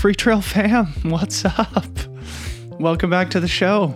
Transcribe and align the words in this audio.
Freetrail 0.00 0.42
fam, 0.42 0.86
what's 1.10 1.44
up? 1.44 1.84
Welcome 2.80 3.10
back 3.10 3.28
to 3.32 3.38
the 3.38 3.46
show. 3.46 3.94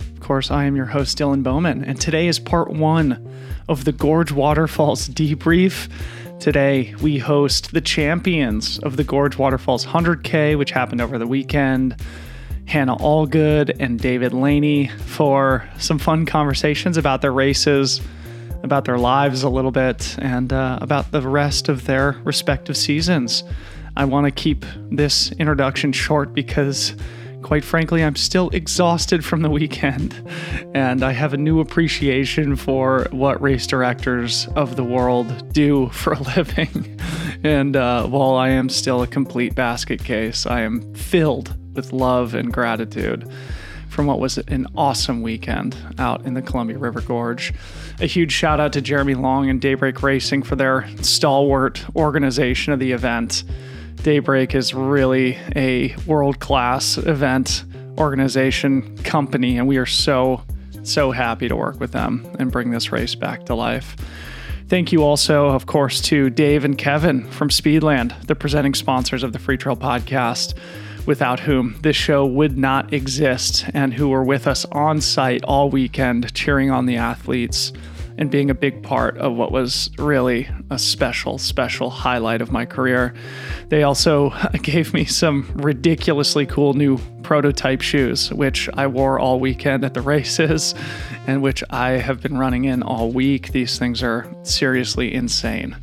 Of 0.00 0.18
course, 0.18 0.50
I 0.50 0.64
am 0.64 0.74
your 0.74 0.86
host, 0.86 1.16
Dylan 1.16 1.44
Bowman, 1.44 1.84
and 1.84 2.00
today 2.00 2.26
is 2.26 2.40
part 2.40 2.70
one 2.70 3.24
of 3.68 3.84
the 3.84 3.92
Gorge 3.92 4.32
Waterfalls 4.32 5.08
debrief. 5.08 5.88
Today, 6.40 6.96
we 7.00 7.18
host 7.18 7.72
the 7.72 7.80
champions 7.80 8.80
of 8.80 8.96
the 8.96 9.04
Gorge 9.04 9.38
Waterfalls 9.38 9.86
100K, 9.86 10.58
which 10.58 10.72
happened 10.72 11.00
over 11.00 11.18
the 11.18 11.26
weekend. 11.28 12.02
Hannah 12.66 12.96
Allgood 12.96 13.76
and 13.78 14.00
David 14.00 14.32
Laney 14.32 14.88
for 14.88 15.68
some 15.78 16.00
fun 16.00 16.26
conversations 16.26 16.96
about 16.96 17.22
their 17.22 17.32
races, 17.32 18.00
about 18.64 18.86
their 18.86 18.98
lives 18.98 19.44
a 19.44 19.48
little 19.48 19.70
bit, 19.70 20.16
and 20.18 20.52
uh, 20.52 20.80
about 20.82 21.12
the 21.12 21.20
rest 21.20 21.68
of 21.68 21.84
their 21.84 22.16
respective 22.24 22.76
seasons. 22.76 23.44
I 23.96 24.04
want 24.04 24.26
to 24.26 24.30
keep 24.30 24.64
this 24.90 25.30
introduction 25.32 25.92
short 25.92 26.34
because, 26.34 26.96
quite 27.42 27.64
frankly, 27.64 28.02
I'm 28.02 28.16
still 28.16 28.50
exhausted 28.50 29.24
from 29.24 29.42
the 29.42 29.50
weekend, 29.50 30.20
and 30.74 31.04
I 31.04 31.12
have 31.12 31.32
a 31.32 31.36
new 31.36 31.60
appreciation 31.60 32.56
for 32.56 33.06
what 33.12 33.40
race 33.40 33.68
directors 33.68 34.48
of 34.56 34.74
the 34.74 34.82
world 34.82 35.52
do 35.52 35.90
for 35.90 36.14
a 36.14 36.20
living. 36.36 37.00
and 37.44 37.76
uh, 37.76 38.06
while 38.08 38.34
I 38.34 38.48
am 38.48 38.68
still 38.68 39.02
a 39.02 39.06
complete 39.06 39.54
basket 39.54 40.02
case, 40.02 40.44
I 40.44 40.62
am 40.62 40.92
filled 40.94 41.56
with 41.76 41.92
love 41.92 42.34
and 42.34 42.52
gratitude 42.52 43.30
from 43.88 44.06
what 44.06 44.18
was 44.18 44.38
an 44.38 44.66
awesome 44.76 45.22
weekend 45.22 45.76
out 46.00 46.26
in 46.26 46.34
the 46.34 46.42
Columbia 46.42 46.78
River 46.78 47.00
Gorge. 47.00 47.54
A 48.00 48.06
huge 48.06 48.32
shout 48.32 48.58
out 48.58 48.72
to 48.72 48.80
Jeremy 48.80 49.14
Long 49.14 49.48
and 49.48 49.60
Daybreak 49.60 50.02
Racing 50.02 50.42
for 50.42 50.56
their 50.56 50.88
stalwart 51.00 51.84
organization 51.94 52.72
of 52.72 52.80
the 52.80 52.90
event. 52.90 53.44
Daybreak 54.04 54.54
is 54.54 54.74
really 54.74 55.38
a 55.56 55.96
world 56.06 56.38
class 56.38 56.98
event 56.98 57.64
organization 57.96 58.98
company, 58.98 59.56
and 59.56 59.66
we 59.66 59.78
are 59.78 59.86
so, 59.86 60.42
so 60.82 61.10
happy 61.10 61.48
to 61.48 61.56
work 61.56 61.80
with 61.80 61.92
them 61.92 62.30
and 62.38 62.52
bring 62.52 62.70
this 62.70 62.92
race 62.92 63.14
back 63.14 63.46
to 63.46 63.54
life. 63.54 63.96
Thank 64.68 64.92
you 64.92 65.02
also, 65.02 65.46
of 65.46 65.64
course, 65.64 66.02
to 66.02 66.28
Dave 66.28 66.66
and 66.66 66.76
Kevin 66.76 67.24
from 67.30 67.48
Speedland, 67.48 68.26
the 68.26 68.34
presenting 68.34 68.74
sponsors 68.74 69.22
of 69.22 69.32
the 69.32 69.38
Freetrail 69.38 69.78
podcast, 69.78 70.52
without 71.06 71.40
whom 71.40 71.78
this 71.80 71.96
show 71.96 72.26
would 72.26 72.58
not 72.58 72.92
exist, 72.92 73.64
and 73.72 73.94
who 73.94 74.10
were 74.10 74.22
with 74.22 74.46
us 74.46 74.66
on 74.66 75.00
site 75.00 75.42
all 75.44 75.70
weekend 75.70 76.34
cheering 76.34 76.70
on 76.70 76.84
the 76.84 76.96
athletes 76.96 77.72
and 78.16 78.30
being 78.30 78.50
a 78.50 78.54
big 78.54 78.82
part 78.82 79.18
of 79.18 79.34
what 79.34 79.50
was 79.50 79.90
really 79.98 80.48
a 80.70 80.78
special, 80.78 81.38
special 81.38 81.90
highlight 81.90 82.40
of 82.40 82.52
my 82.52 82.64
career. 82.64 83.14
They 83.68 83.82
also 83.82 84.32
gave 84.62 84.94
me 84.94 85.04
some 85.04 85.50
ridiculously 85.56 86.46
cool 86.46 86.74
new 86.74 86.98
prototype 87.22 87.80
shoes, 87.80 88.32
which 88.32 88.68
I 88.74 88.86
wore 88.86 89.18
all 89.18 89.40
weekend 89.40 89.84
at 89.84 89.94
the 89.94 90.00
races 90.14 90.74
and 91.26 91.42
which 91.42 91.64
I 91.70 91.92
have 91.92 92.20
been 92.20 92.38
running 92.38 92.64
in 92.64 92.82
all 92.82 93.10
week. 93.10 93.52
These 93.52 93.78
things 93.78 94.02
are 94.02 94.32
seriously 94.42 95.12
insane. 95.12 95.76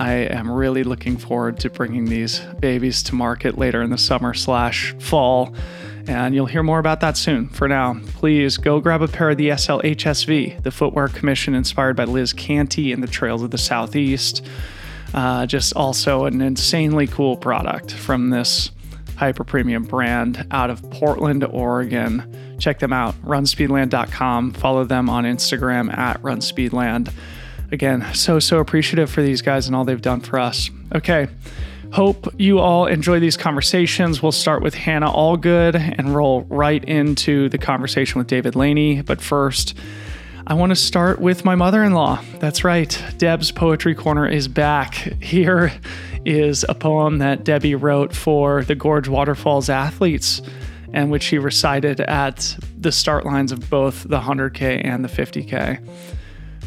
I 0.00 0.12
am 0.12 0.50
really 0.50 0.84
looking 0.84 1.16
forward 1.16 1.58
to 1.60 1.70
bringing 1.70 2.04
these 2.04 2.38
babies 2.60 3.02
to 3.04 3.14
market 3.16 3.58
later 3.58 3.82
in 3.82 3.90
the 3.90 3.98
summer 3.98 4.32
slash 4.32 4.94
fall 5.00 5.52
and 6.08 6.34
you'll 6.34 6.46
hear 6.46 6.62
more 6.62 6.78
about 6.78 7.00
that 7.00 7.16
soon. 7.16 7.48
For 7.48 7.68
now, 7.68 8.00
please 8.14 8.56
go 8.56 8.80
grab 8.80 9.02
a 9.02 9.08
pair 9.08 9.30
of 9.30 9.36
the 9.36 9.50
SLHSV, 9.50 10.62
the 10.62 10.70
footwear 10.70 11.08
commission 11.08 11.54
inspired 11.54 11.96
by 11.96 12.04
Liz 12.04 12.32
Canty 12.32 12.92
and 12.92 13.02
the 13.02 13.06
Trails 13.06 13.42
of 13.42 13.50
the 13.50 13.58
Southeast. 13.58 14.44
Uh, 15.12 15.46
just 15.46 15.74
also 15.74 16.24
an 16.24 16.40
insanely 16.40 17.06
cool 17.06 17.36
product 17.36 17.92
from 17.92 18.30
this 18.30 18.70
hyper 19.16 19.44
premium 19.44 19.84
brand 19.84 20.46
out 20.50 20.70
of 20.70 20.82
Portland, 20.90 21.44
Oregon. 21.44 22.56
Check 22.58 22.78
them 22.78 22.92
out, 22.92 23.14
runspeedland.com. 23.22 24.52
Follow 24.52 24.84
them 24.84 25.10
on 25.10 25.24
Instagram 25.24 25.96
at 25.96 26.20
runspeedland. 26.22 27.12
Again, 27.70 28.06
so, 28.14 28.38
so 28.38 28.58
appreciative 28.58 29.10
for 29.10 29.22
these 29.22 29.42
guys 29.42 29.66
and 29.66 29.76
all 29.76 29.84
they've 29.84 30.00
done 30.00 30.20
for 30.20 30.38
us. 30.38 30.70
Okay. 30.94 31.28
Hope 31.92 32.28
you 32.38 32.58
all 32.58 32.86
enjoy 32.86 33.18
these 33.18 33.36
conversations. 33.36 34.22
We'll 34.22 34.32
start 34.32 34.62
with 34.62 34.74
Hannah 34.74 35.10
Allgood 35.10 35.74
and 35.74 36.14
roll 36.14 36.42
right 36.42 36.84
into 36.84 37.48
the 37.48 37.58
conversation 37.58 38.18
with 38.18 38.26
David 38.26 38.54
Laney. 38.54 39.00
But 39.00 39.20
first, 39.20 39.74
I 40.46 40.54
want 40.54 40.70
to 40.70 40.76
start 40.76 41.18
with 41.18 41.44
my 41.44 41.54
mother 41.54 41.82
in 41.82 41.94
law. 41.94 42.22
That's 42.40 42.62
right, 42.62 43.02
Deb's 43.16 43.50
Poetry 43.50 43.94
Corner 43.94 44.28
is 44.28 44.48
back. 44.48 44.94
Here 44.94 45.72
is 46.24 46.64
a 46.68 46.74
poem 46.74 47.18
that 47.18 47.44
Debbie 47.44 47.74
wrote 47.74 48.14
for 48.14 48.64
the 48.64 48.74
Gorge 48.74 49.08
Waterfalls 49.08 49.70
athletes 49.70 50.42
and 50.92 51.10
which 51.10 51.22
she 51.22 51.38
recited 51.38 52.00
at 52.00 52.56
the 52.78 52.92
start 52.92 53.26
lines 53.26 53.50
of 53.50 53.68
both 53.70 54.04
the 54.04 54.20
100K 54.20 54.82
and 54.84 55.04
the 55.04 55.08
50K. 55.08 55.80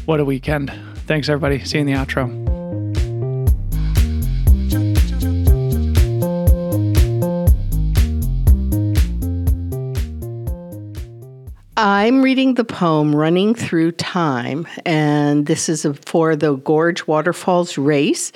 What 0.04 0.20
a 0.20 0.24
weekend. 0.24 0.72
Thanks, 1.06 1.28
everybody. 1.28 1.64
See 1.64 1.78
you 1.78 1.82
in 1.82 1.86
the 1.86 1.94
outro. 1.94 2.61
I'm 11.84 12.22
reading 12.22 12.54
the 12.54 12.62
poem 12.62 13.12
Running 13.12 13.56
Through 13.56 13.90
Time, 13.92 14.68
and 14.86 15.46
this 15.46 15.68
is 15.68 15.84
for 16.06 16.36
the 16.36 16.54
Gorge 16.54 17.08
Waterfalls 17.08 17.76
race. 17.76 18.30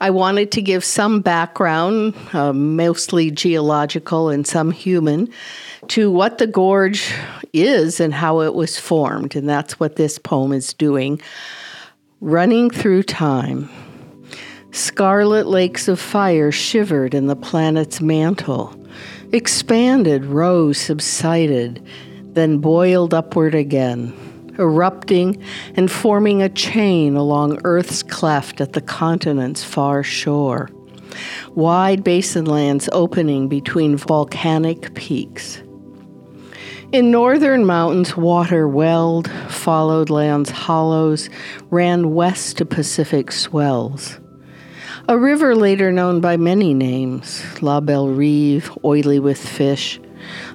I 0.00 0.10
wanted 0.10 0.50
to 0.50 0.60
give 0.60 0.82
some 0.82 1.20
background, 1.20 2.16
uh, 2.32 2.52
mostly 2.52 3.30
geological 3.30 4.30
and 4.30 4.44
some 4.44 4.72
human, 4.72 5.28
to 5.86 6.10
what 6.10 6.38
the 6.38 6.48
gorge 6.48 7.14
is 7.52 8.00
and 8.00 8.12
how 8.12 8.40
it 8.40 8.54
was 8.54 8.80
formed, 8.80 9.36
and 9.36 9.48
that's 9.48 9.78
what 9.78 9.94
this 9.94 10.18
poem 10.18 10.52
is 10.52 10.74
doing. 10.74 11.22
Running 12.20 12.68
Through 12.68 13.04
Time. 13.04 13.70
Scarlet 14.72 15.46
lakes 15.46 15.86
of 15.86 16.00
fire 16.00 16.50
shivered 16.50 17.14
in 17.14 17.28
the 17.28 17.36
planet's 17.36 18.00
mantle, 18.00 18.74
expanded, 19.30 20.24
rose, 20.24 20.78
subsided 20.78 21.80
then 22.38 22.58
boiled 22.58 23.12
upward 23.12 23.54
again, 23.54 24.14
erupting 24.58 25.42
and 25.74 25.90
forming 25.90 26.40
a 26.40 26.48
chain 26.48 27.16
along 27.16 27.60
Earth's 27.64 28.02
cleft 28.02 28.60
at 28.60 28.72
the 28.72 28.80
continent's 28.80 29.64
far 29.64 30.02
shore. 30.02 30.70
Wide 31.54 32.04
basinlands 32.04 32.88
opening 32.92 33.48
between 33.48 33.96
volcanic 33.96 34.94
peaks. 34.94 35.62
In 36.92 37.10
northern 37.10 37.66
mountains, 37.66 38.16
water 38.16 38.66
welled, 38.66 39.30
followed 39.48 40.08
lands 40.08 40.50
hollows, 40.50 41.28
ran 41.70 42.14
west 42.14 42.58
to 42.58 42.64
Pacific 42.64 43.30
swells. 43.30 44.18
A 45.06 45.18
river 45.18 45.54
later 45.54 45.90
known 45.90 46.20
by 46.20 46.36
many 46.36 46.72
names 46.72 47.42
La 47.62 47.80
Belle 47.80 48.08
Rive, 48.08 48.70
oily 48.84 49.18
with 49.18 49.38
fish, 49.38 50.00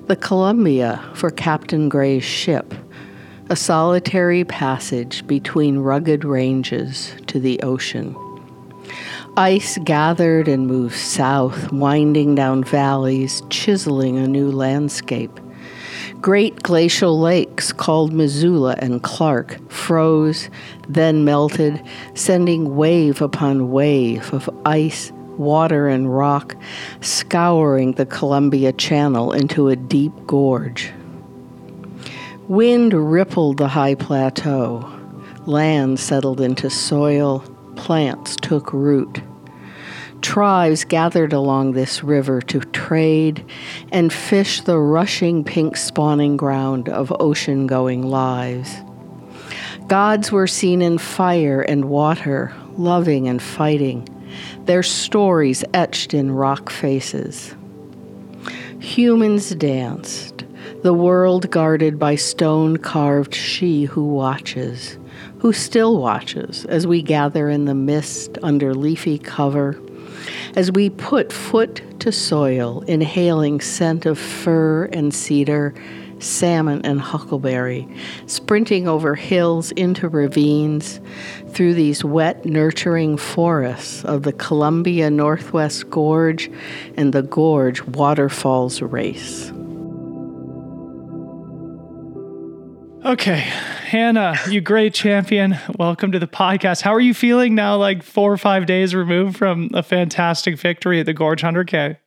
the 0.07 0.15
Columbia 0.17 1.01
for 1.13 1.29
Captain 1.29 1.87
Gray's 1.87 2.25
ship, 2.25 2.73
a 3.49 3.55
solitary 3.55 4.43
passage 4.43 5.25
between 5.27 5.77
rugged 5.77 6.25
ranges 6.25 7.13
to 7.27 7.39
the 7.39 7.61
ocean. 7.61 8.13
Ice 9.37 9.77
gathered 9.85 10.49
and 10.49 10.67
moved 10.67 10.97
south, 10.97 11.71
winding 11.71 12.35
down 12.35 12.65
valleys, 12.65 13.41
chiseling 13.49 14.17
a 14.17 14.27
new 14.27 14.51
landscape. 14.51 15.39
Great 16.19 16.61
glacial 16.61 17.17
lakes 17.17 17.71
called 17.71 18.11
Missoula 18.11 18.75
and 18.79 19.01
Clark 19.03 19.57
froze, 19.71 20.49
then 20.89 21.23
melted, 21.23 21.81
sending 22.13 22.75
wave 22.75 23.21
upon 23.21 23.71
wave 23.71 24.33
of 24.33 24.49
ice 24.65 25.13
water 25.37 25.87
and 25.87 26.15
rock, 26.15 26.55
scouring 27.01 27.93
the 27.93 28.05
Columbia 28.05 28.73
Channel 28.73 29.31
into 29.33 29.69
a 29.69 29.75
deep 29.75 30.13
gorge. 30.25 30.91
Wind 32.47 32.93
rippled 32.93 33.57
the 33.57 33.69
high 33.69 33.95
plateau. 33.95 34.89
Land 35.45 35.99
settled 35.99 36.41
into 36.41 36.69
soil. 36.69 37.39
Plants 37.75 38.35
took 38.35 38.73
root. 38.73 39.21
Tribes 40.21 40.85
gathered 40.85 41.33
along 41.33 41.73
this 41.73 42.03
river 42.03 42.41
to 42.43 42.59
trade 42.59 43.43
and 43.91 44.11
fish 44.11 44.61
the 44.61 44.77
rushing 44.77 45.43
pink 45.43 45.75
spawning 45.75 46.37
ground 46.37 46.87
of 46.87 47.13
ocean 47.19 47.67
going 47.67 48.03
lives. 48.03 48.73
Gods 49.87 50.31
were 50.31 50.47
seen 50.47 50.81
in 50.81 50.97
fire 50.97 51.61
and 51.61 51.85
water, 51.85 52.53
loving 52.77 53.27
and 53.27 53.41
fighting 53.41 54.07
their 54.65 54.83
stories 54.83 55.63
etched 55.73 56.13
in 56.13 56.31
rock 56.31 56.69
faces. 56.69 57.55
Humans 58.79 59.51
danced, 59.55 60.43
the 60.81 60.93
world 60.93 61.49
guarded 61.49 61.97
by 61.97 62.15
stone 62.15 62.77
carved 62.77 63.33
she 63.33 63.85
who 63.85 64.05
watches, 64.05 64.97
who 65.39 65.53
still 65.53 65.97
watches 65.97 66.65
as 66.65 66.85
we 66.85 67.01
gather 67.01 67.49
in 67.49 67.65
the 67.65 67.73
mist 67.73 68.37
under 68.43 68.73
leafy 68.73 69.17
cover, 69.17 69.79
as 70.55 70.71
we 70.71 70.89
put 70.89 71.31
foot 71.31 71.81
to 71.99 72.11
soil, 72.11 72.81
inhaling 72.87 73.61
scent 73.61 74.05
of 74.05 74.19
fir 74.19 74.85
and 74.85 75.13
cedar, 75.13 75.73
salmon 76.23 76.81
and 76.83 76.99
huckleberry, 76.99 77.87
sprinting 78.25 78.87
over 78.87 79.15
hills 79.15 79.71
into 79.71 80.07
ravines, 80.09 80.99
through 81.49 81.73
these 81.73 82.03
wet, 82.03 82.45
nurturing 82.45 83.17
forests 83.17 84.03
of 84.05 84.23
the 84.23 84.33
Columbia 84.33 85.09
Northwest 85.09 85.89
Gorge 85.89 86.49
and 86.95 87.13
the 87.13 87.21
Gorge 87.23 87.83
Waterfalls 87.83 88.81
Race. 88.81 89.51
Okay, 93.05 93.39
Hannah, 93.39 94.35
you 94.49 94.61
great 94.61 94.93
champion. 94.93 95.57
Welcome 95.77 96.13
to 96.13 96.19
the 96.19 96.27
podcast. 96.27 96.81
How 96.81 96.93
are 96.93 97.01
you 97.01 97.13
feeling 97.13 97.53
now, 97.53 97.75
like 97.75 98.01
four 98.01 98.31
or 98.31 98.37
five 98.37 98.65
days 98.65 98.95
removed 98.95 99.35
from 99.35 99.69
a 99.73 99.83
fantastic 99.83 100.57
victory 100.57 101.01
at 101.01 101.05
the 101.05 101.13
Gorge 101.13 101.43
100K? 101.43 101.97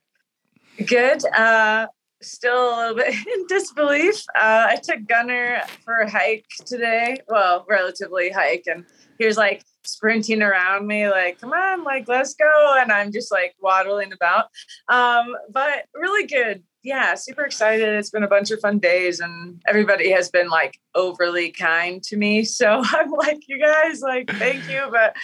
Good. 0.86 1.22
Uh, 1.34 1.86
still 2.22 2.68
a 2.68 2.76
little 2.76 2.96
bit 2.96 3.14
in 3.34 3.46
disbelief. 3.46 4.24
Uh, 4.34 4.66
I 4.70 4.76
took 4.82 5.06
Gunner 5.06 5.62
for 5.84 5.98
a 5.98 6.10
hike 6.10 6.46
today. 6.64 7.18
Well, 7.28 7.64
relatively 7.68 8.30
hike, 8.30 8.64
and 8.66 8.84
he 9.18 9.26
was 9.26 9.36
like 9.36 9.62
sprinting 9.84 10.42
around 10.42 10.86
me, 10.86 11.08
like, 11.08 11.40
"Come 11.40 11.52
on, 11.52 11.84
like, 11.84 12.08
let's 12.08 12.34
go!" 12.34 12.76
And 12.78 12.90
I'm 12.92 13.12
just 13.12 13.30
like 13.30 13.54
waddling 13.60 14.12
about. 14.12 14.46
Um, 14.88 15.34
but 15.50 15.84
really 15.94 16.26
good 16.26 16.62
yeah, 16.86 17.16
super 17.16 17.42
excited. 17.42 17.88
It's 17.88 18.10
been 18.10 18.22
a 18.22 18.28
bunch 18.28 18.52
of 18.52 18.60
fun 18.60 18.78
days 18.78 19.18
and 19.18 19.60
everybody 19.66 20.08
has 20.12 20.30
been 20.30 20.48
like 20.48 20.78
overly 20.94 21.50
kind 21.50 22.00
to 22.04 22.16
me. 22.16 22.46
So 22.56 22.80
I'm 22.84 23.10
like, 23.10 23.48
you 23.48 23.60
guys, 23.60 24.00
like, 24.00 24.30
thank 24.30 24.70
you. 24.70 24.86
But, 24.90 25.16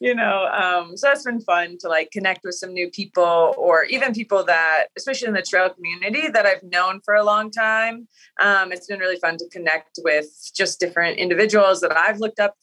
you 0.00 0.14
know, 0.14 0.46
um, 0.46 0.96
so 0.96 1.08
that's 1.08 1.24
been 1.24 1.40
fun 1.40 1.76
to 1.80 1.88
like 1.88 2.10
connect 2.10 2.40
with 2.42 2.54
some 2.54 2.72
new 2.72 2.90
people 2.90 3.54
or 3.58 3.84
even 3.84 4.14
people 4.14 4.42
that, 4.44 4.86
especially 4.96 5.28
in 5.28 5.34
the 5.34 5.42
trail 5.42 5.68
community 5.68 6.28
that 6.28 6.46
I've 6.46 6.62
known 6.62 7.00
for 7.04 7.14
a 7.14 7.22
long 7.22 7.50
time. 7.50 8.08
Um, 8.40 8.72
it's 8.72 8.86
been 8.86 8.98
really 8.98 9.16
fun 9.16 9.36
to 9.36 9.48
connect 9.50 9.98
with 10.02 10.50
just 10.54 10.80
different 10.80 11.18
individuals 11.18 11.80
that 11.82 11.96
I've 11.96 12.18
looked 12.18 12.40
up 12.40 12.54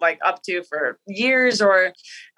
like 0.00 0.18
up 0.24 0.42
to 0.42 0.62
for 0.64 0.98
years 1.06 1.60
or 1.60 1.86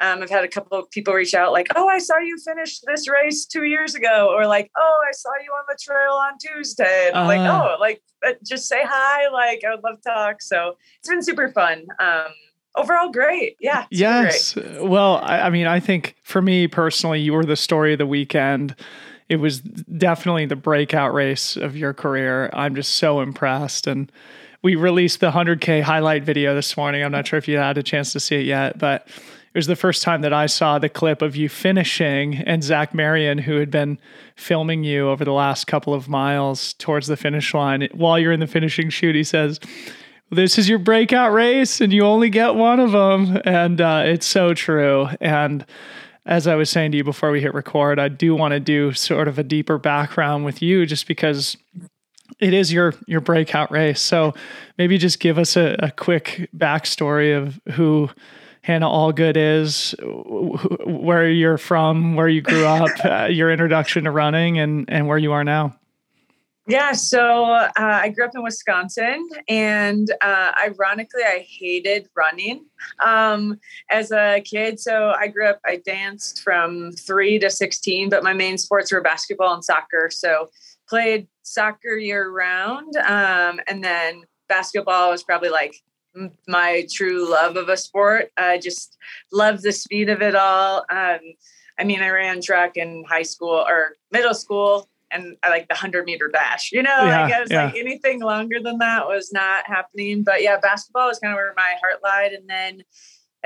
um, 0.00 0.22
i've 0.22 0.30
had 0.30 0.44
a 0.44 0.48
couple 0.48 0.78
of 0.78 0.90
people 0.90 1.14
reach 1.14 1.34
out 1.34 1.52
like 1.52 1.66
oh 1.76 1.88
i 1.88 1.98
saw 1.98 2.18
you 2.18 2.36
finish 2.38 2.80
this 2.80 3.08
race 3.08 3.46
two 3.46 3.64
years 3.64 3.94
ago 3.94 4.32
or 4.34 4.46
like 4.46 4.70
oh 4.76 5.04
i 5.08 5.12
saw 5.12 5.30
you 5.44 5.50
on 5.52 5.64
the 5.68 5.78
trail 5.80 6.12
on 6.12 6.32
tuesday. 6.38 7.08
And 7.08 7.16
uh, 7.16 7.24
like 7.24 7.40
uh-huh. 7.40 7.76
oh 7.76 7.80
like 7.80 8.02
uh, 8.26 8.32
just 8.44 8.68
say 8.68 8.82
hi 8.84 9.28
like 9.28 9.62
i 9.64 9.74
would 9.74 9.84
love 9.84 10.00
to 10.02 10.10
talk. 10.10 10.42
So 10.42 10.76
it's 10.98 11.08
been 11.08 11.22
super 11.22 11.48
fun. 11.48 11.86
Um, 11.98 12.32
overall 12.76 13.10
great. 13.10 13.56
Yeah 13.60 13.86
yes 13.90 14.54
great. 14.54 14.82
well 14.82 15.16
I, 15.22 15.42
I 15.42 15.50
mean 15.50 15.66
i 15.66 15.80
think 15.80 16.16
for 16.22 16.42
me 16.42 16.68
personally 16.68 17.20
you 17.20 17.32
were 17.32 17.44
the 17.44 17.56
story 17.56 17.92
of 17.92 17.98
the 17.98 18.06
weekend. 18.06 18.74
It 19.28 19.36
was 19.36 19.60
definitely 19.60 20.46
the 20.46 20.54
breakout 20.54 21.12
race 21.12 21.56
of 21.56 21.76
your 21.76 21.92
career. 21.92 22.48
I'm 22.52 22.76
just 22.76 22.92
so 22.92 23.20
impressed 23.20 23.88
and 23.88 24.12
we 24.66 24.74
released 24.74 25.20
the 25.20 25.30
100K 25.30 25.80
highlight 25.80 26.24
video 26.24 26.52
this 26.52 26.76
morning. 26.76 27.04
I'm 27.04 27.12
not 27.12 27.24
sure 27.24 27.38
if 27.38 27.46
you 27.46 27.56
had 27.56 27.78
a 27.78 27.84
chance 27.84 28.12
to 28.14 28.18
see 28.18 28.34
it 28.34 28.46
yet, 28.46 28.80
but 28.80 29.06
it 29.06 29.54
was 29.54 29.68
the 29.68 29.76
first 29.76 30.02
time 30.02 30.22
that 30.22 30.32
I 30.32 30.46
saw 30.46 30.80
the 30.80 30.88
clip 30.88 31.22
of 31.22 31.36
you 31.36 31.48
finishing 31.48 32.34
and 32.34 32.64
Zach 32.64 32.92
Marion, 32.92 33.38
who 33.38 33.60
had 33.60 33.70
been 33.70 34.00
filming 34.34 34.82
you 34.82 35.08
over 35.08 35.24
the 35.24 35.32
last 35.32 35.68
couple 35.68 35.94
of 35.94 36.08
miles 36.08 36.72
towards 36.72 37.06
the 37.06 37.16
finish 37.16 37.54
line. 37.54 37.86
While 37.92 38.18
you're 38.18 38.32
in 38.32 38.40
the 38.40 38.48
finishing 38.48 38.90
chute, 38.90 39.14
he 39.14 39.22
says, 39.22 39.60
this 40.32 40.58
is 40.58 40.68
your 40.68 40.80
breakout 40.80 41.32
race 41.32 41.80
and 41.80 41.92
you 41.92 42.02
only 42.02 42.28
get 42.28 42.56
one 42.56 42.80
of 42.80 42.90
them. 42.90 43.40
And 43.44 43.80
uh, 43.80 44.02
it's 44.04 44.26
so 44.26 44.52
true. 44.52 45.10
And 45.20 45.64
as 46.24 46.48
I 46.48 46.56
was 46.56 46.70
saying 46.70 46.90
to 46.90 46.96
you 46.96 47.04
before 47.04 47.30
we 47.30 47.40
hit 47.40 47.54
record, 47.54 48.00
I 48.00 48.08
do 48.08 48.34
want 48.34 48.50
to 48.50 48.58
do 48.58 48.92
sort 48.94 49.28
of 49.28 49.38
a 49.38 49.44
deeper 49.44 49.78
background 49.78 50.44
with 50.44 50.60
you 50.60 50.86
just 50.86 51.06
because 51.06 51.56
it 52.40 52.52
is 52.52 52.72
your 52.72 52.94
your 53.06 53.20
breakout 53.20 53.70
race. 53.70 54.00
So 54.00 54.34
maybe 54.78 54.98
just 54.98 55.20
give 55.20 55.38
us 55.38 55.56
a, 55.56 55.76
a 55.78 55.90
quick 55.90 56.48
backstory 56.56 57.36
of 57.36 57.60
who 57.74 58.10
Hannah 58.62 58.88
Allgood 58.88 59.36
is, 59.36 59.94
where 60.84 61.30
you're 61.30 61.58
from, 61.58 62.16
where 62.16 62.28
you 62.28 62.42
grew 62.42 62.66
up, 62.66 62.90
uh, 63.04 63.24
your 63.26 63.50
introduction 63.50 64.04
to 64.04 64.10
running, 64.10 64.58
and 64.58 64.84
and 64.88 65.06
where 65.06 65.18
you 65.18 65.32
are 65.32 65.44
now. 65.44 65.76
Yeah, 66.68 66.92
so 66.92 67.44
uh, 67.52 67.70
I 67.76 68.08
grew 68.08 68.24
up 68.24 68.32
in 68.34 68.42
Wisconsin, 68.42 69.28
and 69.48 70.10
uh, 70.20 70.50
ironically, 70.60 71.22
I 71.24 71.46
hated 71.48 72.08
running 72.16 72.66
um, 73.04 73.60
as 73.88 74.10
a 74.10 74.42
kid. 74.44 74.80
So 74.80 75.14
I 75.16 75.28
grew 75.28 75.46
up, 75.46 75.60
I 75.64 75.76
danced 75.76 76.42
from 76.42 76.90
three 76.90 77.38
to 77.38 77.50
16, 77.50 78.10
but 78.10 78.24
my 78.24 78.32
main 78.32 78.58
sports 78.58 78.90
were 78.90 79.00
basketball 79.00 79.54
and 79.54 79.64
soccer. 79.64 80.10
So 80.10 80.50
played 80.88 81.28
soccer 81.42 81.96
year 81.96 82.30
round. 82.30 82.96
Um, 82.96 83.60
and 83.66 83.82
then 83.82 84.24
basketball 84.48 85.10
was 85.10 85.22
probably 85.22 85.50
like 85.50 85.82
my 86.48 86.86
true 86.92 87.30
love 87.30 87.56
of 87.56 87.68
a 87.68 87.76
sport. 87.76 88.30
I 88.36 88.58
just 88.58 88.96
love 89.32 89.62
the 89.62 89.72
speed 89.72 90.08
of 90.08 90.22
it 90.22 90.34
all. 90.34 90.84
Um, 90.88 91.20
I 91.78 91.84
mean, 91.84 92.00
I 92.00 92.08
ran 92.08 92.40
track 92.40 92.76
in 92.76 93.04
high 93.04 93.22
school 93.22 93.64
or 93.68 93.96
middle 94.10 94.34
school 94.34 94.88
and 95.10 95.36
I 95.42 95.50
like 95.50 95.68
the 95.68 95.74
100 95.74 96.04
meter 96.04 96.28
dash, 96.28 96.72
you 96.72 96.82
know, 96.82 97.04
yeah, 97.04 97.24
I 97.24 97.28
guess 97.28 97.48
yeah. 97.50 97.64
like 97.66 97.76
anything 97.76 98.20
longer 98.20 98.60
than 98.60 98.78
that 98.78 99.06
was 99.06 99.32
not 99.32 99.66
happening. 99.66 100.24
But 100.24 100.42
yeah, 100.42 100.58
basketball 100.58 101.08
was 101.08 101.18
kind 101.18 101.32
of 101.32 101.36
where 101.36 101.54
my 101.56 101.74
heart 101.80 102.02
lied. 102.02 102.32
And 102.32 102.48
then 102.48 102.82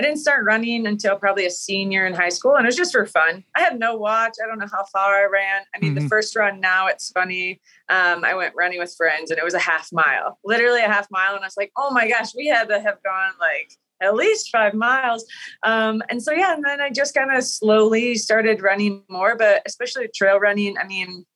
I 0.00 0.02
didn't 0.02 0.16
start 0.16 0.46
running 0.46 0.86
until 0.86 1.18
probably 1.18 1.44
a 1.44 1.50
senior 1.50 2.06
in 2.06 2.14
high 2.14 2.30
school, 2.30 2.56
and 2.56 2.64
it 2.64 2.68
was 2.68 2.76
just 2.76 2.92
for 2.92 3.04
fun. 3.04 3.44
I 3.54 3.60
had 3.60 3.78
no 3.78 3.96
watch. 3.96 4.32
I 4.42 4.46
don't 4.46 4.58
know 4.58 4.66
how 4.72 4.86
far 4.90 5.14
I 5.14 5.28
ran. 5.30 5.60
I 5.74 5.78
mean, 5.78 5.94
mm-hmm. 5.94 6.04
the 6.04 6.08
first 6.08 6.34
run 6.34 6.58
now 6.58 6.86
it's 6.86 7.10
funny. 7.10 7.60
Um, 7.90 8.24
I 8.24 8.32
went 8.32 8.54
running 8.56 8.78
with 8.78 8.94
friends, 8.96 9.30
and 9.30 9.38
it 9.38 9.44
was 9.44 9.52
a 9.52 9.58
half 9.58 9.90
mile, 9.92 10.38
literally 10.42 10.80
a 10.80 10.88
half 10.88 11.06
mile, 11.10 11.34
and 11.34 11.44
I 11.44 11.46
was 11.46 11.58
like, 11.58 11.70
oh 11.76 11.90
my 11.90 12.08
gosh, 12.08 12.34
we 12.34 12.46
had 12.46 12.70
to 12.70 12.80
have 12.80 13.02
gone 13.02 13.32
like 13.38 13.72
at 14.00 14.14
least 14.14 14.48
five 14.50 14.72
miles. 14.72 15.26
Um, 15.64 16.02
and 16.08 16.22
so 16.22 16.32
yeah, 16.32 16.54
and 16.54 16.64
then 16.64 16.80
I 16.80 16.88
just 16.88 17.14
kind 17.14 17.30
of 17.36 17.44
slowly 17.44 18.14
started 18.14 18.62
running 18.62 19.02
more, 19.10 19.36
but 19.36 19.60
especially 19.66 20.08
trail 20.16 20.40
running. 20.40 20.78
I 20.78 20.84
mean, 20.84 21.26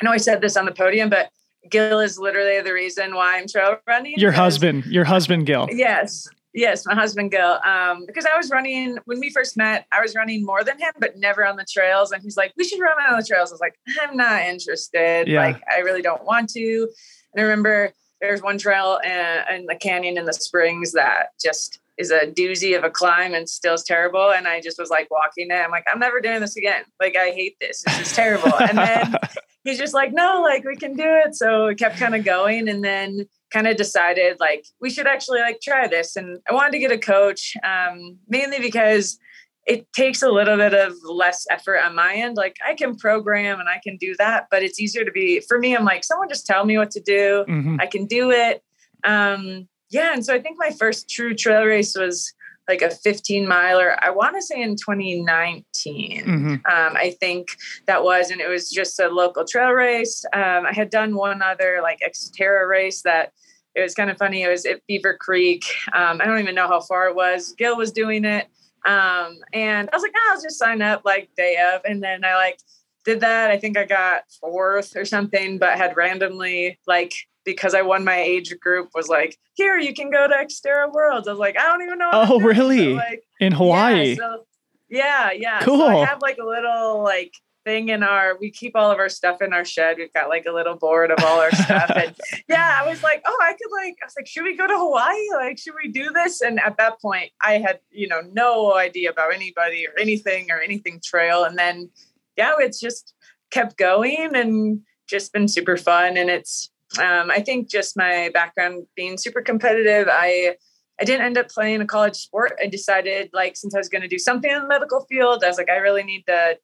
I 0.00 0.04
know 0.04 0.12
I 0.12 0.18
said 0.18 0.40
this 0.42 0.56
on 0.56 0.66
the 0.66 0.72
podium, 0.72 1.10
but 1.10 1.28
Gil 1.68 1.98
is 1.98 2.20
literally 2.20 2.60
the 2.60 2.72
reason 2.72 3.16
why 3.16 3.38
I'm 3.38 3.48
trail 3.48 3.78
running. 3.88 4.14
Your 4.16 4.30
husband, 4.30 4.86
your 4.86 5.04
husband, 5.04 5.46
Gil. 5.46 5.66
Yes. 5.72 6.28
Yes, 6.54 6.84
my 6.84 6.94
husband 6.94 7.30
Gil. 7.30 7.58
Um, 7.64 8.04
because 8.06 8.26
I 8.26 8.36
was 8.36 8.50
running 8.50 8.98
when 9.06 9.20
we 9.20 9.30
first 9.30 9.56
met, 9.56 9.86
I 9.90 10.00
was 10.00 10.14
running 10.14 10.44
more 10.44 10.62
than 10.62 10.78
him, 10.78 10.92
but 10.98 11.16
never 11.16 11.46
on 11.46 11.56
the 11.56 11.64
trails. 11.70 12.12
And 12.12 12.22
he's 12.22 12.36
like, 12.36 12.52
"We 12.56 12.64
should 12.64 12.80
run 12.80 12.96
on 13.10 13.18
the 13.18 13.24
trails." 13.24 13.50
I 13.50 13.54
was 13.54 13.60
like, 13.60 13.74
"I'm 14.00 14.16
not 14.16 14.42
interested. 14.42 15.28
Yeah. 15.28 15.40
Like, 15.40 15.62
I 15.70 15.78
really 15.78 16.02
don't 16.02 16.24
want 16.24 16.50
to." 16.50 16.88
And 17.32 17.40
I 17.40 17.42
remember 17.42 17.92
there's 18.20 18.42
one 18.42 18.58
trail 18.58 19.00
in, 19.04 19.54
in 19.54 19.66
the 19.66 19.74
canyon 19.74 20.16
in 20.16 20.26
the 20.26 20.32
springs 20.32 20.92
that 20.92 21.30
just 21.42 21.80
is 21.98 22.10
a 22.10 22.20
doozy 22.26 22.76
of 22.76 22.84
a 22.84 22.90
climb 22.90 23.34
and 23.34 23.48
still 23.48 23.74
is 23.74 23.82
terrible. 23.82 24.30
And 24.30 24.46
I 24.46 24.60
just 24.60 24.78
was 24.78 24.90
like 24.90 25.10
walking 25.10 25.50
it. 25.50 25.54
I'm 25.54 25.70
like, 25.70 25.84
I'm 25.92 25.98
never 25.98 26.20
doing 26.20 26.40
this 26.40 26.56
again. 26.56 26.84
Like, 27.00 27.16
I 27.16 27.30
hate 27.30 27.56
this. 27.60 27.82
This 27.82 28.00
is 28.00 28.12
terrible. 28.12 28.54
and 28.54 28.78
then 28.78 29.14
he's 29.64 29.78
just 29.78 29.94
like, 29.94 30.12
no, 30.12 30.42
like 30.42 30.64
we 30.64 30.76
can 30.76 30.94
do 30.94 31.04
it. 31.24 31.34
So 31.34 31.66
it 31.66 31.78
kept 31.78 31.96
kind 31.96 32.14
of 32.14 32.24
going. 32.24 32.68
And 32.68 32.82
then 32.82 33.28
kind 33.52 33.66
of 33.66 33.76
decided 33.76 34.40
like 34.40 34.66
we 34.80 34.90
should 34.90 35.06
actually 35.06 35.40
like 35.40 35.60
try 35.60 35.86
this 35.86 36.16
and 36.16 36.38
i 36.48 36.54
wanted 36.54 36.72
to 36.72 36.78
get 36.78 36.90
a 36.90 36.98
coach 36.98 37.54
um, 37.62 38.18
mainly 38.28 38.58
because 38.58 39.18
it 39.64 39.92
takes 39.92 40.22
a 40.22 40.28
little 40.28 40.56
bit 40.56 40.74
of 40.74 40.94
less 41.04 41.46
effort 41.50 41.78
on 41.78 41.94
my 41.94 42.14
end 42.14 42.36
like 42.36 42.56
i 42.66 42.74
can 42.74 42.96
program 42.96 43.60
and 43.60 43.68
i 43.68 43.78
can 43.84 43.96
do 43.98 44.14
that 44.18 44.46
but 44.50 44.62
it's 44.62 44.80
easier 44.80 45.04
to 45.04 45.12
be 45.12 45.40
for 45.40 45.58
me 45.58 45.76
i'm 45.76 45.84
like 45.84 46.02
someone 46.02 46.28
just 46.28 46.46
tell 46.46 46.64
me 46.64 46.78
what 46.78 46.90
to 46.90 47.00
do 47.00 47.44
mm-hmm. 47.46 47.76
i 47.78 47.86
can 47.86 48.06
do 48.06 48.30
it 48.30 48.64
um, 49.04 49.68
yeah 49.90 50.12
and 50.12 50.24
so 50.24 50.34
i 50.34 50.40
think 50.40 50.56
my 50.58 50.70
first 50.70 51.10
true 51.10 51.34
trail 51.34 51.64
race 51.64 51.94
was 51.96 52.32
like 52.68 52.82
a 52.82 52.90
15 52.90 53.46
miler 53.46 53.96
i 54.02 54.10
want 54.10 54.36
to 54.36 54.42
say 54.42 54.62
in 54.62 54.76
2019 54.76 56.24
mm-hmm. 56.24 56.52
um, 56.52 56.60
i 56.66 57.14
think 57.20 57.48
that 57.86 58.04
was 58.04 58.30
and 58.30 58.40
it 58.40 58.48
was 58.48 58.70
just 58.70 59.00
a 59.00 59.08
local 59.08 59.44
trail 59.44 59.70
race 59.70 60.24
um, 60.32 60.66
i 60.66 60.72
had 60.72 60.90
done 60.90 61.14
one 61.14 61.42
other 61.42 61.80
like 61.82 62.00
xterra 62.00 62.68
race 62.68 63.02
that 63.02 63.32
it 63.74 63.82
was 63.82 63.94
kind 63.94 64.10
of 64.10 64.18
funny. 64.18 64.42
It 64.42 64.48
was 64.48 64.66
at 64.66 64.86
Beaver 64.86 65.16
Creek. 65.18 65.64
Um, 65.94 66.20
I 66.20 66.26
don't 66.26 66.38
even 66.38 66.54
know 66.54 66.68
how 66.68 66.80
far 66.80 67.08
it 67.08 67.16
was. 67.16 67.54
Gil 67.56 67.76
was 67.76 67.90
doing 67.90 68.24
it. 68.24 68.46
Um, 68.84 69.38
and 69.52 69.88
I 69.90 69.96
was 69.96 70.02
like, 70.02 70.12
oh, 70.14 70.32
I'll 70.32 70.42
just 70.42 70.58
sign 70.58 70.82
up 70.82 71.02
like 71.04 71.30
day 71.36 71.56
of. 71.72 71.82
And 71.84 72.02
then 72.02 72.24
I 72.24 72.34
like 72.34 72.58
did 73.04 73.20
that. 73.20 73.50
I 73.50 73.58
think 73.58 73.76
I 73.76 73.84
got 73.84 74.22
fourth 74.40 74.96
or 74.96 75.04
something, 75.04 75.58
but 75.58 75.78
had 75.78 75.96
randomly 75.96 76.78
like 76.86 77.12
because 77.44 77.74
I 77.74 77.82
won 77.82 78.04
my 78.04 78.18
age 78.18 78.54
group 78.60 78.90
was 78.94 79.08
like, 79.08 79.38
here 79.54 79.78
you 79.78 79.94
can 79.94 80.10
go 80.10 80.26
to 80.28 80.34
Xterra 80.34 80.92
Worlds. 80.92 81.28
I 81.28 81.32
was 81.32 81.40
like, 81.40 81.58
I 81.58 81.62
don't 81.62 81.82
even 81.82 81.98
know. 81.98 82.10
Oh, 82.12 82.40
really? 82.40 82.92
So, 82.92 82.96
like, 82.96 83.24
In 83.40 83.52
Hawaii? 83.52 84.10
Yeah, 84.10 84.14
so, 84.16 84.46
yeah, 84.88 85.30
yeah. 85.32 85.60
Cool. 85.62 85.78
So 85.78 85.86
I 85.86 86.04
have 86.04 86.20
like 86.20 86.38
a 86.38 86.44
little 86.46 87.02
like 87.02 87.32
thing 87.64 87.90
in 87.90 88.02
our 88.02 88.36
we 88.40 88.50
keep 88.50 88.74
all 88.74 88.90
of 88.90 88.98
our 88.98 89.08
stuff 89.08 89.40
in 89.40 89.52
our 89.52 89.64
shed 89.64 89.96
we've 89.98 90.12
got 90.12 90.28
like 90.28 90.46
a 90.46 90.52
little 90.52 90.74
board 90.74 91.10
of 91.10 91.24
all 91.24 91.40
our 91.40 91.50
stuff 91.52 91.90
and 91.94 92.14
yeah 92.48 92.80
i 92.82 92.88
was 92.88 93.02
like 93.02 93.22
oh 93.24 93.38
i 93.40 93.52
could 93.52 93.70
like 93.72 93.96
i 94.02 94.06
was 94.06 94.14
like 94.16 94.26
should 94.26 94.42
we 94.42 94.56
go 94.56 94.66
to 94.66 94.76
hawaii 94.76 95.16
like 95.36 95.58
should 95.58 95.74
we 95.82 95.90
do 95.90 96.10
this 96.10 96.40
and 96.40 96.58
at 96.60 96.76
that 96.76 97.00
point 97.00 97.30
i 97.40 97.58
had 97.58 97.78
you 97.90 98.08
know 98.08 98.20
no 98.32 98.74
idea 98.74 99.10
about 99.10 99.32
anybody 99.32 99.86
or 99.86 99.98
anything 99.98 100.50
or 100.50 100.60
anything 100.60 101.00
trail 101.04 101.44
and 101.44 101.58
then 101.58 101.88
yeah 102.36 102.54
it's 102.58 102.80
just 102.80 103.14
kept 103.50 103.76
going 103.76 104.34
and 104.34 104.80
just 105.06 105.32
been 105.32 105.46
super 105.46 105.76
fun 105.76 106.16
and 106.16 106.30
it's 106.30 106.71
um, 106.98 107.30
i 107.30 107.40
think 107.40 107.70
just 107.70 107.96
my 107.96 108.30
background 108.32 108.86
being 108.96 109.16
super 109.18 109.42
competitive 109.42 110.08
i 110.10 110.56
I 111.00 111.04
didn't 111.04 111.24
end 111.24 111.38
up 111.38 111.48
playing 111.48 111.80
a 111.80 111.86
college 111.86 112.14
sport. 112.14 112.52
I 112.62 112.66
decided, 112.66 113.30
like, 113.32 113.56
since 113.56 113.74
I 113.74 113.78
was 113.78 113.88
going 113.88 114.02
to 114.02 114.08
do 114.08 114.18
something 114.18 114.48
in 114.48 114.60
the 114.60 114.68
medical 114.68 115.04
field, 115.06 115.42
I 115.42 115.48
was 115.48 115.56
like, 115.56 115.70
I 115.70 115.78
really 115.78 116.04
need 116.04 116.22
to 116.28 116.58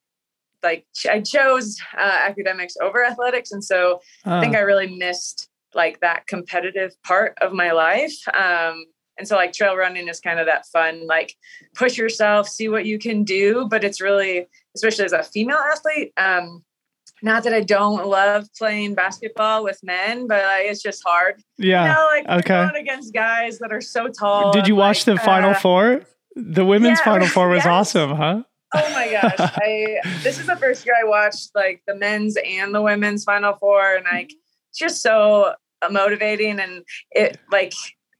like 0.62 0.86
I 1.10 1.20
chose 1.20 1.76
uh, 1.96 2.18
academics 2.28 2.76
over 2.80 3.04
athletics, 3.04 3.50
and 3.52 3.64
so. 3.64 4.00
I 4.24 4.40
think 4.40 4.54
I 4.54 4.60
really 4.60 4.96
missed 4.96 5.48
like 5.74 6.00
that 6.00 6.26
competitive 6.26 6.92
part 7.02 7.36
of 7.40 7.52
my 7.52 7.72
life. 7.72 8.16
Um, 8.34 8.84
and 9.18 9.26
so 9.26 9.36
like 9.36 9.52
trail 9.52 9.76
running 9.76 10.08
is 10.08 10.20
kind 10.20 10.38
of 10.38 10.46
that 10.46 10.66
fun, 10.66 11.06
like 11.06 11.34
push 11.74 11.98
yourself, 11.98 12.48
see 12.48 12.68
what 12.68 12.86
you 12.86 12.98
can 12.98 13.24
do. 13.24 13.66
But 13.68 13.84
it's 13.84 14.00
really, 14.00 14.46
especially 14.76 15.04
as 15.04 15.12
a 15.12 15.22
female 15.22 15.58
athlete, 15.58 16.12
um, 16.16 16.62
not 17.22 17.44
that 17.44 17.52
I 17.52 17.60
don't 17.60 18.06
love 18.06 18.46
playing 18.56 18.94
basketball 18.94 19.64
with 19.64 19.80
men, 19.82 20.26
but 20.26 20.42
like, 20.44 20.66
it's 20.66 20.82
just 20.82 21.02
hard. 21.04 21.42
Yeah. 21.56 21.82
You 21.82 21.94
know, 21.94 22.06
like 22.06 22.44
okay. 22.44 22.70
going 22.70 22.82
against 22.82 23.12
guys 23.12 23.58
that 23.58 23.72
are 23.72 23.80
so 23.80 24.08
tall. 24.08 24.52
Did 24.52 24.68
you 24.68 24.76
watch 24.76 25.06
like, 25.06 25.18
the 25.18 25.24
Final 25.24 25.50
uh, 25.50 25.54
Four? 25.54 26.02
The 26.36 26.64
women's 26.64 26.98
yeah, 27.00 27.04
Final 27.04 27.26
Four 27.26 27.48
was 27.48 27.58
yes. 27.58 27.66
awesome, 27.66 28.16
huh? 28.16 28.42
Oh 28.74 28.92
my 28.92 29.10
gosh. 29.10 29.34
I 29.38 30.00
this 30.22 30.38
is 30.38 30.46
the 30.46 30.56
first 30.56 30.84
year 30.84 30.94
I 31.00 31.06
watched 31.06 31.50
like 31.54 31.82
the 31.86 31.94
men's 31.94 32.36
and 32.36 32.74
the 32.74 32.82
women's 32.82 33.24
final 33.24 33.54
four 33.54 33.94
and 33.94 34.04
like 34.04 34.30
it's 34.70 34.78
just 34.78 35.02
so 35.02 35.54
motivating 35.90 36.60
and 36.60 36.84
it 37.10 37.38
like 37.50 37.72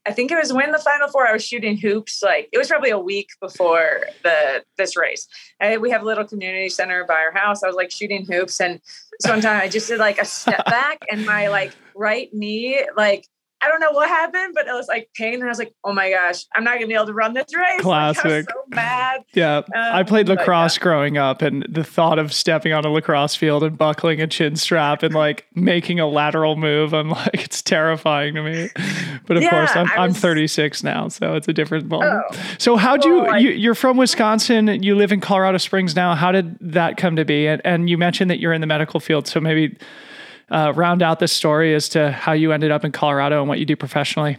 I 0.05 0.13
think 0.13 0.31
it 0.31 0.37
was 0.37 0.53
when 0.53 0.71
the 0.71 0.79
final 0.79 1.07
four 1.09 1.27
I 1.27 1.33
was 1.33 1.45
shooting 1.45 1.77
hoops 1.77 2.21
like 2.23 2.49
it 2.51 2.57
was 2.57 2.67
probably 2.67 2.89
a 2.89 2.99
week 2.99 3.29
before 3.41 4.01
the 4.23 4.63
this 4.77 4.97
race. 4.97 5.27
I, 5.61 5.77
we 5.77 5.91
have 5.91 6.01
a 6.01 6.05
little 6.05 6.25
community 6.25 6.69
center 6.69 7.05
by 7.05 7.15
our 7.15 7.31
house. 7.31 7.63
I 7.63 7.67
was 7.67 7.75
like 7.75 7.91
shooting 7.91 8.25
hoops 8.25 8.59
and 8.59 8.79
time 9.23 9.45
I 9.45 9.67
just 9.67 9.87
did 9.87 9.99
like 9.99 10.19
a 10.19 10.25
step 10.25 10.65
back 10.65 10.99
and 11.11 11.25
my 11.25 11.49
like 11.49 11.73
right 11.95 12.29
knee 12.33 12.83
like 12.95 13.27
I 13.61 13.67
don't 13.67 13.81
know 13.81 13.91
what 13.91 14.07
happened, 14.07 14.53
but 14.53 14.67
it 14.67 14.73
was 14.73 14.87
like 14.87 15.09
pain. 15.15 15.35
And 15.35 15.43
I 15.43 15.47
was 15.47 15.59
like, 15.59 15.73
oh 15.83 15.91
my 15.91 16.09
gosh, 16.09 16.45
I'm 16.55 16.63
not 16.63 16.71
going 16.71 16.83
to 16.83 16.87
be 16.87 16.93
able 16.93 17.07
to 17.07 17.13
run 17.13 17.33
this 17.33 17.53
race. 17.53 17.81
Classic. 17.81 18.23
Like, 18.25 18.49
so 18.49 18.63
mad. 18.69 19.21
Yeah. 19.33 19.57
Um, 19.57 19.65
I 19.75 20.03
played 20.03 20.29
lacrosse 20.29 20.77
yeah. 20.77 20.83
growing 20.83 21.17
up, 21.17 21.41
and 21.41 21.65
the 21.67 21.83
thought 21.83 22.19
of 22.19 22.31
stepping 22.31 22.71
on 22.71 22.85
a 22.85 22.89
lacrosse 22.89 23.35
field 23.35 23.63
and 23.63 23.77
buckling 23.77 24.21
a 24.21 24.27
chin 24.27 24.55
strap 24.55 25.03
and 25.03 25.13
like 25.13 25.45
making 25.55 25.99
a 25.99 26.07
lateral 26.07 26.55
move, 26.55 26.93
I'm 26.93 27.09
like, 27.09 27.43
it's 27.43 27.61
terrifying 27.61 28.35
to 28.35 28.43
me. 28.43 28.69
But 29.25 29.37
of 29.37 29.43
yeah, 29.43 29.49
course, 29.49 29.71
I'm, 29.75 29.83
was, 29.83 29.91
I'm 29.97 30.13
36 30.13 30.83
now, 30.83 31.09
so 31.09 31.35
it's 31.35 31.47
a 31.47 31.53
different 31.53 31.87
moment. 31.87 32.23
Oh, 32.31 32.37
so, 32.57 32.77
how'd 32.77 33.03
you, 33.03 33.23
like, 33.23 33.41
you, 33.41 33.51
you're 33.51 33.75
from 33.75 33.97
Wisconsin, 33.97 34.81
you 34.81 34.95
live 34.95 35.11
in 35.11 35.19
Colorado 35.19 35.57
Springs 35.57 35.95
now. 35.95 36.15
How 36.15 36.31
did 36.31 36.57
that 36.61 36.97
come 36.97 37.15
to 37.17 37.25
be? 37.25 37.47
And, 37.47 37.61
and 37.65 37.89
you 37.89 37.97
mentioned 37.97 38.31
that 38.31 38.39
you're 38.39 38.53
in 38.53 38.61
the 38.61 38.67
medical 38.67 38.99
field. 38.99 39.27
So, 39.27 39.39
maybe 39.39 39.77
uh, 40.51 40.73
round 40.75 41.01
out 41.01 41.19
this 41.19 41.31
story 41.31 41.73
as 41.73 41.89
to 41.89 42.11
how 42.11 42.33
you 42.33 42.51
ended 42.51 42.71
up 42.71 42.83
in 42.83 42.91
Colorado 42.91 43.39
and 43.39 43.49
what 43.49 43.59
you 43.59 43.65
do 43.65 43.75
professionally. 43.75 44.37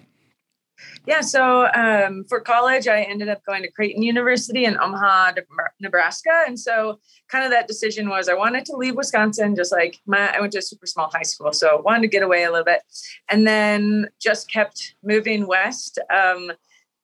Yeah, 1.07 1.21
so 1.21 1.67
um, 1.75 2.25
for 2.29 2.41
college, 2.41 2.87
I 2.87 3.03
ended 3.03 3.29
up 3.29 3.45
going 3.45 3.63
to 3.63 3.71
Creighton 3.71 4.03
University 4.03 4.65
in 4.65 4.79
Omaha, 4.79 5.33
Nebraska, 5.81 6.45
and 6.47 6.59
so 6.59 7.01
kind 7.29 7.45
of 7.45 7.51
that 7.51 7.67
decision 7.67 8.09
was 8.09 8.29
I 8.29 8.35
wanted 8.35 8.65
to 8.67 8.77
leave 8.77 8.97
Wisconsin, 8.97 9.57
just 9.57 9.73
like 9.73 9.99
my 10.07 10.35
I 10.35 10.41
went 10.41 10.53
to 10.53 10.59
a 10.59 10.63
super 10.63 10.87
small 10.87 11.11
high 11.13 11.23
school, 11.23 11.53
so 11.53 11.83
wanted 11.85 12.03
to 12.03 12.09
get 12.09 12.23
away 12.23 12.45
a 12.45 12.51
little 12.51 12.65
bit, 12.65 12.83
and 13.29 13.47
then 13.47 14.09
just 14.21 14.51
kept 14.51 14.95
moving 15.03 15.47
west. 15.47 15.99
Um, 16.15 16.53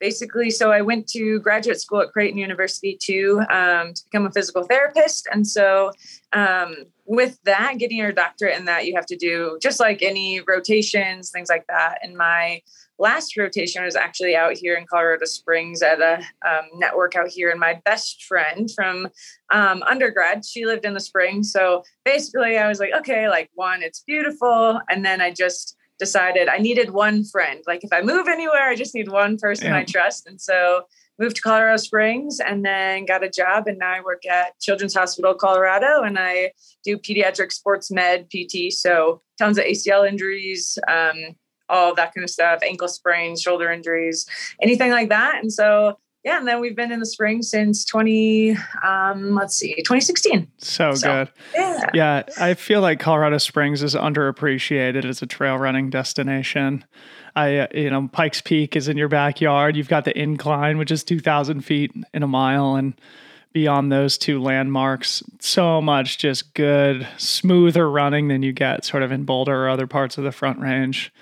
basically, 0.00 0.50
so 0.50 0.70
I 0.70 0.82
went 0.82 1.06
to 1.08 1.40
graduate 1.40 1.80
school 1.80 2.00
at 2.00 2.12
Creighton 2.12 2.38
University 2.38 2.98
too 3.00 3.40
um, 3.50 3.94
to 3.94 4.02
become 4.10 4.26
a 4.26 4.30
physical 4.30 4.64
therapist, 4.64 5.28
and 5.32 5.46
so 5.46 5.92
um, 6.32 6.76
with 7.06 7.38
that, 7.44 7.78
getting 7.78 7.98
your 7.98 8.12
doctorate 8.12 8.58
in 8.58 8.64
that, 8.66 8.86
you 8.86 8.94
have 8.96 9.06
to 9.06 9.16
do 9.16 9.58
just 9.62 9.78
like 9.80 10.02
any 10.02 10.40
rotations, 10.40 11.30
things 11.30 11.48
like 11.48 11.66
that. 11.68 11.98
And 12.02 12.16
my 12.16 12.60
last 12.98 13.36
rotation 13.36 13.84
was 13.84 13.94
actually 13.94 14.34
out 14.34 14.56
here 14.56 14.74
in 14.74 14.86
Colorado 14.86 15.24
Springs 15.24 15.82
at 15.82 16.00
a 16.00 16.18
um, 16.46 16.64
network 16.74 17.14
out 17.14 17.28
here. 17.28 17.50
And 17.50 17.60
my 17.60 17.80
best 17.84 18.24
friend 18.24 18.68
from 18.74 19.08
um, 19.50 19.82
undergrad, 19.84 20.44
she 20.44 20.66
lived 20.66 20.84
in 20.84 20.94
the 20.94 21.00
spring. 21.00 21.42
So 21.42 21.84
basically, 22.04 22.58
I 22.58 22.68
was 22.68 22.80
like, 22.80 22.92
okay, 22.98 23.28
like 23.28 23.50
one, 23.54 23.82
it's 23.82 24.02
beautiful. 24.06 24.80
And 24.88 25.04
then 25.04 25.20
I 25.20 25.30
just 25.30 25.75
decided 25.98 26.48
I 26.48 26.58
needed 26.58 26.90
one 26.90 27.24
friend. 27.24 27.62
Like 27.66 27.84
if 27.84 27.92
I 27.92 28.02
move 28.02 28.28
anywhere, 28.28 28.68
I 28.68 28.74
just 28.74 28.94
need 28.94 29.08
one 29.08 29.38
person 29.38 29.68
yeah. 29.68 29.78
I 29.78 29.84
trust. 29.84 30.26
And 30.26 30.40
so 30.40 30.82
moved 31.18 31.36
to 31.36 31.42
Colorado 31.42 31.76
Springs 31.78 32.40
and 32.40 32.64
then 32.64 33.06
got 33.06 33.24
a 33.24 33.30
job. 33.30 33.66
And 33.66 33.78
now 33.78 33.94
I 33.94 34.00
work 34.00 34.26
at 34.26 34.58
Children's 34.60 34.94
Hospital 34.94 35.34
Colorado 35.34 36.02
and 36.02 36.18
I 36.18 36.52
do 36.84 36.98
pediatric 36.98 37.52
sports 37.52 37.90
med 37.90 38.28
PT. 38.30 38.72
So 38.72 39.22
tons 39.38 39.58
of 39.58 39.64
ACL 39.64 40.06
injuries, 40.06 40.78
um, 40.88 41.36
all 41.68 41.94
that 41.94 42.14
kind 42.14 42.24
of 42.24 42.30
stuff, 42.30 42.60
ankle 42.62 42.88
sprains, 42.88 43.40
shoulder 43.40 43.70
injuries, 43.70 44.26
anything 44.60 44.90
like 44.90 45.08
that. 45.08 45.36
And 45.42 45.52
so 45.52 45.98
yeah, 46.26 46.38
and 46.38 46.48
then 46.48 46.60
we've 46.60 46.74
been 46.74 46.90
in 46.90 46.98
the 46.98 47.06
spring 47.06 47.40
since 47.40 47.84
20, 47.84 48.56
um, 48.82 49.36
let's 49.36 49.56
see, 49.56 49.76
2016. 49.76 50.48
So, 50.58 50.92
so, 50.92 51.06
good. 51.06 51.32
Yeah. 51.54 51.90
Yeah. 51.94 52.22
I 52.36 52.54
feel 52.54 52.80
like 52.80 52.98
Colorado 52.98 53.38
Springs 53.38 53.80
is 53.80 53.94
underappreciated 53.94 55.04
as 55.04 55.22
a 55.22 55.26
trail 55.26 55.56
running 55.56 55.88
destination. 55.88 56.84
I, 57.36 57.58
uh, 57.58 57.66
you 57.72 57.90
know, 57.90 58.08
Pikes 58.08 58.40
Peak 58.40 58.74
is 58.74 58.88
in 58.88 58.96
your 58.96 59.06
backyard. 59.06 59.76
You've 59.76 59.88
got 59.88 60.04
the 60.04 60.20
incline, 60.20 60.78
which 60.78 60.90
is 60.90 61.04
2,000 61.04 61.60
feet 61.60 61.92
in 62.12 62.24
a 62.24 62.26
mile. 62.26 62.74
And 62.74 63.00
beyond 63.52 63.92
those 63.92 64.18
two 64.18 64.42
landmarks, 64.42 65.22
so 65.38 65.80
much 65.80 66.18
just 66.18 66.54
good, 66.54 67.06
smoother 67.18 67.88
running 67.88 68.26
than 68.26 68.42
you 68.42 68.52
get 68.52 68.84
sort 68.84 69.04
of 69.04 69.12
in 69.12 69.22
Boulder 69.22 69.66
or 69.66 69.68
other 69.68 69.86
parts 69.86 70.18
of 70.18 70.24
the 70.24 70.32
Front 70.32 70.58
Range 70.58 71.12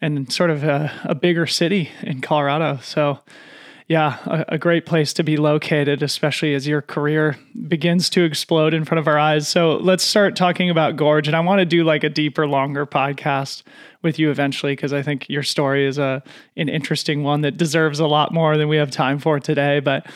and 0.00 0.32
sort 0.32 0.50
of 0.50 0.64
a, 0.64 0.90
a 1.04 1.14
bigger 1.14 1.46
city 1.46 1.90
in 2.02 2.20
Colorado. 2.20 2.80
So, 2.82 3.20
yeah, 3.90 4.18
a, 4.24 4.54
a, 4.54 4.58
great 4.58 4.86
place 4.86 5.12
to 5.14 5.24
be 5.24 5.36
located, 5.36 6.00
especially 6.00 6.54
as 6.54 6.64
your 6.64 6.80
career 6.80 7.36
begins 7.66 8.08
to 8.10 8.22
explode 8.22 8.72
in 8.72 8.84
front 8.84 9.00
of 9.00 9.08
our 9.08 9.18
eyes. 9.18 9.48
So 9.48 9.78
let's 9.78 10.04
start 10.04 10.36
talking 10.36 10.70
about 10.70 10.94
Gorge. 10.94 11.26
And 11.26 11.36
I 11.36 11.40
want 11.40 11.58
to 11.58 11.64
do 11.64 11.82
like 11.82 12.04
a 12.04 12.08
deeper, 12.08 12.46
longer 12.46 12.86
podcast 12.86 13.64
with 14.02 14.16
you 14.16 14.30
eventually 14.30 14.74
because 14.76 14.92
I 14.92 15.02
think 15.02 15.28
your 15.28 15.42
story 15.42 15.88
is 15.88 15.98
a 15.98 16.22
an 16.56 16.68
interesting 16.68 17.24
one 17.24 17.40
that 17.40 17.56
deserves 17.56 17.98
a 17.98 18.06
lot 18.06 18.32
more 18.32 18.56
than 18.56 18.68
we 18.68 18.76
have 18.76 18.92
time 18.92 19.18
for 19.18 19.40
today. 19.40 19.80
But 19.80 20.06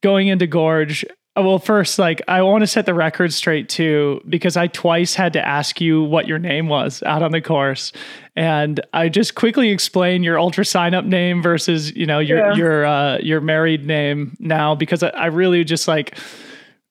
going 0.00 0.28
into 0.28 0.46
Gorge, 0.46 1.04
well, 1.40 1.58
first, 1.58 1.98
like 1.98 2.22
I 2.28 2.42
want 2.42 2.62
to 2.62 2.66
set 2.66 2.86
the 2.86 2.94
record 2.94 3.32
straight 3.32 3.68
too, 3.68 4.20
because 4.28 4.56
I 4.56 4.66
twice 4.66 5.14
had 5.14 5.32
to 5.34 5.46
ask 5.46 5.80
you 5.80 6.02
what 6.02 6.26
your 6.26 6.38
name 6.38 6.68
was 6.68 7.02
out 7.04 7.22
on 7.22 7.32
the 7.32 7.40
course, 7.40 7.92
and 8.36 8.80
I 8.92 9.08
just 9.08 9.34
quickly 9.34 9.70
explain 9.70 10.22
your 10.22 10.38
ultra 10.38 10.64
sign 10.64 10.94
up 10.94 11.04
name 11.04 11.42
versus 11.42 11.94
you 11.94 12.06
know 12.06 12.18
your 12.18 12.38
yeah. 12.38 12.54
your 12.54 12.86
uh, 12.86 13.18
your 13.18 13.40
married 13.40 13.86
name 13.86 14.36
now, 14.38 14.74
because 14.74 15.02
I, 15.02 15.08
I 15.08 15.26
really 15.26 15.64
just 15.64 15.88
like 15.88 16.16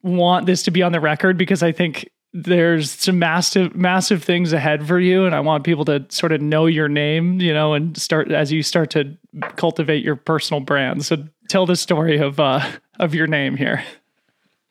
want 0.04 0.46
this 0.46 0.63
to 0.63 0.72
be 0.72 0.84
on 0.84 0.92
the 0.92 1.00
record 1.00 1.38
because 1.38 1.63
I 1.63 1.72
think 1.72 2.10
there's 2.34 2.92
some 2.92 3.18
massive 3.18 3.75
massive 3.75 4.24
things 4.24 4.54
ahead 4.54 4.86
for 4.86 5.00
you 5.00 5.25
and 5.25 5.34
i 5.34 5.39
want 5.39 5.63
people 5.63 5.86
to 5.86 6.06
sort 6.10 6.32
of 6.32 6.42
know 6.42 6.66
your 6.66 6.89
name 6.89 7.39
you 7.39 7.54
know 7.54 7.74
and 7.74 7.98
start 7.98 8.30
as 8.30 8.51
you 8.51 8.62
start 8.62 8.92
to 8.92 9.18
cultivate 9.56 10.04
your 10.04 10.16
personal 10.16 10.60
brand. 10.60 11.06
So 11.06 11.18
tell 11.50 11.66
the 11.66 11.75
story 11.75 12.18
of 12.18 12.39
uh 12.39 12.70
of 13.00 13.13
your 13.13 13.27
name 13.27 13.56
here 13.56 13.84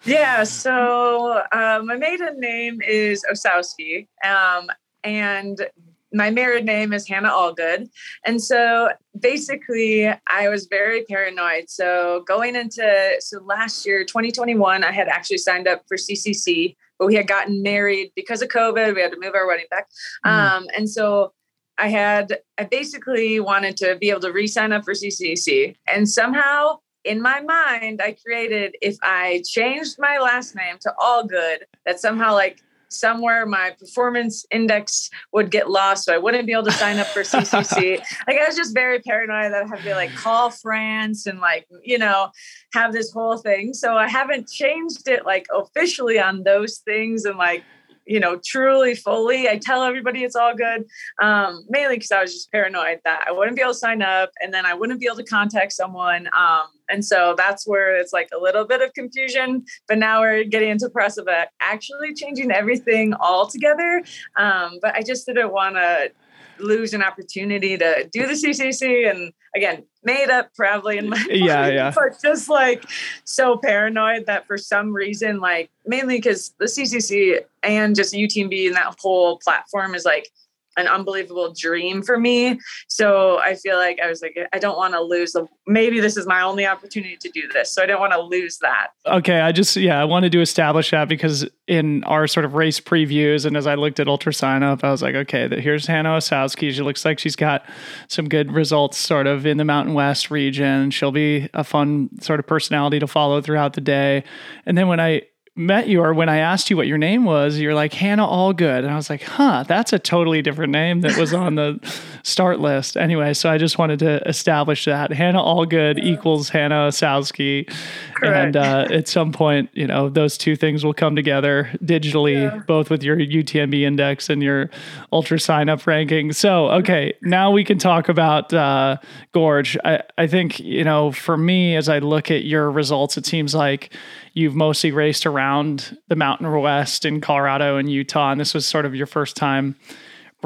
yeah, 0.04 0.44
so 0.44 1.42
uh, 1.52 1.80
my 1.84 1.96
maiden 1.96 2.38
name 2.40 2.80
is 2.82 3.24
Osowski, 3.30 4.06
um, 4.24 4.68
and 5.02 5.66
my 6.12 6.30
married 6.30 6.64
name 6.64 6.92
is 6.92 7.06
Hannah 7.06 7.30
Allgood. 7.30 7.88
And 8.24 8.42
so 8.42 8.90
basically, 9.18 10.06
I 10.06 10.48
was 10.48 10.66
very 10.66 11.04
paranoid. 11.04 11.68
So 11.68 12.24
going 12.26 12.56
into 12.56 13.16
so 13.20 13.40
last 13.40 13.84
year, 13.84 14.04
2021, 14.04 14.84
I 14.84 14.92
had 14.92 15.08
actually 15.08 15.38
signed 15.38 15.68
up 15.68 15.82
for 15.88 15.96
CCC, 15.96 16.76
but 16.98 17.06
we 17.06 17.14
had 17.14 17.26
gotten 17.26 17.62
married 17.62 18.12
because 18.14 18.42
of 18.42 18.48
COVID. 18.48 18.94
We 18.94 19.00
had 19.02 19.12
to 19.12 19.20
move 19.20 19.34
our 19.34 19.46
wedding 19.46 19.66
back, 19.70 19.88
mm. 20.24 20.30
um, 20.30 20.66
and 20.76 20.88
so. 20.88 21.32
I 21.78 21.88
had, 21.88 22.38
I 22.56 22.64
basically 22.64 23.38
wanted 23.38 23.76
to 23.76 23.96
be 23.96 24.08
able 24.08 24.20
to 24.20 24.32
re 24.32 24.46
sign 24.46 24.72
up 24.72 24.86
for 24.86 24.94
CCC. 24.94 25.76
And 25.86 26.08
somehow 26.08 26.78
in 27.06 27.22
my 27.22 27.40
mind, 27.40 28.00
I 28.02 28.16
created 28.24 28.76
if 28.82 28.96
I 29.02 29.42
changed 29.46 29.96
my 29.98 30.18
last 30.18 30.54
name 30.56 30.76
to 30.80 30.92
Allgood, 31.00 31.58
that 31.86 32.00
somehow 32.00 32.34
like 32.34 32.62
somewhere 32.88 33.46
my 33.46 33.72
performance 33.78 34.46
index 34.50 35.10
would 35.32 35.50
get 35.50 35.68
lost 35.68 36.04
so 36.04 36.14
i 36.14 36.18
wouldn't 36.18 36.46
be 36.46 36.52
able 36.52 36.62
to 36.62 36.70
sign 36.70 36.98
up 36.98 37.06
for 37.08 37.22
ccc 37.22 37.98
like 38.28 38.38
i 38.38 38.46
was 38.46 38.54
just 38.54 38.72
very 38.74 39.00
paranoid 39.00 39.52
that 39.52 39.64
i 39.64 39.66
had 39.66 39.82
to 39.82 39.92
like 39.94 40.14
call 40.14 40.50
france 40.50 41.26
and 41.26 41.40
like 41.40 41.66
you 41.82 41.98
know 41.98 42.30
have 42.72 42.92
this 42.92 43.10
whole 43.10 43.38
thing. 43.38 43.74
So 43.74 43.96
i 43.96 44.08
haven't 44.08 44.48
changed 44.48 45.08
it 45.08 45.26
like 45.26 45.46
officially 45.52 46.20
on 46.20 46.44
those 46.44 46.78
things 46.78 47.24
and 47.24 47.36
like 47.36 47.64
you 48.06 48.20
know, 48.20 48.40
truly 48.44 48.94
fully. 48.94 49.48
I 49.48 49.58
tell 49.58 49.82
everybody 49.82 50.24
it's 50.24 50.36
all 50.36 50.54
good, 50.54 50.86
um, 51.20 51.64
mainly 51.68 51.96
because 51.96 52.12
I 52.12 52.22
was 52.22 52.32
just 52.32 52.52
paranoid 52.52 53.00
that 53.04 53.24
I 53.26 53.32
wouldn't 53.32 53.56
be 53.56 53.62
able 53.62 53.72
to 53.72 53.78
sign 53.78 54.02
up 54.02 54.30
and 54.40 54.54
then 54.54 54.64
I 54.64 54.74
wouldn't 54.74 55.00
be 55.00 55.06
able 55.06 55.16
to 55.16 55.24
contact 55.24 55.72
someone. 55.72 56.28
Um, 56.38 56.66
and 56.88 57.04
so 57.04 57.34
that's 57.36 57.66
where 57.66 57.96
it's 57.96 58.12
like 58.12 58.28
a 58.34 58.38
little 58.38 58.64
bit 58.64 58.80
of 58.80 58.92
confusion. 58.94 59.64
But 59.88 59.98
now 59.98 60.20
we're 60.20 60.44
getting 60.44 60.70
into 60.70 60.88
process 60.88 61.18
of 61.18 61.28
actually 61.60 62.14
changing 62.14 62.52
everything 62.52 63.14
all 63.14 63.46
together. 63.46 64.02
Um, 64.36 64.78
but 64.80 64.94
I 64.94 65.02
just 65.02 65.26
didn't 65.26 65.52
want 65.52 65.76
to 65.76 66.10
lose 66.58 66.94
an 66.94 67.02
opportunity 67.02 67.76
to 67.76 68.08
do 68.12 68.26
the 68.26 68.32
CCC 68.32 69.10
and 69.10 69.32
again 69.54 69.84
made 70.02 70.30
up 70.30 70.48
probably 70.54 70.98
in 70.98 71.08
my 71.08 71.26
yeah 71.30 71.62
mind, 71.62 71.74
yeah. 71.74 71.92
but 71.94 72.20
just 72.22 72.48
like 72.48 72.84
so 73.24 73.56
paranoid 73.56 74.26
that 74.26 74.46
for 74.46 74.56
some 74.58 74.92
reason 74.92 75.40
like 75.40 75.70
mainly 75.84 76.16
because 76.16 76.54
the 76.58 76.66
CCC 76.66 77.40
and 77.62 77.96
just 77.96 78.14
UTMB 78.14 78.66
and 78.66 78.76
that 78.76 78.94
whole 78.98 79.38
platform 79.38 79.94
is 79.94 80.04
like 80.04 80.28
an 80.76 80.86
unbelievable 80.86 81.54
dream 81.56 82.02
for 82.02 82.18
me. 82.18 82.58
So 82.88 83.38
I 83.38 83.54
feel 83.54 83.76
like 83.76 83.98
I 84.02 84.08
was 84.08 84.22
like, 84.22 84.36
I 84.52 84.58
don't 84.58 84.76
want 84.76 84.94
to 84.94 85.00
lose 85.00 85.32
the, 85.32 85.46
maybe 85.66 86.00
this 86.00 86.16
is 86.16 86.26
my 86.26 86.42
only 86.42 86.66
opportunity 86.66 87.16
to 87.16 87.28
do 87.30 87.48
this. 87.48 87.72
So 87.72 87.82
I 87.82 87.86
don't 87.86 88.00
want 88.00 88.12
to 88.12 88.20
lose 88.20 88.58
that. 88.58 88.88
Okay. 89.06 89.40
I 89.40 89.52
just, 89.52 89.76
yeah, 89.76 90.00
I 90.00 90.04
wanted 90.04 90.32
to 90.32 90.40
establish 90.40 90.90
that 90.90 91.08
because 91.08 91.46
in 91.66 92.04
our 92.04 92.26
sort 92.26 92.44
of 92.44 92.54
race 92.54 92.78
previews 92.80 93.46
and 93.46 93.56
as 93.56 93.66
I 93.66 93.74
looked 93.74 94.00
at 94.00 94.08
Ultra 94.08 94.34
Sign 94.34 94.62
Up, 94.62 94.84
I 94.84 94.90
was 94.90 95.02
like, 95.02 95.14
okay, 95.14 95.48
here's 95.60 95.86
Hannah 95.86 96.16
Osowski. 96.16 96.72
She 96.72 96.82
looks 96.82 97.04
like 97.04 97.18
she's 97.18 97.36
got 97.36 97.64
some 98.08 98.28
good 98.28 98.52
results 98.52 98.98
sort 98.98 99.26
of 99.26 99.46
in 99.46 99.56
the 99.56 99.64
Mountain 99.64 99.94
West 99.94 100.30
region. 100.30 100.90
She'll 100.90 101.12
be 101.12 101.48
a 101.54 101.64
fun 101.64 102.10
sort 102.20 102.40
of 102.40 102.46
personality 102.46 102.98
to 102.98 103.06
follow 103.06 103.40
throughout 103.40 103.72
the 103.72 103.80
day. 103.80 104.24
And 104.66 104.76
then 104.76 104.88
when 104.88 105.00
I, 105.00 105.22
met 105.56 105.88
you 105.88 106.02
or 106.02 106.12
when 106.12 106.28
I 106.28 106.38
asked 106.38 106.70
you 106.70 106.76
what 106.76 106.86
your 106.86 106.98
name 106.98 107.24
was, 107.24 107.58
you're 107.58 107.74
like 107.74 107.94
Hannah 107.94 108.26
Allgood. 108.26 108.78
And 108.78 108.90
I 108.90 108.96
was 108.96 109.08
like, 109.08 109.22
huh, 109.22 109.64
that's 109.66 109.92
a 109.92 109.98
totally 109.98 110.42
different 110.42 110.72
name 110.72 111.00
that 111.00 111.16
was 111.16 111.32
on 111.32 111.54
the 111.54 111.80
start 112.26 112.58
list. 112.58 112.96
Anyway, 112.96 113.32
so 113.32 113.48
I 113.48 113.56
just 113.56 113.78
wanted 113.78 114.00
to 114.00 114.20
establish 114.28 114.84
that 114.86 115.12
Hannah 115.12 115.38
Allgood 115.38 116.02
equals 116.02 116.48
Hannah 116.48 116.88
Osowski. 116.88 117.72
And 118.20 118.56
uh, 118.56 118.88
at 118.90 119.06
some 119.06 119.30
point, 119.30 119.70
you 119.74 119.86
know, 119.86 120.08
those 120.08 120.36
two 120.36 120.56
things 120.56 120.84
will 120.84 120.92
come 120.92 121.14
together 121.14 121.70
digitally, 121.84 122.42
yeah. 122.42 122.58
both 122.66 122.90
with 122.90 123.04
your 123.04 123.16
UTMB 123.16 123.80
index 123.80 124.28
and 124.28 124.42
your 124.42 124.70
ultra 125.12 125.38
sign 125.38 125.68
up 125.68 125.86
ranking. 125.86 126.32
So, 126.32 126.68
okay, 126.70 127.14
now 127.22 127.52
we 127.52 127.62
can 127.62 127.78
talk 127.78 128.08
about 128.08 128.52
uh, 128.52 128.96
Gorge. 129.30 129.78
I, 129.84 130.02
I 130.18 130.26
think, 130.26 130.58
you 130.58 130.82
know, 130.82 131.12
for 131.12 131.36
me, 131.36 131.76
as 131.76 131.88
I 131.88 132.00
look 132.00 132.32
at 132.32 132.44
your 132.44 132.72
results, 132.72 133.16
it 133.16 133.24
seems 133.24 133.54
like 133.54 133.94
you've 134.34 134.56
mostly 134.56 134.90
raced 134.90 135.26
around 135.26 135.96
the 136.08 136.16
Mountain 136.16 136.50
West 136.60 137.04
in 137.04 137.20
Colorado 137.20 137.76
and 137.76 137.88
Utah, 137.88 138.32
and 138.32 138.40
this 138.40 138.52
was 138.52 138.66
sort 138.66 138.84
of 138.84 138.96
your 138.96 139.06
first 139.06 139.36
time 139.36 139.76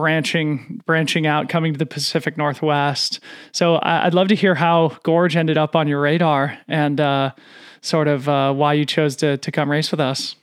branching 0.00 0.82
branching 0.86 1.26
out, 1.26 1.48
coming 1.48 1.72
to 1.72 1.78
the 1.78 1.86
Pacific 1.86 2.36
Northwest. 2.36 3.20
So 3.52 3.78
I'd 3.82 4.14
love 4.14 4.28
to 4.28 4.34
hear 4.34 4.54
how 4.54 4.96
Gorge 5.02 5.36
ended 5.36 5.58
up 5.58 5.76
on 5.76 5.86
your 5.86 6.00
radar 6.00 6.58
and 6.66 7.00
uh, 7.00 7.32
sort 7.82 8.08
of 8.08 8.28
uh, 8.28 8.52
why 8.52 8.72
you 8.72 8.86
chose 8.86 9.16
to 9.16 9.36
to 9.36 9.52
come 9.52 9.70
race 9.70 9.90
with 9.90 10.00
us. 10.00 10.36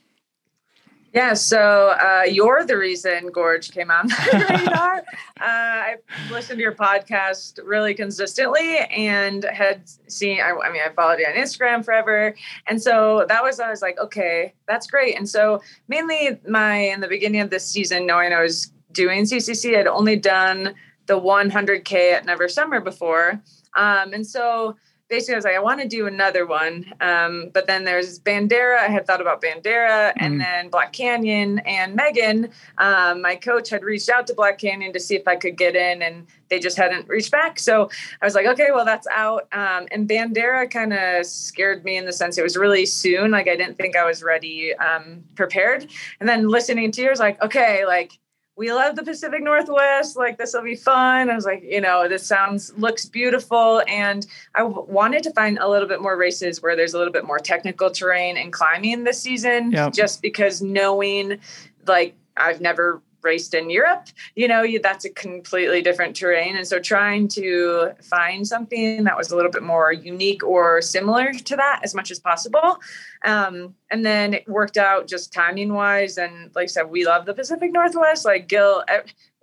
Yeah, 1.17 1.33
so 1.33 1.95
uh, 1.99 2.25
you're 2.29 2.63
the 2.63 2.77
reason 2.77 3.31
Gorge 3.31 3.71
came 3.71 3.89
on 3.89 4.07
the 4.07 4.45
radar. 4.67 4.97
uh, 4.97 5.03
I 5.41 5.95
listened 6.29 6.59
to 6.59 6.61
your 6.61 6.75
podcast 6.75 7.59
really 7.63 7.95
consistently 7.95 8.77
and 8.77 9.43
had 9.45 9.89
seen, 10.07 10.41
I, 10.41 10.51
I, 10.51 10.71
mean, 10.71 10.83
I 10.85 10.89
followed 10.89 11.17
you 11.17 11.25
on 11.25 11.33
Instagram 11.33 11.83
forever. 11.83 12.35
And 12.67 12.79
so 12.79 13.25
that 13.29 13.41
was, 13.41 13.59
I 13.59 13.69
was 13.69 13.81
like, 13.81 13.97
okay, 13.99 14.53
that's 14.67 14.85
great. 14.85 15.17
And 15.17 15.27
so 15.27 15.61
mainly 15.87 16.39
my, 16.47 16.75
in 16.75 16.99
the 16.99 17.07
beginning 17.07 17.41
of 17.41 17.49
this 17.49 17.65
season, 17.65 18.05
knowing 18.05 18.31
I 18.31 18.41
was 18.43 18.71
doing 18.91 19.23
CCC, 19.23 19.77
I'd 19.77 19.87
only 19.87 20.15
done 20.15 20.75
the 21.05 21.19
100K 21.19 22.13
at 22.13 22.25
Never 22.25 22.47
Summer 22.47 22.81
before. 22.81 23.41
Um, 23.75 24.13
and 24.13 24.25
so 24.25 24.75
basically 25.09 25.35
I 25.35 25.37
was 25.37 25.45
like, 25.45 25.55
I 25.55 25.59
want 25.59 25.81
to 25.81 25.87
do 25.87 26.07
another 26.07 26.45
one. 26.45 26.85
Um, 26.99 27.49
but 27.53 27.67
then 27.67 27.83
there's 27.83 28.19
Bandera. 28.19 28.77
I 28.77 28.87
had 28.87 29.07
thought 29.07 29.21
about 29.21 29.41
Bandera 29.41 30.13
and 30.17 30.35
mm. 30.35 30.39
then 30.39 30.69
Black 30.69 30.91
Canyon 30.93 31.59
and 31.59 31.95
Megan. 31.95 32.49
Um, 32.77 33.21
my 33.21 33.35
coach 33.35 33.69
had 33.69 33.83
reached 33.83 34.09
out 34.09 34.27
to 34.27 34.33
Black 34.33 34.57
Canyon 34.57 34.93
to 34.93 34.99
see 34.99 35.15
if 35.15 35.27
I 35.27 35.35
could 35.35 35.57
get 35.57 35.75
in 35.75 36.01
and 36.01 36.27
they 36.49 36.59
just 36.59 36.77
hadn't 36.77 37.07
reached 37.07 37.31
back. 37.31 37.59
So 37.59 37.89
I 38.21 38.25
was 38.25 38.35
like, 38.35 38.47
okay, 38.47 38.67
well, 38.73 38.85
that's 38.85 39.07
out. 39.11 39.47
Um, 39.51 39.87
and 39.91 40.07
Bandera 40.07 40.69
kind 40.69 40.93
of 40.93 41.25
scared 41.25 41.83
me 41.83 41.97
in 41.97 42.05
the 42.05 42.13
sense 42.13 42.37
it 42.37 42.43
was 42.43 42.57
really 42.57 42.85
soon. 42.85 43.31
Like 43.31 43.47
I 43.47 43.55
didn't 43.55 43.77
think 43.77 43.95
I 43.95 44.05
was 44.05 44.23
ready, 44.23 44.75
um, 44.75 45.23
prepared. 45.35 45.87
And 46.19 46.27
then 46.27 46.49
listening 46.49 46.91
to 46.91 47.01
yours, 47.01 47.19
like, 47.19 47.41
okay, 47.41 47.85
like, 47.85 48.19
we 48.57 48.73
love 48.73 48.95
the 48.95 49.03
Pacific 49.03 49.43
Northwest. 49.43 50.17
Like 50.17 50.37
this 50.37 50.53
will 50.53 50.63
be 50.63 50.75
fun. 50.75 51.29
I 51.29 51.35
was 51.35 51.45
like, 51.45 51.63
you 51.63 51.79
know, 51.79 52.09
this 52.09 52.25
sounds 52.25 52.73
looks 52.77 53.05
beautiful, 53.05 53.83
and 53.87 54.25
I 54.55 54.61
w- 54.61 54.85
wanted 54.89 55.23
to 55.23 55.31
find 55.31 55.59
a 55.59 55.69
little 55.69 55.87
bit 55.87 56.01
more 56.01 56.17
races 56.17 56.61
where 56.61 56.75
there's 56.75 56.95
a 56.95 56.97
little 56.97 57.13
bit 57.13 57.23
more 57.23 57.39
technical 57.39 57.91
terrain 57.91 58.35
and 58.35 58.51
climbing 58.51 59.03
this 59.03 59.21
season. 59.21 59.71
Yep. 59.71 59.93
Just 59.93 60.21
because 60.21 60.61
knowing, 60.61 61.37
like, 61.85 62.15
I've 62.35 62.59
never 62.59 63.01
raced 63.27 63.53
in 63.53 63.69
Europe, 63.69 64.07
you 64.35 64.47
know, 64.47 64.61
you, 64.63 64.79
that's 64.79 65.05
a 65.05 65.09
completely 65.09 65.81
different 65.81 66.15
terrain. 66.15 66.55
And 66.57 66.67
so 66.67 66.79
trying 66.79 67.27
to 67.39 67.91
find 68.01 68.47
something 68.47 69.03
that 69.03 69.17
was 69.17 69.31
a 69.31 69.35
little 69.35 69.51
bit 69.51 69.63
more 69.63 69.91
unique 69.91 70.43
or 70.43 70.81
similar 70.81 71.33
to 71.33 71.55
that 71.55 71.81
as 71.83 71.93
much 71.93 72.09
as 72.09 72.19
possible. 72.19 72.79
Um, 73.25 73.75
and 73.91 74.05
then 74.05 74.33
it 74.33 74.47
worked 74.47 74.77
out 74.77 75.07
just 75.07 75.33
timing 75.33 75.73
wise. 75.73 76.17
And 76.17 76.33
like 76.55 76.63
I 76.63 76.73
said, 76.75 76.89
we 76.89 77.05
love 77.05 77.25
the 77.25 77.33
Pacific 77.33 77.71
Northwest. 77.71 78.25
Like 78.25 78.47
Gil, 78.47 78.83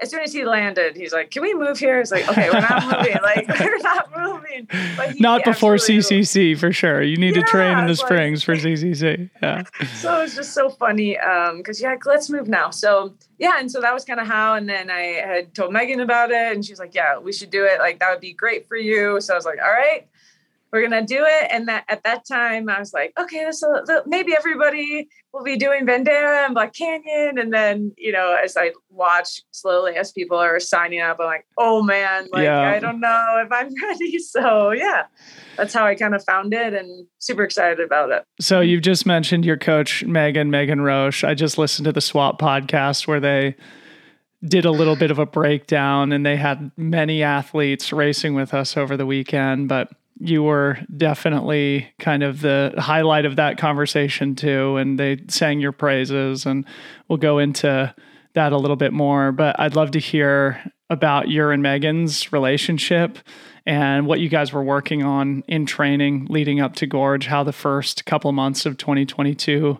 as 0.00 0.10
soon 0.10 0.20
as 0.20 0.32
he 0.32 0.44
landed, 0.44 0.96
he's 0.96 1.12
like, 1.12 1.30
"Can 1.30 1.42
we 1.42 1.54
move 1.54 1.78
here?" 1.78 2.00
It's 2.00 2.10
like, 2.10 2.28
"Okay, 2.28 2.50
we're 2.50 2.60
not 2.60 2.84
moving. 2.98 3.16
Like, 3.22 3.48
we're 3.60 3.78
not 3.78 4.10
moving." 4.16 4.68
not 5.20 5.44
before 5.44 5.74
CCC 5.76 6.58
for 6.58 6.72
sure. 6.72 7.00
You 7.02 7.16
need 7.16 7.36
yeah, 7.36 7.42
to 7.42 7.46
train 7.46 7.78
in 7.78 7.86
the 7.86 7.94
springs 7.94 8.46
like, 8.46 8.60
for 8.60 8.66
CCC. 8.66 9.30
Yeah. 9.42 9.64
So 9.96 10.22
it's 10.22 10.34
just 10.34 10.54
so 10.54 10.70
funny 10.70 11.12
because 11.56 11.82
um, 11.82 11.90
yeah, 11.90 11.96
let's 12.06 12.30
move 12.30 12.48
now. 12.48 12.70
So 12.70 13.14
yeah, 13.38 13.58
and 13.58 13.70
so 13.70 13.80
that 13.80 13.92
was 13.92 14.04
kind 14.04 14.18
of 14.18 14.26
how. 14.26 14.54
And 14.54 14.68
then 14.68 14.90
I 14.90 15.20
had 15.24 15.54
told 15.54 15.72
Megan 15.72 16.00
about 16.00 16.30
it, 16.30 16.54
and 16.54 16.64
she 16.64 16.72
was 16.72 16.80
like, 16.80 16.94
"Yeah, 16.94 17.18
we 17.18 17.32
should 17.32 17.50
do 17.50 17.64
it. 17.64 17.78
Like 17.78 18.00
that 18.00 18.10
would 18.10 18.20
be 18.20 18.32
great 18.32 18.66
for 18.66 18.76
you." 18.76 19.20
So 19.20 19.34
I 19.34 19.36
was 19.36 19.44
like, 19.44 19.58
"All 19.62 19.70
right." 19.70 20.08
We're 20.74 20.82
gonna 20.82 21.06
do 21.06 21.24
it. 21.24 21.50
And 21.52 21.68
that 21.68 21.84
at 21.88 22.02
that 22.02 22.26
time, 22.26 22.68
I 22.68 22.80
was 22.80 22.92
like, 22.92 23.12
okay, 23.16 23.46
so 23.52 23.84
maybe 24.06 24.34
everybody 24.36 25.08
will 25.32 25.44
be 25.44 25.56
doing 25.56 25.86
Bandera 25.86 26.44
and 26.44 26.52
Black 26.52 26.74
Canyon. 26.74 27.38
And 27.38 27.52
then, 27.52 27.92
you 27.96 28.10
know, 28.10 28.36
as 28.42 28.56
I 28.56 28.72
watch 28.90 29.40
slowly 29.52 29.94
as 29.94 30.10
people 30.10 30.36
are 30.36 30.58
signing 30.58 31.00
up, 31.00 31.18
I'm 31.20 31.26
like, 31.26 31.46
oh 31.56 31.80
man, 31.80 32.26
like 32.32 32.42
yeah. 32.42 32.72
I 32.72 32.80
don't 32.80 32.98
know 32.98 33.44
if 33.46 33.52
I'm 33.52 33.72
ready. 33.84 34.18
So 34.18 34.72
yeah, 34.72 35.04
that's 35.56 35.72
how 35.72 35.86
I 35.86 35.94
kind 35.94 36.12
of 36.12 36.24
found 36.24 36.52
it 36.52 36.74
and 36.74 37.06
super 37.20 37.44
excited 37.44 37.78
about 37.78 38.10
it. 38.10 38.24
So 38.40 38.60
you've 38.60 38.82
just 38.82 39.06
mentioned 39.06 39.44
your 39.44 39.56
coach 39.56 40.02
Megan, 40.02 40.50
Megan 40.50 40.80
Roche. 40.80 41.22
I 41.22 41.34
just 41.34 41.56
listened 41.56 41.84
to 41.84 41.92
the 41.92 42.00
Swap 42.00 42.40
podcast 42.40 43.06
where 43.06 43.20
they 43.20 43.54
did 44.44 44.64
a 44.64 44.72
little 44.72 44.96
bit 44.96 45.12
of 45.12 45.20
a 45.20 45.26
breakdown 45.26 46.10
and 46.10 46.26
they 46.26 46.36
had 46.36 46.72
many 46.76 47.22
athletes 47.22 47.92
racing 47.92 48.34
with 48.34 48.52
us 48.52 48.76
over 48.76 48.96
the 48.96 49.06
weekend, 49.06 49.68
but 49.68 49.88
you 50.18 50.42
were 50.42 50.78
definitely 50.96 51.88
kind 51.98 52.22
of 52.22 52.40
the 52.40 52.72
highlight 52.78 53.24
of 53.24 53.36
that 53.36 53.58
conversation 53.58 54.34
too 54.34 54.76
and 54.76 54.98
they 54.98 55.18
sang 55.28 55.60
your 55.60 55.72
praises 55.72 56.46
and 56.46 56.64
we'll 57.08 57.16
go 57.16 57.38
into 57.38 57.92
that 58.34 58.52
a 58.52 58.56
little 58.56 58.76
bit 58.76 58.92
more 58.92 59.32
but 59.32 59.58
i'd 59.60 59.74
love 59.74 59.90
to 59.90 59.98
hear 59.98 60.60
about 60.88 61.28
your 61.28 61.50
and 61.50 61.62
megan's 61.62 62.32
relationship 62.32 63.18
and 63.66 64.06
what 64.06 64.20
you 64.20 64.28
guys 64.28 64.52
were 64.52 64.62
working 64.62 65.02
on 65.02 65.42
in 65.48 65.66
training 65.66 66.26
leading 66.30 66.60
up 66.60 66.76
to 66.76 66.86
gorge 66.86 67.26
how 67.26 67.42
the 67.42 67.52
first 67.52 68.04
couple 68.04 68.30
months 68.30 68.66
of 68.66 68.76
2022 68.76 69.78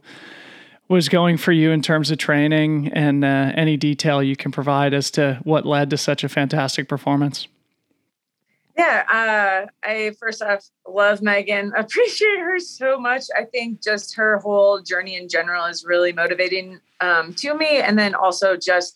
was 0.89 1.09
going 1.09 1.37
for 1.37 1.53
you 1.53 1.71
in 1.71 1.81
terms 1.81 2.11
of 2.11 2.19
training 2.19 2.91
and 2.93 3.25
uh, 3.25 3.53
any 3.55 3.77
detail 3.77 4.23
you 4.23 4.37
can 4.37 4.53
provide 4.53 4.93
as 4.93 5.11
to 5.11 5.41
what 5.45 5.65
led 5.65 5.91
to 5.91 5.97
such 5.97 6.25
a 6.25 6.29
fantastic 6.29 6.89
performance 6.89 7.47
yeah, 8.77 9.05
uh, 9.09 9.87
I 9.87 10.13
first 10.19 10.43
off 10.43 10.65
love 10.89 11.23
Megan. 11.23 11.73
Appreciate 11.77 12.39
her 12.41 12.59
so 12.59 12.99
much. 12.99 13.25
I 13.37 13.45
think 13.45 13.83
just 13.83 14.17
her 14.17 14.39
whole 14.39 14.83
journey 14.83 15.17
in 15.17 15.29
general 15.29 15.65
is 15.67 15.85
really 15.85 16.13
motivating 16.13 16.81
um, 17.01 17.35
to 17.35 17.55
me, 17.55 17.79
and 17.79 17.99
then 17.99 18.15
also 18.15 18.57
just 18.57 18.95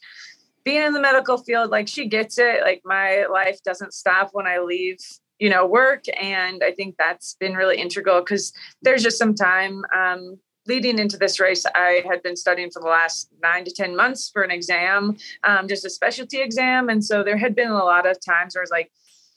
being 0.64 0.82
in 0.82 0.92
the 0.92 1.00
medical 1.00 1.38
field. 1.38 1.70
Like 1.70 1.86
she 1.86 2.06
gets 2.06 2.38
it. 2.38 2.62
Like 2.62 2.82
my 2.84 3.26
life 3.30 3.62
doesn't 3.62 3.94
stop 3.94 4.30
when 4.32 4.46
I 4.46 4.58
leave, 4.58 4.98
you 5.38 5.48
know, 5.48 5.64
work, 5.64 6.04
and 6.20 6.62
I 6.64 6.72
think 6.72 6.96
that's 6.98 7.34
been 7.34 7.54
really 7.54 7.78
integral 7.78 8.20
because 8.20 8.52
there's 8.82 9.04
just 9.04 9.18
some 9.18 9.34
time 9.34 9.84
um, 9.94 10.38
leading 10.68 10.98
into 10.98 11.16
this 11.16 11.40
race, 11.40 11.64
I 11.74 12.02
had 12.06 12.22
been 12.22 12.36
studying 12.36 12.70
for 12.70 12.80
the 12.80 12.88
last 12.88 13.30
nine 13.42 13.64
to 13.64 13.72
10 13.72 13.96
months 13.96 14.28
for 14.30 14.42
an 14.42 14.50
exam, 14.50 15.16
um, 15.42 15.66
just 15.66 15.86
a 15.86 15.90
specialty 15.90 16.40
exam. 16.40 16.90
And 16.90 17.02
so 17.02 17.24
there 17.24 17.38
had 17.38 17.54
been 17.54 17.70
a 17.70 17.84
lot 17.84 18.06
of 18.06 18.18
times 18.20 18.54
where 18.54 18.60
I 18.60 18.64
was 18.64 18.70
like, 18.70 18.92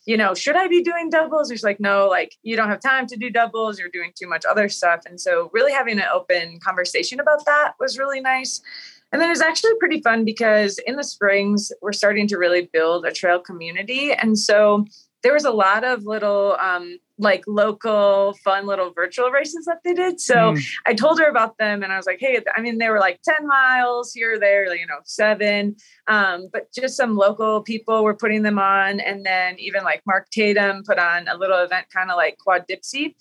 you 0.05 0.17
know, 0.17 0.33
should 0.33 0.55
I 0.55 0.67
be 0.67 0.81
doing 0.81 1.09
doubles? 1.09 1.49
There's 1.49 1.63
like, 1.63 1.79
no, 1.79 2.07
like 2.07 2.35
you 2.43 2.55
don't 2.55 2.69
have 2.69 2.81
time 2.81 3.05
to 3.07 3.17
do 3.17 3.29
doubles. 3.29 3.79
You're 3.79 3.89
doing 3.89 4.11
too 4.15 4.27
much 4.27 4.45
other 4.45 4.67
stuff. 4.67 5.01
And 5.05 5.19
so 5.19 5.49
really 5.53 5.71
having 5.71 5.99
an 5.99 6.07
open 6.11 6.59
conversation 6.59 7.19
about 7.19 7.45
that 7.45 7.73
was 7.79 7.99
really 7.99 8.19
nice. 8.19 8.61
And 9.11 9.21
then 9.21 9.29
it 9.29 9.33
was 9.33 9.41
actually 9.41 9.75
pretty 9.79 10.01
fun 10.01 10.25
because 10.25 10.79
in 10.79 10.95
the 10.95 11.03
springs, 11.03 11.71
we're 11.81 11.91
starting 11.91 12.27
to 12.29 12.37
really 12.37 12.69
build 12.71 13.05
a 13.05 13.11
trail 13.11 13.39
community. 13.39 14.13
And 14.13 14.39
so 14.39 14.85
there 15.21 15.33
was 15.33 15.45
a 15.45 15.51
lot 15.51 15.83
of 15.83 16.05
little 16.05 16.55
um, 16.59 16.97
like 17.21 17.43
local 17.47 18.33
fun 18.43 18.65
little 18.65 18.91
virtual 18.91 19.29
races 19.29 19.65
that 19.65 19.79
they 19.83 19.93
did. 19.93 20.19
So 20.19 20.35
mm. 20.35 20.63
I 20.85 20.93
told 20.93 21.19
her 21.19 21.29
about 21.29 21.57
them 21.57 21.83
and 21.83 21.93
I 21.93 21.97
was 21.97 22.05
like, 22.05 22.19
hey, 22.19 22.39
I 22.55 22.61
mean, 22.61 22.79
they 22.79 22.89
were 22.89 22.99
like 22.99 23.21
10 23.21 23.47
miles 23.47 24.11
here 24.13 24.33
or 24.33 24.39
there, 24.39 24.75
you 24.75 24.87
know, 24.87 24.99
seven. 25.05 25.75
Um, 26.07 26.49
but 26.51 26.71
just 26.73 26.97
some 26.97 27.15
local 27.15 27.61
people 27.61 28.03
were 28.03 28.15
putting 28.15 28.41
them 28.41 28.57
on. 28.59 28.99
And 28.99 29.25
then 29.25 29.57
even 29.59 29.83
like 29.83 30.01
Mark 30.05 30.29
Tatum 30.31 30.83
put 30.83 30.97
on 30.99 31.27
a 31.27 31.37
little 31.37 31.59
event 31.59 31.87
kind 31.93 32.09
of 32.09 32.17
like 32.17 32.37
Quad 32.39 32.65
Dipsea. 32.67 33.13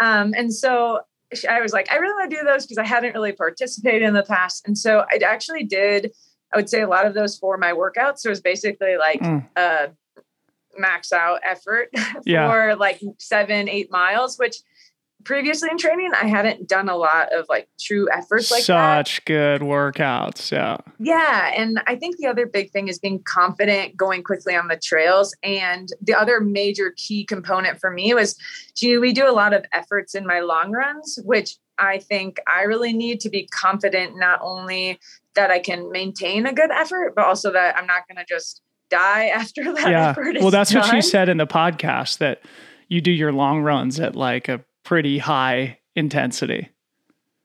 Um, 0.00 0.32
and 0.36 0.54
so 0.54 1.00
I 1.48 1.60
was 1.60 1.72
like, 1.72 1.90
I 1.90 1.96
really 1.96 2.14
want 2.14 2.30
to 2.30 2.36
do 2.36 2.44
those 2.44 2.64
because 2.64 2.78
I 2.78 2.86
hadn't 2.86 3.14
really 3.14 3.32
participated 3.32 4.02
in 4.02 4.14
the 4.14 4.22
past. 4.22 4.66
And 4.66 4.78
so 4.78 5.04
I 5.10 5.18
actually 5.24 5.64
did, 5.64 6.12
I 6.52 6.56
would 6.56 6.70
say 6.70 6.80
a 6.80 6.88
lot 6.88 7.06
of 7.06 7.14
those 7.14 7.36
for 7.36 7.58
my 7.58 7.72
workouts. 7.72 8.20
So 8.20 8.28
it 8.28 8.30
was 8.30 8.40
basically 8.40 8.96
like 8.96 9.20
mm. 9.20 9.46
uh, 9.56 9.88
max 10.78 11.12
out 11.12 11.40
effort 11.44 11.88
for 11.96 12.22
yeah. 12.26 12.74
like 12.74 13.00
seven, 13.18 13.68
eight 13.68 13.90
miles, 13.90 14.38
which 14.38 14.56
previously 15.24 15.68
in 15.70 15.78
training, 15.78 16.10
I 16.20 16.26
hadn't 16.26 16.68
done 16.68 16.88
a 16.88 16.96
lot 16.96 17.32
of 17.32 17.46
like 17.48 17.68
true 17.78 18.08
efforts 18.10 18.50
like 18.50 18.62
Such 18.62 19.16
that. 19.16 19.24
good 19.24 19.60
workouts. 19.60 20.50
Yeah. 20.50 20.78
Yeah. 20.98 21.52
And 21.54 21.82
I 21.86 21.96
think 21.96 22.16
the 22.16 22.26
other 22.26 22.46
big 22.46 22.70
thing 22.70 22.88
is 22.88 22.98
being 22.98 23.22
confident 23.24 23.96
going 23.96 24.22
quickly 24.22 24.54
on 24.54 24.68
the 24.68 24.76
trails. 24.76 25.34
And 25.42 25.88
the 26.00 26.14
other 26.14 26.40
major 26.40 26.94
key 26.96 27.24
component 27.24 27.80
for 27.80 27.90
me 27.90 28.14
was 28.14 28.36
do 28.76 29.00
we 29.00 29.12
do 29.12 29.28
a 29.28 29.32
lot 29.32 29.52
of 29.52 29.64
efforts 29.72 30.14
in 30.14 30.26
my 30.26 30.40
long 30.40 30.72
runs, 30.72 31.18
which 31.24 31.56
I 31.78 31.98
think 31.98 32.38
I 32.46 32.62
really 32.62 32.92
need 32.92 33.20
to 33.20 33.30
be 33.30 33.46
confident 33.48 34.18
not 34.18 34.40
only 34.42 34.98
that 35.34 35.50
I 35.50 35.58
can 35.58 35.90
maintain 35.92 36.46
a 36.46 36.52
good 36.52 36.70
effort, 36.70 37.14
but 37.14 37.24
also 37.24 37.52
that 37.52 37.76
I'm 37.76 37.86
not 37.86 38.08
going 38.08 38.16
to 38.16 38.24
just 38.28 38.62
die 38.90 39.26
after 39.34 39.72
that 39.72 39.90
yeah. 39.90 40.14
well, 40.40 40.50
that's 40.50 40.72
done. 40.72 40.82
what 40.82 40.90
she 40.90 41.02
said 41.02 41.28
in 41.28 41.36
the 41.36 41.46
podcast 41.46 42.18
that 42.18 42.42
you 42.88 43.00
do 43.00 43.10
your 43.10 43.32
long 43.32 43.60
runs 43.60 44.00
at 44.00 44.16
like 44.16 44.48
a 44.48 44.64
pretty 44.84 45.18
high 45.18 45.78
intensity. 45.94 46.70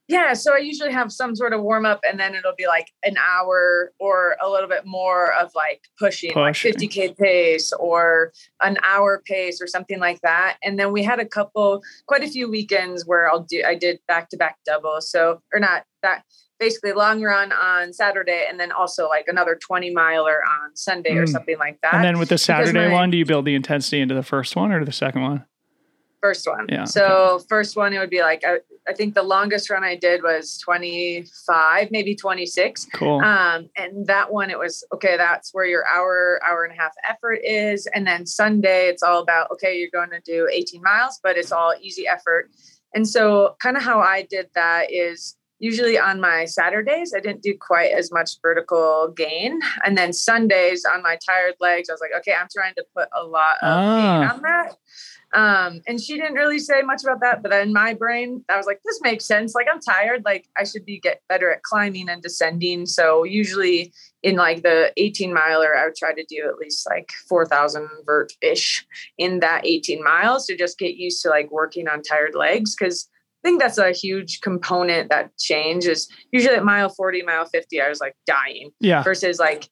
Yeah, 0.09 0.33
so 0.33 0.53
I 0.53 0.57
usually 0.57 0.91
have 0.91 1.13
some 1.13 1.33
sort 1.33 1.53
of 1.53 1.61
warm 1.61 1.85
up, 1.85 2.01
and 2.05 2.19
then 2.19 2.35
it'll 2.35 2.55
be 2.57 2.67
like 2.67 2.91
an 3.03 3.15
hour 3.17 3.93
or 3.99 4.35
a 4.41 4.49
little 4.49 4.67
bit 4.67 4.85
more 4.85 5.33
of 5.33 5.51
like 5.55 5.81
pushing, 5.97 6.33
pushing. 6.33 6.73
like 6.73 6.81
50k 6.81 7.17
pace 7.17 7.71
or 7.73 8.33
an 8.61 8.77
hour 8.83 9.21
pace 9.25 9.61
or 9.61 9.67
something 9.67 9.99
like 9.99 10.19
that. 10.21 10.57
And 10.61 10.77
then 10.77 10.91
we 10.91 11.03
had 11.03 11.19
a 11.19 11.25
couple, 11.25 11.81
quite 12.05 12.21
a 12.21 12.27
few 12.27 12.49
weekends 12.49 13.05
where 13.05 13.29
I'll 13.29 13.43
do, 13.43 13.63
I 13.65 13.75
did 13.75 13.99
back 14.07 14.29
to 14.29 14.37
back 14.37 14.57
double. 14.65 14.99
So, 14.99 15.41
or 15.53 15.59
not 15.59 15.85
that 16.01 16.23
basically 16.63 16.93
long 16.93 17.21
run 17.21 17.51
on 17.51 17.91
Saturday 17.91 18.45
and 18.47 18.57
then 18.57 18.71
also 18.71 19.09
like 19.09 19.27
another 19.27 19.55
20 19.55 19.91
miler 19.91 20.41
on 20.45 20.73
Sunday 20.75 21.15
mm. 21.15 21.21
or 21.21 21.27
something 21.27 21.57
like 21.57 21.77
that. 21.81 21.95
And 21.95 22.03
then 22.05 22.17
with 22.19 22.29
the 22.29 22.37
Saturday 22.37 22.87
my, 22.87 22.93
one, 22.93 23.11
do 23.11 23.17
you 23.17 23.25
build 23.25 23.43
the 23.43 23.53
intensity 23.53 23.99
into 23.99 24.15
the 24.15 24.23
first 24.23 24.55
one 24.55 24.71
or 24.71 24.85
the 24.85 24.93
second 24.93 25.23
one? 25.23 25.45
First 26.21 26.47
one. 26.47 26.67
Yeah. 26.69 26.85
So 26.85 27.03
okay. 27.03 27.45
first 27.49 27.75
one, 27.75 27.91
it 27.91 27.99
would 27.99 28.09
be 28.09 28.21
like, 28.21 28.43
I, 28.45 28.59
I, 28.87 28.93
think 28.93 29.13
the 29.13 29.23
longest 29.23 29.69
run 29.69 29.83
I 29.83 29.97
did 29.97 30.23
was 30.23 30.57
25, 30.59 31.91
maybe 31.91 32.15
26. 32.15 32.87
Cool. 32.93 33.19
Um, 33.19 33.69
and 33.75 34.07
that 34.07 34.31
one, 34.31 34.49
it 34.49 34.57
was, 34.57 34.85
okay, 34.93 35.17
that's 35.17 35.53
where 35.53 35.65
your 35.65 35.85
hour, 35.85 36.39
hour 36.47 36.63
and 36.63 36.71
a 36.71 36.81
half 36.81 36.93
effort 37.03 37.41
is. 37.43 37.87
And 37.87 38.07
then 38.07 38.25
Sunday, 38.25 38.87
it's 38.87 39.03
all 39.03 39.21
about, 39.21 39.51
okay, 39.51 39.77
you're 39.77 39.89
going 39.91 40.11
to 40.11 40.21
do 40.21 40.47
18 40.49 40.81
miles, 40.81 41.19
but 41.21 41.35
it's 41.35 41.51
all 41.51 41.73
easy 41.81 42.07
effort. 42.07 42.51
And 42.95 43.05
so 43.05 43.57
kind 43.59 43.75
of 43.75 43.83
how 43.83 43.99
I 43.99 44.21
did 44.21 44.47
that 44.55 44.93
is 44.93 45.35
usually 45.63 45.97
on 45.97 46.19
my 46.19 46.43
Saturdays, 46.43 47.13
I 47.15 47.21
didn't 47.21 47.41
do 47.41 47.57
quite 47.57 47.93
as 47.93 48.11
much 48.11 48.31
vertical 48.41 49.13
gain. 49.15 49.61
And 49.85 49.97
then 49.97 50.11
Sundays 50.11 50.83
on 50.83 51.01
my 51.01 51.17
tired 51.25 51.55
legs, 51.61 51.89
I 51.89 51.93
was 51.93 52.01
like, 52.01 52.11
okay, 52.17 52.33
I'm 52.33 52.49
trying 52.53 52.73
to 52.75 52.85
put 52.93 53.07
a 53.15 53.23
lot 53.23 53.55
of 53.61 53.71
ah. 53.71 54.19
gain 54.19 54.29
on 54.29 54.41
that. 54.41 54.75
Um, 55.31 55.81
and 55.87 55.99
she 56.01 56.15
didn't 56.15 56.33
really 56.33 56.59
say 56.59 56.81
much 56.81 57.03
about 57.03 57.21
that, 57.21 57.41
but 57.41 57.53
in 57.53 57.71
my 57.71 57.93
brain, 57.93 58.43
I 58.49 58.57
was 58.57 58.67
like, 58.67 58.81
this 58.83 58.99
makes 59.01 59.25
sense. 59.25 59.55
Like 59.55 59.67
I'm 59.71 59.79
tired, 59.79 60.23
like 60.25 60.49
I 60.57 60.65
should 60.65 60.85
be 60.85 60.99
get 60.99 61.21
better 61.29 61.49
at 61.49 61.63
climbing 61.63 62.09
and 62.09 62.21
descending. 62.21 62.85
So 62.85 63.23
usually 63.23 63.93
in 64.21 64.35
like 64.35 64.63
the 64.63 64.91
18 64.97 65.33
miler, 65.33 65.75
I 65.75 65.85
would 65.85 65.95
try 65.95 66.13
to 66.13 66.25
do 66.25 66.45
at 66.47 66.57
least 66.57 66.85
like 66.87 67.09
4,000 67.29 67.87
vert 68.05 68.33
ish 68.41 68.85
in 69.17 69.39
that 69.39 69.65
18 69.65 70.03
miles 70.03 70.45
to 70.47 70.57
just 70.57 70.77
get 70.77 70.97
used 70.97 71.23
to 71.23 71.29
like 71.29 71.49
working 71.51 71.87
on 71.87 72.03
tired 72.03 72.35
legs. 72.35 72.75
Cause 72.75 73.07
I 73.43 73.47
think 73.47 73.61
that's 73.61 73.77
a 73.77 73.91
huge 73.91 74.39
component 74.41 75.09
that 75.09 75.37
change 75.37 75.85
is 75.85 76.07
usually 76.31 76.55
at 76.55 76.63
mile 76.63 76.89
40, 76.89 77.23
mile 77.23 77.45
50, 77.45 77.81
I 77.81 77.89
was 77.89 77.99
like 77.99 78.15
dying. 78.25 78.71
Yeah. 78.79 79.03
Versus 79.03 79.37
like, 79.37 79.67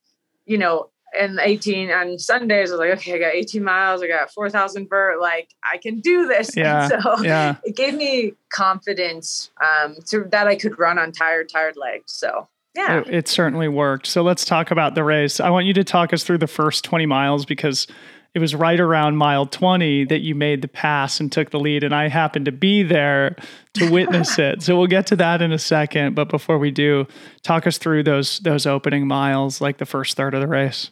you 0.46 0.58
know, 0.58 0.90
and 1.18 1.40
18 1.42 1.90
on 1.92 2.20
Sundays, 2.20 2.72
I 2.72 2.76
was 2.76 2.80
like, 2.80 3.00
okay, 3.00 3.16
I 3.16 3.18
got 3.18 3.34
18 3.34 3.64
miles, 3.64 4.02
I 4.02 4.08
got 4.08 4.32
4,000 4.32 4.90
vert, 4.90 5.22
like 5.22 5.50
I 5.64 5.78
can 5.78 6.00
do 6.00 6.28
this. 6.28 6.56
Yeah. 6.62 6.90
And 6.92 7.04
so 7.04 7.24
yeah. 7.24 7.56
it 7.64 7.76
gave 7.76 7.96
me 7.96 8.34
confidence 8.52 9.52
um, 9.64 9.96
to 10.08 10.26
that 10.32 10.48
I 10.48 10.56
could 10.56 10.78
run 10.78 11.00
on 11.00 11.12
tired, 11.12 11.50
tired 11.50 11.76
legs. 11.78 12.12
So 12.14 12.50
yeah. 12.76 13.00
It, 13.00 13.08
it 13.10 13.28
certainly 13.28 13.68
worked. 13.68 14.08
So 14.08 14.22
let's 14.22 14.46
talk 14.46 14.72
about 14.72 14.96
the 14.96 15.04
race. 15.04 15.40
I 15.40 15.50
want 15.50 15.66
you 15.66 15.74
to 15.74 15.84
talk 15.84 16.14
us 16.14 16.24
through 16.24 16.38
the 16.40 16.48
first 16.48 16.84
20 16.84 17.06
miles 17.06 17.46
because 17.46 17.88
it 18.34 18.40
was 18.40 18.56
right 18.56 18.80
around 18.80 19.18
mile 19.18 19.46
20 19.46 20.06
that 20.06 20.22
you 20.22 20.34
made 20.36 20.62
the 20.62 20.68
pass 20.68 21.20
and 21.20 21.32
took 21.32 21.50
the 21.50 21.60
lead 21.60 21.84
and 21.84 21.94
i 21.94 22.08
happened 22.08 22.46
to 22.46 22.52
be 22.52 22.84
there 22.84 23.36
to 23.74 23.90
witness 23.92 24.40
it 24.40 24.62
so 24.62 24.78
we'll 24.78 24.88
get 24.88 25.06
to 25.08 25.16
that 25.16 25.42
in 25.42 25.52
a 25.52 25.60
second 25.60 26.16
but 26.16 26.30
before 26.30 26.58
we 26.58 26.72
do 26.72 27.06
talk 27.44 27.68
us 27.68 27.78
through 27.78 28.04
those 28.04 28.40
those 28.40 28.66
opening 28.66 29.08
miles 29.08 29.62
like 29.62 29.78
the 29.78 29.86
first 29.86 30.16
third 30.16 30.34
of 30.34 30.42
the 30.42 30.48
race 30.48 30.92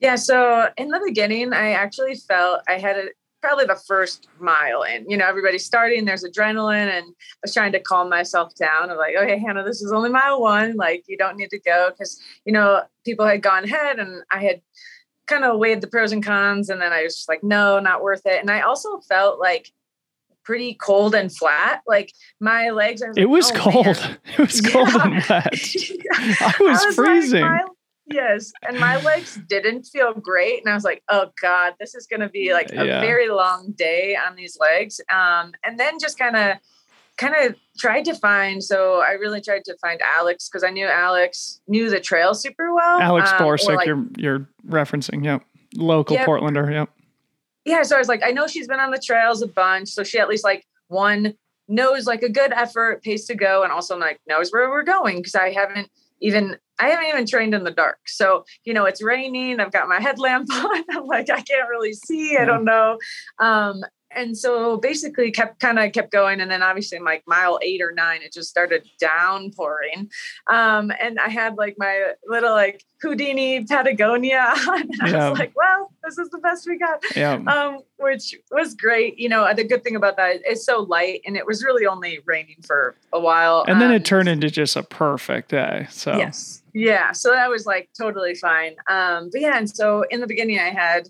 yeah 0.00 0.14
so 0.14 0.68
in 0.76 0.88
the 0.88 1.00
beginning 1.04 1.52
i 1.52 1.70
actually 1.70 2.14
felt 2.14 2.60
i 2.68 2.78
had 2.78 2.96
a 2.96 3.08
probably 3.40 3.64
the 3.64 3.80
first 3.86 4.28
mile 4.40 4.84
and 4.84 5.06
You 5.08 5.16
know, 5.16 5.26
everybody's 5.26 5.64
starting, 5.64 6.04
there's 6.04 6.24
adrenaline, 6.24 6.90
and 6.90 7.06
I 7.06 7.38
was 7.42 7.54
trying 7.54 7.72
to 7.72 7.80
calm 7.80 8.08
myself 8.08 8.54
down. 8.54 8.90
I'm 8.90 8.96
like, 8.96 9.14
okay, 9.16 9.38
Hannah, 9.38 9.64
this 9.64 9.80
is 9.80 9.92
only 9.92 10.10
mile 10.10 10.40
one. 10.40 10.76
Like, 10.76 11.04
you 11.06 11.16
don't 11.16 11.36
need 11.36 11.50
to 11.50 11.60
go 11.60 11.90
because, 11.90 12.20
you 12.44 12.52
know, 12.52 12.82
people 13.04 13.26
had 13.26 13.42
gone 13.42 13.64
ahead 13.64 13.98
and 13.98 14.22
I 14.30 14.42
had 14.42 14.60
kind 15.28 15.44
of 15.44 15.58
weighed 15.58 15.80
the 15.80 15.86
pros 15.86 16.12
and 16.12 16.24
cons 16.24 16.70
and 16.70 16.80
then 16.80 16.92
I 16.92 17.04
was 17.04 17.16
just 17.16 17.28
like, 17.28 17.44
no, 17.44 17.78
not 17.78 18.02
worth 18.02 18.22
it. 18.24 18.40
And 18.40 18.50
I 18.50 18.62
also 18.62 18.98
felt 19.00 19.38
like 19.38 19.72
pretty 20.48 20.74
cold 20.74 21.14
and 21.14 21.30
flat. 21.30 21.82
Like 21.86 22.12
my 22.40 22.70
legs 22.70 23.02
are. 23.02 23.12
It 23.16 23.28
was 23.28 23.52
oh, 23.52 23.54
cold. 23.54 24.18
It 24.24 24.38
was 24.38 24.60
cold 24.60 24.88
and 24.88 25.14
wet. 25.28 25.52
I 25.52 26.54
was, 26.58 26.82
I 26.82 26.86
was 26.86 26.94
freezing. 26.94 27.42
Like, 27.42 27.50
my, 27.50 27.64
yes. 28.06 28.52
And 28.66 28.80
my 28.80 29.00
legs 29.02 29.38
didn't 29.48 29.84
feel 29.84 30.14
great. 30.14 30.60
And 30.60 30.70
I 30.70 30.74
was 30.74 30.84
like, 30.84 31.02
oh 31.08 31.30
God, 31.40 31.74
this 31.78 31.94
is 31.94 32.06
going 32.06 32.20
to 32.20 32.30
be 32.30 32.54
like 32.54 32.72
a 32.72 32.86
yeah. 32.86 33.00
very 33.00 33.28
long 33.28 33.72
day 33.76 34.16
on 34.16 34.36
these 34.36 34.56
legs. 34.58 35.00
Um, 35.10 35.52
and 35.62 35.78
then 35.78 35.98
just 36.00 36.18
kind 36.18 36.34
of 36.36 36.56
kind 37.18 37.34
of 37.40 37.54
tried 37.78 38.04
to 38.04 38.14
find 38.14 38.62
so 38.62 39.00
i 39.00 39.12
really 39.12 39.40
tried 39.40 39.64
to 39.64 39.76
find 39.78 40.00
alex 40.02 40.48
because 40.48 40.64
i 40.64 40.70
knew 40.70 40.86
alex 40.86 41.60
knew 41.68 41.90
the 41.90 42.00
trail 42.00 42.34
super 42.34 42.72
well 42.72 43.00
alex 43.00 43.30
um, 43.32 43.38
borsig 43.38 43.76
like, 43.76 43.86
you're 43.86 44.04
you're 44.16 44.48
referencing 44.66 45.24
yep 45.24 45.42
local 45.74 46.16
yep. 46.16 46.26
portlander 46.26 46.72
yep 46.72 46.88
yeah 47.64 47.82
so 47.82 47.96
i 47.96 47.98
was 47.98 48.08
like 48.08 48.22
i 48.24 48.30
know 48.30 48.46
she's 48.46 48.66
been 48.66 48.80
on 48.80 48.90
the 48.90 49.02
trails 49.04 49.42
a 49.42 49.48
bunch 49.48 49.88
so 49.88 50.02
she 50.02 50.18
at 50.18 50.28
least 50.28 50.44
like 50.44 50.64
one 50.88 51.34
knows 51.68 52.06
like 52.06 52.22
a 52.22 52.30
good 52.30 52.52
effort 52.52 53.02
pace 53.02 53.26
to 53.26 53.34
go 53.34 53.62
and 53.62 53.70
also 53.70 53.98
like 53.98 54.18
knows 54.26 54.50
where 54.50 54.70
we're 54.70 54.82
going 54.82 55.16
because 55.16 55.34
i 55.34 55.52
haven't 55.52 55.90
even 56.20 56.56
I 56.80 56.88
haven't 56.88 57.08
even 57.08 57.26
trained 57.26 57.54
in 57.54 57.64
the 57.64 57.70
dark. 57.70 57.98
So, 58.06 58.44
you 58.64 58.72
know, 58.72 58.84
it's 58.84 59.02
raining. 59.02 59.58
I've 59.58 59.72
got 59.72 59.88
my 59.88 60.00
headlamp 60.00 60.48
on. 60.52 60.84
I'm 60.90 61.06
like, 61.06 61.28
I 61.30 61.40
can't 61.40 61.68
really 61.68 61.92
see. 61.92 62.36
I 62.36 62.44
don't 62.44 62.64
know. 62.64 62.98
Um, 63.38 63.82
and 64.14 64.36
so 64.36 64.76
basically 64.78 65.30
kept 65.30 65.60
kind 65.60 65.78
of 65.78 65.92
kept 65.92 66.10
going 66.10 66.40
and 66.40 66.50
then 66.50 66.62
obviously 66.62 66.98
like 66.98 67.22
mile 67.26 67.58
eight 67.62 67.82
or 67.82 67.92
nine 67.92 68.22
it 68.22 68.32
just 68.32 68.48
started 68.48 68.86
downpouring. 69.00 70.10
Um, 70.48 70.92
and 71.00 71.18
i 71.18 71.28
had 71.28 71.56
like 71.56 71.76
my 71.78 72.12
little 72.26 72.52
like 72.52 72.84
houdini 73.02 73.64
patagonia 73.64 74.52
and 74.56 74.90
i 75.02 75.10
yeah. 75.10 75.30
was 75.30 75.38
like 75.38 75.52
well 75.56 75.92
this 76.04 76.18
is 76.18 76.30
the 76.30 76.38
best 76.38 76.66
we 76.66 76.78
got. 76.78 77.02
Yeah. 77.14 77.34
um, 77.46 77.80
which 77.98 78.34
was 78.50 78.74
great 78.74 79.18
you 79.18 79.28
know 79.28 79.52
the 79.54 79.64
good 79.64 79.84
thing 79.84 79.96
about 79.96 80.16
that 80.16 80.40
it's 80.44 80.64
so 80.64 80.82
light 80.82 81.20
and 81.26 81.36
it 81.36 81.46
was 81.46 81.64
really 81.64 81.86
only 81.86 82.20
raining 82.24 82.56
for 82.66 82.96
a 83.12 83.20
while 83.20 83.64
and 83.68 83.80
then 83.80 83.90
um, 83.90 83.96
it 83.96 84.04
turned 84.04 84.28
into 84.28 84.50
just 84.50 84.76
a 84.76 84.82
perfect 84.82 85.50
day 85.50 85.86
so. 85.90 86.16
Yes. 86.16 86.62
Yeah 86.74 87.12
so 87.12 87.30
that 87.30 87.50
was 87.50 87.66
like 87.66 87.88
totally 87.98 88.34
fine. 88.34 88.76
Um, 88.88 89.30
but 89.30 89.40
yeah 89.40 89.58
and 89.58 89.68
so 89.68 90.04
in 90.10 90.20
the 90.20 90.26
beginning 90.26 90.58
i 90.58 90.70
had 90.70 91.08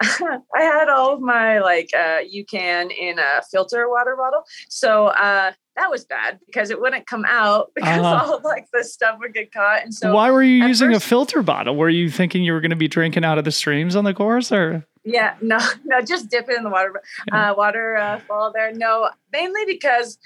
I 0.02 0.62
had 0.62 0.88
all 0.88 1.14
of 1.14 1.20
my 1.20 1.60
like 1.60 1.90
uh 1.98 2.18
can 2.48 2.90
in 2.90 3.18
a 3.18 3.42
filter 3.50 3.88
water 3.88 4.16
bottle. 4.16 4.42
So 4.68 5.08
uh 5.08 5.52
that 5.76 5.90
was 5.90 6.04
bad 6.04 6.38
because 6.46 6.70
it 6.70 6.80
wouldn't 6.80 7.06
come 7.06 7.24
out 7.26 7.70
because 7.74 7.98
uh-huh. 8.00 8.26
all 8.26 8.36
of, 8.36 8.44
like 8.44 8.66
the 8.72 8.84
stuff 8.84 9.18
would 9.20 9.32
get 9.32 9.52
caught. 9.52 9.82
And 9.82 9.94
so 9.94 10.12
why 10.12 10.30
were 10.30 10.42
you 10.42 10.66
using 10.66 10.92
first, 10.92 11.06
a 11.06 11.08
filter 11.08 11.42
bottle? 11.42 11.76
Were 11.76 11.88
you 11.88 12.10
thinking 12.10 12.42
you 12.42 12.52
were 12.52 12.60
going 12.60 12.70
to 12.70 12.76
be 12.76 12.88
drinking 12.88 13.24
out 13.24 13.38
of 13.38 13.44
the 13.44 13.52
streams 13.52 13.96
on 13.96 14.04
the 14.04 14.14
course 14.14 14.52
or? 14.52 14.84
Yeah, 15.04 15.34
no, 15.40 15.58
no, 15.84 16.00
just 16.02 16.28
dip 16.30 16.48
it 16.48 16.56
in 16.56 16.64
the 16.64 16.70
water, 16.70 17.00
yeah. 17.28 17.52
uh, 17.52 17.54
water 17.54 17.96
uh, 17.96 18.20
fall 18.20 18.52
there. 18.52 18.72
No, 18.74 19.08
mainly 19.32 19.64
because 19.66 20.18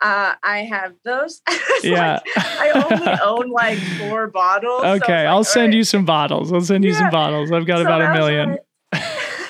uh, 0.00 0.34
I 0.42 0.58
have 0.58 0.94
those. 1.04 1.40
yeah. 1.82 2.20
Like, 2.36 2.46
I 2.60 2.70
only 2.70 3.12
own 3.22 3.50
like 3.50 3.78
four 3.78 4.28
bottles. 4.28 4.84
Okay, 4.84 5.06
so 5.06 5.12
like, 5.12 5.26
I'll 5.26 5.44
send 5.44 5.68
right. 5.68 5.78
you 5.78 5.84
some 5.84 6.04
bottles. 6.04 6.52
I'll 6.52 6.60
send 6.60 6.84
you 6.84 6.92
yeah. 6.92 6.98
some 6.98 7.10
bottles. 7.10 7.50
I've 7.50 7.66
got 7.66 7.78
so 7.78 7.82
about 7.82 8.02
a 8.02 8.12
million. 8.12 8.58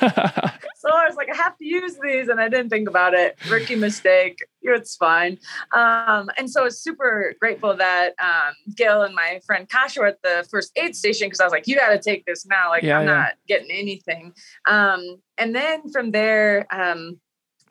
so 0.77 0.91
I 0.91 1.07
was 1.07 1.17
like, 1.17 1.29
I 1.33 1.37
have 1.37 1.57
to 1.59 1.65
use 1.65 1.99
these, 2.03 2.29
and 2.29 2.41
I 2.41 2.49
didn't 2.49 2.71
think 2.71 2.89
about 2.89 3.15
it. 3.15 3.39
Rookie 3.49 3.75
mistake. 3.77 4.39
It's 4.63 4.97
fine. 4.97 5.39
Um, 5.75 6.31
and 6.37 6.51
so 6.51 6.61
I 6.61 6.65
was 6.65 6.81
super 6.81 7.35
grateful 7.41 7.77
that 7.77 8.11
um, 8.23 8.55
Gil 8.75 9.03
and 9.03 9.15
my 9.15 9.41
friend 9.47 9.69
Kasha 9.69 10.01
were 10.01 10.07
at 10.07 10.23
the 10.23 10.47
first 10.51 10.73
aid 10.77 10.95
station 10.95 11.27
because 11.27 11.41
I 11.41 11.45
was 11.45 11.53
like, 11.53 11.67
you 11.67 11.77
got 11.77 11.91
to 11.91 11.99
take 11.99 12.27
this 12.27 12.47
now. 12.47 12.71
Like, 12.71 12.83
yeah, 12.83 12.99
I'm 12.99 13.07
yeah. 13.07 13.15
not 13.15 13.33
getting 13.47 13.71
anything. 13.71 14.33
Um, 14.67 15.21
and 15.39 15.55
then 15.55 15.91
from 15.91 16.11
there, 16.11 16.67
um, 16.71 17.19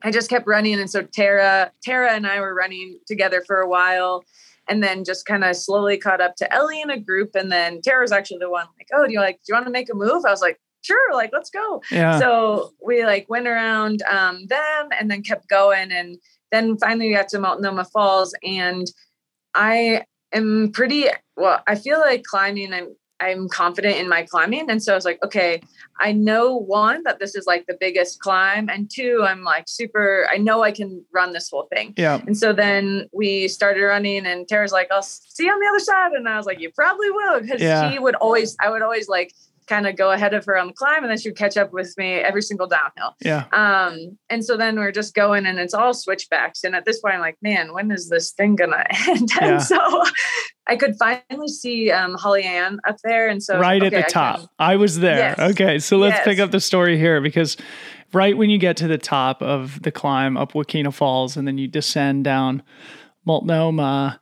I 0.04 0.12
just 0.12 0.30
kept 0.30 0.48
running. 0.48 0.80
And 0.80 0.90
so 0.90 1.04
Tara, 1.04 1.72
Tara 1.84 2.14
and 2.14 2.28
I 2.28 2.40
were 2.40 2.54
running 2.54 3.00
together 3.08 3.44
for 3.46 3.62
a 3.62 3.70
while 3.70 4.24
and 4.70 4.84
then 4.84 5.04
just 5.04 5.26
kind 5.26 5.44
of 5.44 5.56
slowly 5.56 5.98
caught 5.98 6.22
up 6.22 6.36
to 6.36 6.54
Ellie 6.54 6.82
in 6.82 6.90
a 6.90 7.00
group. 7.00 7.36
And 7.36 7.52
then 7.52 7.82
Tara's 7.82 8.12
actually 8.12 8.40
the 8.40 8.50
one 8.50 8.66
like, 8.78 8.88
oh, 8.94 9.06
do 9.06 9.14
you 9.14 9.20
like, 9.20 9.38
do 9.38 9.44
you 9.50 9.56
want 9.56 9.66
to 9.66 9.72
make 9.72 9.90
a 9.90 9.96
move? 9.96 10.26
I 10.26 10.32
was 10.32 10.42
like, 10.42 10.60
sure, 10.82 11.14
like, 11.14 11.32
let's 11.34 11.50
go. 11.50 11.82
Yeah. 11.92 12.20
So 12.20 12.74
we 12.84 13.06
like 13.06 13.30
went 13.30 13.48
around 13.48 14.02
um, 14.04 14.48
them 14.48 14.90
and 15.00 15.10
then 15.10 15.24
kept 15.24 15.50
going. 15.50 15.92
And 15.92 16.18
then 16.52 16.78
finally 16.78 17.10
we 17.10 17.16
got 17.16 17.30
to 17.30 17.40
Multnomah 17.40 17.86
Falls. 17.86 18.34
And 18.44 18.88
I 19.54 20.04
am 20.32 20.72
pretty, 20.72 21.08
well, 21.36 21.62
I 21.68 21.76
feel 21.76 22.00
like 22.00 22.24
climbing, 22.24 22.74
I'm 22.74 22.96
I'm 23.20 23.50
confident 23.50 23.98
in 23.98 24.08
my 24.08 24.24
climbing. 24.24 24.70
And 24.70 24.82
so 24.82 24.92
I 24.92 24.96
was 24.96 25.06
like, 25.06 25.24
okay, 25.24 25.62
I 26.00 26.12
know 26.12 26.56
one, 26.56 27.02
that 27.04 27.20
this 27.20 27.36
is 27.36 27.48
like 27.48 27.66
the 27.68 27.78
biggest 27.80 28.20
climb. 28.20 28.70
And 28.70 28.90
two, 28.94 29.24
I'm 29.28 29.44
like 29.44 29.64
super, 29.68 30.28
I 30.32 30.38
know 30.38 30.64
I 30.64 30.72
can 30.72 31.04
run 31.12 31.34
this 31.34 31.50
whole 31.50 31.68
thing. 31.74 31.94
Yeah. 31.98 32.22
And 32.28 32.38
so 32.38 32.54
then 32.54 33.08
we 33.12 33.48
started 33.48 33.84
running 33.84 34.26
and 34.28 34.48
Tara's 34.48 34.72
like, 34.72 34.92
I'll 34.92 35.02
see 35.02 35.46
you 35.46 35.52
on 35.52 35.60
the 35.60 35.68
other 35.68 35.80
side. 35.80 36.12
And 36.12 36.30
I 36.30 36.38
was 36.38 36.46
like, 36.46 36.60
you 36.60 36.72
probably 36.76 37.10
will. 37.10 37.40
Cause 37.40 37.60
yeah. 37.60 37.90
she 37.90 38.00
would 38.00 38.16
always, 38.16 38.56
I 38.60 38.70
would 38.70 38.84
always 38.84 39.08
like 39.08 39.34
kind 39.68 39.86
of 39.86 39.96
go 39.96 40.12
ahead 40.12 40.34
of 40.34 40.46
her 40.46 40.58
on 40.58 40.68
the 40.68 40.74
climb 40.74 41.04
and 41.04 41.12
then 41.12 41.18
she 41.18 41.30
would 41.30 41.38
catch 41.38 41.58
up 41.58 41.74
with 41.74 41.94
me 41.98 42.14
every 42.16 42.42
single 42.42 42.68
downhill. 42.68 43.16
Yeah. 43.24 43.46
Um, 43.52 44.18
and 44.30 44.44
so 44.44 44.58
then 44.58 44.78
we're 44.78 44.92
just 44.92 45.14
going 45.14 45.46
and 45.46 45.60
it's 45.60 45.74
all 45.74 45.94
switchbacks. 45.94 46.64
And 46.64 46.76
at 46.76 46.86
this 46.86 47.00
point, 47.02 47.16
I'm 47.16 47.22
like, 47.22 47.38
man, 47.42 47.74
when 47.74 47.92
is 47.92 48.10
this 48.10 48.32
thing 48.32 48.56
gonna 48.56 48.86
end? 49.08 49.30
Yeah. 49.36 49.48
And 49.48 49.62
so 49.62 50.04
I 50.68 50.76
could 50.76 50.96
finally 50.98 51.48
see 51.48 51.92
um, 51.92 52.16
Holly 52.16 52.44
Ann 52.44 52.80
up 52.88 52.98
there. 53.04 53.28
And 53.28 53.44
so 53.44 53.60
right 53.60 53.82
okay, 53.82 53.96
at 53.96 54.06
the 54.06 54.12
top, 54.12 54.50
I, 54.58 54.74
I 54.74 54.76
was 54.78 55.00
there. 55.00 55.36
Yes. 55.38 55.52
Okay. 55.52 55.80
So 55.80 55.98
let's 55.98 56.18
yes. 56.18 56.26
pick 56.26 56.40
up 56.40 56.52
the 56.52 56.62
story 56.62 56.98
here 56.98 57.22
because 57.22 57.58
right 58.14 58.38
when 58.38 58.50
you 58.50 58.58
get 58.58 58.78
to 58.78 58.88
the 58.88 58.98
top 58.98 59.42
of 59.42 59.82
the 59.84 59.92
climb 59.92 60.38
up 60.38 60.54
Wahkeena 60.54 60.94
Falls 60.94 61.38
and 61.38 61.48
then 61.48 61.58
you 61.58 61.68
descend 61.68 62.24
down 62.24 62.64
Multnomah, 63.26 64.22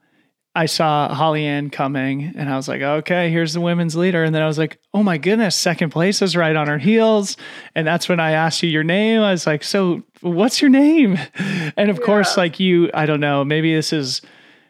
I 0.56 0.68
saw 0.68 1.13
Holly 1.13 1.46
Ann 1.46 1.70
coming 1.70 2.34
and 2.38 2.50
I 2.50 2.56
was 2.56 2.70
like, 2.70 2.82
okay, 2.82 3.30
here's 3.30 3.54
the 3.54 3.60
women's 3.60 3.96
leader. 3.98 4.24
And 4.24 4.34
then 4.34 4.41
I 4.41 4.48
was 4.48 4.58
like, 4.58 4.80
oh 4.94 5.04
my 5.04 5.18
goodness, 5.18 5.54
second 5.54 5.89
place 5.89 6.22
is 6.22 6.38
right 6.38 6.56
on 6.56 6.68
her 6.68 6.78
heels. 6.78 7.36
And 7.76 7.86
that's 7.86 8.08
when 8.08 8.22
I 8.22 8.32
asked 8.32 8.63
you 8.63 8.70
your 8.70 8.84
name. 8.84 9.20
I 9.20 9.32
was 9.32 9.46
like, 9.46 9.63
so 9.63 10.02
what's 10.22 10.62
your 10.62 10.70
name? 10.70 11.20
And 11.78 11.89
of 11.89 12.00
yeah. 12.00 12.06
course, 12.06 12.38
like 12.38 12.60
you, 12.60 12.89
I 12.94 13.06
don't 13.06 13.20
know, 13.20 13.44
maybe 13.44 13.76
this 13.76 13.91
is 13.91 14.22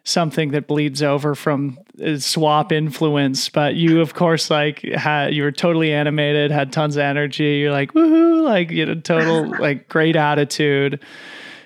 something 0.04 0.52
that 0.52 0.68
bleeds 0.68 1.04
over 1.04 1.36
from 1.36 1.78
uh, 2.04 2.18
swap 2.18 2.72
influence, 2.72 3.50
but 3.50 3.76
you, 3.76 4.02
of 4.02 4.16
course, 4.16 4.50
like 4.50 4.82
had, 4.82 5.34
you 5.36 5.44
were 5.44 5.52
totally 5.52 5.94
animated, 5.94 6.50
had 6.50 6.72
tons 6.72 6.96
of 6.96 7.02
energy. 7.02 7.58
You're 7.58 7.72
like, 7.72 7.94
woohoo, 7.94 8.44
like, 8.44 8.72
you 8.72 8.86
know, 8.86 8.96
total, 8.96 9.50
like 9.60 9.88
great 9.88 10.16
attitude 10.16 11.00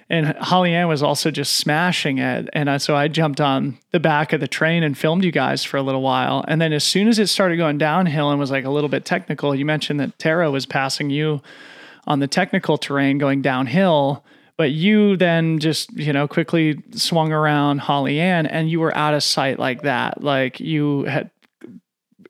and 0.10 0.36
Holly 0.38 0.74
Ann 0.74 0.88
was 0.88 1.04
also 1.04 1.30
just 1.30 1.54
smashing 1.54 2.18
it. 2.18 2.50
And 2.54 2.70
I, 2.70 2.78
so 2.78 2.96
I 2.96 3.08
jumped 3.08 3.40
on 3.40 3.78
the 3.92 4.00
back 4.00 4.34
of 4.34 4.40
the 4.40 4.48
train 4.48 4.82
and 4.82 4.98
filmed 4.98 5.24
you 5.24 5.32
guys 5.32 5.64
for 5.64 5.78
a 5.78 5.84
little 5.84 6.02
while. 6.02 6.44
And 6.48 6.60
then 6.60 6.74
as 6.74 6.84
soon 6.84 7.08
as 7.08 7.20
it 7.20 7.28
started 7.28 7.58
going 7.58 7.78
downhill 7.78 8.32
and 8.32 8.40
was 8.40 8.50
like 8.50 8.66
a 8.66 8.72
little 8.72 8.90
bit 8.90 9.06
technical, 9.06 9.54
you 9.54 9.66
mentioned 9.66 10.00
that 10.00 10.18
Tara 10.18 10.50
was 10.50 10.66
passing 10.66 11.12
you 11.12 11.42
on 12.08 12.20
the 12.20 12.28
technical 12.28 12.78
terrain 12.78 13.20
going 13.20 13.44
downhill. 13.44 14.24
But 14.58 14.72
you 14.72 15.16
then 15.16 15.60
just, 15.60 15.96
you 15.96 16.12
know, 16.12 16.28
quickly 16.28 16.82
swung 16.92 17.32
around 17.32 17.78
Holly 17.78 18.20
Ann 18.20 18.48
and 18.48 18.70
you 18.70 18.80
were 18.80 18.96
out 18.96 19.14
of 19.14 19.22
sight 19.22 19.60
like 19.60 19.84
that. 19.84 20.24
Like 20.24 20.60
you 20.60 21.04
had, 21.04 21.30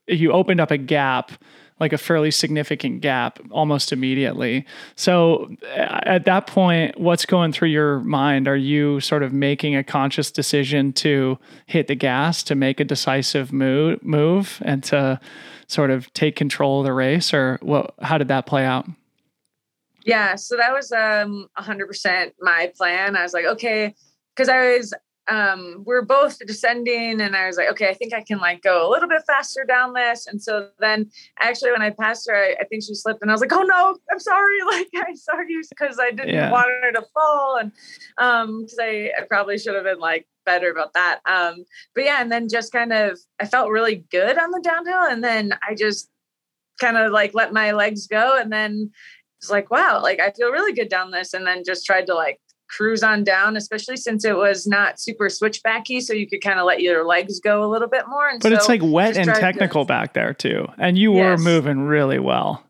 you 0.05 0.33
opened 0.33 0.59
up 0.59 0.69
a 0.69 0.77
gap 0.77 1.31
like 1.79 1.93
a 1.93 1.97
fairly 1.97 2.31
significant 2.31 3.01
gap 3.01 3.39
almost 3.51 3.91
immediately. 3.91 4.65
So 4.95 5.55
at 5.75 6.25
that 6.25 6.47
point, 6.47 6.99
what's 6.99 7.25
going 7.25 7.53
through 7.53 7.69
your 7.69 7.99
mind? 8.01 8.47
Are 8.47 8.55
you 8.55 8.99
sort 8.99 9.23
of 9.23 9.33
making 9.33 9.75
a 9.75 9.83
conscious 9.83 10.31
decision 10.31 10.93
to 10.93 11.37
hit 11.65 11.87
the 11.87 11.95
gas, 11.95 12.43
to 12.43 12.55
make 12.55 12.79
a 12.79 12.85
decisive 12.85 13.53
move, 13.53 14.03
move 14.03 14.61
and 14.65 14.83
to 14.85 15.19
sort 15.67 15.91
of 15.91 16.11
take 16.13 16.35
control 16.35 16.79
of 16.79 16.85
the 16.85 16.93
race 16.93 17.33
or 17.33 17.59
what, 17.61 17.93
how 18.01 18.17
did 18.17 18.27
that 18.27 18.45
play 18.45 18.65
out? 18.65 18.85
Yeah, 20.05 20.35
so 20.35 20.57
that 20.57 20.73
was 20.73 20.91
um 20.91 21.47
100% 21.57 22.31
my 22.41 22.71
plan. 22.75 23.15
I 23.15 23.23
was 23.23 23.33
like, 23.33 23.45
okay, 23.45 23.93
because 24.35 24.49
I 24.49 24.77
was 24.77 24.93
um, 25.29 25.83
we're 25.85 26.01
both 26.01 26.39
descending 26.39 27.21
and 27.21 27.35
I 27.35 27.45
was 27.45 27.57
like, 27.57 27.69
okay, 27.69 27.89
I 27.89 27.93
think 27.93 28.13
I 28.13 28.21
can 28.21 28.39
like 28.39 28.63
go 28.63 28.87
a 28.87 28.89
little 28.89 29.07
bit 29.07 29.21
faster 29.27 29.63
down 29.63 29.93
this. 29.93 30.25
And 30.25 30.41
so 30.41 30.69
then 30.79 31.09
actually 31.39 31.71
when 31.71 31.81
I 31.81 31.91
passed 31.91 32.27
her, 32.29 32.35
I, 32.35 32.55
I 32.59 32.63
think 32.65 32.83
she 32.83 32.95
slipped 32.95 33.21
and 33.21 33.29
I 33.29 33.33
was 33.33 33.41
like, 33.41 33.53
oh 33.53 33.61
no, 33.61 33.97
I'm 34.11 34.19
sorry. 34.19 34.57
Like 34.69 34.89
I'm 34.95 35.15
sorry 35.15 35.47
because 35.69 35.97
I 35.99 36.11
didn't 36.11 36.29
yeah. 36.29 36.51
want 36.51 36.67
her 36.83 36.91
to 36.91 37.03
fall. 37.13 37.57
And 37.57 37.71
um, 38.19 38.65
cause 38.65 38.77
I, 38.79 39.11
I 39.17 39.23
probably 39.27 39.57
should 39.57 39.73
have 39.73 39.83
been 39.83 39.99
like 39.99 40.27
better 40.45 40.69
about 40.69 40.93
that. 40.93 41.21
Um, 41.25 41.65
but 41.95 42.03
yeah, 42.03 42.21
and 42.21 42.31
then 42.31 42.49
just 42.49 42.71
kind 42.71 42.93
of, 42.93 43.19
I 43.39 43.45
felt 43.45 43.71
really 43.71 44.05
good 44.11 44.37
on 44.37 44.51
the 44.51 44.61
downhill. 44.61 45.05
And 45.09 45.23
then 45.23 45.53
I 45.67 45.73
just 45.73 46.09
kind 46.79 46.97
of 46.97 47.11
like 47.11 47.33
let 47.33 47.51
my 47.51 47.71
legs 47.71 48.05
go. 48.05 48.37
And 48.39 48.51
then 48.51 48.91
it's 49.39 49.49
like, 49.49 49.71
wow, 49.71 50.01
like 50.03 50.19
I 50.19 50.31
feel 50.31 50.51
really 50.51 50.73
good 50.73 50.89
down 50.89 51.11
this. 51.11 51.33
And 51.33 51.47
then 51.47 51.63
just 51.65 51.85
tried 51.85 52.05
to 52.07 52.13
like 52.13 52.39
cruise 52.69 53.03
on 53.03 53.23
down, 53.23 53.57
especially 53.57 53.97
since 53.97 54.23
it 54.23 54.35
was 54.35 54.67
not 54.67 54.99
super 54.99 55.25
switchbacky, 55.25 56.01
so 56.01 56.13
you 56.13 56.27
could 56.27 56.41
kind 56.41 56.59
of 56.59 56.65
let 56.65 56.81
your 56.81 57.05
legs 57.05 57.39
go 57.39 57.63
a 57.63 57.67
little 57.67 57.89
bit 57.89 58.07
more. 58.07 58.27
And 58.27 58.41
but 58.41 58.49
so 58.49 58.55
it's 58.55 58.69
like 58.69 58.81
wet 58.83 59.17
and 59.17 59.27
technical 59.27 59.83
to, 59.83 59.87
back 59.87 60.13
there 60.13 60.33
too, 60.33 60.67
and 60.77 60.97
you 60.97 61.13
yes. 61.13 61.37
were 61.39 61.43
moving 61.43 61.81
really 61.81 62.19
well 62.19 62.63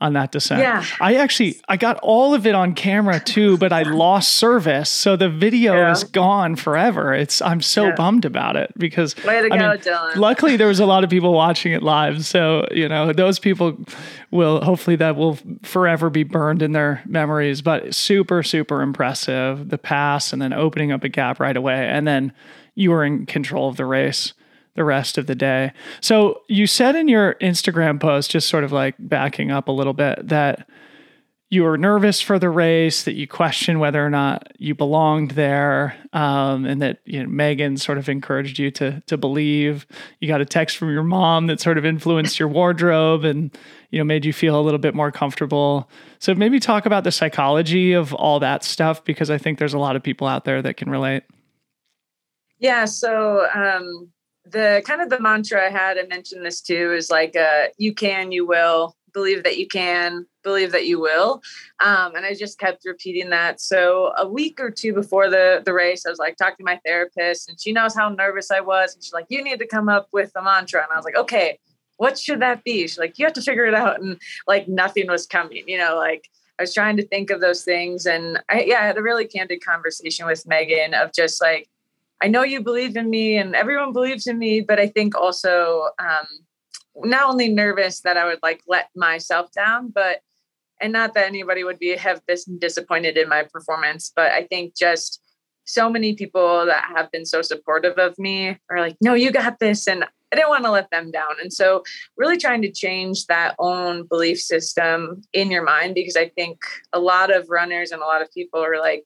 on 0.00 0.12
that 0.12 0.30
descent. 0.30 0.60
Yeah. 0.60 0.84
I 1.00 1.16
actually 1.16 1.60
I 1.68 1.76
got 1.76 1.98
all 2.02 2.32
of 2.32 2.46
it 2.46 2.54
on 2.54 2.74
camera 2.74 3.18
too, 3.18 3.56
but 3.58 3.72
I 3.72 3.82
lost 3.82 4.34
service. 4.34 4.88
So 4.90 5.16
the 5.16 5.28
video 5.28 5.74
yeah. 5.74 5.90
is 5.90 6.04
gone 6.04 6.54
forever. 6.54 7.12
It's 7.12 7.42
I'm 7.42 7.60
so 7.60 7.86
yeah. 7.86 7.94
bummed 7.96 8.24
about 8.24 8.56
it 8.56 8.72
because 8.78 9.16
Way 9.24 9.48
to 9.48 9.52
I 9.52 9.58
go, 9.58 9.70
mean, 9.70 9.78
Dylan. 9.78 10.16
Luckily 10.16 10.56
there 10.56 10.68
was 10.68 10.78
a 10.78 10.86
lot 10.86 11.02
of 11.02 11.10
people 11.10 11.32
watching 11.32 11.72
it 11.72 11.82
live. 11.82 12.24
So, 12.24 12.66
you 12.70 12.88
know, 12.88 13.12
those 13.12 13.38
people 13.40 13.76
will 14.30 14.62
hopefully 14.62 14.96
that 14.96 15.16
will 15.16 15.38
forever 15.62 16.10
be 16.10 16.22
burned 16.22 16.62
in 16.62 16.72
their 16.72 17.02
memories. 17.04 17.60
But 17.60 17.94
super, 17.94 18.44
super 18.44 18.82
impressive. 18.82 19.68
The 19.68 19.78
pass 19.78 20.32
and 20.32 20.40
then 20.40 20.52
opening 20.52 20.92
up 20.92 21.02
a 21.02 21.08
gap 21.08 21.40
right 21.40 21.56
away. 21.56 21.88
And 21.88 22.06
then 22.06 22.32
you 22.76 22.92
were 22.92 23.02
in 23.02 23.26
control 23.26 23.68
of 23.68 23.76
the 23.76 23.84
race 23.84 24.32
the 24.78 24.84
rest 24.84 25.18
of 25.18 25.26
the 25.26 25.34
day. 25.34 25.72
So 26.00 26.42
you 26.48 26.68
said 26.68 26.94
in 26.94 27.08
your 27.08 27.34
Instagram 27.40 28.00
post, 28.00 28.30
just 28.30 28.48
sort 28.48 28.62
of 28.62 28.70
like 28.70 28.94
backing 29.00 29.50
up 29.50 29.66
a 29.66 29.72
little 29.72 29.92
bit, 29.92 30.28
that 30.28 30.68
you 31.50 31.64
were 31.64 31.76
nervous 31.76 32.20
for 32.20 32.38
the 32.38 32.48
race, 32.48 33.02
that 33.02 33.14
you 33.14 33.26
questioned 33.26 33.80
whether 33.80 34.04
or 34.04 34.08
not 34.08 34.52
you 34.58 34.74
belonged 34.74 35.32
there, 35.32 35.96
um, 36.12 36.64
and 36.64 36.80
that 36.80 36.98
you 37.06 37.20
know 37.20 37.28
Megan 37.28 37.76
sort 37.76 37.98
of 37.98 38.08
encouraged 38.08 38.60
you 38.60 38.70
to 38.70 39.02
to 39.06 39.16
believe. 39.16 39.84
You 40.20 40.28
got 40.28 40.40
a 40.40 40.44
text 40.44 40.76
from 40.76 40.92
your 40.92 41.02
mom 41.02 41.48
that 41.48 41.58
sort 41.58 41.76
of 41.76 41.84
influenced 41.84 42.38
your 42.38 42.48
wardrobe 42.48 43.24
and 43.24 43.50
you 43.90 43.98
know 43.98 44.04
made 44.04 44.24
you 44.24 44.32
feel 44.32 44.60
a 44.60 44.62
little 44.62 44.78
bit 44.78 44.94
more 44.94 45.10
comfortable. 45.10 45.90
So 46.20 46.36
maybe 46.36 46.60
talk 46.60 46.86
about 46.86 47.02
the 47.02 47.10
psychology 47.10 47.94
of 47.94 48.14
all 48.14 48.38
that 48.38 48.62
stuff 48.62 49.02
because 49.02 49.28
I 49.28 49.38
think 49.38 49.58
there's 49.58 49.74
a 49.74 49.78
lot 49.78 49.96
of 49.96 50.04
people 50.04 50.28
out 50.28 50.44
there 50.44 50.62
that 50.62 50.76
can 50.76 50.88
relate. 50.88 51.24
Yeah. 52.58 52.84
So 52.84 53.48
um, 53.54 54.10
the 54.50 54.82
kind 54.86 55.00
of 55.00 55.10
the 55.10 55.20
mantra 55.20 55.66
I 55.66 55.70
had, 55.70 55.98
I 55.98 56.06
mentioned 56.06 56.44
this 56.44 56.60
too, 56.60 56.92
is 56.92 57.10
like, 57.10 57.36
uh, 57.36 57.66
you 57.76 57.94
can, 57.94 58.32
you 58.32 58.46
will, 58.46 58.96
believe 59.12 59.42
that 59.44 59.58
you 59.58 59.66
can, 59.66 60.26
believe 60.42 60.72
that 60.72 60.86
you 60.86 61.00
will. 61.00 61.42
Um, 61.80 62.14
and 62.14 62.24
I 62.24 62.34
just 62.34 62.58
kept 62.58 62.84
repeating 62.84 63.30
that. 63.30 63.60
So 63.60 64.12
a 64.16 64.28
week 64.28 64.60
or 64.60 64.70
two 64.70 64.92
before 64.92 65.28
the, 65.28 65.62
the 65.64 65.72
race, 65.72 66.06
I 66.06 66.10
was 66.10 66.18
like 66.18 66.36
talking 66.36 66.64
to 66.64 66.64
my 66.64 66.80
therapist 66.84 67.48
and 67.48 67.60
she 67.60 67.72
knows 67.72 67.94
how 67.94 68.08
nervous 68.08 68.50
I 68.50 68.60
was. 68.60 68.94
And 68.94 69.02
she's 69.02 69.12
like, 69.12 69.26
you 69.28 69.42
need 69.42 69.58
to 69.58 69.66
come 69.66 69.88
up 69.88 70.08
with 70.12 70.30
a 70.36 70.42
mantra. 70.42 70.82
And 70.82 70.92
I 70.92 70.96
was 70.96 71.04
like, 71.04 71.16
okay, 71.16 71.58
what 71.96 72.18
should 72.18 72.40
that 72.40 72.64
be? 72.64 72.82
She's 72.82 72.98
like, 72.98 73.18
you 73.18 73.24
have 73.26 73.34
to 73.34 73.42
figure 73.42 73.66
it 73.66 73.74
out. 73.74 74.00
And 74.00 74.20
like 74.46 74.68
nothing 74.68 75.08
was 75.08 75.26
coming, 75.26 75.64
you 75.66 75.78
know, 75.78 75.96
like 75.96 76.28
I 76.58 76.62
was 76.62 76.74
trying 76.74 76.96
to 76.98 77.06
think 77.06 77.30
of 77.30 77.40
those 77.40 77.64
things. 77.64 78.06
And 78.06 78.40
I, 78.48 78.62
yeah, 78.62 78.80
I 78.80 78.86
had 78.86 78.98
a 78.98 79.02
really 79.02 79.26
candid 79.26 79.64
conversation 79.64 80.26
with 80.26 80.46
Megan 80.46 80.94
of 80.94 81.12
just 81.12 81.42
like, 81.42 81.68
I 82.20 82.28
know 82.28 82.42
you 82.42 82.62
believe 82.62 82.96
in 82.96 83.08
me 83.10 83.36
and 83.36 83.54
everyone 83.54 83.92
believes 83.92 84.26
in 84.26 84.38
me, 84.38 84.60
but 84.60 84.80
I 84.80 84.88
think 84.88 85.16
also 85.16 85.88
um, 85.98 86.26
not 86.96 87.30
only 87.30 87.48
nervous 87.48 88.00
that 88.00 88.16
I 88.16 88.24
would 88.24 88.40
like 88.42 88.60
let 88.66 88.88
myself 88.96 89.50
down, 89.52 89.90
but 89.94 90.20
and 90.80 90.92
not 90.92 91.14
that 91.14 91.26
anybody 91.26 91.64
would 91.64 91.78
be 91.78 91.96
have 91.96 92.24
been 92.26 92.38
disappointed 92.58 93.16
in 93.16 93.28
my 93.28 93.44
performance, 93.52 94.12
but 94.14 94.32
I 94.32 94.44
think 94.44 94.76
just 94.76 95.20
so 95.64 95.90
many 95.90 96.14
people 96.14 96.66
that 96.66 96.84
have 96.96 97.10
been 97.10 97.26
so 97.26 97.42
supportive 97.42 97.98
of 97.98 98.18
me 98.18 98.56
are 98.70 98.80
like, 98.80 98.96
no, 99.02 99.14
you 99.14 99.30
got 99.30 99.58
this. 99.58 99.86
And 99.86 100.04
I 100.04 100.36
didn't 100.36 100.48
want 100.48 100.64
to 100.64 100.70
let 100.70 100.90
them 100.90 101.10
down. 101.10 101.32
And 101.42 101.52
so 101.52 101.82
really 102.16 102.36
trying 102.36 102.62
to 102.62 102.72
change 102.72 103.26
that 103.26 103.54
own 103.58 104.06
belief 104.06 104.38
system 104.40 105.22
in 105.32 105.50
your 105.50 105.62
mind, 105.62 105.94
because 105.94 106.16
I 106.16 106.30
think 106.30 106.58
a 106.92 107.00
lot 107.00 107.34
of 107.34 107.48
runners 107.48 107.90
and 107.90 108.00
a 108.02 108.06
lot 108.06 108.22
of 108.22 108.32
people 108.32 108.62
are 108.62 108.78
like, 108.78 109.04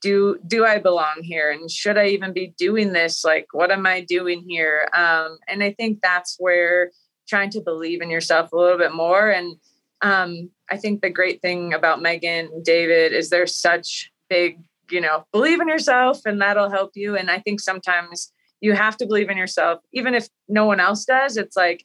do 0.00 0.38
do 0.46 0.64
I 0.64 0.78
belong 0.78 1.22
here? 1.22 1.50
And 1.50 1.70
should 1.70 1.98
I 1.98 2.06
even 2.08 2.32
be 2.32 2.54
doing 2.58 2.92
this? 2.92 3.24
Like, 3.24 3.46
what 3.52 3.70
am 3.70 3.86
I 3.86 4.00
doing 4.00 4.44
here? 4.46 4.88
Um, 4.94 5.38
and 5.48 5.62
I 5.62 5.72
think 5.72 6.00
that's 6.02 6.36
where 6.38 6.90
trying 7.28 7.50
to 7.50 7.60
believe 7.60 8.00
in 8.00 8.10
yourself 8.10 8.52
a 8.52 8.56
little 8.56 8.78
bit 8.78 8.94
more. 8.94 9.30
And 9.30 9.56
um, 10.00 10.50
I 10.70 10.76
think 10.76 11.02
the 11.02 11.10
great 11.10 11.42
thing 11.42 11.74
about 11.74 12.00
Megan 12.00 12.48
and 12.52 12.64
David 12.64 13.12
is 13.12 13.30
they're 13.30 13.46
such 13.46 14.10
big 14.30 14.60
you 14.90 15.00
know, 15.00 15.24
believe 15.32 15.60
in 15.60 15.68
yourself 15.68 16.20
and 16.24 16.40
that'll 16.40 16.70
help 16.70 16.92
you. 16.94 17.16
And 17.16 17.30
I 17.30 17.38
think 17.38 17.60
sometimes 17.60 18.32
you 18.60 18.72
have 18.72 18.96
to 18.98 19.06
believe 19.06 19.30
in 19.30 19.36
yourself, 19.36 19.80
even 19.92 20.14
if 20.14 20.28
no 20.48 20.64
one 20.64 20.80
else 20.80 21.04
does. 21.04 21.36
It's 21.36 21.56
like, 21.56 21.84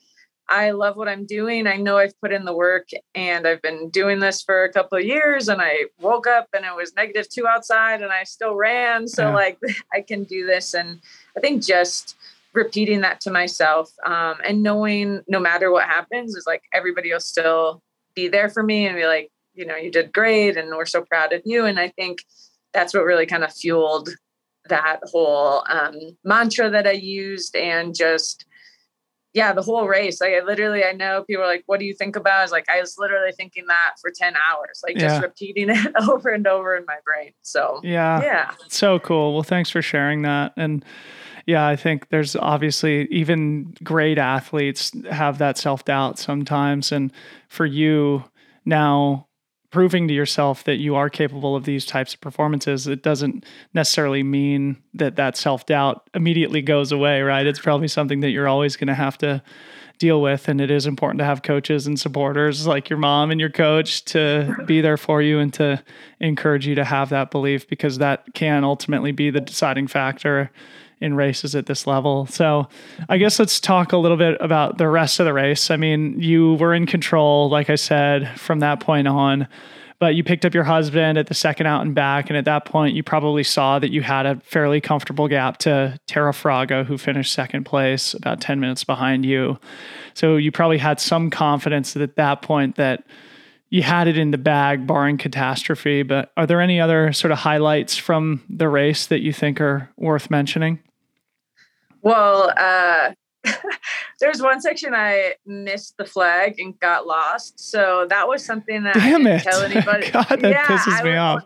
I 0.49 0.71
love 0.71 0.97
what 0.97 1.07
I'm 1.07 1.25
doing. 1.25 1.67
I 1.67 1.77
know 1.77 1.97
I've 1.97 2.19
put 2.19 2.33
in 2.33 2.45
the 2.45 2.53
work 2.53 2.89
and 3.15 3.47
I've 3.47 3.61
been 3.61 3.89
doing 3.89 4.19
this 4.19 4.41
for 4.41 4.63
a 4.63 4.71
couple 4.71 4.97
of 4.97 5.05
years 5.05 5.47
and 5.47 5.61
I 5.61 5.85
woke 5.99 6.27
up 6.27 6.47
and 6.53 6.65
it 6.65 6.75
was 6.75 6.93
negative 6.95 7.29
two 7.29 7.47
outside 7.47 8.01
and 8.01 8.11
I 8.11 8.23
still 8.23 8.55
ran. 8.55 9.07
So, 9.07 9.29
yeah. 9.29 9.33
like, 9.33 9.59
I 9.93 10.01
can 10.01 10.23
do 10.23 10.45
this. 10.45 10.73
And 10.73 10.99
I 11.37 11.39
think 11.39 11.63
just 11.63 12.15
repeating 12.53 13.01
that 13.01 13.19
to 13.21 13.31
myself 13.31 13.89
um, 14.05 14.35
and 14.45 14.61
knowing 14.61 15.21
no 15.27 15.39
matter 15.39 15.71
what 15.71 15.85
happens 15.85 16.35
is 16.35 16.45
like 16.45 16.61
everybody 16.71 17.11
will 17.11 17.19
still 17.19 17.81
be 18.15 18.27
there 18.27 18.49
for 18.49 18.61
me 18.61 18.85
and 18.85 18.95
be 18.95 19.07
like, 19.07 19.31
you 19.55 19.65
know, 19.65 19.75
you 19.75 19.91
did 19.91 20.13
great 20.13 20.57
and 20.57 20.69
we're 20.69 20.85
so 20.85 21.01
proud 21.01 21.33
of 21.33 21.41
you. 21.45 21.65
And 21.65 21.79
I 21.79 21.89
think 21.89 22.23
that's 22.73 22.93
what 22.93 23.05
really 23.05 23.25
kind 23.25 23.43
of 23.43 23.53
fueled 23.53 24.09
that 24.69 24.99
whole 25.03 25.63
um, 25.69 25.95
mantra 26.23 26.69
that 26.69 26.87
I 26.87 26.91
used 26.91 27.55
and 27.55 27.95
just 27.95 28.45
yeah, 29.33 29.51
the 29.51 29.61
whole 29.63 29.87
race. 29.87 30.21
Like 30.21 30.33
I 30.33 30.43
literally, 30.43 30.83
I 30.83 30.91
know 30.91 31.23
people 31.23 31.43
are 31.43 31.47
like, 31.47 31.63
"What 31.65 31.79
do 31.79 31.85
you 31.85 31.93
think 31.93 32.15
about?" 32.15 32.39
I 32.39 32.41
was 32.43 32.51
like, 32.51 32.69
I 32.69 32.79
was 32.79 32.97
literally 32.99 33.31
thinking 33.31 33.65
that 33.67 33.95
for 33.99 34.11
ten 34.11 34.35
hours, 34.35 34.81
like 34.83 34.95
just 34.95 35.15
yeah. 35.15 35.21
repeating 35.21 35.69
it 35.71 35.93
over 36.07 36.29
and 36.29 36.45
over 36.45 36.75
in 36.75 36.85
my 36.85 36.97
brain. 37.03 37.31
So 37.41 37.79
yeah, 37.83 38.21
yeah, 38.21 38.51
so 38.67 38.99
cool. 38.99 39.33
Well, 39.33 39.43
thanks 39.43 39.69
for 39.69 39.81
sharing 39.81 40.21
that. 40.21 40.53
And 40.55 40.85
yeah, 41.47 41.67
I 41.67 41.75
think 41.75 42.09
there's 42.09 42.35
obviously 42.35 43.07
even 43.09 43.73
great 43.83 44.17
athletes 44.17 44.91
have 45.09 45.39
that 45.39 45.57
self 45.57 45.83
doubt 45.83 46.19
sometimes, 46.19 46.91
and 46.91 47.11
for 47.49 47.65
you 47.65 48.23
now 48.65 49.27
proving 49.73 50.07
to 50.07 50.13
yourself 50.13 50.63
that 50.65 50.75
you 50.75 50.95
are 50.95 51.09
capable 51.09 51.55
of 51.55 51.65
these 51.65 51.83
types 51.83 52.13
of 52.13 52.21
performances, 52.21 52.85
it 52.85 53.01
doesn't 53.01 53.43
necessarily 53.73 54.21
mean 54.21 54.77
that 54.93 55.15
that 55.15 55.35
self 55.35 55.65
doubt 55.65 56.07
immediately 56.13 56.61
goes 56.61 56.91
away, 56.91 57.23
right? 57.23 57.47
It's 57.47 57.59
probably 57.59 57.87
something 57.87 58.19
that 58.19 58.29
you're 58.29 58.47
always 58.47 58.77
going 58.77 58.87
to 58.87 58.93
have 58.93 59.17
to 59.17 59.41
deal 59.97 60.21
with. 60.21 60.47
And 60.47 60.61
it 60.61 60.69
is 60.69 60.85
important 60.85 61.19
to 61.19 61.25
have 61.25 61.41
coaches 61.41 61.87
and 61.87 61.99
supporters 61.99 62.67
like 62.67 62.87
your 62.87 62.99
mom 62.99 63.31
and 63.31 63.39
your 63.39 63.49
coach 63.49 64.05
to 64.05 64.55
be 64.67 64.79
there 64.79 64.97
for 64.97 65.23
you 65.23 65.39
and 65.39 65.51
to 65.55 65.83
encourage 66.19 66.67
you 66.67 66.75
to 66.75 66.83
have 66.83 67.09
that 67.09 67.31
belief 67.31 67.67
because 67.67 67.97
that 67.97 68.31
can 68.35 68.63
ultimately 68.63 69.11
be 69.11 69.31
the 69.31 69.41
deciding 69.41 69.87
factor 69.87 70.51
in 70.99 71.15
races 71.15 71.55
at 71.55 71.65
this 71.65 71.85
level. 71.87 72.25
So, 72.27 72.67
I 73.09 73.17
guess 73.17 73.39
let's 73.39 73.59
talk 73.59 73.91
a 73.91 73.97
little 73.97 74.17
bit 74.17 74.37
about 74.39 74.77
the 74.77 74.87
rest 74.87 75.19
of 75.19 75.25
the 75.25 75.33
race. 75.33 75.69
I 75.71 75.77
mean, 75.77 76.19
you 76.19 76.55
were 76.55 76.73
in 76.73 76.85
control, 76.85 77.49
like 77.49 77.69
I 77.69 77.75
said, 77.75 78.39
from 78.39 78.59
that 78.59 78.79
point 78.79 79.07
on, 79.07 79.47
but 79.99 80.15
you 80.15 80.23
picked 80.23 80.45
up 80.45 80.53
your 80.53 80.63
husband 80.63 81.17
at 81.17 81.27
the 81.27 81.33
second 81.33 81.65
out 81.65 81.81
and 81.81 81.95
back. 81.95 82.29
And 82.29 82.37
at 82.37 82.45
that 82.45 82.65
point, 82.65 82.95
you 82.95 83.03
probably 83.03 83.43
saw 83.43 83.79
that 83.79 83.91
you 83.91 84.01
had 84.01 84.25
a 84.25 84.35
fairly 84.41 84.81
comfortable 84.81 85.27
gap 85.27 85.57
to 85.59 85.99
Tara 86.07 86.31
Fraga, 86.31 86.85
who 86.85 86.97
finished 86.97 87.33
second 87.33 87.65
place 87.65 88.13
about 88.13 88.41
10 88.41 88.59
minutes 88.59 88.83
behind 88.83 89.25
you. 89.25 89.59
So, 90.13 90.37
you 90.37 90.51
probably 90.51 90.77
had 90.77 90.99
some 90.99 91.29
confidence 91.29 91.95
at 91.95 92.15
that 92.15 92.41
point 92.41 92.75
that 92.75 93.03
you 93.73 93.81
had 93.81 94.07
it 94.07 94.19
in 94.19 94.29
the 94.29 94.37
bag, 94.37 94.85
barring 94.85 95.17
catastrophe. 95.17 96.03
But 96.03 96.31
are 96.37 96.45
there 96.45 96.61
any 96.61 96.79
other 96.79 97.11
sort 97.11 97.31
of 97.31 97.39
highlights 97.39 97.97
from 97.97 98.43
the 98.47 98.69
race 98.69 99.07
that 99.07 99.21
you 99.21 99.33
think 99.33 99.59
are 99.59 99.89
worth 99.97 100.29
mentioning? 100.29 100.79
Well, 102.03 102.53
uh, 102.55 103.13
there's 104.19 104.43
one 104.43 104.61
section 104.61 104.93
I 104.93 105.33
missed 105.47 105.97
the 105.97 106.05
flag 106.05 106.59
and 106.59 106.79
got 106.79 107.07
lost. 107.07 107.59
So 107.59 108.05
that 108.11 108.27
was 108.27 108.45
something 108.45 108.83
that 108.83 108.93
Damn 108.93 109.01
I 109.01 109.17
didn't 109.17 109.27
it. 109.27 109.41
tell 109.41 109.61
anybody. 109.63 110.11
God, 110.11 110.27
that 110.29 110.43
yeah, 110.43 110.67
pisses 110.67 110.99
I 110.99 111.03
me 111.03 111.15
off. 111.15 111.43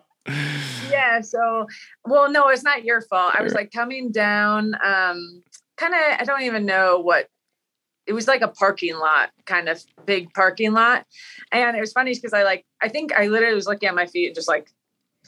Yeah. 0.92 1.22
So, 1.22 1.66
well, 2.04 2.30
no, 2.30 2.50
it's 2.50 2.62
not 2.63 2.84
your 2.84 3.00
fault. 3.00 3.36
I 3.40 3.42
was 3.42 3.54
like 3.54 3.72
coming 3.72 4.12
down, 4.12 4.76
um, 4.84 5.44
kind 5.78 5.94
of, 5.94 6.02
I 6.20 6.26
don't 6.26 6.42
even 6.42 6.66
know 6.66 7.00
what 7.00 7.30
it 8.08 8.13
was 8.13 8.28
like 8.28 8.41
a 8.41 8.48
parking 8.48 8.98
lot, 8.98 9.30
kind 9.46 9.67
of 9.67 9.84
big 10.06 10.34
parking 10.34 10.72
lot. 10.72 11.06
And 11.52 11.76
it 11.76 11.82
was 11.82 11.91
funny 11.91 12.13
because 12.13 12.34
I 12.34 12.43
like, 12.43 12.65
I 12.82 12.88
think 12.88 13.12
I 13.13 13.28
literally 13.28 13.56
was 13.56 13.67
looking 13.67 13.89
at 13.89 13.96
my 13.96 14.08
feet 14.08 14.28
and 14.28 14.36
just 14.36 14.48
like 14.48 14.70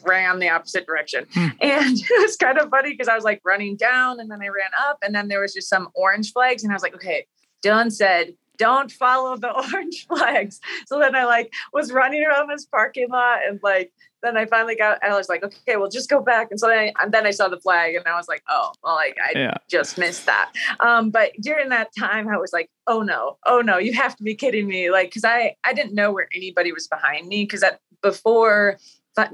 ran 0.05 0.39
the 0.39 0.49
opposite 0.49 0.85
direction. 0.85 1.27
Hmm. 1.33 1.47
And 1.61 1.99
it 1.99 2.21
was 2.21 2.37
kind 2.37 2.57
of 2.57 2.69
funny 2.69 2.91
because 2.91 3.09
I 3.09 3.15
was 3.15 3.23
like 3.23 3.41
running 3.43 3.75
down 3.75 4.19
and 4.19 4.31
then 4.31 4.41
I 4.41 4.47
ran 4.47 4.71
up 4.87 4.99
and 5.03 5.13
then 5.13 5.27
there 5.27 5.41
was 5.41 5.53
just 5.53 5.69
some 5.69 5.89
orange 5.93 6.31
flags 6.31 6.63
and 6.63 6.71
I 6.71 6.75
was 6.75 6.83
like, 6.83 6.95
okay, 6.95 7.27
Dylan 7.63 7.91
said, 7.91 8.33
don't 8.59 8.91
follow 8.91 9.37
the 9.37 9.51
orange 9.73 10.05
flags. 10.07 10.59
So 10.85 10.99
then 10.99 11.15
I 11.15 11.25
like 11.25 11.51
was 11.73 11.91
running 11.91 12.23
around 12.23 12.49
this 12.49 12.65
parking 12.65 13.09
lot 13.09 13.39
and 13.47 13.59
like 13.63 13.91
then 14.21 14.35
I 14.35 14.45
finally 14.45 14.75
got 14.75 15.01
I 15.03 15.15
was 15.15 15.29
like, 15.29 15.43
okay, 15.43 15.77
well 15.77 15.89
just 15.89 16.09
go 16.09 16.21
back. 16.21 16.49
And 16.51 16.59
so 16.59 16.67
then 16.67 16.77
I, 16.77 16.93
and 17.03 17.11
then 17.11 17.25
I 17.25 17.31
saw 17.31 17.47
the 17.47 17.59
flag 17.59 17.95
and 17.95 18.05
I 18.05 18.15
was 18.15 18.27
like, 18.27 18.43
oh, 18.49 18.73
well, 18.83 18.95
like 18.95 19.17
I 19.25 19.39
yeah. 19.39 19.53
just 19.69 19.97
missed 19.97 20.25
that. 20.25 20.51
Um, 20.81 21.09
but 21.09 21.31
during 21.41 21.69
that 21.69 21.89
time 21.97 22.27
I 22.27 22.37
was 22.37 22.53
like, 22.53 22.69
oh 22.85 23.01
no, 23.01 23.37
oh 23.45 23.61
no, 23.61 23.77
you 23.77 23.93
have 23.93 24.15
to 24.17 24.23
be 24.23 24.35
kidding 24.35 24.67
me. 24.67 24.91
Like, 24.91 25.13
cause 25.13 25.23
I 25.23 25.55
I 25.63 25.73
didn't 25.73 25.95
know 25.95 26.11
where 26.11 26.27
anybody 26.35 26.71
was 26.71 26.87
behind 26.87 27.27
me 27.27 27.43
because 27.43 27.61
that 27.61 27.79
before 28.01 28.77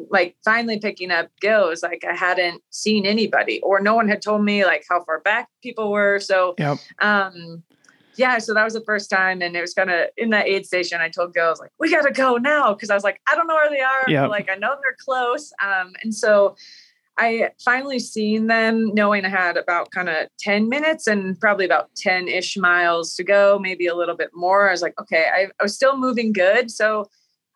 like 0.09 0.35
finally 0.43 0.79
picking 0.79 1.11
up 1.11 1.29
gills 1.39 1.83
like 1.83 2.03
i 2.09 2.15
hadn't 2.15 2.61
seen 2.71 3.05
anybody 3.05 3.59
or 3.61 3.79
no 3.79 3.93
one 3.93 4.07
had 4.07 4.21
told 4.21 4.43
me 4.43 4.65
like 4.65 4.83
how 4.89 5.03
far 5.03 5.19
back 5.19 5.47
people 5.61 5.91
were 5.91 6.19
so 6.19 6.55
yep. 6.57 6.77
um 6.99 7.63
yeah 8.17 8.37
so 8.37 8.53
that 8.53 8.63
was 8.63 8.73
the 8.73 8.81
first 8.81 9.09
time 9.09 9.41
and 9.41 9.55
it 9.55 9.61
was 9.61 9.73
kind 9.73 9.89
of 9.89 10.07
in 10.17 10.29
that 10.29 10.47
aid 10.47 10.65
station 10.65 11.01
i 11.01 11.09
told 11.09 11.33
girls 11.33 11.59
like 11.59 11.71
we 11.79 11.89
gotta 11.89 12.11
go 12.11 12.37
now 12.37 12.73
because 12.73 12.89
i 12.89 12.93
was 12.93 13.03
like 13.03 13.19
i 13.27 13.35
don't 13.35 13.47
know 13.47 13.55
where 13.55 13.69
they 13.69 13.81
are 13.81 14.03
yep. 14.07 14.29
like 14.29 14.49
i 14.49 14.55
know 14.55 14.75
they're 14.81 14.95
close 15.03 15.51
um 15.61 15.93
and 16.03 16.13
so 16.13 16.55
I 17.17 17.51
finally 17.63 17.99
seen 17.99 18.47
them 18.47 18.93
knowing 18.93 19.23
I 19.23 19.29
had 19.29 19.55
about 19.55 19.91
kind 19.91 20.09
of 20.09 20.27
10 20.39 20.67
minutes 20.67 21.07
and 21.07 21.39
probably 21.39 21.63
about 21.63 21.89
10 21.95 22.27
ish 22.27 22.57
miles 22.57 23.15
to 23.15 23.23
go, 23.23 23.57
maybe 23.57 23.87
a 23.87 23.95
little 23.95 24.17
bit 24.17 24.31
more. 24.33 24.67
I 24.67 24.71
was 24.71 24.81
like, 24.81 24.99
okay, 24.99 25.27
I, 25.33 25.47
I 25.59 25.63
was 25.63 25.73
still 25.73 25.97
moving 25.97 26.33
good. 26.33 26.69
So 26.69 27.09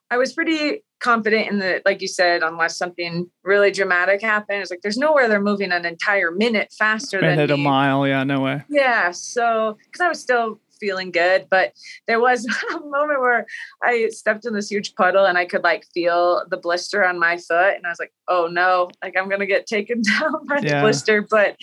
I 0.09 0.17
was 0.17 0.31
pretty 0.31 0.81
confident 0.99 1.49
in 1.49 1.59
the 1.59 1.81
like 1.85 2.01
you 2.01 2.07
said 2.07 2.43
unless 2.43 2.77
something 2.77 3.29
really 3.43 3.71
dramatic 3.71 4.21
happened 4.21 4.61
it's 4.61 4.69
like 4.69 4.81
there's 4.81 4.97
nowhere 4.97 5.27
they're 5.27 5.41
moving 5.41 5.71
an 5.71 5.85
entire 5.85 6.31
minute 6.31 6.73
faster 6.77 7.21
minute 7.21 7.47
than 7.47 7.51
a 7.51 7.57
mile 7.57 8.05
yeah 8.07 8.23
no 8.23 8.41
way. 8.41 8.63
Yeah 8.69 9.11
so 9.11 9.77
because 9.85 10.01
i 10.01 10.09
was 10.09 10.19
still 10.19 10.59
feeling 10.79 11.11
good 11.11 11.47
but 11.49 11.73
there 12.07 12.19
was 12.19 12.45
a 12.75 12.79
moment 12.79 13.19
where 13.19 13.45
i 13.83 14.07
stepped 14.09 14.45
in 14.45 14.53
this 14.53 14.69
huge 14.69 14.95
puddle 14.95 15.25
and 15.25 15.37
i 15.37 15.45
could 15.45 15.63
like 15.63 15.85
feel 15.93 16.43
the 16.49 16.57
blister 16.57 17.05
on 17.05 17.19
my 17.19 17.37
foot 17.37 17.75
and 17.75 17.85
i 17.85 17.89
was 17.89 17.99
like 17.99 18.13
oh 18.27 18.47
no 18.47 18.89
like 19.03 19.15
i'm 19.17 19.29
gonna 19.29 19.45
get 19.45 19.65
taken 19.65 20.01
down 20.19 20.45
by 20.47 20.59
yeah. 20.61 20.75
the 20.75 20.81
blister. 20.81 21.25
But 21.29 21.57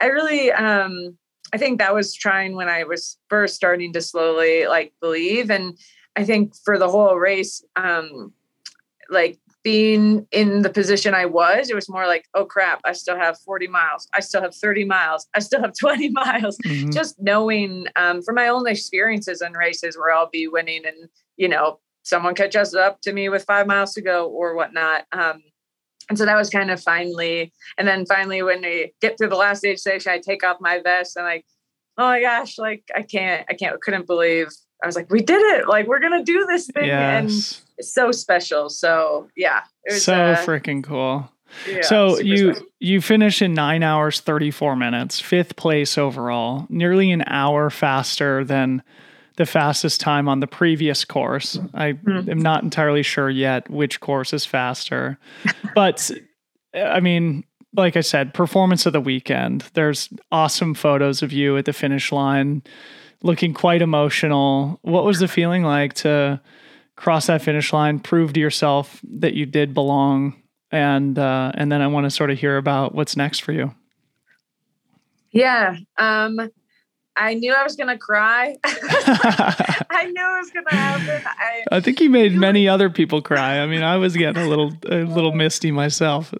i 0.00 0.06
really 0.06 0.50
um 0.52 1.16
i 1.52 1.58
think 1.58 1.78
that 1.78 1.94
was 1.94 2.14
trying 2.14 2.56
when 2.56 2.68
i 2.68 2.84
was 2.84 3.18
first 3.28 3.54
starting 3.54 3.92
to 3.94 4.00
slowly 4.00 4.66
like 4.66 4.92
believe 5.00 5.50
and 5.50 5.78
I 6.18 6.24
think 6.24 6.54
for 6.64 6.78
the 6.78 6.88
whole 6.88 7.14
race, 7.14 7.64
um, 7.76 8.32
like 9.10 9.38
being 9.62 10.26
in 10.30 10.62
the 10.62 10.70
position 10.70 11.14
I 11.14 11.26
was, 11.26 11.68
it 11.68 11.74
was 11.74 11.88
more 11.88 12.06
like, 12.06 12.24
oh 12.34 12.44
crap, 12.44 12.80
I 12.84 12.92
still 12.92 13.16
have 13.16 13.38
40 13.40 13.66
miles. 13.66 14.08
I 14.14 14.20
still 14.20 14.40
have 14.40 14.54
30 14.54 14.84
miles. 14.84 15.26
I 15.34 15.40
still 15.40 15.60
have 15.60 15.72
20 15.80 16.10
miles. 16.10 16.58
Mm-hmm. 16.58 16.90
Just 16.90 17.20
knowing 17.20 17.86
um, 17.96 18.22
from 18.22 18.36
my 18.36 18.48
own 18.48 18.66
experiences 18.66 19.42
in 19.42 19.52
races 19.52 19.96
where 19.96 20.12
I'll 20.12 20.30
be 20.30 20.48
winning 20.48 20.86
and, 20.86 21.08
you 21.36 21.48
know, 21.48 21.80
someone 22.02 22.34
catches 22.34 22.74
up 22.74 23.00
to 23.02 23.12
me 23.12 23.28
with 23.28 23.44
five 23.44 23.66
miles 23.66 23.92
to 23.94 24.02
go 24.02 24.28
or 24.28 24.54
whatnot. 24.54 25.04
Um, 25.12 25.42
and 26.08 26.16
so 26.16 26.24
that 26.24 26.36
was 26.36 26.48
kind 26.48 26.70
of 26.70 26.80
finally, 26.82 27.52
and 27.76 27.86
then 27.86 28.06
finally 28.06 28.42
when 28.42 28.62
we 28.62 28.94
get 29.02 29.18
through 29.18 29.28
the 29.28 29.36
last 29.36 29.58
stage 29.58 29.78
station, 29.78 30.10
I 30.10 30.18
take 30.18 30.42
off 30.42 30.56
my 30.60 30.80
vest 30.80 31.16
and 31.16 31.26
like, 31.26 31.44
oh 31.98 32.04
my 32.04 32.20
gosh, 32.22 32.56
like 32.56 32.84
I 32.96 33.02
can't, 33.02 33.44
I 33.50 33.54
can't, 33.54 33.78
couldn't 33.82 34.06
believe 34.06 34.48
I 34.82 34.86
was 34.86 34.96
like, 34.96 35.10
we 35.10 35.20
did 35.20 35.40
it! 35.58 35.68
Like 35.68 35.86
we're 35.86 35.98
gonna 35.98 36.24
do 36.24 36.46
this 36.46 36.66
thing, 36.66 36.86
yes. 36.86 37.60
and 37.60 37.67
it's 37.78 37.92
so 37.92 38.12
special. 38.12 38.68
So 38.68 39.28
yeah, 39.36 39.62
it 39.84 39.94
was 39.94 40.04
so 40.04 40.14
uh, 40.14 40.36
freaking 40.44 40.84
cool. 40.84 41.30
Yeah, 41.66 41.80
so 41.82 42.18
you 42.18 42.54
special. 42.54 42.68
you 42.80 43.00
finish 43.00 43.40
in 43.40 43.54
nine 43.54 43.82
hours 43.82 44.20
thirty 44.20 44.50
four 44.50 44.76
minutes, 44.76 45.20
fifth 45.20 45.56
place 45.56 45.96
overall, 45.96 46.66
nearly 46.68 47.10
an 47.10 47.24
hour 47.26 47.70
faster 47.70 48.44
than 48.44 48.82
the 49.36 49.46
fastest 49.46 50.00
time 50.00 50.28
on 50.28 50.40
the 50.40 50.46
previous 50.46 51.04
course. 51.04 51.58
I 51.72 51.92
mm-hmm. 51.92 52.28
am 52.28 52.40
not 52.40 52.64
entirely 52.64 53.02
sure 53.02 53.30
yet 53.30 53.70
which 53.70 54.00
course 54.00 54.32
is 54.32 54.44
faster, 54.44 55.18
but 55.74 56.10
I 56.74 57.00
mean, 57.00 57.44
like 57.74 57.96
I 57.96 58.00
said, 58.02 58.34
performance 58.34 58.84
of 58.84 58.92
the 58.92 59.00
weekend. 59.00 59.64
There's 59.74 60.08
awesome 60.32 60.74
photos 60.74 61.22
of 61.22 61.32
you 61.32 61.56
at 61.56 61.64
the 61.64 61.72
finish 61.72 62.12
line, 62.12 62.62
looking 63.22 63.54
quite 63.54 63.80
emotional. 63.80 64.80
What 64.82 65.04
was 65.04 65.20
the 65.20 65.28
feeling 65.28 65.62
like 65.62 65.94
to 65.94 66.40
cross 66.98 67.26
that 67.26 67.40
finish 67.40 67.72
line, 67.72 68.00
prove 68.00 68.32
to 68.32 68.40
yourself 68.40 69.00
that 69.04 69.34
you 69.34 69.46
did 69.46 69.72
belong, 69.72 70.42
and 70.70 71.18
uh, 71.18 71.52
and 71.54 71.70
then 71.70 71.80
I 71.80 71.86
want 71.86 72.04
to 72.04 72.10
sort 72.10 72.30
of 72.30 72.38
hear 72.38 72.56
about 72.56 72.94
what's 72.94 73.16
next 73.16 73.40
for 73.40 73.52
you. 73.52 73.74
Yeah, 75.30 75.76
um, 75.96 76.50
I 77.16 77.34
knew 77.34 77.54
I 77.54 77.62
was 77.62 77.76
gonna 77.76 77.98
cry. 77.98 78.56
I 78.64 80.10
knew 80.12 80.34
it 80.34 80.38
was 80.38 80.50
gonna 80.50 80.74
happen. 80.74 81.22
I, 81.26 81.76
I 81.76 81.80
think 81.80 82.00
you 82.00 82.10
made 82.10 82.34
many 82.34 82.68
other 82.68 82.90
people 82.90 83.22
cry. 83.22 83.60
I 83.60 83.66
mean, 83.66 83.82
I 83.82 83.96
was 83.96 84.16
getting 84.16 84.42
a 84.42 84.48
little 84.48 84.72
a 84.88 85.04
little 85.04 85.32
misty 85.32 85.70
myself. 85.70 86.34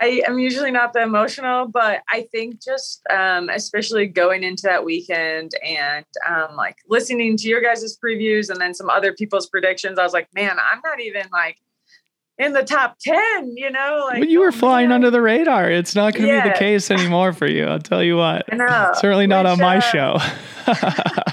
I 0.00 0.22
am 0.26 0.38
usually 0.38 0.70
not 0.70 0.92
that 0.92 1.04
emotional, 1.04 1.68
but 1.68 2.02
I 2.08 2.28
think 2.32 2.62
just 2.62 3.02
um, 3.10 3.48
especially 3.48 4.06
going 4.06 4.42
into 4.42 4.62
that 4.64 4.84
weekend 4.84 5.52
and 5.64 6.04
um, 6.28 6.56
like 6.56 6.76
listening 6.88 7.36
to 7.38 7.48
your 7.48 7.60
guys' 7.60 7.96
previews 8.02 8.50
and 8.50 8.60
then 8.60 8.74
some 8.74 8.90
other 8.90 9.12
people's 9.12 9.46
predictions, 9.46 9.98
I 9.98 10.02
was 10.02 10.12
like, 10.12 10.28
man, 10.34 10.56
I'm 10.58 10.80
not 10.84 11.00
even 11.00 11.26
like 11.32 11.58
in 12.38 12.52
the 12.52 12.62
top 12.62 12.98
10, 13.00 13.56
you 13.56 13.70
know? 13.70 14.06
Like, 14.10 14.20
when 14.20 14.30
you 14.30 14.40
were 14.40 14.48
oh, 14.48 14.52
flying 14.52 14.92
under 14.92 15.10
the 15.10 15.22
radar, 15.22 15.70
it's 15.70 15.94
not 15.94 16.12
going 16.12 16.26
to 16.26 16.34
yeah. 16.34 16.42
be 16.42 16.50
the 16.50 16.58
case 16.58 16.90
anymore 16.90 17.32
for 17.32 17.46
you. 17.46 17.64
I'll 17.64 17.78
tell 17.78 18.02
you 18.02 18.16
what. 18.16 18.52
know. 18.52 18.90
Certainly 18.94 19.26
not 19.26 19.44
Which, 19.44 19.52
on 19.52 19.58
my 19.60 19.76
uh, 19.78 19.80
show. 19.80 20.18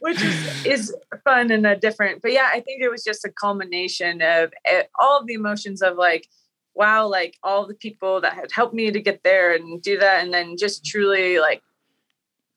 Which 0.00 0.20
is, 0.20 0.66
is 0.66 0.96
fun 1.22 1.50
and 1.50 1.66
a 1.66 1.76
different, 1.76 2.20
but 2.20 2.32
yeah, 2.32 2.50
I 2.52 2.60
think 2.60 2.82
it 2.82 2.90
was 2.90 3.02
just 3.04 3.24
a 3.24 3.30
culmination 3.30 4.20
of 4.20 4.52
eh, 4.66 4.82
all 4.98 5.20
of 5.20 5.26
the 5.26 5.34
emotions 5.34 5.80
of 5.80 5.96
like, 5.96 6.28
wow, 6.74 7.06
like 7.06 7.38
all 7.42 7.66
the 7.66 7.74
people 7.74 8.20
that 8.20 8.34
had 8.34 8.50
helped 8.50 8.74
me 8.74 8.90
to 8.90 9.00
get 9.00 9.22
there 9.22 9.54
and 9.54 9.80
do 9.80 9.98
that. 9.98 10.22
And 10.22 10.34
then 10.34 10.56
just 10.56 10.84
truly 10.84 11.38
like 11.38 11.62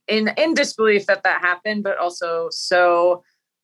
in, 0.07 0.31
in 0.37 0.53
disbelief 0.53 1.05
that 1.05 1.23
that 1.23 1.41
happened, 1.41 1.83
but 1.83 1.97
also 1.97 2.47
so, 2.51 3.23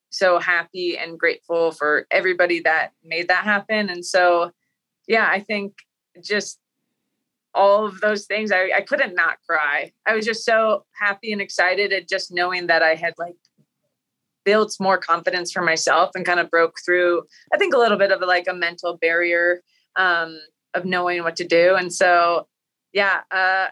so 0.09 0.39
happy 0.39 0.97
and 0.97 1.19
grateful 1.19 1.71
for 1.71 2.05
everybody 2.11 2.59
that 2.61 2.91
made 3.03 3.29
that 3.29 3.43
happen. 3.43 3.89
And 3.89 4.05
so, 4.05 4.51
yeah, 5.07 5.27
I 5.29 5.39
think 5.39 5.73
just 6.21 6.59
all 7.55 7.85
of 7.85 7.99
those 8.01 8.25
things, 8.25 8.51
I, 8.51 8.71
I 8.75 8.81
couldn't 8.81 9.15
not 9.15 9.37
cry. 9.47 9.91
I 10.05 10.15
was 10.15 10.25
just 10.25 10.45
so 10.45 10.85
happy 10.99 11.31
and 11.31 11.41
excited 11.41 11.93
at 11.93 12.07
just 12.07 12.31
knowing 12.31 12.67
that 12.67 12.83
I 12.83 12.95
had 12.95 13.13
like 13.17 13.35
built 14.43 14.75
more 14.79 14.97
confidence 14.97 15.51
for 15.51 15.61
myself 15.61 16.11
and 16.15 16.25
kind 16.25 16.39
of 16.39 16.49
broke 16.49 16.77
through, 16.85 17.23
I 17.53 17.57
think 17.57 17.73
a 17.73 17.77
little 17.77 17.97
bit 17.97 18.11
of 18.11 18.21
like 18.21 18.45
a 18.47 18.53
mental 18.53 18.97
barrier 18.97 19.61
um, 19.95 20.39
of 20.73 20.85
knowing 20.85 21.23
what 21.23 21.35
to 21.37 21.47
do. 21.47 21.75
And 21.75 21.93
so, 21.93 22.47
yeah, 22.93 23.21
uh, 23.31 23.67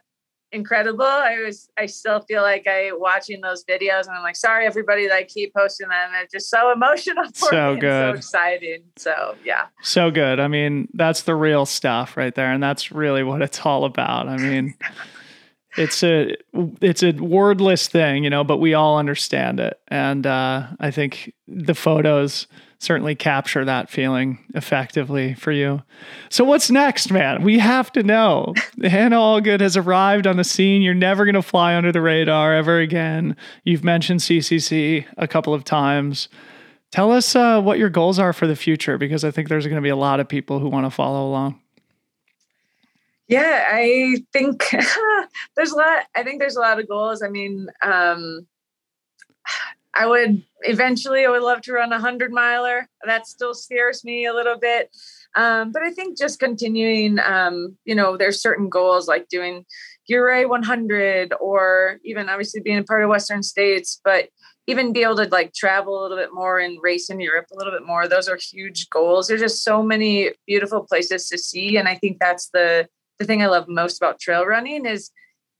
incredible. 0.51 1.05
I 1.05 1.39
was, 1.45 1.69
I 1.77 1.85
still 1.85 2.21
feel 2.21 2.41
like 2.41 2.67
I 2.67 2.91
watching 2.93 3.41
those 3.41 3.63
videos 3.63 4.07
and 4.07 4.15
I'm 4.15 4.23
like, 4.23 4.35
sorry, 4.35 4.65
everybody 4.65 5.07
that 5.07 5.15
I 5.15 5.23
keep 5.23 5.53
posting 5.53 5.87
them. 5.87 6.11
It's 6.21 6.33
just 6.33 6.49
so 6.49 6.71
emotional 6.75 7.25
for 7.33 7.49
so 7.49 7.75
good. 7.75 8.13
so 8.13 8.17
exciting. 8.17 8.83
So 8.97 9.35
yeah. 9.43 9.67
So 9.81 10.11
good. 10.11 10.39
I 10.39 10.47
mean, 10.47 10.87
that's 10.93 11.23
the 11.23 11.35
real 11.35 11.65
stuff 11.65 12.17
right 12.17 12.33
there. 12.35 12.51
And 12.51 12.61
that's 12.61 12.91
really 12.91 13.23
what 13.23 13.41
it's 13.41 13.65
all 13.65 13.85
about. 13.85 14.27
I 14.27 14.37
mean, 14.37 14.75
it's 15.77 16.03
a, 16.03 16.35
it's 16.81 17.03
a 17.03 17.11
wordless 17.11 17.87
thing, 17.87 18.23
you 18.23 18.29
know, 18.29 18.43
but 18.43 18.57
we 18.57 18.73
all 18.73 18.97
understand 18.97 19.59
it. 19.59 19.79
And, 19.87 20.25
uh, 20.27 20.67
I 20.79 20.91
think 20.91 21.33
the 21.47 21.75
photos, 21.75 22.47
certainly 22.81 23.13
capture 23.13 23.63
that 23.63 23.91
feeling 23.91 24.39
effectively 24.55 25.35
for 25.35 25.51
you. 25.51 25.83
So 26.29 26.43
what's 26.43 26.71
next, 26.71 27.11
man? 27.11 27.43
We 27.43 27.59
have 27.59 27.91
to 27.91 28.01
know. 28.01 28.55
Hannah 28.81 29.17
Allgood 29.17 29.61
has 29.61 29.77
arrived 29.77 30.25
on 30.25 30.37
the 30.37 30.43
scene. 30.43 30.81
You're 30.81 30.95
never 30.95 31.23
going 31.23 31.35
to 31.35 31.43
fly 31.43 31.75
under 31.75 31.91
the 31.91 32.01
radar 32.01 32.55
ever 32.55 32.79
again. 32.79 33.37
You've 33.63 33.83
mentioned 33.83 34.21
CCC 34.21 35.05
a 35.15 35.27
couple 35.27 35.53
of 35.53 35.63
times. 35.63 36.27
Tell 36.91 37.11
us 37.11 37.35
uh, 37.35 37.61
what 37.61 37.77
your 37.77 37.89
goals 37.89 38.17
are 38.17 38.33
for 38.33 38.47
the 38.47 38.55
future, 38.55 38.97
because 38.97 39.23
I 39.23 39.29
think 39.29 39.47
there's 39.47 39.65
going 39.65 39.75
to 39.75 39.81
be 39.81 39.89
a 39.89 39.95
lot 39.95 40.19
of 40.19 40.27
people 40.27 40.59
who 40.59 40.67
want 40.67 40.87
to 40.87 40.91
follow 40.91 41.29
along. 41.29 41.60
Yeah, 43.27 43.65
I 43.69 44.23
think 44.33 44.69
there's 45.55 45.71
a 45.71 45.77
lot. 45.77 46.05
I 46.15 46.23
think 46.23 46.39
there's 46.39 46.57
a 46.57 46.61
lot 46.61 46.79
of 46.79 46.87
goals. 46.87 47.23
I 47.23 47.29
mean, 47.29 47.67
um, 47.81 48.47
I 49.93 50.05
would 50.05 50.43
eventually, 50.61 51.25
I 51.25 51.29
would 51.29 51.41
love 51.41 51.61
to 51.61 51.73
run 51.73 51.91
a 51.91 51.99
hundred 51.99 52.31
miler. 52.31 52.89
That 53.05 53.27
still 53.27 53.53
scares 53.53 54.03
me 54.03 54.25
a 54.25 54.33
little 54.33 54.57
bit. 54.57 54.89
Um, 55.35 55.71
but 55.71 55.81
I 55.81 55.91
think 55.91 56.17
just 56.17 56.39
continuing, 56.39 57.19
um, 57.19 57.77
you 57.85 57.95
know, 57.95 58.17
there's 58.17 58.41
certain 58.41 58.69
goals 58.69 59.07
like 59.07 59.27
doing 59.27 59.65
Ouray 60.09 60.45
100 60.45 61.33
or 61.39 61.99
even 62.03 62.29
obviously 62.29 62.61
being 62.61 62.79
a 62.79 62.83
part 62.83 63.03
of 63.03 63.09
Western 63.09 63.43
States, 63.43 63.99
but 64.03 64.29
even 64.67 64.93
be 64.93 65.03
able 65.03 65.15
to 65.17 65.25
like 65.25 65.53
travel 65.53 65.99
a 65.99 66.03
little 66.03 66.17
bit 66.17 66.33
more 66.33 66.59
and 66.59 66.79
race 66.81 67.09
in 67.09 67.19
Europe 67.19 67.47
a 67.51 67.57
little 67.57 67.73
bit 67.73 67.85
more. 67.85 68.07
Those 68.07 68.27
are 68.29 68.37
huge 68.37 68.89
goals. 68.89 69.27
There's 69.27 69.41
just 69.41 69.63
so 69.63 69.81
many 69.81 70.31
beautiful 70.47 70.85
places 70.85 71.27
to 71.29 71.37
see. 71.37 71.77
And 71.77 71.87
I 71.87 71.95
think 71.95 72.17
that's 72.19 72.49
the, 72.53 72.87
the 73.21 73.27
thing 73.27 73.43
I 73.43 73.47
love 73.47 73.67
most 73.67 73.97
about 73.97 74.19
trail 74.19 74.45
running 74.45 74.85
is 74.85 75.11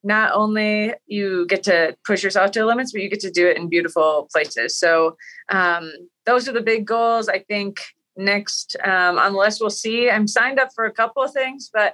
not 0.04 0.32
only 0.34 0.94
you 1.06 1.46
get 1.46 1.62
to 1.64 1.96
push 2.06 2.24
yourself 2.24 2.52
to 2.52 2.60
the 2.60 2.66
limits, 2.66 2.92
but 2.92 3.02
you 3.02 3.10
get 3.10 3.20
to 3.20 3.30
do 3.30 3.48
it 3.48 3.56
in 3.56 3.70
beautiful 3.70 4.28
places. 4.34 4.76
So 4.76 5.16
um, 5.50 5.92
those 6.26 6.50
are 6.50 6.52
the 6.52 6.62
big 6.62 6.86
goals. 6.86 7.30
I 7.30 7.40
think 7.40 7.82
next, 8.18 8.76
um, 8.84 9.20
unless 9.20 9.62
we'll 9.62 9.70
see, 9.70 10.10
I'm 10.10 10.28
signed 10.28 10.60
up 10.60 10.70
for 10.74 10.86
a 10.86 10.92
couple 10.92 11.22
of 11.22 11.32
things, 11.32 11.70
but 11.72 11.94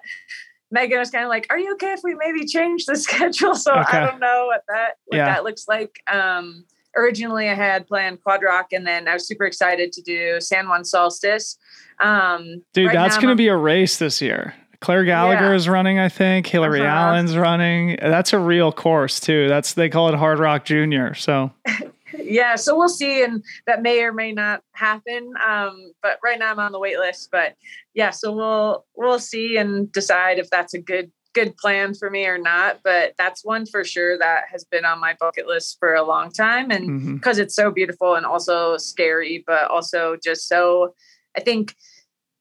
Megan 0.72 1.00
was 1.00 1.12
kind 1.12 1.26
of 1.26 1.30
like, 1.30 1.48
"Are 1.50 1.60
you 1.60 1.74
okay 1.74 1.94
if 1.94 2.02
we 2.04 2.16
maybe 2.16 2.46
change 2.46 2.86
the 2.86 2.96
schedule?" 3.08 3.56
So 3.56 3.74
okay. 3.74 3.98
I 3.98 4.06
don't 4.06 4.20
know 4.20 4.46
what 4.48 4.64
that 4.70 4.92
what 5.06 5.18
yeah. 5.18 5.26
that 5.26 5.44
looks 5.44 5.68
like. 5.68 6.00
Um, 6.12 6.66
originally, 6.96 7.50
I 7.50 7.56
had 7.56 7.88
planned 7.88 8.22
Quad 8.22 8.42
Rock, 8.44 8.68
and 8.74 8.86
then 8.86 9.08
I 9.08 9.14
was 9.14 9.28
super 9.28 9.46
excited 9.46 9.92
to 9.94 10.02
do 10.02 10.42
San 10.42 10.68
Juan 10.68 10.84
Solstice. 10.84 11.58
Um, 12.02 12.64
Dude, 12.74 12.88
right 12.88 12.94
that's 12.94 13.16
going 13.16 13.30
to 13.30 13.36
be 13.36 13.48
a 13.48 13.56
race 13.56 13.98
this 13.98 14.22
year. 14.22 14.54
Claire 14.80 15.06
Gallagher 15.06 15.50
yeah. 15.50 15.56
is 15.56 15.68
running, 15.68 16.00
I 16.00 16.10
think. 16.10 16.48
Hillary 16.48 16.82
uh-huh. 16.82 16.90
Allen's 16.90 17.36
running. 17.36 17.98
That's 18.02 18.34
a 18.34 18.40
real 18.40 18.72
course 18.72 19.20
too. 19.20 19.48
That's 19.48 19.74
they 19.74 19.90
call 19.90 20.10
it 20.10 20.16
Hardrock 20.16 20.66
Junior. 20.66 21.14
So 21.16 21.52
yeah, 22.18 22.56
so 22.56 22.78
we'll 22.78 22.90
see, 22.90 23.24
and 23.24 23.44
that 23.66 23.82
may 23.82 24.04
or 24.04 24.14
may 24.14 24.32
not 24.32 24.62
happen. 24.74 25.34
Um, 25.46 25.94
but 26.02 26.20
right 26.24 26.38
now 26.38 26.52
I'm 26.52 26.60
on 26.60 26.72
the 26.72 26.80
wait 26.80 27.00
list. 27.00 27.30
But 27.32 27.56
yeah, 27.94 28.12
so 28.12 28.32
we'll 28.32 28.86
we'll 28.96 29.20
see 29.20 29.58
and 29.58 29.92
decide 29.92 30.40
if 30.40 30.50
that's 30.50 30.74
a 30.74 30.80
good 30.80 31.12
good 31.34 31.58
plan 31.58 31.94
for 31.94 32.10
me 32.10 32.26
or 32.26 32.38
not. 32.38 32.80
But 32.84 33.14
that's 33.18 33.44
one 33.44 33.66
for 33.66 33.84
sure 33.84 34.18
that 34.18 34.44
has 34.52 34.64
been 34.64 34.86
on 34.86 35.00
my 35.00 35.16
bucket 35.20 35.48
list 35.48 35.78
for 35.80 35.96
a 35.96 36.04
long 36.04 36.32
time, 36.32 36.72
and 36.72 37.16
because 37.16 37.38
mm-hmm. 37.38 37.44
it's 37.44 37.56
so 37.56 37.72
beautiful 37.72 38.16
and 38.16 38.26
also 38.26 38.78
scary, 38.78 39.44
but 39.46 39.70
also 39.72 40.18
just 40.24 40.48
so 40.48 40.94
I 41.38 41.42
think 41.42 41.76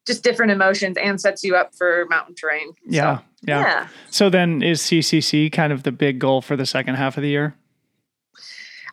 just 0.06 0.22
different 0.22 0.52
emotions 0.52 0.96
and 0.96 1.20
sets 1.20 1.42
you 1.42 1.56
up 1.56 1.74
for 1.74 2.06
mountain 2.08 2.34
terrain. 2.34 2.72
Yeah, 2.86 3.18
so, 3.18 3.24
yeah. 3.42 3.60
Yeah. 3.60 3.88
So 4.10 4.30
then 4.30 4.62
is 4.62 4.80
CCC 4.80 5.52
kind 5.52 5.72
of 5.72 5.82
the 5.82 5.92
big 5.92 6.18
goal 6.18 6.40
for 6.40 6.56
the 6.56 6.66
second 6.66 6.94
half 6.94 7.16
of 7.16 7.22
the 7.22 7.28
year? 7.28 7.56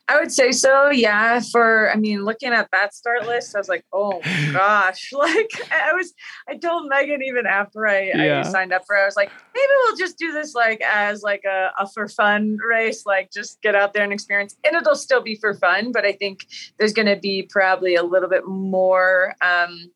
I 0.09 0.20
would 0.20 0.34
say 0.34 0.51
so. 0.51 0.89
Yeah. 0.89 1.39
For, 1.39 1.89
I 1.89 1.95
mean, 1.95 2.26
looking 2.26 2.51
at 2.51 2.70
that 2.72 2.93
start 2.93 3.26
list, 3.26 3.55
I 3.55 3.59
was 3.59 3.70
like, 3.70 3.86
oh 3.93 4.22
gosh. 4.53 5.11
Like, 5.24 5.51
I 5.72 5.93
was, 5.93 6.14
I 6.49 6.57
told 6.57 6.89
Megan 6.89 7.24
even 7.24 7.45
after 7.45 7.88
I, 7.88 8.11
yeah. 8.14 8.39
I 8.39 8.41
signed 8.49 8.74
up 8.74 8.86
for 8.86 8.97
it, 8.97 9.01
I 9.01 9.05
was 9.05 9.16
like, 9.16 9.32
maybe 9.53 9.68
we'll 9.84 9.95
just 9.95 10.18
do 10.18 10.34
this 10.34 10.53
like 10.53 10.82
as 10.82 11.22
like 11.22 11.43
a, 11.45 11.72
a 11.80 11.88
for 11.88 12.09
fun 12.09 12.57
race, 12.68 13.05
like 13.05 13.32
just 13.32 13.61
get 13.61 13.74
out 13.74 13.93
there 13.93 14.03
and 14.03 14.11
experience. 14.11 14.57
And 14.66 14.76
it'll 14.76 14.95
still 14.95 15.22
be 15.22 15.36
for 15.36 15.53
fun. 15.53 15.93
But 15.93 16.03
I 16.03 16.11
think 16.11 16.47
there's 16.78 16.91
going 16.91 17.07
to 17.07 17.16
be 17.16 17.43
probably 17.43 17.95
a 17.95 18.03
little 18.03 18.30
bit 18.30 18.45
more, 18.45 19.34
um, 19.41 19.91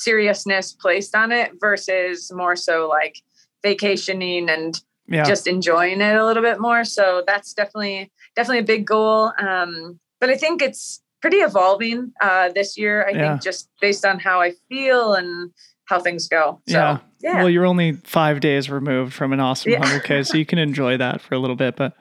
seriousness 0.00 0.72
placed 0.72 1.14
on 1.14 1.30
it 1.30 1.52
versus 1.60 2.32
more 2.32 2.56
so 2.56 2.88
like 2.88 3.16
vacationing 3.62 4.48
and 4.48 4.82
yeah. 5.06 5.24
just 5.24 5.46
enjoying 5.46 6.00
it 6.00 6.16
a 6.16 6.24
little 6.24 6.42
bit 6.42 6.60
more. 6.60 6.84
So 6.84 7.22
that's 7.26 7.52
definitely 7.52 8.10
definitely 8.34 8.60
a 8.60 8.64
big 8.64 8.86
goal. 8.86 9.32
Um, 9.38 10.00
but 10.20 10.30
I 10.30 10.36
think 10.36 10.62
it's 10.62 11.02
pretty 11.20 11.38
evolving 11.38 12.12
uh, 12.20 12.50
this 12.54 12.78
year. 12.78 13.06
I 13.06 13.10
yeah. 13.10 13.30
think 13.32 13.42
just 13.42 13.68
based 13.80 14.06
on 14.06 14.18
how 14.18 14.40
I 14.40 14.52
feel 14.68 15.14
and 15.14 15.50
how 15.84 16.00
things 16.00 16.28
go. 16.28 16.60
So, 16.66 16.78
yeah. 16.78 16.98
yeah. 17.20 17.36
Well, 17.38 17.50
you're 17.50 17.66
only 17.66 17.92
five 18.04 18.40
days 18.40 18.70
removed 18.70 19.12
from 19.12 19.32
an 19.32 19.40
awesome 19.40 19.72
yeah. 19.72 19.82
100K, 19.82 20.26
so 20.26 20.38
you 20.38 20.46
can 20.46 20.58
enjoy 20.58 20.96
that 20.96 21.20
for 21.20 21.34
a 21.34 21.38
little 21.38 21.56
bit. 21.56 21.76
But 21.76 21.94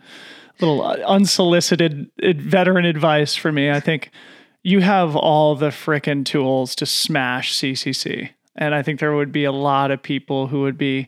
a 0.62 0.66
little 0.66 0.84
unsolicited 0.86 2.10
veteran 2.22 2.86
advice 2.86 3.36
for 3.36 3.52
me. 3.52 3.72
I 3.72 3.80
think 3.80 4.12
you 4.64 4.82
have 4.82 5.16
all 5.16 5.56
the 5.56 5.70
frickin' 5.70 6.26
tools 6.26 6.76
to 6.76 6.86
smash 6.86 7.56
CCC. 7.56 8.32
And 8.56 8.76
I 8.76 8.82
think 8.82 9.00
there 9.00 9.16
would 9.16 9.32
be 9.32 9.46
a 9.46 9.52
lot 9.52 9.92
of 9.92 10.04
people 10.04 10.48
who 10.48 10.62
would 10.62 10.78
be 10.78 11.08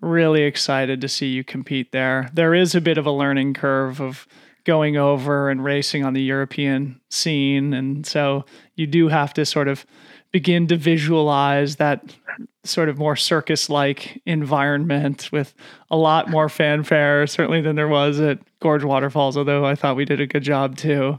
really 0.00 0.42
excited 0.42 1.00
to 1.00 1.08
see 1.08 1.28
you 1.28 1.44
compete 1.44 1.92
there. 1.92 2.30
There 2.32 2.54
is 2.54 2.74
a 2.74 2.80
bit 2.80 2.98
of 2.98 3.06
a 3.06 3.12
learning 3.12 3.54
curve 3.54 4.00
of 4.00 4.26
going 4.64 4.96
over 4.96 5.48
and 5.48 5.62
racing 5.62 6.04
on 6.04 6.12
the 6.12 6.22
European 6.22 7.00
scene. 7.10 7.72
And 7.72 8.04
so 8.06 8.44
you 8.74 8.86
do 8.86 9.08
have 9.08 9.32
to 9.34 9.46
sort 9.46 9.68
of 9.68 9.86
begin 10.32 10.66
to 10.66 10.76
visualize 10.76 11.76
that 11.76 12.16
sort 12.64 12.88
of 12.88 12.98
more 12.98 13.16
circus 13.16 13.70
like 13.70 14.20
environment 14.26 15.30
with 15.32 15.54
a 15.90 15.96
lot 15.96 16.28
more 16.28 16.48
fanfare, 16.48 17.26
certainly 17.26 17.60
than 17.60 17.76
there 17.76 17.88
was 17.88 18.20
at 18.20 18.38
Gorge 18.60 18.84
Waterfalls, 18.84 19.36
although 19.36 19.64
I 19.64 19.76
thought 19.76 19.96
we 19.96 20.04
did 20.04 20.20
a 20.20 20.26
good 20.26 20.42
job 20.42 20.76
too. 20.76 21.18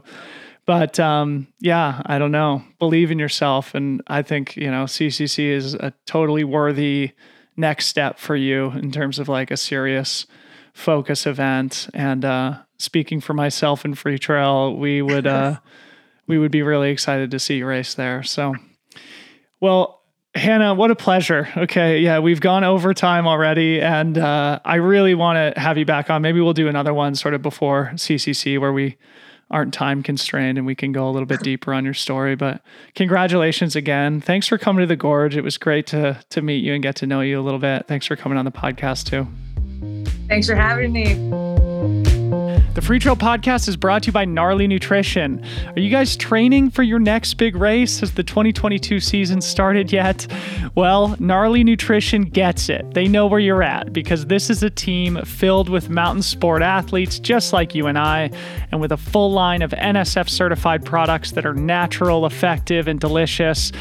But 0.68 1.00
um, 1.00 1.46
yeah, 1.60 2.02
I 2.04 2.18
don't 2.18 2.30
know. 2.30 2.62
Believe 2.78 3.10
in 3.10 3.18
yourself. 3.18 3.74
And 3.74 4.02
I 4.06 4.20
think, 4.20 4.54
you 4.54 4.70
know, 4.70 4.84
CCC 4.84 5.48
is 5.48 5.72
a 5.72 5.94
totally 6.04 6.44
worthy 6.44 7.12
next 7.56 7.86
step 7.86 8.18
for 8.18 8.36
you 8.36 8.72
in 8.72 8.92
terms 8.92 9.18
of 9.18 9.30
like 9.30 9.50
a 9.50 9.56
serious 9.56 10.26
focus 10.74 11.26
event. 11.26 11.88
And 11.94 12.22
uh, 12.22 12.58
speaking 12.76 13.22
for 13.22 13.32
myself 13.32 13.86
and 13.86 13.94
Freetrail, 13.94 14.76
we 14.76 15.00
would 15.00 15.26
uh, 15.26 15.56
we 16.26 16.36
would 16.36 16.52
be 16.52 16.60
really 16.60 16.90
excited 16.90 17.30
to 17.30 17.38
see 17.38 17.56
you 17.56 17.66
race 17.66 17.94
there. 17.94 18.22
So, 18.22 18.54
well, 19.60 20.02
Hannah, 20.34 20.74
what 20.74 20.90
a 20.90 20.96
pleasure. 20.96 21.48
Okay, 21.56 22.00
yeah, 22.00 22.18
we've 22.18 22.42
gone 22.42 22.64
over 22.64 22.92
time 22.92 23.26
already, 23.26 23.80
and 23.80 24.18
uh, 24.18 24.60
I 24.66 24.74
really 24.74 25.14
want 25.14 25.54
to 25.54 25.58
have 25.58 25.78
you 25.78 25.86
back 25.86 26.10
on. 26.10 26.20
Maybe 26.20 26.42
we'll 26.42 26.52
do 26.52 26.68
another 26.68 26.92
one 26.92 27.14
sort 27.14 27.32
of 27.32 27.40
before 27.40 27.92
CCC 27.94 28.60
where 28.60 28.74
we 28.74 28.98
aren't 29.50 29.72
time 29.72 30.02
constrained 30.02 30.58
and 30.58 30.66
we 30.66 30.74
can 30.74 30.92
go 30.92 31.08
a 31.08 31.12
little 31.12 31.26
bit 31.26 31.40
deeper 31.40 31.72
on 31.72 31.84
your 31.84 31.94
story. 31.94 32.36
But 32.36 32.62
congratulations 32.94 33.76
again. 33.76 34.20
Thanks 34.20 34.46
for 34.46 34.58
coming 34.58 34.82
to 34.82 34.86
the 34.86 34.96
Gorge. 34.96 35.36
It 35.36 35.42
was 35.42 35.58
great 35.58 35.86
to 35.88 36.20
to 36.30 36.42
meet 36.42 36.64
you 36.64 36.74
and 36.74 36.82
get 36.82 36.96
to 36.96 37.06
know 37.06 37.20
you 37.20 37.40
a 37.40 37.42
little 37.42 37.60
bit. 37.60 37.86
Thanks 37.86 38.06
for 38.06 38.16
coming 38.16 38.38
on 38.38 38.44
the 38.44 38.52
podcast 38.52 39.06
too. 39.06 39.26
Thanks 40.28 40.46
for 40.46 40.54
having 40.54 40.92
me. 40.92 41.47
The 42.78 42.86
Freetrail 42.86 43.16
Podcast 43.16 43.66
is 43.66 43.76
brought 43.76 44.04
to 44.04 44.06
you 44.06 44.12
by 44.12 44.24
Gnarly 44.24 44.68
Nutrition. 44.68 45.44
Are 45.66 45.80
you 45.80 45.90
guys 45.90 46.16
training 46.16 46.70
for 46.70 46.84
your 46.84 47.00
next 47.00 47.34
big 47.34 47.56
race? 47.56 47.98
Has 47.98 48.12
the 48.12 48.22
2022 48.22 49.00
season 49.00 49.40
started 49.40 49.90
yet? 49.90 50.28
Well, 50.76 51.16
Gnarly 51.18 51.64
Nutrition 51.64 52.22
gets 52.22 52.68
it. 52.68 52.94
They 52.94 53.08
know 53.08 53.26
where 53.26 53.40
you're 53.40 53.64
at 53.64 53.92
because 53.92 54.26
this 54.26 54.48
is 54.48 54.62
a 54.62 54.70
team 54.70 55.20
filled 55.24 55.68
with 55.68 55.90
mountain 55.90 56.22
sport 56.22 56.62
athletes 56.62 57.18
just 57.18 57.52
like 57.52 57.74
you 57.74 57.88
and 57.88 57.98
I, 57.98 58.30
and 58.70 58.80
with 58.80 58.92
a 58.92 58.96
full 58.96 59.32
line 59.32 59.62
of 59.62 59.72
NSF 59.72 60.28
certified 60.28 60.84
products 60.84 61.32
that 61.32 61.44
are 61.44 61.54
natural, 61.54 62.26
effective, 62.26 62.86
and 62.86 63.00
delicious. 63.00 63.72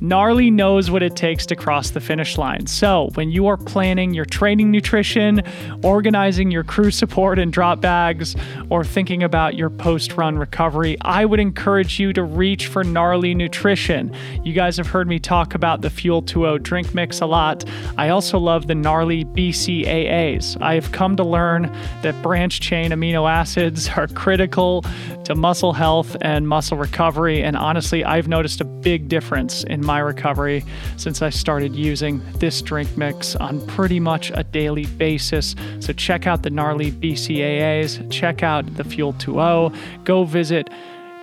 Gnarly 0.00 0.50
knows 0.50 0.90
what 0.90 1.02
it 1.02 1.16
takes 1.16 1.46
to 1.46 1.56
cross 1.56 1.90
the 1.90 2.00
finish 2.00 2.36
line. 2.36 2.66
So, 2.66 3.10
when 3.14 3.30
you 3.30 3.46
are 3.46 3.56
planning 3.56 4.12
your 4.12 4.26
training 4.26 4.70
nutrition, 4.70 5.42
organizing 5.82 6.50
your 6.50 6.64
crew 6.64 6.90
support 6.90 7.38
and 7.38 7.52
drop 7.52 7.80
bags, 7.80 8.36
or 8.70 8.84
thinking 8.84 9.22
about 9.22 9.54
your 9.54 9.70
post 9.70 10.14
run 10.14 10.38
recovery, 10.38 10.96
I 11.02 11.24
would 11.24 11.40
encourage 11.40 11.98
you 11.98 12.12
to 12.12 12.22
reach 12.22 12.66
for 12.66 12.84
Gnarly 12.84 13.34
Nutrition. 13.34 14.14
You 14.44 14.52
guys 14.52 14.76
have 14.76 14.86
heard 14.86 15.08
me 15.08 15.18
talk 15.18 15.54
about 15.54 15.82
the 15.82 15.90
Fuel 15.90 16.22
2.0 16.22 16.62
drink 16.62 16.94
mix 16.94 17.20
a 17.20 17.26
lot. 17.26 17.64
I 17.96 18.08
also 18.08 18.38
love 18.38 18.66
the 18.66 18.74
Gnarly 18.74 19.24
BCAAs. 19.24 20.60
I 20.60 20.74
have 20.74 20.92
come 20.92 21.16
to 21.16 21.24
learn 21.24 21.72
that 22.02 22.20
branch 22.22 22.60
chain 22.60 22.90
amino 22.90 23.30
acids 23.30 23.88
are 23.96 24.08
critical 24.08 24.84
to 25.26 25.34
muscle 25.34 25.72
health 25.72 26.16
and 26.20 26.46
muscle 26.46 26.76
recovery. 26.76 27.42
And 27.42 27.56
honestly, 27.56 28.04
I've 28.04 28.28
noticed 28.28 28.60
a 28.60 28.64
big 28.64 29.08
difference 29.08 29.64
in 29.64 29.84
my 29.84 29.98
recovery 29.98 30.64
since 30.96 31.20
I 31.20 31.30
started 31.30 31.74
using 31.74 32.22
this 32.34 32.62
drink 32.62 32.96
mix 32.96 33.34
on 33.34 33.64
pretty 33.66 33.98
much 33.98 34.30
a 34.34 34.44
daily 34.44 34.86
basis. 34.86 35.56
So 35.80 35.92
check 35.92 36.28
out 36.28 36.44
the 36.44 36.50
gnarly 36.50 36.92
BCAAs, 36.92 38.10
check 38.12 38.25
out 38.42 38.76
the 38.76 38.84
Fuel 38.84 39.12
2.0, 39.14 40.04
go 40.04 40.24
visit 40.24 40.70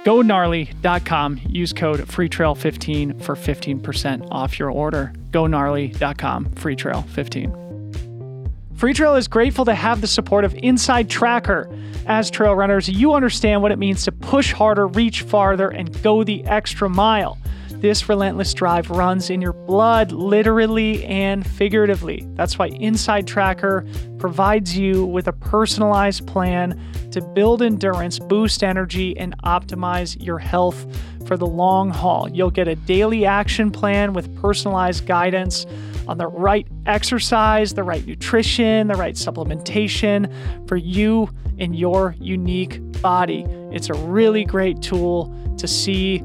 GoGnarly.com. 0.05 1.39
Use 1.47 1.73
code 1.73 2.01
FreeTrail15 2.01 3.21
for 3.21 3.35
15% 3.35 4.27
off 4.31 4.59
your 4.59 4.69
order. 4.69 5.13
GoGnarly.com, 5.31 6.45
FreeTrail15. 6.45 7.63
Freetrail 8.75 9.17
is 9.17 9.29
grateful 9.29 9.63
to 9.63 9.73
have 9.73 10.01
the 10.01 10.07
support 10.07 10.43
of 10.43 10.53
InsideTracker. 10.55 12.05
As 12.05 12.29
trail 12.29 12.53
runners, 12.53 12.89
you 12.89 13.13
understand 13.13 13.61
what 13.61 13.71
it 13.71 13.79
means 13.79 14.03
to 14.03 14.11
push 14.11 14.51
harder, 14.51 14.87
reach 14.87 15.21
farther, 15.21 15.69
and 15.69 16.03
go 16.03 16.23
the 16.25 16.43
extra 16.45 16.89
mile. 16.89 17.37
This 17.83 18.07
relentless 18.07 18.53
drive 18.53 18.89
runs 18.89 19.29
in 19.29 19.41
your 19.41 19.51
blood, 19.51 20.13
literally 20.13 21.03
and 21.03 21.45
figuratively. 21.45 22.25
That's 22.35 22.57
why 22.57 22.69
InsideTracker 22.69 24.17
provides 24.17 24.77
you 24.77 25.03
with 25.03 25.27
a 25.27 25.33
personalized 25.33 26.25
plan 26.25 26.79
to 27.11 27.19
build 27.19 27.61
endurance, 27.61 28.19
boost 28.19 28.63
energy, 28.63 29.17
and 29.17 29.37
optimize 29.43 30.15
your 30.25 30.39
health 30.39 30.87
for 31.27 31.35
the 31.35 31.45
long 31.45 31.89
haul. 31.89 32.29
You'll 32.29 32.51
get 32.51 32.69
a 32.69 32.75
daily 32.75 33.25
action 33.25 33.69
plan 33.69 34.13
with 34.13 34.33
personalized 34.41 35.05
guidance 35.05 35.65
on 36.07 36.17
the 36.17 36.27
right 36.27 36.65
exercise, 36.85 37.73
the 37.73 37.83
right 37.83 38.05
nutrition, 38.05 38.87
the 38.87 38.95
right 38.95 39.15
supplementation 39.15 40.31
for 40.69 40.77
you 40.77 41.29
and 41.59 41.77
your 41.77 42.15
unique 42.17 42.79
body. 43.01 43.43
It's 43.73 43.89
a 43.89 43.93
really 43.93 44.45
great 44.45 44.81
tool 44.81 45.35
to 45.57 45.67
see 45.67 46.23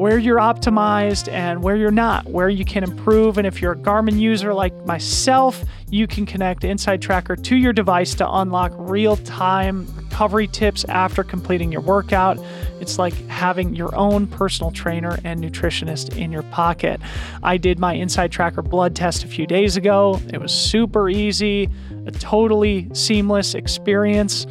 where 0.00 0.16
you're 0.16 0.38
optimized 0.38 1.30
and 1.30 1.62
where 1.62 1.76
you're 1.76 1.90
not, 1.90 2.24
where 2.24 2.48
you 2.48 2.64
can 2.64 2.82
improve. 2.82 3.36
And 3.36 3.46
if 3.46 3.60
you're 3.60 3.72
a 3.72 3.76
Garmin 3.76 4.18
user 4.18 4.54
like 4.54 4.74
myself, 4.86 5.62
you 5.90 6.06
can 6.06 6.24
connect 6.24 6.62
InsideTracker 6.62 7.44
to 7.44 7.56
your 7.56 7.74
device 7.74 8.14
to 8.14 8.26
unlock 8.38 8.72
real 8.76 9.18
time 9.18 9.86
recovery 9.94 10.48
tips 10.48 10.86
after 10.86 11.22
completing 11.22 11.70
your 11.70 11.82
workout. 11.82 12.38
It's 12.80 12.98
like 12.98 13.12
having 13.26 13.74
your 13.74 13.94
own 13.94 14.26
personal 14.26 14.70
trainer 14.70 15.18
and 15.22 15.44
nutritionist 15.44 16.16
in 16.16 16.32
your 16.32 16.44
pocket. 16.44 16.98
I 17.42 17.58
did 17.58 17.78
my 17.78 17.94
InsideTracker 17.94 18.70
blood 18.70 18.96
test 18.96 19.22
a 19.24 19.28
few 19.28 19.46
days 19.46 19.76
ago. 19.76 20.18
It 20.32 20.40
was 20.40 20.50
super 20.50 21.10
easy, 21.10 21.68
a 22.06 22.10
totally 22.10 22.88
seamless 22.94 23.54
experience 23.54 24.46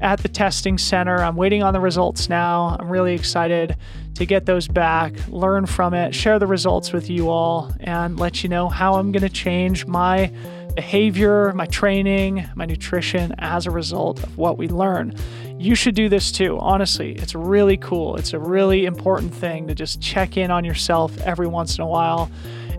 at 0.00 0.20
the 0.20 0.28
testing 0.28 0.78
center. 0.78 1.18
I'm 1.18 1.36
waiting 1.36 1.62
on 1.62 1.74
the 1.74 1.80
results 1.80 2.30
now. 2.30 2.76
I'm 2.80 2.88
really 2.88 3.14
excited 3.14 3.76
to 4.14 4.26
get 4.26 4.46
those 4.46 4.68
back, 4.68 5.12
learn 5.28 5.66
from 5.66 5.94
it, 5.94 6.14
share 6.14 6.38
the 6.38 6.46
results 6.46 6.92
with 6.92 7.10
you 7.10 7.28
all, 7.28 7.72
and 7.80 8.18
let 8.18 8.42
you 8.42 8.48
know 8.48 8.68
how 8.68 8.94
I'm 8.94 9.12
going 9.12 9.22
to 9.22 9.28
change 9.28 9.86
my 9.86 10.30
behavior, 10.74 11.52
my 11.52 11.66
training, 11.66 12.48
my 12.54 12.64
nutrition 12.64 13.34
as 13.38 13.66
a 13.66 13.70
result 13.70 14.22
of 14.22 14.36
what 14.36 14.58
we 14.58 14.68
learn. 14.68 15.14
You 15.58 15.74
should 15.74 15.94
do 15.94 16.08
this 16.08 16.32
too. 16.32 16.58
Honestly, 16.58 17.12
it's 17.12 17.34
really 17.34 17.76
cool. 17.76 18.16
It's 18.16 18.32
a 18.32 18.38
really 18.38 18.84
important 18.84 19.32
thing 19.34 19.68
to 19.68 19.74
just 19.74 20.00
check 20.00 20.36
in 20.36 20.50
on 20.50 20.64
yourself 20.64 21.16
every 21.18 21.46
once 21.46 21.78
in 21.78 21.82
a 21.82 21.86
while. 21.86 22.30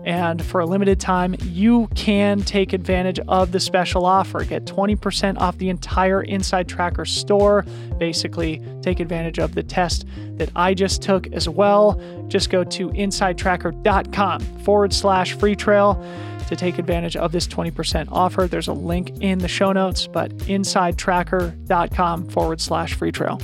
And 0.06 0.42
for 0.42 0.60
a 0.60 0.66
limited 0.66 1.00
time, 1.00 1.34
you 1.42 1.88
can 1.96 2.40
take 2.40 2.72
advantage 2.72 3.18
of 3.26 3.50
the 3.50 3.58
special 3.58 4.06
offer. 4.06 4.44
Get 4.44 4.64
20% 4.64 5.38
off 5.40 5.58
the 5.58 5.68
entire 5.68 6.24
InsideTracker 6.24 7.08
store. 7.08 7.64
Basically, 7.98 8.62
take 8.82 9.00
advantage 9.00 9.40
of 9.40 9.56
the 9.56 9.64
test 9.64 10.06
that 10.36 10.48
I 10.54 10.74
just 10.74 11.02
took 11.02 11.26
as 11.32 11.48
well. 11.48 12.00
Just 12.28 12.50
go 12.50 12.62
to 12.62 12.90
insidetracker.com 12.90 14.40
forward 14.60 14.92
slash 14.92 15.32
free 15.32 15.56
trail 15.56 16.00
to 16.46 16.54
take 16.54 16.78
advantage 16.78 17.16
of 17.16 17.32
this 17.32 17.48
20% 17.48 18.06
offer. 18.12 18.46
There's 18.46 18.68
a 18.68 18.72
link 18.72 19.10
in 19.20 19.40
the 19.40 19.48
show 19.48 19.72
notes, 19.72 20.06
but 20.06 20.30
insidetracker.com 20.38 22.28
forward 22.28 22.60
slash 22.60 22.94
free 22.94 23.10
trail. 23.10 23.40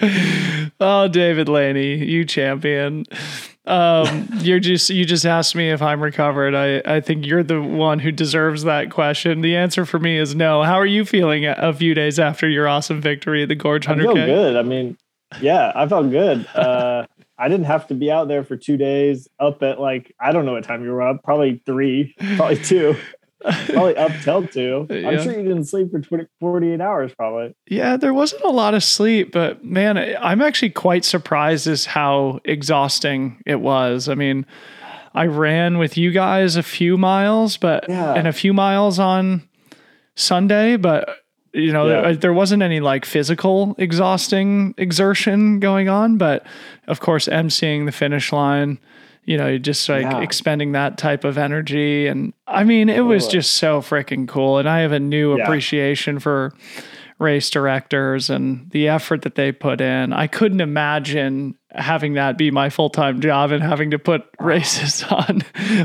oh, 0.80 1.08
David 1.08 1.48
Laney, 1.48 1.96
you 2.04 2.24
champion. 2.24 3.04
Um, 3.68 4.28
you're 4.38 4.60
just 4.60 4.88
you 4.88 5.04
just 5.04 5.26
asked 5.26 5.54
me 5.54 5.70
if 5.70 5.82
I'm 5.82 6.02
recovered. 6.02 6.54
I 6.54 6.96
I 6.96 7.00
think 7.00 7.26
you're 7.26 7.42
the 7.42 7.60
one 7.60 7.98
who 7.98 8.10
deserves 8.10 8.64
that 8.64 8.90
question. 8.90 9.42
The 9.42 9.56
answer 9.56 9.84
for 9.84 9.98
me 9.98 10.18
is 10.18 10.34
no. 10.34 10.62
How 10.62 10.76
are 10.76 10.86
you 10.86 11.04
feeling 11.04 11.44
a 11.46 11.72
few 11.74 11.94
days 11.94 12.18
after 12.18 12.48
your 12.48 12.66
awesome 12.66 13.00
victory 13.00 13.42
at 13.42 13.48
the 13.48 13.54
Gorge 13.54 13.84
Hundred? 13.84 14.08
I 14.08 14.14
feel 14.14 14.26
good. 14.26 14.56
I 14.56 14.62
mean, 14.62 14.96
yeah, 15.42 15.72
I 15.74 15.86
felt 15.86 16.10
good. 16.10 16.46
Uh, 16.54 17.06
I 17.36 17.48
didn't 17.48 17.66
have 17.66 17.86
to 17.88 17.94
be 17.94 18.10
out 18.10 18.28
there 18.28 18.42
for 18.42 18.56
two 18.56 18.78
days. 18.78 19.28
Up 19.38 19.62
at 19.62 19.78
like 19.78 20.14
I 20.18 20.32
don't 20.32 20.46
know 20.46 20.52
what 20.52 20.64
time 20.64 20.82
you 20.82 20.90
were 20.90 21.02
up. 21.02 21.22
Probably 21.22 21.60
three, 21.66 22.14
probably 22.36 22.56
two. 22.56 22.96
probably 23.66 23.96
up 23.96 24.12
till 24.22 24.46
two. 24.46 24.86
I'm 24.90 24.96
yeah. 24.96 25.22
sure 25.22 25.32
you 25.32 25.44
didn't 25.44 25.64
sleep 25.66 25.90
for 25.90 26.00
20, 26.00 26.26
48 26.40 26.80
hours, 26.80 27.14
probably. 27.14 27.54
Yeah, 27.68 27.96
there 27.96 28.12
wasn't 28.12 28.42
a 28.42 28.50
lot 28.50 28.74
of 28.74 28.82
sleep, 28.82 29.32
but 29.32 29.64
man, 29.64 29.96
I'm 30.20 30.42
actually 30.42 30.70
quite 30.70 31.04
surprised 31.04 31.66
as 31.66 31.86
how 31.86 32.40
exhausting 32.44 33.40
it 33.46 33.60
was. 33.60 34.08
I 34.08 34.14
mean, 34.14 34.44
I 35.14 35.26
ran 35.26 35.78
with 35.78 35.96
you 35.96 36.10
guys 36.10 36.56
a 36.56 36.62
few 36.62 36.96
miles, 36.96 37.56
but 37.56 37.88
yeah. 37.88 38.14
and 38.14 38.26
a 38.26 38.32
few 38.32 38.52
miles 38.52 38.98
on 38.98 39.48
Sunday, 40.16 40.76
but 40.76 41.08
you 41.52 41.72
know, 41.72 41.86
yeah. 41.86 42.00
there, 42.00 42.16
there, 42.16 42.32
wasn't 42.32 42.62
any 42.62 42.80
like 42.80 43.04
physical 43.04 43.74
exhausting 43.78 44.74
exertion 44.76 45.60
going 45.60 45.88
on, 45.88 46.18
but 46.18 46.46
of 46.86 47.00
course, 47.00 47.26
emceeing 47.26 47.86
the 47.86 47.92
finish 47.92 48.32
line, 48.32 48.78
you 49.28 49.36
know, 49.36 49.58
just 49.58 49.86
like 49.90 50.04
yeah. 50.04 50.22
expending 50.22 50.72
that 50.72 50.96
type 50.96 51.22
of 51.22 51.36
energy. 51.36 52.06
And 52.06 52.32
I 52.46 52.64
mean, 52.64 52.88
it 52.88 53.02
was 53.02 53.28
just 53.28 53.56
so 53.56 53.82
freaking 53.82 54.26
cool. 54.26 54.56
And 54.56 54.66
I 54.66 54.80
have 54.80 54.92
a 54.92 54.98
new 54.98 55.36
yeah. 55.36 55.42
appreciation 55.42 56.18
for 56.18 56.54
race 57.18 57.50
directors 57.50 58.30
and 58.30 58.70
the 58.70 58.88
effort 58.88 59.20
that 59.22 59.34
they 59.34 59.52
put 59.52 59.82
in. 59.82 60.14
I 60.14 60.28
couldn't 60.28 60.62
imagine 60.62 61.58
having 61.72 62.14
that 62.14 62.38
be 62.38 62.50
my 62.50 62.70
full 62.70 62.88
time 62.88 63.20
job 63.20 63.52
and 63.52 63.62
having 63.62 63.90
to 63.90 63.98
put 63.98 64.22
races 64.40 65.04
on 65.10 65.42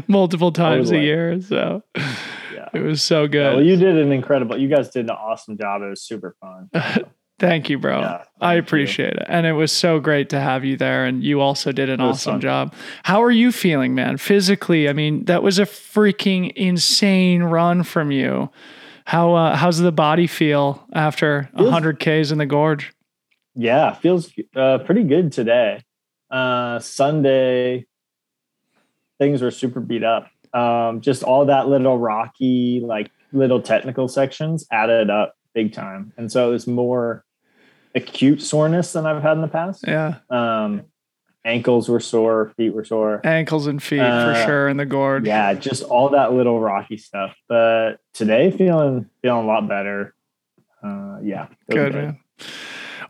multiple 0.07 0.53
times 0.53 0.87
totally. 0.87 1.03
a 1.03 1.05
year. 1.05 1.41
So 1.41 1.83
yeah. 1.97 2.69
it 2.73 2.79
was 2.79 3.03
so 3.03 3.27
good. 3.27 3.55
Well, 3.55 3.65
you 3.65 3.75
did 3.75 3.97
an 3.97 4.13
incredible. 4.13 4.57
You 4.57 4.69
guys 4.69 4.89
did 4.89 5.09
an 5.09 5.11
awesome 5.11 5.57
job. 5.57 5.81
It 5.81 5.89
was 5.89 6.01
super 6.01 6.37
fun. 6.39 6.69
Thank 7.43 7.69
you, 7.69 7.77
bro. 7.77 7.99
Yeah, 7.99 8.17
thank 8.17 8.27
I 8.39 8.53
appreciate 8.53 9.15
you. 9.15 9.19
it. 9.19 9.25
And 9.27 9.45
it 9.45 9.51
was 9.51 9.73
so 9.73 9.99
great 9.99 10.29
to 10.29 10.39
have 10.39 10.63
you 10.63 10.77
there. 10.77 11.05
And 11.05 11.21
you 11.21 11.41
also 11.41 11.73
did 11.73 11.89
an 11.89 11.99
awesome 11.99 12.35
fun. 12.35 12.41
job. 12.41 12.73
How 13.03 13.21
are 13.21 13.31
you 13.31 13.51
feeling, 13.51 13.93
man? 13.93 14.15
Physically, 14.15 14.87
I 14.87 14.93
mean, 14.93 15.25
that 15.25 15.43
was 15.43 15.59
a 15.59 15.63
freaking 15.65 16.53
insane 16.53 17.43
run 17.43 17.83
from 17.83 18.11
you. 18.11 18.49
How 19.05 19.33
uh, 19.33 19.57
how's 19.57 19.79
the 19.79 19.91
body 19.91 20.25
feel 20.25 20.87
after 20.93 21.49
feels, 21.53 21.65
100 21.65 21.99
Ks 21.99 22.31
in 22.31 22.37
the 22.37 22.45
gorge? 22.45 22.93
Yeah, 23.55 23.93
feels 23.93 24.31
uh, 24.55 24.77
pretty 24.77 25.03
good 25.03 25.33
today. 25.33 25.83
Uh, 26.31 26.79
Sunday, 26.79 27.87
things 29.19 29.41
were 29.41 29.51
super 29.51 29.81
beat 29.81 30.05
up. 30.05 30.29
Um, 30.53 31.01
just 31.01 31.23
all 31.23 31.47
that 31.47 31.67
little 31.67 31.99
rocky, 31.99 32.81
like 32.81 33.11
little 33.33 33.61
technical 33.61 34.07
sections 34.07 34.65
added 34.71 35.09
up 35.09 35.35
big 35.53 35.73
time, 35.73 36.13
and 36.15 36.31
so 36.31 36.47
it 36.47 36.51
was 36.53 36.67
more 36.67 37.25
acute 37.95 38.41
soreness 38.41 38.93
than 38.93 39.05
I've 39.05 39.21
had 39.21 39.33
in 39.33 39.41
the 39.41 39.47
past. 39.47 39.85
Yeah. 39.87 40.15
Um, 40.29 40.85
ankles 41.45 41.89
were 41.89 41.99
sore, 41.99 42.53
feet 42.57 42.73
were 42.73 42.85
sore. 42.85 43.21
Ankles 43.23 43.67
and 43.67 43.81
feet 43.81 43.99
uh, 43.99 44.33
for 44.33 44.45
sure 44.45 44.69
in 44.69 44.77
the 44.77 44.85
gorge. 44.85 45.27
Yeah, 45.27 45.53
just 45.53 45.83
all 45.83 46.09
that 46.09 46.33
little 46.33 46.59
rocky 46.59 46.97
stuff. 46.97 47.35
But 47.47 47.99
today 48.13 48.51
feeling 48.51 49.09
feeling 49.21 49.43
a 49.43 49.47
lot 49.47 49.67
better. 49.67 50.13
Uh, 50.83 51.19
yeah. 51.21 51.47
Good, 51.69 51.93
good, 51.93 51.95
man. 51.95 52.19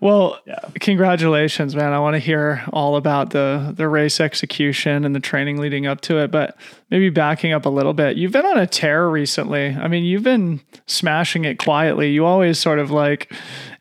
Well, 0.03 0.37
yeah. 0.45 0.59
congratulations, 0.81 1.77
man. 1.77 1.93
I 1.93 1.99
want 1.99 2.15
to 2.15 2.19
hear 2.19 2.61
all 2.73 2.97
about 2.97 3.29
the 3.29 3.73
the 3.73 3.87
race 3.87 4.19
execution 4.19 5.05
and 5.05 5.15
the 5.15 5.21
training 5.21 5.61
leading 5.61 5.87
up 5.87 6.01
to 6.01 6.17
it, 6.17 6.29
but 6.29 6.57
maybe 6.89 7.09
backing 7.09 7.53
up 7.53 7.65
a 7.65 7.69
little 7.69 7.93
bit. 7.93 8.17
You've 8.17 8.33
been 8.33 8.45
on 8.45 8.57
a 8.59 8.67
tear 8.67 9.07
recently. 9.07 9.67
I 9.67 9.87
mean, 9.87 10.03
you've 10.03 10.23
been 10.23 10.59
smashing 10.87 11.45
it 11.45 11.57
quietly. 11.57 12.11
You 12.11 12.25
always 12.25 12.59
sort 12.59 12.79
of 12.79 12.91
like 12.91 13.31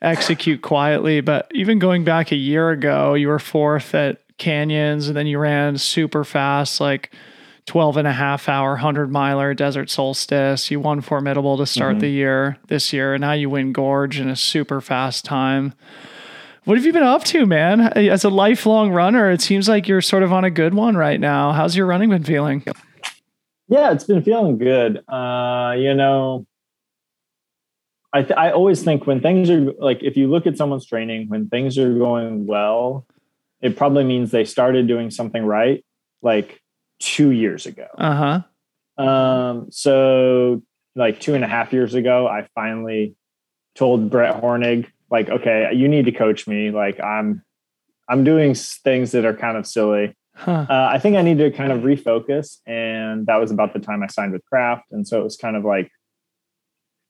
execute 0.00 0.62
quietly, 0.62 1.22
but 1.22 1.50
even 1.54 1.80
going 1.80 2.04
back 2.04 2.30
a 2.30 2.36
year 2.36 2.70
ago, 2.70 3.14
you 3.14 3.26
were 3.26 3.40
fourth 3.40 3.92
at 3.92 4.20
canyons 4.38 5.08
and 5.08 5.16
then 5.16 5.26
you 5.26 5.40
ran 5.40 5.76
super 5.76 6.22
fast 6.22 6.80
like 6.80 7.12
12 7.66 7.96
and 7.96 8.08
a 8.08 8.12
half 8.12 8.48
hour 8.48 8.70
100 8.70 9.10
miler 9.10 9.54
desert 9.54 9.88
solstice 9.88 10.68
you 10.68 10.80
won 10.80 11.00
formidable 11.00 11.56
to 11.56 11.64
start 11.64 11.92
mm-hmm. 11.92 12.00
the 12.00 12.08
year 12.08 12.58
this 12.66 12.92
year 12.92 13.14
and 13.14 13.20
now 13.20 13.32
you 13.32 13.48
win 13.48 13.72
gorge 13.72 14.18
in 14.18 14.28
a 14.28 14.34
super 14.34 14.80
fast 14.80 15.24
time 15.24 15.74
what 16.64 16.76
have 16.76 16.86
you 16.86 16.92
been 16.92 17.02
up 17.02 17.24
to 17.24 17.46
man 17.46 17.80
as 17.80 18.24
a 18.24 18.28
lifelong 18.28 18.90
runner 18.90 19.30
it 19.30 19.40
seems 19.40 19.68
like 19.68 19.88
you're 19.88 20.00
sort 20.00 20.22
of 20.22 20.32
on 20.32 20.44
a 20.44 20.50
good 20.50 20.74
one 20.74 20.96
right 20.96 21.20
now 21.20 21.52
how's 21.52 21.76
your 21.76 21.86
running 21.86 22.10
been 22.10 22.24
feeling 22.24 22.64
yeah 23.68 23.92
it's 23.92 24.04
been 24.04 24.22
feeling 24.22 24.58
good 24.58 25.02
uh, 25.08 25.74
you 25.76 25.94
know 25.94 26.46
I, 28.14 28.22
th- 28.22 28.36
I 28.36 28.50
always 28.50 28.82
think 28.82 29.06
when 29.06 29.20
things 29.20 29.48
are 29.48 29.72
like 29.78 30.02
if 30.02 30.16
you 30.16 30.28
look 30.28 30.46
at 30.46 30.58
someone's 30.58 30.86
training 30.86 31.28
when 31.28 31.48
things 31.48 31.78
are 31.78 31.92
going 31.94 32.46
well 32.46 33.06
it 33.62 33.76
probably 33.76 34.04
means 34.04 34.30
they 34.30 34.44
started 34.44 34.86
doing 34.86 35.10
something 35.10 35.44
right 35.44 35.84
like 36.20 36.60
two 37.02 37.30
years 37.30 37.66
ago. 37.66 37.86
Uh 37.96 38.42
huh. 38.96 39.04
Um, 39.04 39.66
so 39.70 40.62
like 40.94 41.20
two 41.20 41.34
and 41.34 41.44
a 41.44 41.48
half 41.48 41.72
years 41.72 41.94
ago, 41.94 42.26
I 42.26 42.48
finally 42.54 43.14
told 43.74 44.10
Brett 44.10 44.40
Hornig, 44.40 44.86
like, 45.12 45.28
okay, 45.28 45.70
you 45.72 45.86
need 45.86 46.06
to 46.06 46.12
coach 46.12 46.48
me. 46.48 46.70
Like, 46.70 46.98
I'm, 47.00 47.44
I'm 48.08 48.24
doing 48.24 48.54
things 48.54 49.12
that 49.12 49.24
are 49.24 49.36
kind 49.36 49.56
of 49.56 49.66
silly. 49.66 50.16
Huh. 50.34 50.66
Uh, 50.68 50.88
I 50.90 50.98
think 50.98 51.16
I 51.16 51.22
need 51.22 51.38
to 51.38 51.50
kind 51.50 51.70
of 51.70 51.82
refocus, 51.82 52.56
and 52.66 53.26
that 53.26 53.36
was 53.36 53.50
about 53.50 53.74
the 53.74 53.78
time 53.78 54.02
I 54.02 54.06
signed 54.06 54.32
with 54.32 54.44
Craft, 54.46 54.86
and 54.90 55.06
so 55.06 55.20
it 55.20 55.24
was 55.24 55.36
kind 55.36 55.56
of 55.56 55.64
like, 55.64 55.90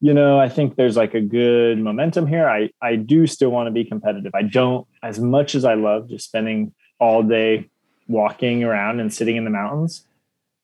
you 0.01 0.13
know, 0.13 0.37
I 0.37 0.49
think 0.49 0.75
there's 0.75 0.97
like 0.97 1.13
a 1.13 1.21
good 1.21 1.79
momentum 1.79 2.27
here. 2.27 2.49
I 2.49 2.69
I 2.81 2.97
do 2.97 3.25
still 3.25 3.49
want 3.49 3.67
to 3.67 3.71
be 3.71 3.85
competitive. 3.85 4.33
I 4.35 4.41
don't 4.41 4.85
as 5.01 5.19
much 5.19 5.55
as 5.55 5.63
I 5.63 5.75
love 5.75 6.09
just 6.09 6.25
spending 6.25 6.73
all 6.99 7.23
day 7.23 7.69
walking 8.09 8.65
around 8.65 8.99
and 8.99 9.13
sitting 9.13 9.37
in 9.37 9.45
the 9.45 9.49
mountains. 9.49 10.05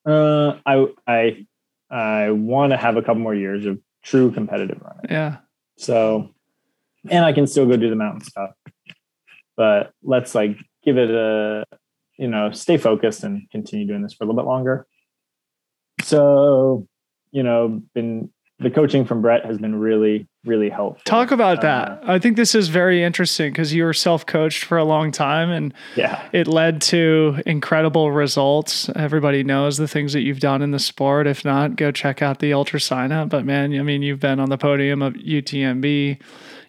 Uh, 0.05 0.57
I 0.65 0.87
I 1.07 1.47
I 1.89 2.31
want 2.31 2.71
to 2.73 2.77
have 2.77 2.97
a 2.97 3.01
couple 3.01 3.21
more 3.21 3.35
years 3.35 3.65
of 3.65 3.79
true 4.03 4.31
competitive 4.31 4.81
running. 4.81 5.05
Yeah. 5.09 5.37
So, 5.77 6.35
and 7.09 7.23
I 7.23 7.33
can 7.33 7.47
still 7.47 7.65
go 7.65 7.77
do 7.77 7.89
the 7.89 7.95
mountain 7.95 8.21
stuff, 8.21 8.51
but 9.55 9.91
let's 10.03 10.35
like 10.35 10.57
give 10.83 10.97
it 10.97 11.09
a 11.09 11.65
you 12.17 12.27
know 12.27 12.51
stay 12.51 12.77
focused 12.77 13.23
and 13.23 13.49
continue 13.51 13.85
doing 13.85 14.01
this 14.01 14.13
for 14.13 14.23
a 14.23 14.27
little 14.27 14.41
bit 14.41 14.47
longer. 14.47 14.87
So, 16.01 16.87
you 17.31 17.43
know, 17.43 17.81
been 17.93 18.31
the 18.59 18.69
coaching 18.69 19.05
from 19.05 19.21
Brett 19.21 19.45
has 19.45 19.57
been 19.57 19.75
really, 19.75 20.27
really 20.43 20.69
helpful. 20.69 21.01
Talk 21.05 21.31
about 21.31 21.59
uh, 21.59 21.61
that. 21.61 22.01
I 22.03 22.19
think 22.19 22.35
this 22.35 22.53
is 22.53 22.67
very 22.67 23.03
interesting 23.03 23.51
because 23.51 23.73
you 23.73 23.83
were 23.83 23.93
self 23.93 24.25
coached 24.25 24.65
for 24.65 24.77
a 24.77 24.83
long 24.83 25.11
time 25.11 25.49
and 25.49 25.73
yeah, 25.95 26.27
it 26.33 26.47
led 26.47 26.81
to 26.83 27.41
incredible 27.45 28.11
results. 28.11 28.89
Everybody 28.95 29.43
knows 29.43 29.77
the 29.77 29.87
things 29.87 30.13
that 30.13 30.21
you've 30.21 30.41
done 30.41 30.61
in 30.61 30.71
the 30.71 30.79
sport. 30.79 31.25
If 31.25 31.45
not, 31.45 31.77
go 31.77 31.91
check 31.91 32.21
out 32.21 32.39
the 32.39 32.51
UltraSignup. 32.51 33.29
But 33.29 33.45
man, 33.45 33.77
I 33.77 33.83
mean, 33.83 34.01
you've 34.01 34.19
been 34.19 34.39
on 34.39 34.49
the 34.49 34.57
podium 34.57 35.01
of 35.01 35.13
UTMB, 35.13 36.19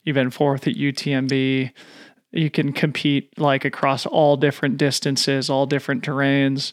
you've 0.05 0.15
been 0.15 0.31
fourth 0.31 0.67
at 0.67 0.75
UTMB 0.75 1.73
you 2.33 2.51
can 2.51 2.73
compete 2.73 3.37
like 3.39 3.65
across 3.65 4.07
all 4.07 4.37
different 4.37 4.77
distances, 4.77 5.51
all 5.51 5.67
different 5.67 6.05
terrains. 6.05 6.73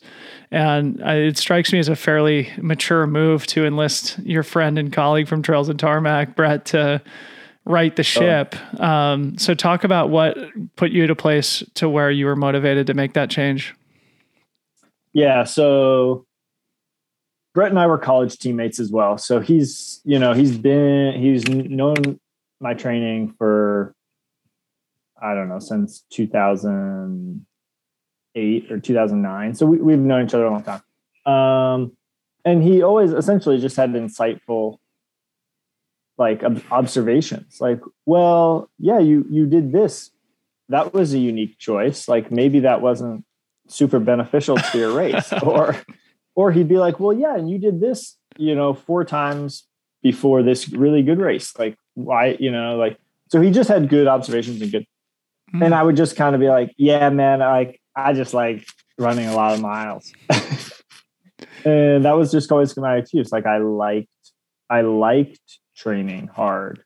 And 0.51 0.99
it 1.01 1.37
strikes 1.37 1.73
me 1.73 1.79
as 1.79 1.89
a 1.89 1.95
fairly 1.95 2.51
mature 2.57 3.07
move 3.07 3.47
to 3.47 3.65
enlist 3.65 4.19
your 4.19 4.43
friend 4.43 4.77
and 4.77 4.93
colleague 4.93 5.27
from 5.27 5.41
Trails 5.41 5.69
and 5.69 5.79
Tarmac, 5.79 6.35
Brett, 6.35 6.65
to 6.67 7.01
right 7.65 7.95
the 7.95 8.01
oh. 8.01 8.03
ship. 8.03 8.55
Oh. 8.79 8.83
Um, 8.83 9.37
so, 9.37 9.53
talk 9.55 9.83
about 9.83 10.09
what 10.09 10.37
put 10.75 10.91
you 10.91 11.03
at 11.03 11.09
a 11.09 11.15
place 11.15 11.63
to 11.75 11.89
where 11.89 12.11
you 12.11 12.27
were 12.27 12.35
motivated 12.35 12.87
to 12.87 12.93
make 12.93 13.13
that 13.13 13.31
change. 13.31 13.73
Yeah. 15.13 15.43
So, 15.43 16.27
Brett 17.55 17.71
and 17.71 17.79
I 17.79 17.87
were 17.87 17.97
college 17.97 18.37
teammates 18.37 18.79
as 18.79 18.91
well. 18.91 19.17
So 19.17 19.39
he's, 19.39 19.99
you 20.03 20.19
know, 20.19 20.33
he's 20.33 20.55
been, 20.55 21.19
he's 21.19 21.47
known 21.47 22.19
my 22.59 22.73
training 22.73 23.33
for 23.37 23.95
I 25.21 25.33
don't 25.33 25.49
know, 25.49 25.59
since 25.59 26.05
2008 26.11 28.71
or 28.71 28.79
2009. 28.79 29.55
So 29.55 29.65
we, 29.65 29.79
we've 29.79 29.97
known 29.97 30.25
each 30.25 30.35
other 30.35 30.45
a 30.45 30.51
long 30.51 30.63
time. 30.63 30.81
Um, 31.25 31.97
and 32.45 32.63
he 32.63 32.83
always 32.83 33.11
essentially 33.11 33.59
just 33.59 33.75
had 33.75 33.89
insightful 33.91 34.77
like 36.17 36.43
observations. 36.71 37.59
Like 37.59 37.81
well 38.05 38.69
yeah 38.79 38.99
you 38.99 39.25
you 39.29 39.45
did 39.45 39.71
this. 39.71 40.09
That 40.69 40.93
was 40.93 41.13
a 41.13 41.19
unique 41.19 41.59
choice. 41.59 42.07
Like 42.07 42.31
maybe 42.31 42.61
that 42.61 42.81
wasn't 42.81 43.25
super 43.67 43.99
beneficial 43.99 44.55
to 44.57 44.77
your 44.77 44.93
race. 44.93 45.33
Or 45.43 45.75
or 46.35 46.51
he'd 46.51 46.69
be 46.69 46.77
like 46.77 46.99
well 46.99 47.13
yeah 47.13 47.35
and 47.35 47.49
you 47.49 47.57
did 47.57 47.81
this 47.81 48.15
you 48.37 48.55
know 48.55 48.73
four 48.73 49.03
times 49.03 49.67
before 50.01 50.41
this 50.41 50.69
really 50.69 51.03
good 51.03 51.19
race. 51.19 51.53
Like 51.57 51.77
why 51.97 52.37
you 52.39 52.51
know 52.51 52.77
like 52.77 52.97
so 53.29 53.41
he 53.41 53.51
just 53.51 53.67
had 53.67 53.89
good 53.89 54.07
observations 54.07 54.61
and 54.61 54.71
good 54.71 54.85
Mm. 55.53 55.65
And 55.65 55.75
I 55.75 55.83
would 55.83 55.95
just 55.95 56.15
kind 56.15 56.35
of 56.35 56.41
be 56.41 56.49
like, 56.49 56.73
yeah, 56.77 57.09
man, 57.09 57.39
like 57.39 57.81
I 57.95 58.13
just 58.13 58.33
like 58.33 58.67
running 58.97 59.27
a 59.27 59.35
lot 59.35 59.53
of 59.53 59.61
miles. 59.61 60.11
and 61.65 62.05
that 62.05 62.17
was 62.17 62.31
just 62.31 62.51
always 62.51 62.75
my 62.77 62.97
excuse. 62.97 63.31
Like 63.31 63.45
I 63.45 63.59
liked, 63.59 64.09
I 64.69 64.81
liked 64.81 65.59
training 65.75 66.27
hard, 66.27 66.83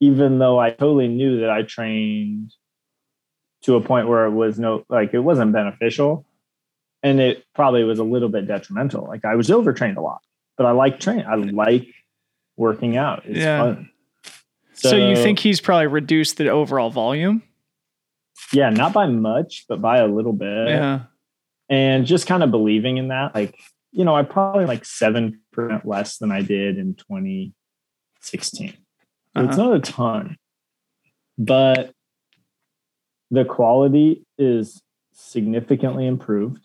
even 0.00 0.38
though 0.38 0.58
I 0.58 0.70
totally 0.70 1.08
knew 1.08 1.40
that 1.40 1.50
I 1.50 1.62
trained 1.62 2.52
to 3.62 3.74
a 3.74 3.80
point 3.80 4.06
where 4.06 4.26
it 4.26 4.30
was 4.30 4.58
no, 4.58 4.84
like 4.88 5.12
it 5.12 5.20
wasn't 5.20 5.52
beneficial. 5.52 6.24
And 7.02 7.20
it 7.20 7.44
probably 7.54 7.84
was 7.84 8.00
a 8.00 8.04
little 8.04 8.28
bit 8.28 8.46
detrimental. 8.46 9.06
Like 9.06 9.24
I 9.24 9.36
was 9.36 9.50
overtrained 9.50 9.98
a 9.98 10.00
lot, 10.00 10.20
but 10.56 10.66
I 10.66 10.72
like 10.72 11.00
training. 11.00 11.26
I 11.26 11.36
like 11.36 11.88
working 12.56 12.96
out. 12.96 13.22
It's 13.24 13.38
yeah. 13.38 13.62
fun. 13.62 13.90
So, 14.78 14.90
so 14.90 14.96
you 14.96 15.16
think 15.16 15.40
he's 15.40 15.60
probably 15.60 15.88
reduced 15.88 16.36
the 16.36 16.48
overall 16.48 16.90
volume? 16.90 17.42
Yeah, 18.52 18.70
not 18.70 18.92
by 18.92 19.06
much, 19.06 19.64
but 19.68 19.80
by 19.80 19.98
a 19.98 20.06
little 20.06 20.32
bit. 20.32 20.68
Yeah. 20.68 21.00
And 21.68 22.06
just 22.06 22.26
kind 22.26 22.42
of 22.42 22.50
believing 22.50 22.96
in 22.96 23.08
that. 23.08 23.34
Like, 23.34 23.58
you 23.90 24.04
know, 24.04 24.14
I 24.14 24.22
probably 24.22 24.66
like 24.66 24.84
7% 24.84 25.34
less 25.84 26.18
than 26.18 26.30
I 26.30 26.42
did 26.42 26.78
in 26.78 26.94
2016. 26.94 28.68
So 28.68 28.74
uh-huh. 29.34 29.48
it's 29.48 29.58
not 29.58 29.74
a 29.74 29.80
ton, 29.80 30.36
but 31.36 31.92
the 33.30 33.44
quality 33.44 34.24
is 34.38 34.80
significantly 35.12 36.06
improved. 36.06 36.64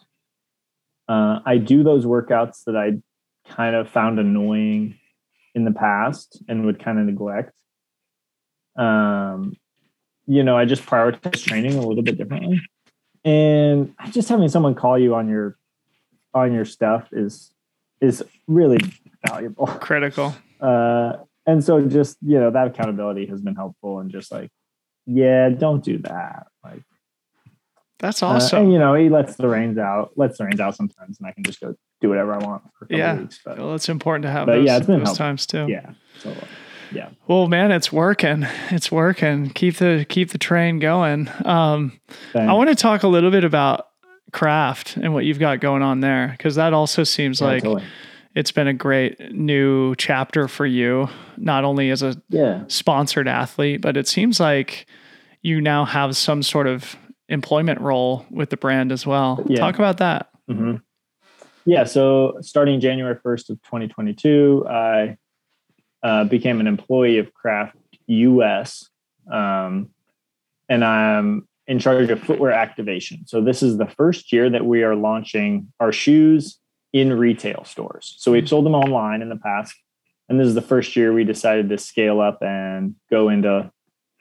Uh, 1.10 1.40
I 1.46 1.58
do 1.58 1.84
those 1.84 2.06
workouts 2.06 2.64
that 2.66 2.78
I 2.78 3.02
kind 3.52 3.76
of 3.76 3.90
found 3.90 4.20
annoying 4.20 5.00
in 5.56 5.66
the 5.66 5.72
past 5.72 6.42
and 6.48 6.66
would 6.66 6.80
kind 6.80 7.00
of 7.00 7.06
neglect. 7.06 7.52
Um, 8.76 9.56
you 10.26 10.44
know, 10.44 10.58
I 10.58 10.66
just 10.66 10.86
prioritize 10.86 11.44
training 11.44 11.76
a 11.76 11.82
little 11.82 12.04
bit 12.04 12.18
differently. 12.18 12.62
And 13.26 13.94
just 14.12 14.30
having 14.30 14.50
someone 14.50 14.76
call 14.76 14.98
you 15.00 15.16
on 15.16 15.30
your 15.30 15.58
on 16.34 16.54
your 16.54 16.66
stuff 16.66 17.08
is 17.12 17.54
is 18.02 18.24
really 18.48 18.80
valuable. 19.28 19.68
Critical. 19.68 20.36
Uh, 20.60 21.18
and 21.46 21.64
so 21.64 21.82
just, 21.82 22.18
you 22.22 22.40
know, 22.40 22.52
that 22.52 22.68
accountability 22.68 23.26
has 23.28 23.42
been 23.42 23.56
helpful 23.56 24.00
and 24.00 24.12
just 24.12 24.32
like, 24.32 24.50
yeah, 25.06 25.50
don't 25.50 25.84
do 25.84 25.98
that. 26.00 26.48
Like 26.64 26.84
that's 28.00 28.24
awesome. 28.24 28.58
Uh, 28.58 28.62
and 28.62 28.74
you 28.74 28.80
know, 28.80 28.94
he 28.94 29.10
lets 29.10 29.36
the 29.36 29.48
reins 29.48 29.78
out, 29.78 30.12
lets 30.18 30.38
the 30.38 30.46
reins 30.46 30.60
out 30.60 30.76
sometimes, 30.76 31.20
and 31.20 31.28
I 31.28 31.32
can 31.32 31.44
just 31.44 31.62
go 31.62 31.76
do 32.02 32.10
whatever 32.10 32.34
I 32.34 32.38
want 32.40 32.64
for 32.78 32.88
yeah. 32.90 33.18
Weeks, 33.18 33.40
but, 33.46 33.58
well, 33.58 33.76
it's 33.76 33.88
important 33.88 34.24
to 34.24 34.32
have 34.32 34.48
those, 34.48 34.66
yeah, 34.66 34.78
it's 34.78 34.88
been 34.88 35.04
those 35.04 35.18
times 35.18 35.46
too. 35.46 35.68
Yeah. 35.70 35.92
So, 36.20 36.34
yeah. 36.94 37.10
Well, 37.28 37.48
man, 37.48 37.72
it's 37.72 37.92
working. 37.92 38.46
It's 38.70 38.92
working. 38.92 39.50
Keep 39.50 39.78
the 39.78 40.06
keep 40.08 40.30
the 40.30 40.38
train 40.38 40.80
going. 40.80 41.30
Um, 41.46 42.00
I 42.36 42.54
want 42.54 42.70
to 42.70 42.76
talk 42.76 43.04
a 43.04 43.08
little 43.08 43.32
bit 43.32 43.44
about 43.44 43.88
craft 44.32 44.98
and 44.98 45.14
what 45.14 45.26
you've 45.26 45.40
got 45.40 45.60
going 45.60 45.82
on 45.82 46.02
there 46.02 46.30
because 46.38 46.56
that 46.56 46.74
also 46.74 47.04
seems 47.04 47.40
yeah, 47.40 47.48
like 47.48 47.64
totally. 47.64 47.84
it's 48.36 48.52
been 48.52 48.68
a 48.68 48.74
great 48.74 49.32
new 49.32 49.96
chapter 49.96 50.48
for 50.48 50.66
you, 50.66 51.08
not 51.38 51.64
only 51.64 51.90
as 51.90 52.02
a 52.02 52.22
yeah. 52.30 52.64
sponsored 52.68 53.28
athlete, 53.28 53.82
but 53.82 53.96
it 53.96 54.08
seems 54.08 54.40
like 54.40 54.88
you 55.42 55.62
now 55.62 55.86
have 55.86 56.18
some 56.18 56.42
sort 56.42 56.68
of 56.68 56.96
employment 57.30 57.80
role 57.80 58.26
with 58.30 58.50
the 58.50 58.58
brand 58.58 58.92
as 58.92 59.06
well. 59.06 59.44
Yeah. 59.48 59.60
Talk 59.60 59.76
about 59.76 59.98
that. 59.98 60.30
Mm-hmm. 60.50 60.76
Yeah. 61.66 61.86
So 61.86 62.38
starting 62.42 62.80
January 62.80 63.16
1st 63.16 63.52
of 63.52 63.62
2022, 63.64 64.66
I 64.70 65.18
uh, 66.04 66.26
became 66.26 66.60
an 66.60 66.68
employee 66.68 67.18
of 67.18 67.34
Craft 67.34 67.78
US. 68.08 68.90
Um, 69.32 69.90
and 70.70 70.84
I'm 70.84 71.48
in 71.66 71.80
charge 71.80 72.10
of 72.10 72.20
footwear 72.20 72.52
activation. 72.52 73.26
So 73.26 73.42
this 73.42 73.64
is 73.64 73.78
the 73.78 73.88
first 73.88 74.32
year 74.34 74.50
that 74.50 74.66
we 74.66 74.84
are 74.84 74.96
launching 74.96 75.72
our 75.80 75.92
shoes 75.92 76.60
in 76.92 77.14
retail 77.14 77.64
stores. 77.64 78.16
So 78.18 78.32
we've 78.32 78.48
sold 78.48 78.66
them 78.66 78.76
online 78.76 79.22
in 79.22 79.30
the 79.30 79.38
past. 79.38 79.76
And 80.30 80.40
this 80.40 80.48
is 80.48 80.56
the 80.56 80.62
first 80.62 80.96
year 80.96 81.14
we 81.14 81.24
decided 81.24 81.70
to 81.70 81.78
scale 81.78 82.22
up 82.22 82.42
and 82.42 82.96
go 83.10 83.30
into, 83.30 83.72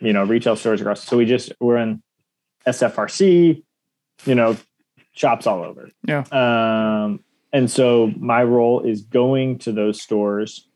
you 0.00 0.12
know, 0.12 0.24
retail 0.24 0.56
stores 0.56 0.80
across. 0.80 1.02
So 1.04 1.16
we 1.16 1.26
just, 1.26 1.52
we're 1.60 1.76
in 1.76 2.02
SFRC, 2.66 3.62
you 4.24 4.34
know, 4.34 4.56
shops 5.12 5.46
all 5.46 5.62
over. 5.62 5.90
Yeah. 6.06 6.24
Um, 6.30 7.20
and 7.52 7.70
so 7.70 8.12
my 8.16 8.42
role 8.42 8.80
is 8.80 9.02
going 9.02 9.58
to 9.58 9.72
those 9.72 10.00
stores 10.00 10.68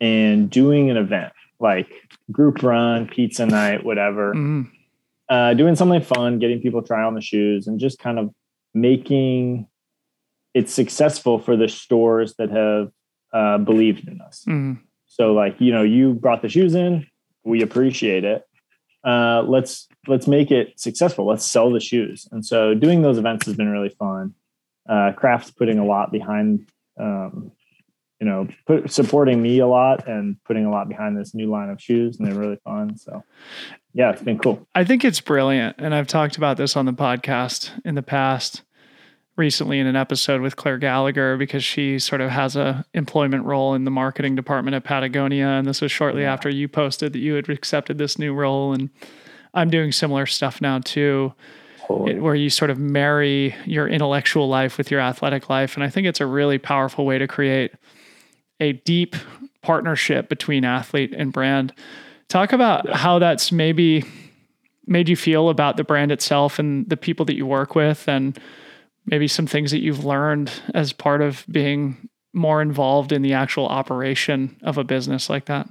and 0.00 0.50
doing 0.50 0.90
an 0.90 0.96
event 0.96 1.32
like 1.58 1.88
group 2.32 2.62
run, 2.62 3.06
pizza 3.06 3.46
night, 3.46 3.84
whatever. 3.84 4.34
Mm-hmm. 4.34 4.62
Uh, 5.28 5.54
doing 5.54 5.76
something 5.76 6.02
fun, 6.02 6.38
getting 6.40 6.60
people 6.60 6.82
try 6.82 7.04
on 7.04 7.14
the 7.14 7.20
shoes, 7.20 7.66
and 7.68 7.78
just 7.78 7.98
kind 8.00 8.18
of 8.18 8.34
making 8.74 9.68
it 10.54 10.68
successful 10.68 11.38
for 11.38 11.56
the 11.56 11.68
stores 11.68 12.34
that 12.36 12.50
have 12.50 12.90
uh, 13.32 13.58
believed 13.58 14.08
in 14.08 14.20
us. 14.20 14.44
Mm-hmm. 14.48 14.82
So, 15.06 15.32
like 15.32 15.60
you 15.60 15.72
know, 15.72 15.82
you 15.82 16.14
brought 16.14 16.42
the 16.42 16.48
shoes 16.48 16.74
in, 16.74 17.06
we 17.44 17.62
appreciate 17.62 18.24
it. 18.24 18.44
Uh, 19.04 19.42
let's 19.46 19.88
let's 20.08 20.26
make 20.26 20.50
it 20.50 20.78
successful. 20.78 21.26
Let's 21.26 21.44
sell 21.44 21.70
the 21.70 21.80
shoes. 21.80 22.28
And 22.32 22.44
so 22.44 22.74
doing 22.74 23.02
those 23.02 23.18
events 23.18 23.46
has 23.46 23.56
been 23.56 23.68
really 23.68 23.88
fun. 23.88 24.34
Uh, 24.88 25.12
Craft's 25.12 25.50
putting 25.50 25.78
a 25.78 25.84
lot 25.84 26.10
behind, 26.10 26.68
um, 26.98 27.52
you 28.20 28.26
know, 28.26 28.46
put, 28.66 28.92
supporting 28.92 29.40
me 29.40 29.58
a 29.60 29.66
lot 29.66 30.06
and 30.06 30.36
putting 30.44 30.66
a 30.66 30.70
lot 30.70 30.88
behind 30.88 31.16
this 31.16 31.34
new 31.34 31.50
line 31.50 31.70
of 31.70 31.80
shoes, 31.80 32.18
and 32.18 32.28
they're 32.28 32.38
really 32.38 32.58
fun. 32.64 32.96
So, 32.96 33.24
yeah, 33.94 34.10
it's 34.10 34.22
been 34.22 34.38
cool. 34.38 34.66
I 34.74 34.84
think 34.84 35.04
it's 35.04 35.20
brilliant, 35.20 35.76
and 35.78 35.94
I've 35.94 36.06
talked 36.06 36.36
about 36.36 36.56
this 36.56 36.76
on 36.76 36.84
the 36.84 36.92
podcast 36.92 37.70
in 37.84 37.94
the 37.94 38.02
past. 38.02 38.62
Recently, 39.36 39.78
in 39.78 39.86
an 39.86 39.96
episode 39.96 40.42
with 40.42 40.56
Claire 40.56 40.76
Gallagher, 40.76 41.38
because 41.38 41.64
she 41.64 41.98
sort 41.98 42.20
of 42.20 42.28
has 42.28 42.56
a 42.56 42.84
employment 42.92 43.46
role 43.46 43.72
in 43.72 43.84
the 43.84 43.90
marketing 43.90 44.36
department 44.36 44.74
at 44.74 44.84
Patagonia, 44.84 45.46
and 45.46 45.66
this 45.66 45.80
was 45.80 45.90
shortly 45.90 46.22
yeah. 46.22 46.32
after 46.32 46.50
you 46.50 46.68
posted 46.68 47.14
that 47.14 47.20
you 47.20 47.34
had 47.34 47.48
accepted 47.48 47.96
this 47.96 48.18
new 48.18 48.34
role, 48.34 48.74
and 48.74 48.90
I'm 49.54 49.70
doing 49.70 49.92
similar 49.92 50.26
stuff 50.26 50.60
now 50.60 50.80
too, 50.80 51.32
it, 51.88 52.20
where 52.20 52.34
you 52.34 52.50
sort 52.50 52.70
of 52.70 52.78
marry 52.78 53.54
your 53.64 53.88
intellectual 53.88 54.46
life 54.46 54.76
with 54.76 54.90
your 54.90 55.00
athletic 55.00 55.48
life. 55.48 55.74
And 55.74 55.82
I 55.82 55.88
think 55.88 56.06
it's 56.06 56.20
a 56.20 56.26
really 56.26 56.58
powerful 56.58 57.06
way 57.06 57.16
to 57.16 57.26
create 57.26 57.72
a 58.60 58.72
deep 58.72 59.16
partnership 59.62 60.28
between 60.28 60.64
athlete 60.64 61.14
and 61.16 61.32
brand. 61.32 61.72
Talk 62.28 62.52
about 62.52 62.86
yeah. 62.86 62.96
how 62.96 63.18
that's 63.18 63.50
maybe 63.50 64.04
made 64.86 65.08
you 65.08 65.16
feel 65.16 65.48
about 65.48 65.76
the 65.76 65.84
brand 65.84 66.12
itself 66.12 66.58
and 66.58 66.88
the 66.88 66.96
people 66.96 67.24
that 67.26 67.36
you 67.36 67.46
work 67.46 67.74
with, 67.74 68.08
and 68.08 68.38
maybe 69.06 69.28
some 69.28 69.46
things 69.46 69.70
that 69.70 69.80
you've 69.80 70.04
learned 70.04 70.52
as 70.74 70.92
part 70.92 71.22
of 71.22 71.44
being 71.50 72.08
more 72.32 72.62
involved 72.62 73.10
in 73.12 73.22
the 73.22 73.32
actual 73.32 73.66
operation 73.66 74.56
of 74.62 74.78
a 74.78 74.84
business 74.84 75.28
like 75.28 75.46
that 75.46 75.68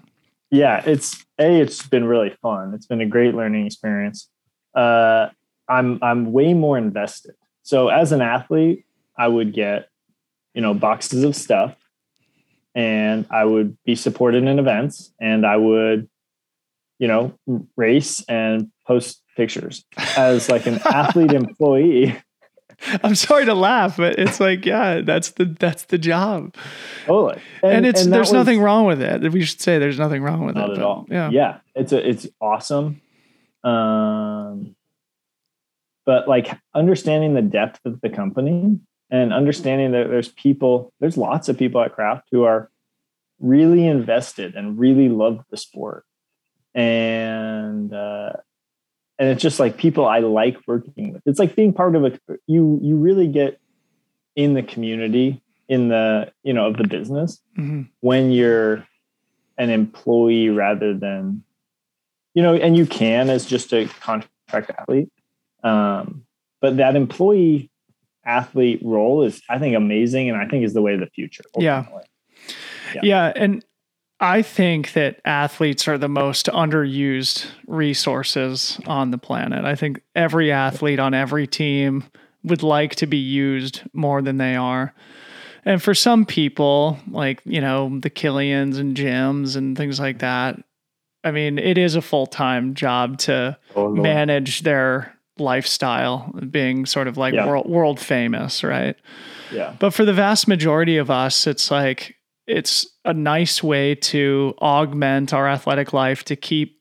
yeah, 0.52 0.82
it's 0.86 1.26
a. 1.40 1.62
It's 1.62 1.88
been 1.88 2.06
really 2.06 2.36
fun. 2.42 2.74
It's 2.74 2.88
been 2.88 3.02
a 3.02 3.06
great 3.06 3.36
learning 3.36 3.66
experience. 3.66 4.30
Uh, 4.74 5.30
I'm 5.68 6.00
I'm 6.02 6.32
way 6.32 6.54
more 6.54 6.78
invested. 6.78 7.36
So 7.62 7.90
as 7.90 8.12
an 8.12 8.22
athlete, 8.22 8.86
I 9.18 9.28
would 9.28 9.54
get, 9.54 9.90
you 10.56 10.62
know, 10.62 10.74
boxes 10.74 11.24
of 11.24 11.36
stuff, 11.36 11.76
and 12.76 13.26
I 13.30 13.46
would 13.46 13.78
be 13.86 13.96
supported 13.96 14.44
in 14.44 14.60
events, 14.60 15.14
and 15.20 15.46
I 15.46 15.58
would, 15.58 16.10
you 17.00 17.08
know, 17.08 17.34
race 17.76 18.24
and 18.28 18.72
post 18.86 19.22
pictures. 19.36 19.86
As 20.18 20.50
like 20.50 20.66
an 20.66 20.80
athlete 20.86 21.34
employee, 21.34 22.16
I'm 23.04 23.16
sorry 23.16 23.46
to 23.46 23.54
laugh, 23.54 23.98
but 23.98 24.18
it's 24.18 24.40
like, 24.40 24.66
yeah, 24.66 25.02
that's 25.02 25.32
the 25.32 25.46
that's 25.46 25.84
the 25.86 25.98
job. 25.98 26.56
Totally. 27.06 27.42
And, 27.62 27.74
and 27.74 27.86
it's 27.86 28.04
and 28.04 28.14
there's 28.14 28.28
was, 28.28 28.34
nothing 28.34 28.62
wrong 28.62 28.86
with 28.86 29.02
it. 29.02 29.32
We 29.32 29.44
should 29.44 29.62
say 29.62 29.80
there's 29.80 30.00
nothing 30.00 30.22
wrong 30.22 30.46
with 30.46 30.56
not 30.56 30.70
it. 30.70 30.74
Not 30.74 30.78
at 30.78 30.84
all. 30.84 31.06
Yeah. 31.10 31.30
Yeah. 31.30 31.58
It's 31.76 31.92
a 31.92 32.08
it's 32.10 32.28
awesome. 32.40 33.02
Um 33.64 34.76
but 36.06 36.28
like 36.28 36.58
understanding 36.74 37.34
the 37.34 37.42
depth 37.42 37.82
of 37.86 38.00
the 38.02 38.10
company 38.10 38.80
and 39.10 39.34
understanding 39.34 39.91
that 39.91 40.10
there's 40.10 40.30
people, 40.30 40.93
there's 40.99 41.18
lots 41.18 41.49
of 41.49 41.57
people 41.57 41.82
at 41.82 41.93
Craft 41.93 42.28
who 42.32 42.43
are 42.43 42.70
really 43.39 43.88
invested 43.88 44.55
and 44.55 44.78
really 44.78 45.10
love 45.10 45.43
the 45.49 45.57
sport. 45.57 46.05
And 46.76 47.93
uh 47.93 48.34
and 49.18 49.28
it's 49.28 49.41
just 49.41 49.60
like 49.60 49.78
people 49.78 50.07
I 50.07 50.20
like 50.20 50.57
working 50.66 51.12
with. 51.12 51.22
It's 51.26 51.39
like 51.39 51.55
being 51.55 51.74
part 51.74 51.95
of 51.95 52.05
a 52.05 52.20
you 52.47 52.80
you 52.82 52.95
really 52.95 53.28
get 53.28 53.60
in 54.36 54.53
the 54.53 54.64
community 54.64 55.41
in 55.68 55.89
the 55.89 56.32
you 56.43 56.53
know 56.53 56.68
of 56.68 56.78
the 56.78 56.88
business 56.88 57.41
mm-hmm. 57.57 57.84
when 57.99 58.32
you're 58.32 58.88
an 59.57 59.70
employee 59.70 60.49
rather 60.49 60.93
than 60.93 61.43
you 62.34 62.41
know 62.41 62.55
and 62.55 62.78
you 62.78 62.86
can 62.86 63.30
as 63.30 63.45
just 63.45 63.74
a 63.74 63.88
contract 63.99 64.72
athlete 64.78 65.12
um, 65.64 66.24
but 66.62 66.78
that 66.78 66.95
employee 66.95 67.69
athlete 68.30 68.80
role 68.84 69.24
is 69.24 69.42
i 69.50 69.58
think 69.58 69.76
amazing 69.76 70.30
and 70.30 70.38
i 70.38 70.46
think 70.48 70.64
is 70.64 70.74
the 70.74 70.82
way 70.82 70.94
of 70.94 71.00
the 71.00 71.08
future 71.08 71.44
yeah. 71.58 71.86
yeah 72.94 73.02
yeah 73.02 73.34
and 73.36 73.64
I 74.22 74.42
think 74.42 74.94
that 74.94 75.22
athletes 75.24 75.88
are 75.88 75.98
the 75.98 76.10
most 76.10 76.48
underused 76.48 77.46
resources 77.68 78.78
on 78.86 79.12
the 79.12 79.18
planet. 79.18 79.64
I 79.64 79.76
think 79.76 80.02
every 80.14 80.52
athlete 80.52 81.00
on 81.00 81.14
every 81.14 81.48
team 81.48 82.04
would 82.44 82.62
like 82.62 82.96
to 82.96 83.08
be 83.08 83.18
used 83.18 83.82
more 83.94 84.22
than 84.22 84.38
they 84.38 84.56
are. 84.56 84.94
And 85.64 85.82
for 85.82 85.94
some 85.94 86.26
people, 86.26 86.98
like, 87.10 87.42
you 87.46 87.62
know, 87.62 87.98
the 88.00 88.10
Killians 88.10 88.78
and 88.78 88.96
Jims 88.96 89.56
and 89.56 89.78
things 89.78 90.00
like 90.00 90.20
that, 90.20 90.62
I 91.24 91.32
mean, 91.32 91.58
it 91.58 91.78
is 91.78 91.96
a 91.96 92.02
full 92.02 92.28
time 92.28 92.74
job 92.74 93.20
to 93.20 93.58
oh, 93.76 93.90
manage 93.90 94.62
their 94.62 95.16
lifestyle, 95.40 96.34
being 96.50 96.86
sort 96.86 97.08
of 97.08 97.18
like 97.18 97.34
yeah. 97.34 97.48
world, 97.48 97.70
world 97.70 98.00
famous, 98.00 98.64
right? 98.64 98.96
Yeah. 99.52 99.76
But 99.80 99.94
for 99.94 100.06
the 100.06 100.14
vast 100.14 100.48
majority 100.48 100.98
of 100.98 101.10
us, 101.10 101.48
it's 101.48 101.72
like, 101.72 102.16
it's 102.48 102.88
a 103.06 103.14
nice 103.14 103.62
way 103.62 103.96
to 103.96 104.56
augment 104.60 105.34
our 105.34 105.48
athletic 105.48 105.94
life 105.94 106.24
to 106.26 106.36
keep 106.36 106.80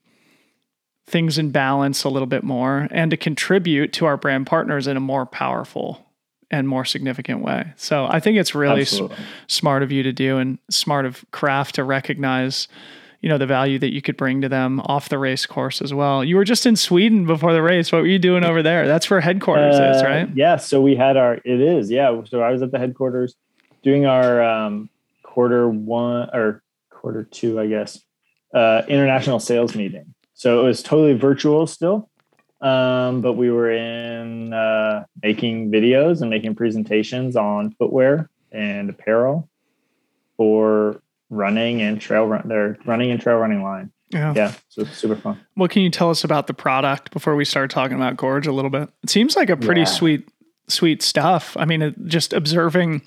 things 1.07 1.39
in 1.39 1.51
balance 1.51 2.05
a 2.05 2.09
little 2.09 2.27
bit 2.27 2.45
more 2.45 2.89
and 2.91 3.11
to 3.11 3.17
contribute 3.17 3.93
to 3.95 4.07
our 4.07 4.17
brand 4.17 4.47
partners 4.47 4.87
in 4.87 4.97
a 4.97 5.01
more 5.01 5.27
powerful 5.27 6.05
and 6.51 6.69
more 6.69 6.85
significant 6.85 7.43
way. 7.43 7.73
So 7.77 8.07
I 8.09 8.21
think 8.21 8.39
it's 8.39 8.55
really 8.55 8.83
s- 8.83 9.01
smart 9.47 9.83
of 9.83 9.93
you 9.93 10.03
to 10.03 10.13
do 10.13 10.39
and 10.39 10.59
smart 10.71 11.05
of 11.07 11.25
craft 11.31 11.75
to 11.75 11.85
recognize 11.85 12.69
you 13.21 13.29
know 13.29 13.39
the 13.39 13.47
value 13.47 13.79
that 13.79 13.93
you 13.93 14.01
could 14.01 14.17
bring 14.17 14.41
to 14.43 14.49
them 14.49 14.81
off 14.81 15.09
the 15.09 15.19
race 15.19 15.47
course 15.47 15.83
as 15.83 15.93
well. 15.93 16.23
You 16.23 16.37
were 16.37 16.45
just 16.45 16.67
in 16.67 16.77
Sweden 16.77 17.27
before 17.27 17.53
the 17.53 17.63
race. 17.63 17.91
What 17.91 18.03
were 18.03 18.09
you 18.09 18.19
doing 18.19 18.45
over 18.45 18.63
there? 18.63 18.87
That's 18.87 19.11
where 19.11 19.21
headquarters 19.21 19.77
uh, 19.77 19.93
is, 19.97 20.03
right? 20.03 20.29
Yeah. 20.37 20.57
So 20.57 20.81
we 20.81 20.95
had 20.95 21.17
our. 21.17 21.35
It 21.45 21.61
is. 21.61 21.91
Yeah. 21.91 22.23
So 22.25 22.41
I 22.43 22.51
was 22.51 22.63
at 22.63 22.71
the 22.71 22.79
headquarters 22.79 23.35
doing 23.83 24.07
our 24.07 24.43
um, 24.43 24.89
quarter 25.23 25.69
one 25.69 26.31
or 26.33 26.63
quarter 26.91 27.25
two, 27.25 27.59
I 27.59 27.67
guess, 27.67 28.01
uh, 28.55 28.83
international 28.89 29.41
sales 29.41 29.75
meeting. 29.75 30.15
So 30.35 30.61
it 30.61 30.65
was 30.65 30.83
totally 30.83 31.15
virtual 31.15 31.67
still, 31.67 32.09
um, 32.61 33.21
but 33.21 33.33
we 33.33 33.51
were 33.51 33.73
in 33.73 34.53
uh, 34.53 35.05
making 35.21 35.73
videos 35.73 36.21
and 36.21 36.31
making 36.31 36.55
presentations 36.55 37.35
on 37.35 37.73
footwear 37.73 38.31
and 38.53 38.89
apparel 38.89 39.49
for 40.37 41.03
running 41.31 41.83
and 41.83 42.01
trail 42.01 42.27
run. 42.27 42.47
They're 42.47 42.79
running 42.85 43.11
and 43.11 43.21
trail 43.21 43.37
running 43.37 43.63
line. 43.63 43.93
Yeah. 44.11 44.33
Yeah. 44.35 44.55
So 44.69 44.85
super 44.85 45.17
fun. 45.17 45.39
What 45.55 45.71
can 45.71 45.83
you 45.83 45.91
tell 45.91 46.11
us 46.11 46.25
about 46.25 46.47
the 46.47 46.55
product 46.55 47.11
before 47.11 47.37
we 47.37 47.45
start 47.45 47.71
talking 47.71 47.97
about 47.97 48.17
Gorge 48.17 48.47
a 48.47 48.53
little 48.53 48.71
bit? 48.71 48.89
It 49.03 49.11
seems 49.11 49.37
like 49.37 49.51
a 49.51 49.57
pretty 49.57 49.83
yeah. 49.83 49.87
sweet, 49.87 50.29
sweet 50.69 51.03
stuff. 51.03 51.57
I 51.59 51.65
mean, 51.65 51.95
just 52.07 52.33
observing 52.33 53.03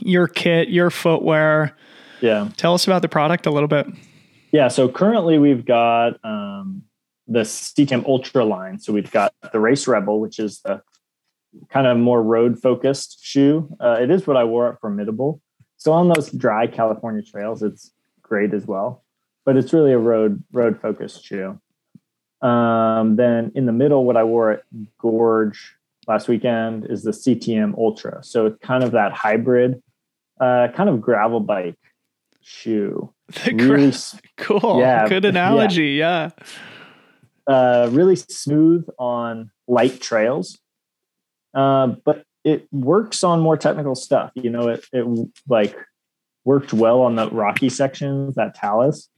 your 0.00 0.28
kit, 0.28 0.68
your 0.68 0.90
footwear. 0.90 1.76
Yeah. 2.20 2.50
Tell 2.56 2.74
us 2.74 2.86
about 2.86 3.02
the 3.02 3.08
product 3.08 3.46
a 3.46 3.50
little 3.50 3.68
bit. 3.68 3.86
Yeah. 4.52 4.68
So 4.68 4.88
currently 4.88 5.38
we've 5.38 5.64
got 5.64 6.24
um, 6.24 6.84
the 7.26 7.40
CTM 7.40 8.06
Ultra 8.06 8.44
line. 8.44 8.78
So 8.78 8.92
we've 8.92 9.10
got 9.10 9.34
the 9.52 9.58
Race 9.58 9.88
Rebel, 9.88 10.20
which 10.20 10.38
is 10.38 10.60
the 10.60 10.82
kind 11.68 11.86
of 11.86 11.96
more 11.96 12.22
road 12.22 12.60
focused 12.60 13.18
shoe. 13.22 13.74
Uh, 13.80 13.98
it 14.00 14.10
is 14.10 14.26
what 14.26 14.36
I 14.36 14.44
wore 14.44 14.72
at 14.72 14.80
Formidable. 14.80 15.40
So 15.78 15.92
on 15.92 16.08
those 16.08 16.30
dry 16.30 16.66
California 16.66 17.22
trails, 17.22 17.62
it's 17.62 17.92
great 18.20 18.52
as 18.52 18.66
well. 18.66 19.04
But 19.44 19.56
it's 19.56 19.72
really 19.72 19.92
a 19.92 19.98
road 19.98 20.42
road 20.52 20.78
focused 20.80 21.24
shoe. 21.24 21.58
Um, 22.42 23.16
then 23.16 23.52
in 23.54 23.66
the 23.66 23.72
middle, 23.72 24.04
what 24.04 24.16
I 24.16 24.24
wore 24.24 24.50
at 24.50 24.62
Gorge 24.98 25.74
last 26.06 26.28
weekend 26.28 26.86
is 26.86 27.02
the 27.02 27.12
CTM 27.12 27.76
Ultra. 27.78 28.22
So 28.22 28.46
it's 28.46 28.58
kind 28.60 28.84
of 28.84 28.92
that 28.92 29.12
hybrid, 29.12 29.82
uh, 30.40 30.68
kind 30.74 30.88
of 30.88 31.00
gravel 31.00 31.40
bike 31.40 31.78
shoe. 32.42 33.12
The 33.44 33.52
really, 33.52 33.92
cool. 34.38 34.80
Yeah. 34.80 35.06
Good 35.06 35.26
analogy. 35.26 35.90
Yeah. 35.90 36.30
yeah. 37.46 37.54
Uh, 37.54 37.90
really 37.92 38.16
smooth 38.16 38.86
on 38.98 39.50
light 39.66 40.00
trails. 40.00 40.58
Uh, 41.54 41.88
but 42.04 42.24
it 42.48 42.68
works 42.72 43.22
on 43.22 43.40
more 43.40 43.56
technical 43.56 43.94
stuff. 43.94 44.32
You 44.34 44.50
know, 44.50 44.68
it 44.68 44.84
it 44.92 45.06
like 45.48 45.76
worked 46.44 46.72
well 46.72 47.02
on 47.02 47.16
the 47.16 47.28
rocky 47.30 47.68
sections, 47.68 48.34
that 48.36 48.54
talus, 48.54 49.08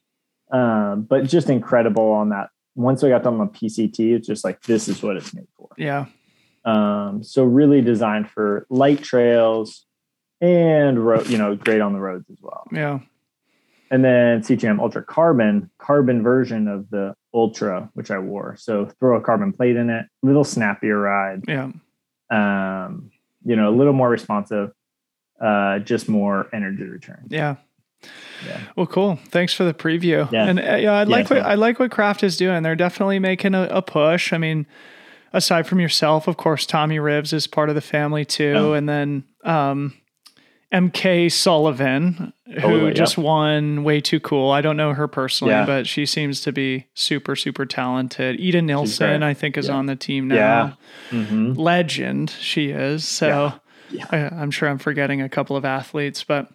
um, 0.51 1.03
but 1.03 1.25
just 1.27 1.49
incredible 1.49 2.11
on 2.11 2.31
that. 2.31 2.51
Once 2.75 3.05
I 3.05 3.09
got 3.09 3.23
done 3.23 3.41
on 3.41 3.51
PCT, 3.51 4.15
it's 4.17 4.27
just 4.27 4.45
like 4.45 4.63
this 4.63 4.89
is 4.89 5.03
what 5.03 5.17
it's 5.17 5.35
made 5.35 5.49
for. 5.57 5.69
Yeah. 5.77 6.07
Um, 6.65 7.23
so 7.23 7.45
really 7.45 7.81
designed 7.81 8.31
for 8.31 8.67
light 8.69 9.03
trails 9.03 9.87
and 10.41 11.05
road, 11.05 11.29
you 11.29 11.39
know, 11.39 11.55
great 11.55 11.81
on 11.81 11.93
the 11.93 12.01
roads 12.01 12.29
as 12.31 12.39
well. 12.41 12.67
Yeah. 12.73 13.01
And 13.91 14.05
then 14.05 14.43
CTM 14.43 14.79
Ultra 14.79 15.03
Carbon, 15.03 15.71
carbon 15.79 16.23
version 16.23 16.69
of 16.69 16.89
the 16.91 17.15
Ultra, 17.35 17.91
which 17.95 18.11
I 18.11 18.19
wore. 18.19 18.57
So 18.57 18.87
throw 19.01 19.17
a 19.17 19.21
carbon 19.21 19.53
plate 19.53 19.77
in 19.77 19.91
it, 19.91 20.07
little 20.23 20.45
snappier 20.45 20.99
ride. 20.99 21.43
Yeah. 21.49 21.71
Um, 22.31 23.10
you 23.45 23.57
know, 23.57 23.69
a 23.69 23.75
little 23.75 23.93
more 23.93 24.09
responsive, 24.09 24.73
uh, 25.41 25.79
just 25.81 26.09
more 26.09 26.49
energy 26.53 26.85
return. 26.85 27.27
Yeah. 27.29 27.57
Yeah. 28.47 28.61
Well, 28.77 28.87
cool. 28.87 29.19
Thanks 29.29 29.53
for 29.53 29.65
the 29.65 29.75
preview. 29.75 30.31
Yeah. 30.33 30.47
And 30.47 30.59
uh, 30.59 30.77
yeah, 30.77 30.93
I 30.93 31.05
like 31.05 31.29
yeah, 31.29 31.37
what 31.37 31.47
I 31.47 31.55
like 31.55 31.79
what 31.79 31.91
Craft 31.91 32.23
is 32.23 32.37
doing. 32.37 32.63
They're 32.63 32.77
definitely 32.77 33.19
making 33.19 33.55
a, 33.55 33.65
a, 33.65 33.83
push. 33.83 34.33
I 34.33 34.39
mean, 34.39 34.67
aside 35.35 35.67
from 35.67 35.81
yourself, 35.81 36.27
of 36.27 36.39
course, 36.39 36.65
Tommy 36.65 36.97
Rivs 36.97 37.35
is 37.35 37.47
part 37.47 37.69
of 37.69 37.75
the 37.75 37.83
family 37.83 38.25
too, 38.25 38.55
oh. 38.57 38.73
and 38.73 38.89
then 38.89 39.25
um, 39.45 40.00
MK 40.73 41.33
Sullivan, 41.33 42.33
who 42.47 42.61
totally, 42.61 42.93
just 42.93 43.17
yep. 43.17 43.25
won 43.25 43.83
Way 43.83 44.01
Too 44.01 44.21
Cool. 44.21 44.51
I 44.51 44.61
don't 44.61 44.77
know 44.77 44.95
her 44.95 45.09
personally, 45.09 45.53
yeah. 45.53 45.67
but 45.67 45.87
she 45.87 46.07
seems 46.07 46.41
to 46.43 46.53
be 46.53 46.87
super, 46.95 47.35
super 47.35 47.67
talented. 47.67 48.41
Ida 48.41 48.63
Nilsson, 48.63 49.23
I 49.25 49.35
think, 49.35 49.59
is 49.59 49.67
yeah. 49.67 49.75
on 49.75 49.87
the 49.87 49.97
team 49.97 50.29
now. 50.29 50.37
Yeah. 50.37 50.73
Mm-hmm. 51.19 51.53
Legend, 51.55 52.31
she 52.31 52.71
is. 52.71 53.07
So 53.07 53.53
yeah. 53.91 54.07
I, 54.11 54.43
am 54.43 54.53
sure 54.53 54.69
I'm 54.69 54.79
forgetting 54.79 55.21
a 55.21 55.29
couple 55.29 55.57
of 55.57 55.65
athletes, 55.65 56.23
but 56.23 56.49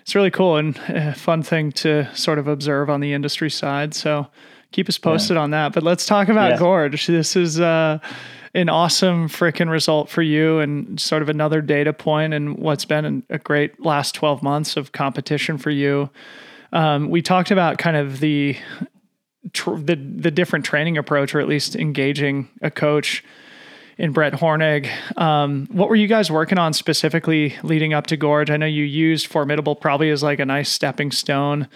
it's 0.00 0.16
really 0.16 0.32
cool 0.32 0.56
and 0.56 0.76
a 0.88 1.14
fun 1.14 1.42
thing 1.44 1.70
to 1.72 2.12
sort 2.16 2.40
of 2.40 2.48
observe 2.48 2.90
on 2.90 3.00
the 3.00 3.12
industry 3.12 3.50
side. 3.50 3.94
So 3.94 4.26
keep 4.72 4.88
us 4.88 4.98
posted 4.98 5.36
on 5.36 5.50
that. 5.52 5.72
But 5.72 5.84
let's 5.84 6.06
talk 6.06 6.28
about 6.28 6.58
Gorge. 6.58 7.06
This 7.06 7.36
is. 7.36 7.60
Uh, 7.60 8.00
an 8.54 8.68
awesome 8.68 9.28
freaking 9.28 9.70
result 9.70 10.08
for 10.08 10.22
you 10.22 10.58
and 10.58 11.00
sort 11.00 11.22
of 11.22 11.28
another 11.28 11.60
data 11.60 11.92
point 11.92 12.34
in 12.34 12.56
what's 12.56 12.84
been 12.84 13.22
a 13.30 13.38
great 13.38 13.84
last 13.84 14.14
12 14.14 14.42
months 14.42 14.76
of 14.76 14.92
competition 14.92 15.56
for 15.56 15.70
you. 15.70 16.10
Um, 16.72 17.10
we 17.10 17.22
talked 17.22 17.50
about 17.50 17.78
kind 17.78 17.96
of 17.96 18.20
the, 18.20 18.56
tr- 19.52 19.76
the 19.76 19.96
the 19.96 20.30
different 20.30 20.64
training 20.64 20.98
approach, 20.98 21.34
or 21.34 21.40
at 21.40 21.48
least 21.48 21.76
engaging 21.76 22.48
a 22.62 22.70
coach 22.70 23.24
in 23.98 24.12
Brett 24.12 24.32
Hornig. 24.32 24.88
Um, 25.18 25.68
what 25.70 25.88
were 25.88 25.96
you 25.96 26.06
guys 26.06 26.30
working 26.30 26.58
on 26.58 26.72
specifically 26.72 27.56
leading 27.62 27.92
up 27.92 28.06
to 28.08 28.16
Gorge? 28.16 28.50
I 28.50 28.56
know 28.56 28.66
you 28.66 28.84
used 28.84 29.26
Formidable 29.26 29.76
probably 29.76 30.10
as 30.10 30.22
like 30.22 30.38
a 30.38 30.46
nice 30.46 30.70
stepping 30.70 31.10
stone 31.10 31.68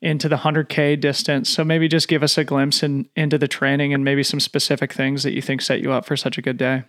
into 0.00 0.28
the 0.28 0.36
100K 0.36 1.00
distance. 1.00 1.48
So 1.48 1.64
maybe 1.64 1.88
just 1.88 2.08
give 2.08 2.22
us 2.22 2.38
a 2.38 2.44
glimpse 2.44 2.82
in, 2.82 3.08
into 3.16 3.38
the 3.38 3.48
training 3.48 3.92
and 3.92 4.04
maybe 4.04 4.22
some 4.22 4.40
specific 4.40 4.92
things 4.92 5.22
that 5.22 5.32
you 5.32 5.42
think 5.42 5.60
set 5.60 5.80
you 5.80 5.92
up 5.92 6.04
for 6.04 6.16
such 6.16 6.38
a 6.38 6.42
good 6.42 6.56
day. 6.56 6.84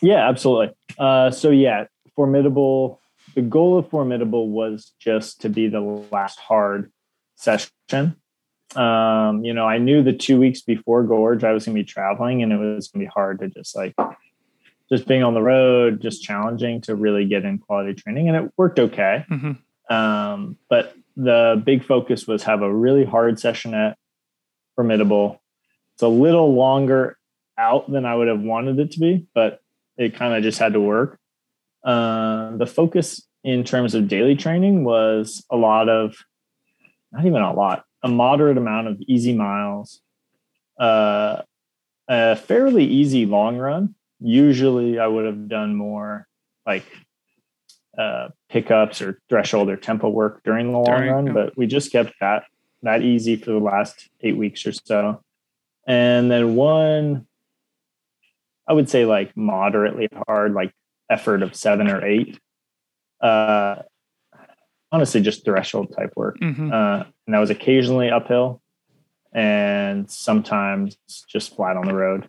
Yeah, 0.00 0.28
absolutely. 0.28 0.74
Uh, 0.98 1.30
so, 1.30 1.50
yeah, 1.50 1.86
Formidable, 2.14 3.00
the 3.34 3.42
goal 3.42 3.78
of 3.78 3.88
Formidable 3.88 4.48
was 4.48 4.92
just 4.98 5.40
to 5.42 5.48
be 5.48 5.68
the 5.68 5.80
last 5.80 6.38
hard 6.38 6.90
session. 7.36 8.16
Um, 8.74 9.44
you 9.44 9.54
know, 9.54 9.66
I 9.66 9.78
knew 9.78 10.02
the 10.02 10.12
two 10.12 10.38
weeks 10.38 10.60
before 10.60 11.02
Gorge 11.04 11.44
I 11.44 11.52
was 11.52 11.64
going 11.64 11.76
to 11.76 11.82
be 11.82 11.86
traveling 11.86 12.42
and 12.42 12.52
it 12.52 12.58
was 12.58 12.88
going 12.88 13.04
to 13.04 13.08
be 13.08 13.12
hard 13.12 13.38
to 13.40 13.48
just 13.48 13.74
like, 13.76 13.94
just 14.88 15.06
being 15.06 15.22
on 15.22 15.34
the 15.34 15.42
road, 15.42 16.00
just 16.00 16.22
challenging 16.22 16.80
to 16.82 16.94
really 16.94 17.26
get 17.26 17.44
in 17.44 17.58
quality 17.58 17.94
training. 17.94 18.28
And 18.28 18.36
it 18.36 18.52
worked 18.56 18.78
okay. 18.78 19.24
Mm-hmm. 19.30 19.94
Um, 19.94 20.56
but 20.68 20.94
the 21.18 21.60
big 21.66 21.84
focus 21.84 22.26
was 22.26 22.44
have 22.44 22.62
a 22.62 22.72
really 22.72 23.04
hard 23.04 23.38
session 23.38 23.74
at 23.74 23.98
Formidable. 24.76 25.42
It's 25.94 26.02
a 26.04 26.08
little 26.08 26.54
longer 26.54 27.18
out 27.58 27.90
than 27.90 28.06
I 28.06 28.14
would 28.14 28.28
have 28.28 28.40
wanted 28.40 28.78
it 28.78 28.92
to 28.92 29.00
be, 29.00 29.26
but 29.34 29.60
it 29.96 30.14
kind 30.14 30.32
of 30.32 30.44
just 30.44 30.60
had 30.60 30.74
to 30.74 30.80
work. 30.80 31.18
Uh, 31.84 32.56
the 32.56 32.66
focus 32.66 33.26
in 33.42 33.64
terms 33.64 33.96
of 33.96 34.06
daily 34.06 34.36
training 34.36 34.84
was 34.84 35.44
a 35.50 35.56
lot 35.56 35.88
of, 35.88 36.14
not 37.10 37.26
even 37.26 37.42
a 37.42 37.52
lot, 37.52 37.84
a 38.04 38.08
moderate 38.08 38.56
amount 38.56 38.86
of 38.86 39.00
easy 39.00 39.34
miles, 39.34 40.00
uh, 40.78 41.42
a 42.06 42.36
fairly 42.36 42.84
easy 42.84 43.26
long 43.26 43.56
run. 43.58 43.96
Usually 44.20 45.00
I 45.00 45.08
would 45.08 45.26
have 45.26 45.48
done 45.48 45.74
more 45.74 46.28
like 46.64 46.84
uh, 47.98 48.28
pickups 48.48 49.02
or 49.02 49.20
threshold 49.28 49.68
or 49.68 49.76
tempo 49.76 50.08
work 50.08 50.42
during 50.44 50.72
the 50.72 50.78
long 50.78 50.84
during, 50.84 51.12
run, 51.12 51.26
yeah. 51.26 51.32
but 51.32 51.56
we 51.56 51.66
just 51.66 51.90
kept 51.92 52.14
that 52.20 52.44
that 52.82 53.02
easy 53.02 53.36
for 53.36 53.50
the 53.50 53.58
last 53.58 54.08
eight 54.20 54.36
weeks 54.36 54.64
or 54.64 54.72
so. 54.72 55.20
And 55.86 56.30
then 56.30 56.54
one, 56.54 57.26
I 58.68 58.72
would 58.72 58.88
say 58.88 59.04
like 59.04 59.36
moderately 59.36 60.08
hard, 60.28 60.52
like 60.54 60.72
effort 61.10 61.42
of 61.42 61.56
seven 61.56 61.88
or 61.88 62.04
eight. 62.04 62.38
Uh, 63.20 63.82
honestly, 64.92 65.20
just 65.20 65.44
threshold 65.44 65.92
type 65.96 66.12
work. 66.14 66.38
Mm-hmm. 66.38 66.72
Uh, 66.72 67.04
and 67.26 67.34
that 67.34 67.38
was 67.38 67.50
occasionally 67.50 68.10
uphill 68.10 68.62
and 69.32 70.10
sometimes 70.10 70.96
just 71.28 71.56
flat 71.56 71.76
on 71.76 71.86
the 71.86 71.94
road. 71.94 72.28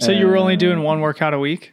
So 0.00 0.10
and 0.10 0.20
you 0.20 0.26
were 0.26 0.36
only 0.36 0.56
doing 0.56 0.82
one 0.82 1.00
workout 1.00 1.34
a 1.34 1.38
week? 1.38 1.72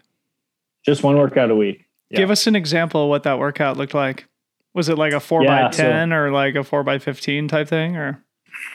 Just 0.85 1.03
one 1.03 1.17
workout 1.17 1.51
a 1.51 1.55
week. 1.55 1.85
Give 2.17 2.31
us 2.31 2.47
an 2.47 2.55
example 2.55 3.03
of 3.03 3.09
what 3.09 3.23
that 3.23 3.39
workout 3.39 3.77
looked 3.77 3.93
like. 3.93 4.25
Was 4.73 4.89
it 4.89 4.97
like 4.97 5.13
a 5.13 5.19
four 5.19 5.43
yeah, 5.43 5.63
by 5.63 5.71
ten 5.71 6.09
so, 6.09 6.15
or 6.15 6.31
like 6.31 6.55
a 6.55 6.63
four 6.63 6.83
by 6.83 6.99
fifteen 6.99 7.47
type 7.47 7.67
thing 7.67 7.95
or? 7.95 8.23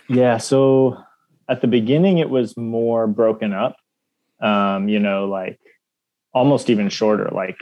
Yeah. 0.08 0.38
So 0.38 0.98
at 1.48 1.60
the 1.60 1.66
beginning, 1.66 2.18
it 2.18 2.30
was 2.30 2.56
more 2.56 3.06
broken 3.06 3.52
up. 3.52 3.76
Um, 4.40 4.88
you 4.88 4.98
know, 4.98 5.26
like 5.26 5.58
almost 6.32 6.68
even 6.70 6.88
shorter, 6.88 7.28
like 7.32 7.56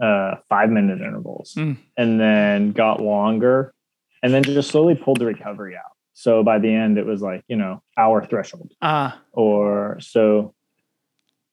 uh, 0.00 0.36
five 0.48 0.70
minute 0.70 1.00
intervals, 1.00 1.54
mm. 1.56 1.76
and 1.96 2.20
then 2.20 2.72
got 2.72 3.00
longer, 3.00 3.74
and 4.22 4.32
then 4.32 4.42
just 4.42 4.70
slowly 4.70 4.94
pulled 4.94 5.18
the 5.18 5.26
recovery 5.26 5.76
out. 5.76 5.92
So 6.14 6.44
by 6.44 6.58
the 6.58 6.72
end, 6.72 6.96
it 6.96 7.06
was 7.06 7.20
like 7.20 7.42
you 7.48 7.56
know 7.56 7.82
hour 7.98 8.24
threshold. 8.24 8.72
Ah. 8.80 9.20
Or 9.32 9.98
so 10.00 10.54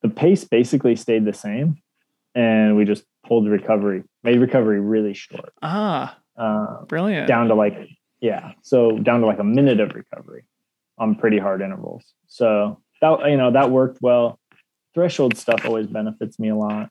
the 0.01 0.09
pace 0.09 0.43
basically 0.43 0.95
stayed 0.95 1.25
the 1.25 1.33
same 1.33 1.80
and 2.35 2.75
we 2.75 2.85
just 2.85 3.03
pulled 3.27 3.47
recovery, 3.47 4.03
made 4.23 4.39
recovery 4.39 4.79
really 4.79 5.13
short. 5.13 5.53
Ah, 5.61 6.17
uh, 6.37 6.85
brilliant. 6.85 7.27
Down 7.27 7.47
to 7.47 7.55
like 7.55 7.77
Yeah. 8.19 8.53
So 8.61 8.97
down 8.97 9.21
to 9.21 9.27
like 9.27 9.39
a 9.39 9.43
minute 9.43 9.79
of 9.79 9.93
recovery 9.93 10.45
on 10.97 11.15
pretty 11.15 11.37
hard 11.37 11.61
intervals. 11.61 12.13
So 12.27 12.79
that 13.01 13.29
you 13.29 13.37
know 13.37 13.51
that 13.51 13.71
worked 13.71 13.99
well. 14.01 14.39
Threshold 14.93 15.37
stuff 15.37 15.65
always 15.65 15.87
benefits 15.87 16.37
me 16.37 16.49
a 16.49 16.55
lot. 16.55 16.89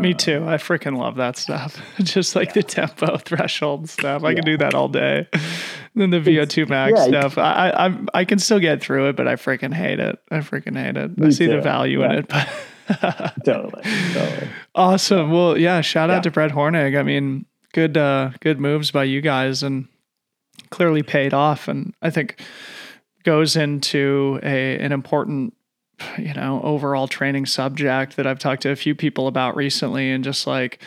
Me 0.00 0.14
uh, 0.14 0.16
too. 0.16 0.44
I 0.46 0.56
freaking 0.56 0.96
love 0.96 1.16
that 1.16 1.36
stuff. 1.36 1.78
Just 2.02 2.34
like 2.34 2.48
yeah. 2.48 2.54
the 2.54 2.62
tempo 2.62 3.16
threshold 3.24 3.90
stuff. 3.90 4.24
I 4.24 4.30
yeah. 4.30 4.34
can 4.36 4.44
do 4.44 4.56
that 4.58 4.74
all 4.74 4.88
day. 4.88 5.28
then 5.94 6.10
the 6.10 6.20
VO2 6.20 6.68
max 6.68 6.94
yeah, 6.96 7.04
stuff. 7.06 7.38
I, 7.38 7.70
I 7.70 8.20
I 8.20 8.24
can 8.24 8.38
still 8.38 8.58
get 8.58 8.82
through 8.82 9.10
it, 9.10 9.16
but 9.16 9.28
I 9.28 9.36
freaking 9.36 9.74
hate 9.74 10.00
it. 10.00 10.18
I 10.30 10.38
freaking 10.38 10.76
hate 10.76 10.96
it. 10.96 11.10
I 11.22 11.30
see 11.30 11.46
too. 11.46 11.56
the 11.56 11.60
value 11.60 12.02
in 12.02 12.12
it, 12.12 12.28
but 12.28 12.48
totally, 13.44 13.82
totally. 14.12 14.48
Awesome. 14.74 15.30
Well, 15.30 15.58
yeah. 15.58 15.80
Shout 15.80 16.10
out 16.10 16.22
to 16.24 16.30
Brett 16.30 16.52
Hornig. 16.52 16.98
I 16.98 17.02
mean, 17.02 17.46
good, 17.72 17.96
uh, 17.96 18.30
good 18.40 18.60
moves 18.60 18.90
by 18.90 19.04
you 19.04 19.20
guys, 19.20 19.62
and 19.62 19.88
clearly 20.70 21.02
paid 21.02 21.34
off. 21.34 21.68
And 21.68 21.94
I 22.02 22.10
think 22.10 22.40
goes 23.24 23.56
into 23.56 24.40
a 24.42 24.78
an 24.78 24.92
important 24.92 25.54
you 26.18 26.34
know 26.34 26.60
overall 26.62 27.06
training 27.06 27.46
subject 27.46 28.16
that 28.16 28.26
I've 28.26 28.38
talked 28.38 28.62
to 28.62 28.70
a 28.70 28.76
few 28.76 28.94
people 28.94 29.26
about 29.28 29.56
recently 29.56 30.10
and 30.10 30.24
just 30.24 30.46
like 30.46 30.82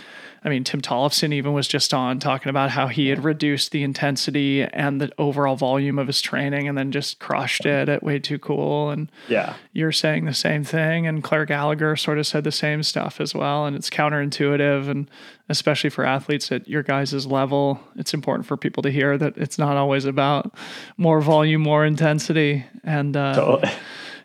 I 0.46 0.50
mean 0.50 0.64
Tim 0.64 0.80
Tollefson 0.80 1.34
even 1.34 1.54
was 1.54 1.68
just 1.68 1.94
on 1.94 2.20
talking 2.20 2.52
about 2.52 2.70
how 2.70 2.88
he 2.88 3.10
had 3.10 3.24
reduced 3.24 3.72
the 3.72 3.84
intensity 3.84 4.62
and 4.62 5.02
the 5.02 5.12
overall 5.18 5.56
volume 5.56 5.98
of 5.98 6.06
his 6.06 6.22
training 6.22 6.68
and 6.68 6.78
then 6.78 6.92
just 6.92 7.20
crushed 7.20 7.66
it 7.66 7.90
at 7.90 8.04
way 8.04 8.20
too 8.20 8.38
cool. 8.38 8.92
And 8.92 9.12
yeah. 9.28 9.56
you're 9.74 9.92
saying 9.92 10.26
the 10.26 10.34
same 10.36 10.64
thing. 10.64 11.08
And 11.08 11.24
Clare 11.24 11.46
Gallagher 11.46 11.96
sort 11.96 12.20
of 12.20 12.28
said 12.28 12.44
the 12.44 12.52
same 12.52 12.84
stuff 12.84 13.20
as 13.20 13.34
well. 13.34 13.66
And 13.66 13.76
it's 13.76 13.90
counterintuitive. 13.90 14.88
And 14.88 15.10
especially 15.50 15.90
for 15.90 16.06
athletes 16.06 16.52
at 16.52 16.68
your 16.68 16.84
guys' 16.84 17.26
level 17.26 17.80
it's 17.96 18.14
important 18.14 18.48
for 18.48 18.58
people 18.58 18.84
to 18.84 18.90
hear 18.90 19.18
that 19.18 19.38
it's 19.38 19.58
not 19.58 19.78
always 19.78 20.06
about 20.06 20.56
more 20.98 21.22
volume 21.22 21.62
more 21.62 21.86
intensity. 21.86 22.66
And 22.84 23.18
uh, 23.18 23.36
totally 23.36 23.74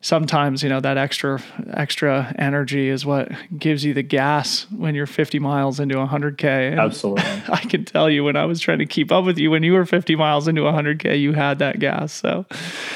sometimes 0.03 0.62
you 0.62 0.68
know 0.68 0.80
that 0.80 0.96
extra 0.96 1.42
extra 1.74 2.34
energy 2.38 2.88
is 2.88 3.05
what 3.05 3.30
gives 3.59 3.84
you 3.84 3.92
the 3.92 4.03
gas 4.03 4.66
when 4.70 4.94
you're 4.94 5.07
50 5.07 5.38
miles 5.38 5.78
into 5.78 5.96
100k 5.96 6.70
and 6.70 6.80
absolutely. 6.80 7.22
I 7.48 7.59
can 7.59 7.84
tell 7.84 8.09
you 8.09 8.24
when 8.24 8.34
i 8.34 8.46
was 8.46 8.61
trying 8.61 8.78
to 8.78 8.86
keep 8.86 9.12
up 9.12 9.26
with 9.26 9.36
you 9.38 9.51
when 9.51 9.62
you 9.62 9.74
were 9.74 9.84
50 9.84 10.16
miles 10.16 10.48
into 10.48 10.62
100k 10.62 11.20
you 11.20 11.32
had 11.32 11.59
that 11.59 11.78
gas. 11.80 12.12
So 12.12 12.46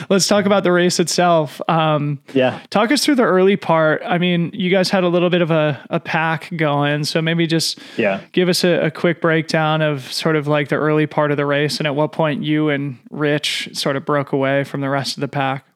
let's 0.08 0.26
talk 0.26 0.46
about 0.46 0.64
the 0.64 0.72
race 0.72 0.98
itself. 0.98 1.60
Um, 1.68 2.20
yeah. 2.32 2.60
talk 2.70 2.90
us 2.90 3.04
through 3.04 3.16
the 3.16 3.24
early 3.24 3.56
part. 3.56 4.02
I 4.04 4.16
mean 4.16 4.50
you 4.54 4.70
guys 4.70 4.88
had 4.88 5.04
a 5.04 5.08
little 5.08 5.30
bit 5.30 5.42
of 5.42 5.50
a, 5.50 5.84
a 5.90 6.00
pack 6.00 6.50
going 6.56 7.04
so 7.04 7.20
maybe 7.20 7.46
just 7.46 7.78
yeah. 7.98 8.22
give 8.32 8.48
us 8.48 8.64
a, 8.64 8.86
a 8.86 8.90
quick 8.90 9.20
breakdown 9.20 9.82
of 9.82 10.10
sort 10.10 10.36
of 10.36 10.46
like 10.46 10.68
the 10.68 10.76
early 10.76 11.06
part 11.06 11.30
of 11.30 11.36
the 11.36 11.46
race 11.46 11.78
and 11.78 11.86
at 11.86 11.94
what 11.94 12.12
point 12.12 12.42
you 12.42 12.70
and 12.70 12.98
rich 13.10 13.68
sort 13.74 13.96
of 13.96 14.06
broke 14.06 14.32
away 14.32 14.64
from 14.64 14.80
the 14.80 14.88
rest 14.88 15.16
of 15.16 15.20
the 15.20 15.28
pack 15.28 15.66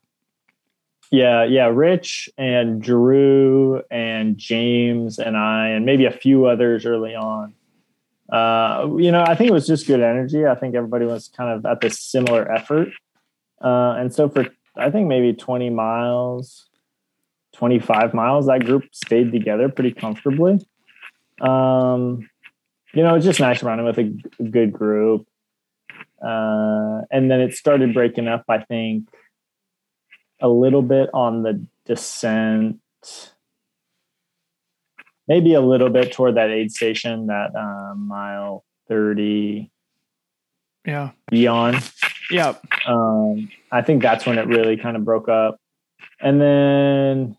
yeah, 1.11 1.45
yeah. 1.45 1.67
Rich 1.67 2.31
and 2.37 2.83
Drew 2.83 3.83
and 3.91 4.37
James 4.37 5.19
and 5.19 5.37
I, 5.37 5.69
and 5.69 5.87
maybe 5.87 6.05
a 6.05 6.11
few 6.11 6.47
others 6.47 6.85
early 6.85 7.15
on. 7.15 7.55
Uh, 8.31 8.89
you 8.99 9.11
know, 9.11 9.23
I 9.23 9.35
think 9.35 9.51
it 9.51 9.55
was 9.55 9.67
just 9.67 9.87
good 9.87 10.01
energy. 10.01 10.47
I 10.47 10.55
think 10.55 10.75
everybody 10.75 11.07
was 11.07 11.29
kind 11.29 11.51
of 11.51 11.65
at 11.65 11.81
this 11.81 11.99
similar 11.99 12.51
effort. 12.51 12.89
Uh, 13.61 13.95
and 13.99 14.15
so 14.15 14.29
for, 14.29 14.47
I 14.77 14.91
think 14.91 15.09
maybe 15.09 15.33
20 15.33 15.71
miles, 15.71 16.67
25 17.55 18.13
miles, 18.13 18.47
that 18.47 18.65
group 18.65 18.85
stayed 18.93 19.33
together 19.33 19.69
pretty 19.69 19.93
comfortably. 19.93 20.67
Um, 21.41 22.29
you 22.93 23.03
know, 23.03 23.15
it's 23.15 23.25
just 23.25 23.41
nice 23.41 23.63
running 23.63 23.87
with 23.87 23.99
a, 23.99 24.05
good 24.51 24.73
group. 24.73 25.27
Uh, 26.23 27.03
and 27.11 27.31
then 27.31 27.41
it 27.41 27.55
started 27.55 27.95
breaking 27.95 28.29
up, 28.29 28.45
I 28.49 28.59
think, 28.59 29.09
a 30.41 30.49
little 30.49 30.83
bit 30.83 31.11
on 31.13 31.43
the 31.43 31.65
descent, 31.85 32.81
maybe 35.27 35.55
a 35.55 35.61
little 35.61 35.91
bit 35.91 36.13
toward 36.13 36.37
that 36.37 36.51
aid 36.51 36.71
station, 36.73 37.27
that 37.27 37.55
uh, 37.55 37.95
mile 37.95 38.65
30. 38.89 39.71
Yeah. 40.87 41.11
Beyond. 41.31 41.91
Yeah. 42.31 42.55
Um, 42.87 43.51
I 43.73 43.83
think 43.83 44.03
that's 44.03 44.27
when 44.27 44.39
it 44.39 44.47
really 44.47 44.77
kind 44.77 44.97
of 44.97 45.05
broke 45.05 45.29
up. 45.29 45.61
And 46.21 46.41
then 46.41 47.37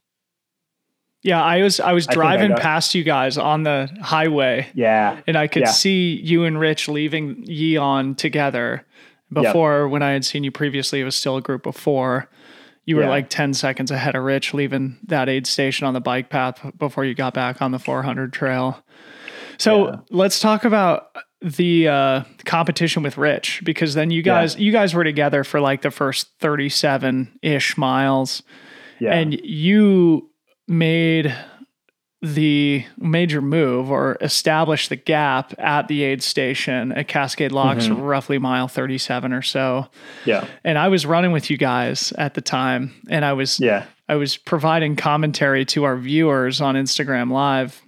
yeah, 1.21 1.43
I 1.43 1.61
was 1.61 1.79
I 1.79 1.91
was 1.91 2.07
driving 2.07 2.53
I 2.53 2.55
I 2.55 2.59
past 2.59 2.95
you 2.95 3.03
guys 3.03 3.37
on 3.37 3.63
the 3.63 3.89
highway. 4.01 4.67
Yeah. 4.73 5.19
And 5.27 5.37
I 5.37 5.47
could 5.47 5.63
yeah. 5.63 5.71
see 5.71 6.15
you 6.23 6.45
and 6.45 6.59
Rich 6.59 6.87
leaving 6.87 7.43
Yeon 7.45 8.17
together. 8.17 8.85
Before 9.31 9.83
yep. 9.83 9.91
when 9.91 10.01
I 10.01 10.11
had 10.11 10.25
seen 10.25 10.43
you 10.43 10.49
previously, 10.49 11.01
it 11.01 11.03
was 11.03 11.15
still 11.15 11.37
a 11.37 11.41
group 11.41 11.67
of 11.67 11.75
four. 11.75 12.27
You 12.89 12.95
were 12.95 13.03
yeah. 13.03 13.09
like 13.09 13.29
10 13.29 13.53
seconds 13.53 13.91
ahead 13.91 14.15
of 14.15 14.23
Rich 14.23 14.55
leaving 14.55 14.97
that 15.03 15.29
aid 15.29 15.45
station 15.45 15.85
on 15.85 15.93
the 15.93 16.01
bike 16.01 16.31
path 16.31 16.59
before 16.75 17.05
you 17.05 17.13
got 17.13 17.35
back 17.35 17.61
on 17.61 17.69
the 17.69 17.77
400 17.77 18.33
trail. 18.33 18.83
So 19.59 19.89
yeah. 19.89 19.95
let's 20.09 20.39
talk 20.39 20.65
about 20.65 21.15
the 21.39 21.87
uh, 21.87 22.23
competition 22.45 23.03
with 23.03 23.15
Rich 23.15 23.61
because 23.63 23.93
then 23.93 24.09
you 24.09 24.23
guys 24.23 24.55
yeah. 24.55 24.61
you 24.61 24.71
guys 24.71 24.95
were 24.95 25.03
together 25.03 25.43
for 25.43 25.61
like 25.61 25.83
the 25.83 25.91
first 25.91 26.29
37 26.39 27.37
ish 27.43 27.77
miles. 27.77 28.41
Yeah. 28.99 29.13
And 29.13 29.39
you 29.39 30.31
made 30.67 31.31
the 32.21 32.83
major 32.97 33.41
move 33.41 33.89
or 33.89 34.17
establish 34.19 34.89
the 34.89 34.97
gap 34.97 35.53
at 35.57 35.87
the 35.87 36.03
aid 36.03 36.21
station 36.21 36.91
at 36.91 37.07
Cascade 37.07 37.53
Locks, 37.53 37.87
mm-hmm. 37.87 38.01
roughly 38.01 38.37
mile 38.37 38.67
37 38.67 39.31
or 39.31 39.41
so. 39.41 39.87
Yeah. 40.25 40.45
And 40.65 40.77
I 40.77 40.89
was 40.89 41.05
running 41.05 41.31
with 41.31 41.49
you 41.49 41.57
guys 41.57 42.11
at 42.17 42.33
the 42.33 42.41
time 42.41 42.93
and 43.09 43.23
I 43.23 43.33
was 43.33 43.59
yeah. 43.59 43.85
I 44.09 44.15
was 44.15 44.35
providing 44.35 44.95
commentary 44.95 45.63
to 45.65 45.85
our 45.85 45.95
viewers 45.95 46.59
on 46.59 46.75
Instagram 46.75 47.31
live 47.31 47.81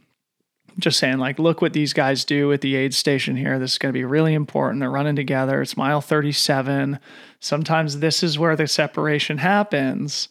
just 0.79 0.99
saying 0.99 1.17
like 1.17 1.37
look 1.37 1.61
what 1.61 1.73
these 1.73 1.91
guys 1.91 2.23
do 2.23 2.51
at 2.53 2.61
the 2.61 2.75
aid 2.75 2.93
station 2.93 3.35
here 3.35 3.59
this 3.59 3.73
is 3.73 3.77
going 3.77 3.91
to 3.91 3.97
be 3.97 4.05
really 4.05 4.33
important 4.33 4.79
they're 4.79 4.89
running 4.89 5.17
together 5.17 5.61
it's 5.61 5.75
mile 5.75 5.99
37 5.99 6.97
sometimes 7.41 7.99
this 7.99 8.23
is 8.23 8.39
where 8.39 8.55
the 8.55 8.67
separation 8.67 9.37
happens 9.37 10.29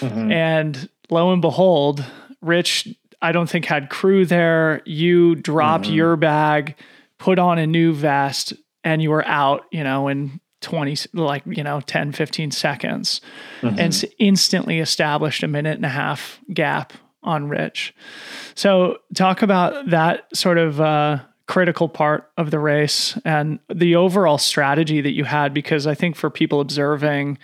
mm-hmm. 0.00 0.32
and 0.32 0.88
lo 1.10 1.32
and 1.32 1.40
behold 1.40 2.04
rich 2.40 2.88
I 3.20 3.32
don't 3.32 3.48
think 3.48 3.64
had 3.64 3.90
crew 3.90 4.24
there. 4.24 4.82
You 4.84 5.34
dropped 5.34 5.86
mm-hmm. 5.86 5.94
your 5.94 6.16
bag, 6.16 6.76
put 7.18 7.38
on 7.38 7.58
a 7.58 7.66
new 7.66 7.92
vest, 7.92 8.52
and 8.84 9.02
you 9.02 9.10
were 9.10 9.26
out, 9.26 9.64
you 9.72 9.82
know, 9.82 10.08
in 10.08 10.40
20, 10.60 10.96
like, 11.14 11.42
you 11.46 11.62
know, 11.62 11.80
10, 11.80 12.12
15 12.12 12.50
seconds 12.50 13.20
mm-hmm. 13.60 13.78
and 13.78 14.04
instantly 14.18 14.78
established 14.78 15.42
a 15.42 15.48
minute 15.48 15.76
and 15.76 15.84
a 15.84 15.90
half 15.90 16.40
gap 16.52 16.92
on 17.22 17.48
Rich. 17.48 17.94
So, 18.54 18.98
talk 19.14 19.42
about 19.42 19.90
that 19.90 20.34
sort 20.34 20.58
of 20.58 20.80
uh, 20.80 21.18
critical 21.46 21.88
part 21.88 22.30
of 22.36 22.50
the 22.50 22.58
race 22.58 23.18
and 23.24 23.58
the 23.72 23.96
overall 23.96 24.38
strategy 24.38 25.00
that 25.00 25.12
you 25.12 25.24
had, 25.24 25.52
because 25.52 25.86
I 25.86 25.94
think 25.94 26.14
for 26.14 26.30
people 26.30 26.60
observing, 26.60 27.38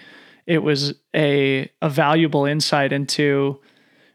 it 0.46 0.58
was 0.58 0.94
a, 1.14 1.70
a 1.82 1.88
valuable 1.88 2.44
insight 2.44 2.92
into 2.92 3.60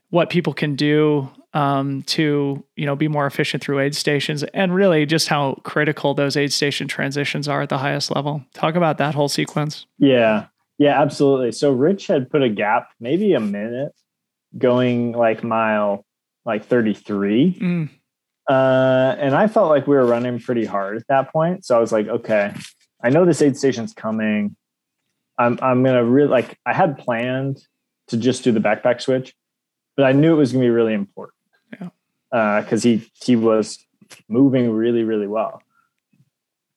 what 0.09 0.29
people 0.29 0.53
can 0.53 0.75
do 0.75 1.29
um, 1.53 2.03
to 2.03 2.63
you 2.75 2.85
know 2.85 2.95
be 2.95 3.07
more 3.07 3.25
efficient 3.25 3.63
through 3.63 3.79
aid 3.79 3.95
stations 3.95 4.43
and 4.43 4.73
really 4.73 5.05
just 5.05 5.27
how 5.27 5.55
critical 5.63 6.13
those 6.13 6.37
aid 6.37 6.53
station 6.53 6.87
transitions 6.87 7.47
are 7.47 7.61
at 7.61 7.69
the 7.69 7.77
highest 7.77 8.13
level. 8.15 8.43
Talk 8.53 8.75
about 8.75 8.97
that 8.99 9.15
whole 9.15 9.29
sequence. 9.29 9.85
Yeah. 9.97 10.47
Yeah 10.77 10.99
absolutely. 11.01 11.51
So 11.51 11.71
rich 11.71 12.07
had 12.07 12.29
put 12.29 12.43
a 12.43 12.49
gap 12.49 12.91
maybe 12.99 13.33
a 13.33 13.39
minute 13.39 13.93
going 14.57 15.11
like 15.11 15.43
mile 15.43 16.05
like 16.45 16.65
33 16.65 17.57
mm. 17.59 17.89
uh, 18.49 19.15
and 19.19 19.35
i 19.35 19.45
felt 19.45 19.69
like 19.69 19.85
we 19.85 19.95
were 19.95 20.05
running 20.05 20.39
pretty 20.39 20.65
hard 20.65 20.97
at 20.97 21.07
that 21.07 21.31
point. 21.31 21.65
So 21.65 21.77
i 21.77 21.79
was 21.79 21.91
like 21.91 22.07
okay 22.07 22.53
i 23.03 23.09
know 23.09 23.25
this 23.25 23.41
aid 23.41 23.57
station's 23.57 23.93
coming. 23.93 24.55
I'm, 25.37 25.57
I'm 25.61 25.83
gonna 25.83 26.03
really 26.03 26.29
like 26.29 26.57
i 26.65 26.73
had 26.73 26.97
planned 26.97 27.61
to 28.07 28.17
just 28.17 28.43
do 28.43 28.51
the 28.51 28.59
backpack 28.59 29.01
switch 29.01 29.33
but 29.95 30.05
i 30.05 30.11
knew 30.11 30.33
it 30.33 30.37
was 30.37 30.51
gonna 30.51 30.65
be 30.65 30.69
really 30.69 30.93
important 30.93 31.38
because 31.69 31.91
uh, 32.31 32.61
because 32.61 32.83
he 32.83 33.09
he 33.13 33.35
was 33.35 33.85
moving 34.27 34.71
really 34.71 35.03
really 35.03 35.27
well. 35.27 35.61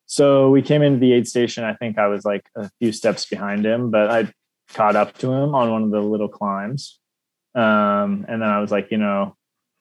So 0.07 0.51
we 0.51 0.61
came 0.61 0.83
into 0.83 0.99
the 0.99 1.13
aid 1.15 1.27
station. 1.27 1.65
I 1.65 1.75
think 1.75 1.99
I 1.99 2.07
was 2.07 2.25
like 2.25 2.45
a 2.55 2.71
few 2.79 2.93
steps 2.93 3.25
behind 3.25 3.65
him, 3.65 3.91
but 3.91 4.11
I 4.11 4.33
caught 4.75 4.95
up 4.95 5.17
to 5.19 5.33
him 5.33 5.55
on 5.55 5.71
one 5.71 5.83
of 5.83 5.91
the 5.91 6.03
little 6.03 6.29
climbs. 6.29 6.99
Um, 7.55 8.27
and 8.29 8.43
then 8.43 8.49
I 8.49 8.61
was 8.61 8.71
like, 8.71 8.91
you 8.91 8.99
know, 8.99 9.37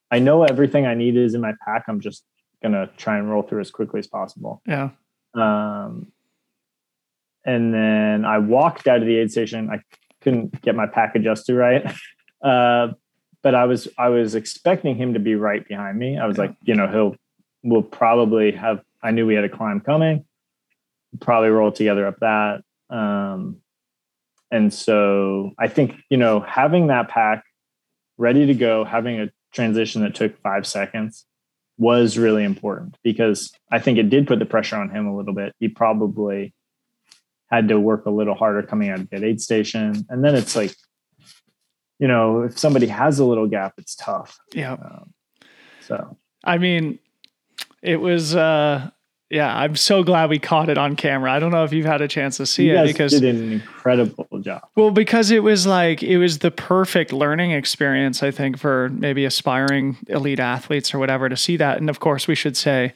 I 0.09 0.19
know 0.19 0.43
everything 0.43 0.85
I 0.85 0.93
need 0.93 1.17
is 1.17 1.33
in 1.33 1.41
my 1.41 1.53
pack. 1.65 1.85
I'm 1.87 1.99
just 1.99 2.23
gonna 2.63 2.89
try 2.97 3.17
and 3.17 3.29
roll 3.29 3.41
through 3.41 3.61
as 3.61 3.71
quickly 3.71 3.99
as 3.99 4.07
possible. 4.07 4.61
Yeah. 4.65 4.91
Um, 5.33 6.11
and 7.45 7.73
then 7.73 8.25
I 8.25 8.37
walked 8.37 8.87
out 8.87 9.01
of 9.01 9.07
the 9.07 9.17
aid 9.17 9.31
station. 9.31 9.69
I 9.69 9.81
couldn't 10.21 10.61
get 10.61 10.75
my 10.75 10.87
pack 10.87 11.15
adjusted 11.15 11.55
right. 11.55 11.91
Uh, 12.41 12.93
but 13.43 13.55
I 13.55 13.65
was 13.65 13.87
I 13.97 14.09
was 14.09 14.35
expecting 14.35 14.95
him 14.95 15.13
to 15.13 15.19
be 15.19 15.35
right 15.35 15.67
behind 15.67 15.97
me. 15.97 16.17
I 16.17 16.27
was 16.27 16.37
yeah. 16.37 16.43
like, 16.45 16.55
you 16.63 16.75
know, 16.75 16.87
he'll 16.87 17.15
will 17.63 17.83
probably 17.83 18.51
have. 18.51 18.81
I 19.03 19.11
knew 19.11 19.25
we 19.25 19.35
had 19.35 19.43
a 19.43 19.49
climb 19.49 19.79
coming. 19.81 20.25
probably 21.19 21.49
roll 21.49 21.71
together 21.71 22.05
up 22.07 22.19
that. 22.19 22.61
Um, 22.89 23.57
and 24.51 24.73
so 24.73 25.51
I 25.57 25.67
think, 25.67 25.95
you 26.09 26.17
know, 26.17 26.39
having 26.41 26.87
that 26.87 27.09
pack 27.09 27.43
ready 28.17 28.45
to 28.47 28.53
go, 28.53 28.83
having 28.83 29.19
a 29.19 29.29
transition 29.53 30.01
that 30.03 30.15
took 30.15 30.39
five 30.41 30.67
seconds 30.67 31.25
was 31.77 32.17
really 32.17 32.43
important 32.43 32.97
because 33.03 33.51
I 33.71 33.79
think 33.79 33.97
it 33.97 34.09
did 34.09 34.27
put 34.27 34.39
the 34.39 34.45
pressure 34.45 34.75
on 34.75 34.89
him 34.89 35.07
a 35.07 35.15
little 35.15 35.33
bit. 35.33 35.53
He 35.59 35.67
probably 35.67 36.53
had 37.49 37.69
to 37.69 37.79
work 37.79 38.05
a 38.05 38.11
little 38.11 38.35
harder 38.35 38.61
coming 38.61 38.89
out 38.89 38.99
of 38.99 39.09
that 39.09 39.23
aid 39.23 39.41
station. 39.41 40.05
And 40.09 40.23
then 40.23 40.35
it's 40.35 40.55
like, 40.55 40.75
you 42.01 42.07
know, 42.07 42.41
if 42.41 42.57
somebody 42.57 42.87
has 42.87 43.19
a 43.19 43.25
little 43.25 43.47
gap, 43.47 43.75
it's 43.77 43.95
tough. 43.95 44.39
Yeah. 44.53 44.73
Um, 44.73 45.13
so, 45.81 46.17
I 46.43 46.57
mean, 46.57 46.97
it 47.83 47.97
was, 47.97 48.35
uh, 48.35 48.89
yeah, 49.29 49.55
I'm 49.55 49.75
so 49.75 50.03
glad 50.03 50.31
we 50.31 50.39
caught 50.39 50.67
it 50.67 50.79
on 50.79 50.95
camera. 50.95 51.31
I 51.31 51.39
don't 51.39 51.51
know 51.51 51.63
if 51.63 51.71
you've 51.71 51.85
had 51.85 52.01
a 52.01 52.07
chance 52.07 52.37
to 52.37 52.47
see 52.47 52.69
you 52.69 52.75
it 52.75 52.87
because 52.87 53.13
it 53.13 53.19
did 53.19 53.35
an 53.35 53.51
incredible 53.53 54.39
job. 54.39 54.63
Well, 54.75 54.89
because 54.89 55.29
it 55.29 55.43
was 55.43 55.67
like 55.67 56.01
it 56.01 56.17
was 56.17 56.39
the 56.39 56.49
perfect 56.49 57.13
learning 57.13 57.51
experience, 57.51 58.23
I 58.23 58.31
think, 58.31 58.57
for 58.57 58.89
maybe 58.89 59.23
aspiring 59.23 59.97
elite 60.07 60.39
athletes 60.39 60.95
or 60.95 60.99
whatever 60.99 61.29
to 61.29 61.37
see 61.37 61.55
that. 61.57 61.77
And 61.77 61.87
of 61.87 61.99
course, 61.99 62.27
we 62.27 62.33
should 62.33 62.57
say 62.57 62.93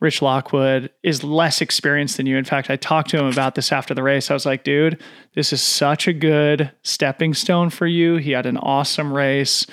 Rich 0.00 0.22
Lockwood 0.22 0.90
is 1.02 1.24
less 1.24 1.60
experienced 1.60 2.16
than 2.16 2.26
you. 2.26 2.36
In 2.36 2.44
fact, 2.44 2.70
I 2.70 2.76
talked 2.76 3.10
to 3.10 3.18
him 3.18 3.26
about 3.26 3.56
this 3.56 3.72
after 3.72 3.94
the 3.94 4.02
race. 4.02 4.30
I 4.30 4.34
was 4.34 4.46
like, 4.46 4.62
dude, 4.62 5.02
this 5.34 5.52
is 5.52 5.60
such 5.60 6.06
a 6.06 6.12
good 6.12 6.70
stepping 6.82 7.34
stone 7.34 7.70
for 7.70 7.86
you. 7.86 8.16
He 8.16 8.30
had 8.30 8.46
an 8.46 8.58
awesome 8.58 9.12
race 9.12 9.66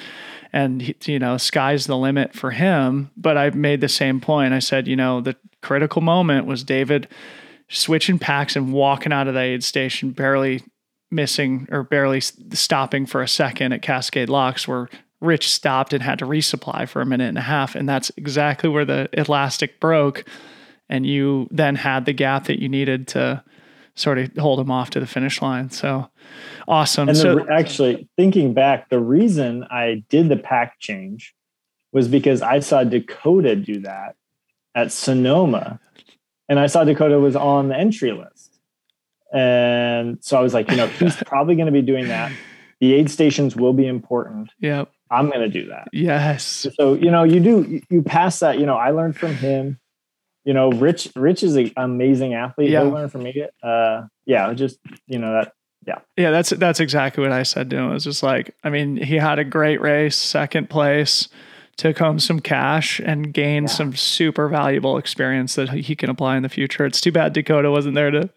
and 0.56 0.96
you 1.06 1.20
know 1.20 1.38
sky's 1.38 1.86
the 1.86 1.98
limit 1.98 2.34
for 2.34 2.52
him 2.52 3.12
but 3.18 3.38
i 3.38 3.50
made 3.50 3.82
the 3.82 3.90
same 3.90 4.22
point 4.22 4.54
i 4.54 4.60
said 4.60 4.88
you 4.88 4.96
know 4.96 5.20
the 5.20 5.36
critical 5.62 6.02
moment 6.02 6.48
was 6.48 6.64
david 6.64 7.08
switching 7.68 8.18
packs 8.18 8.56
and 8.56 8.72
walking 8.72 9.12
out 9.12 9.28
of 9.28 9.34
the 9.34 9.40
aid 9.42 9.64
station 9.64 10.12
barely 10.12 10.64
missing 11.12 11.68
or 11.72 11.84
barely 11.84 12.22
stopping 12.22 13.06
for 13.06 13.22
a 13.22 13.28
second 13.28 13.74
at 13.74 13.82
cascade 13.82 14.30
locks 14.30 14.68
where 14.68 14.88
rich 15.22 15.52
stopped 15.52 15.94
and 15.94 16.04
had 16.04 16.20
to 16.20 16.26
resupply 16.26 16.88
for 16.88 17.02
a 17.02 17.06
minute 17.06 17.30
and 17.30 17.38
a 17.38 17.42
half 17.42 17.76
and 17.76 17.88
that's 17.88 18.12
exactly 18.18 18.70
where 18.70 18.86
the 18.86 19.10
elastic 19.14 19.80
broke 19.80 20.26
and 20.90 21.06
you 21.06 21.48
then 21.52 21.76
had 21.76 22.06
the 22.06 22.14
gap 22.14 22.46
that 22.46 22.62
you 22.62 22.70
needed 22.70 23.08
to 23.08 23.44
sort 23.96 24.18
of 24.18 24.36
hold 24.38 24.60
him 24.60 24.70
off 24.70 24.90
to 24.90 25.00
the 25.00 25.08
finish 25.08 25.42
line 25.42 25.70
so 25.70 26.10
Awesome. 26.68 27.10
And 27.10 27.18
so 27.18 27.36
the, 27.36 27.54
actually, 27.54 28.08
thinking 28.16 28.54
back, 28.54 28.90
the 28.90 29.00
reason 29.00 29.66
I 29.70 30.04
did 30.10 30.30
the 30.30 30.38
pack 30.38 30.80
change 30.80 31.36
was 31.92 32.08
because 32.08 32.42
I 32.42 32.60
saw 32.60 32.84
Dakota 32.84 33.56
do 33.56 33.82
that 33.82 34.16
at 34.74 34.92
Sonoma, 34.92 35.80
and 36.50 36.60
I 36.60 36.68
saw 36.68 36.84
Dakota 36.84 37.20
was 37.20 37.36
on 37.36 37.70
the 37.70 37.78
entry 37.78 38.12
list, 38.12 38.60
and 39.34 40.18
so 40.24 40.38
I 40.38 40.42
was 40.42 40.54
like, 40.54 40.70
you 40.70 40.78
know, 40.78 40.88
he's 40.88 41.16
probably 41.26 41.56
going 41.56 41.68
to 41.68 41.72
be 41.72 41.82
doing 41.82 42.08
that. 42.08 42.32
The 42.80 42.94
aid 42.94 43.10
stations 43.10 43.56
will 43.56 43.74
be 43.74 43.88
important. 43.88 44.52
Yep. 44.60 44.92
I'm 45.16 45.28
going 45.28 45.42
to 45.42 45.50
do 45.50 45.68
that. 45.70 45.88
Yes. 45.94 46.68
So 46.76 46.94
you 46.94 47.12
know, 47.12 47.24
you 47.24 47.40
do 47.40 47.82
you 47.90 48.02
pass 48.02 48.40
that. 48.40 48.60
You 48.60 48.66
know, 48.66 48.76
I 48.76 48.92
learned 48.92 49.16
from 49.16 49.36
him. 49.36 49.80
You 50.44 50.54
know, 50.54 50.72
Rich 50.72 51.12
Rich 51.16 51.44
is 51.44 51.56
an 51.56 51.72
amazing 51.76 52.34
athlete. 52.34 52.70
Yeah. 52.70 52.82
He'll 52.82 52.92
learn 52.92 53.10
from 53.10 53.24
me. 53.24 53.46
Uh, 53.64 54.04
yeah, 54.26 54.54
just 54.54 54.78
you 55.08 55.18
know 55.18 55.34
that 55.34 55.54
yeah. 55.88 56.00
Yeah, 56.18 56.32
that's 56.32 56.50
that's 56.52 56.80
exactly 56.80 57.24
what 57.24 57.32
I 57.32 57.44
said 57.44 57.70
to 57.70 57.78
him. 57.78 57.90
It 57.90 57.94
was 57.94 58.04
just 58.04 58.24
like, 58.24 58.56
I 58.64 58.70
mean, 58.70 58.98
he 58.98 59.16
had 59.16 59.40
a 59.40 59.44
great 59.44 59.82
race, 59.82 60.16
second 60.16 60.70
place, 60.70 61.30
took 61.78 61.98
home 61.98 62.20
some 62.20 62.40
cash 62.40 63.00
and 63.00 63.34
gained 63.34 63.68
yeah. 63.68 63.74
some 63.74 63.96
super 63.96 64.48
valuable 64.48 64.98
experience 64.98 65.56
that 65.56 65.70
he 65.70 65.96
can 65.96 66.10
apply 66.10 66.38
in 66.38 66.44
the 66.44 66.50
future. 66.50 66.86
It's 66.86 67.02
too 67.02 67.12
bad 67.12 67.34
Dakota 67.34 67.70
wasn't 67.70 67.96
there 67.96 68.12
to 68.12 68.30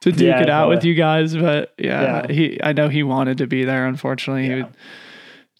to 0.00 0.12
duke 0.12 0.20
yeah, 0.20 0.42
it 0.42 0.50
out 0.50 0.68
with 0.68 0.84
you 0.84 0.94
guys, 0.94 1.34
but 1.34 1.72
yeah, 1.78 2.26
yeah, 2.26 2.32
he 2.32 2.60
I 2.62 2.72
know 2.72 2.88
he 2.88 3.02
wanted 3.02 3.38
to 3.38 3.46
be 3.46 3.64
there. 3.64 3.86
Unfortunately, 3.86 4.46
he 4.46 4.54
would, 4.56 4.68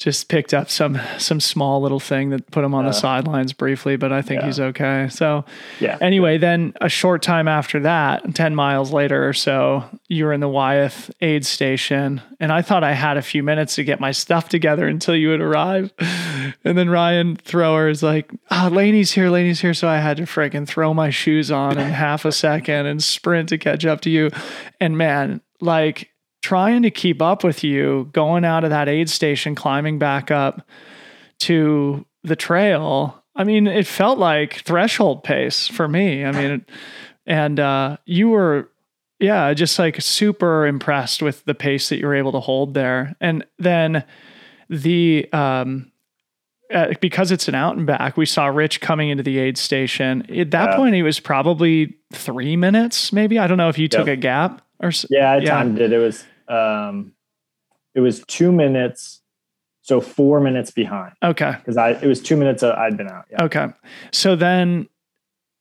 just 0.02 0.28
picked 0.28 0.52
up 0.52 0.68
some 0.68 0.98
some 1.18 1.38
small 1.38 1.80
little 1.80 2.00
thing 2.00 2.30
that 2.30 2.50
put 2.50 2.64
him 2.64 2.74
on 2.74 2.84
uh, 2.84 2.88
the 2.88 2.92
sidelines 2.92 3.52
briefly, 3.52 3.96
but 3.96 4.12
I 4.12 4.20
think 4.20 4.40
yeah. 4.40 4.46
he's 4.46 4.58
okay. 4.58 5.08
So 5.10 5.44
yeah. 5.78 5.96
Anyway, 6.00 6.38
then 6.38 6.72
a 6.80 6.88
short 6.88 7.22
time 7.22 7.46
after 7.46 7.78
that, 7.80 8.34
ten 8.34 8.56
miles 8.56 8.92
later 8.92 9.28
or 9.28 9.32
so, 9.32 9.84
you 10.08 10.24
were 10.24 10.32
in 10.32 10.40
the 10.40 10.48
Wyeth 10.48 11.10
aid 11.20 11.46
station, 11.46 12.20
and 12.40 12.50
I 12.50 12.62
thought 12.62 12.82
I 12.82 12.94
had 12.94 13.16
a 13.16 13.22
few 13.22 13.44
minutes 13.44 13.76
to 13.76 13.84
get 13.84 14.00
my 14.00 14.10
stuff 14.10 14.48
together 14.48 14.88
until 14.88 15.14
you 15.14 15.28
would 15.28 15.40
arrive. 15.40 15.92
And 16.64 16.76
then 16.76 16.90
Ryan 16.90 17.36
Thrower 17.36 17.88
is 17.88 18.02
like, 18.02 18.30
"Ah, 18.50 18.66
oh, 18.66 18.74
Laney's 18.74 19.12
here, 19.12 19.30
Laney's 19.30 19.60
here," 19.60 19.74
so 19.74 19.88
I 19.88 19.98
had 19.98 20.16
to 20.16 20.24
freaking 20.24 20.66
throw 20.66 20.92
my 20.92 21.10
shoes 21.10 21.50
on 21.50 21.78
in 21.78 21.90
half 21.90 22.24
a 22.24 22.32
second 22.32 22.86
and 22.86 23.02
sprint 23.02 23.48
to 23.50 23.58
catch 23.58 23.86
up 23.86 24.00
to 24.02 24.10
you. 24.10 24.30
And 24.80 24.98
man, 24.98 25.40
like 25.60 26.11
trying 26.42 26.82
to 26.82 26.90
keep 26.90 27.22
up 27.22 27.44
with 27.44 27.64
you 27.64 28.10
going 28.12 28.44
out 28.44 28.64
of 28.64 28.70
that 28.70 28.88
aid 28.88 29.08
station, 29.08 29.54
climbing 29.54 29.98
back 29.98 30.30
up 30.30 30.68
to 31.38 32.04
the 32.24 32.36
trail. 32.36 33.22
I 33.34 33.44
mean, 33.44 33.66
it 33.66 33.86
felt 33.86 34.18
like 34.18 34.62
threshold 34.64 35.24
pace 35.24 35.68
for 35.68 35.88
me. 35.88 36.24
I 36.24 36.32
mean, 36.32 36.66
and 37.26 37.58
uh, 37.58 37.96
you 38.04 38.28
were, 38.28 38.68
yeah, 39.20 39.54
just 39.54 39.78
like 39.78 40.00
super 40.00 40.66
impressed 40.66 41.22
with 41.22 41.44
the 41.44 41.54
pace 41.54 41.88
that 41.88 41.98
you 41.98 42.06
were 42.06 42.14
able 42.14 42.32
to 42.32 42.40
hold 42.40 42.74
there. 42.74 43.16
And 43.20 43.46
then 43.58 44.04
the, 44.68 45.32
um, 45.32 45.92
uh, 46.74 46.94
because 47.00 47.30
it's 47.30 47.48
an 47.48 47.54
out 47.54 47.76
and 47.76 47.86
back, 47.86 48.16
we 48.16 48.26
saw 48.26 48.46
Rich 48.46 48.80
coming 48.80 49.10
into 49.10 49.22
the 49.22 49.38
aid 49.38 49.56
station. 49.58 50.22
At 50.30 50.50
that 50.50 50.70
yeah. 50.70 50.76
point, 50.76 50.94
he 50.94 51.02
was 51.02 51.20
probably 51.20 51.96
three 52.12 52.56
minutes, 52.56 53.12
maybe. 53.12 53.38
I 53.38 53.46
don't 53.46 53.58
know 53.58 53.68
if 53.68 53.78
you 53.78 53.88
took 53.88 54.06
yep. 54.06 54.18
a 54.18 54.20
gap 54.20 54.62
or. 54.80 54.90
Yeah, 55.08 55.32
I 55.32 55.38
yeah. 55.38 55.50
timed 55.50 55.80
it. 55.80 55.92
It 55.92 55.98
was 55.98 56.24
um, 56.48 57.12
it 57.94 58.00
was 58.00 58.24
two 58.26 58.52
minutes, 58.52 59.20
so 59.82 60.00
four 60.00 60.40
minutes 60.40 60.70
behind. 60.70 61.12
Okay, 61.22 61.54
because 61.58 61.76
I 61.76 61.90
it 61.90 62.06
was 62.06 62.20
two 62.20 62.36
minutes 62.36 62.62
I'd 62.62 62.96
been 62.96 63.08
out. 63.08 63.26
Yeah. 63.30 63.44
Okay, 63.44 63.66
so 64.12 64.36
then 64.36 64.88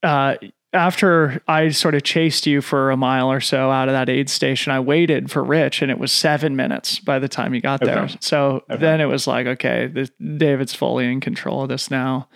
uh, 0.02 0.36
after 0.72 1.42
I 1.46 1.68
sort 1.68 1.94
of 1.94 2.02
chased 2.02 2.46
you 2.46 2.62
for 2.62 2.90
a 2.90 2.96
mile 2.96 3.30
or 3.30 3.40
so 3.40 3.70
out 3.70 3.88
of 3.88 3.92
that 3.92 4.08
aid 4.08 4.30
station, 4.30 4.72
I 4.72 4.80
waited 4.80 5.30
for 5.30 5.44
Rich, 5.44 5.82
and 5.82 5.90
it 5.90 5.98
was 5.98 6.12
seven 6.12 6.56
minutes 6.56 6.98
by 6.98 7.18
the 7.18 7.28
time 7.28 7.52
he 7.52 7.60
got 7.60 7.82
okay. 7.82 7.92
there. 7.92 8.08
So 8.20 8.64
okay. 8.70 8.80
then 8.80 9.00
it 9.00 9.06
was 9.06 9.26
like, 9.26 9.46
okay, 9.46 9.86
this, 9.86 10.10
David's 10.36 10.74
fully 10.74 11.10
in 11.10 11.20
control 11.20 11.62
of 11.62 11.68
this 11.68 11.90
now. 11.90 12.28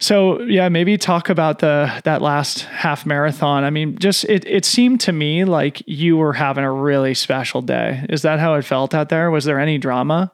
So 0.00 0.40
yeah, 0.42 0.68
maybe 0.68 0.96
talk 0.96 1.28
about 1.28 1.58
the 1.58 2.00
that 2.04 2.22
last 2.22 2.62
half 2.62 3.04
marathon. 3.04 3.64
I 3.64 3.70
mean, 3.70 3.98
just 3.98 4.24
it 4.24 4.44
it 4.46 4.64
seemed 4.64 5.00
to 5.02 5.12
me 5.12 5.44
like 5.44 5.82
you 5.86 6.16
were 6.16 6.32
having 6.32 6.64
a 6.64 6.72
really 6.72 7.14
special 7.14 7.62
day. 7.62 8.06
Is 8.08 8.22
that 8.22 8.38
how 8.38 8.54
it 8.54 8.64
felt 8.64 8.94
out 8.94 9.08
there? 9.08 9.30
Was 9.30 9.44
there 9.44 9.58
any 9.58 9.78
drama? 9.78 10.32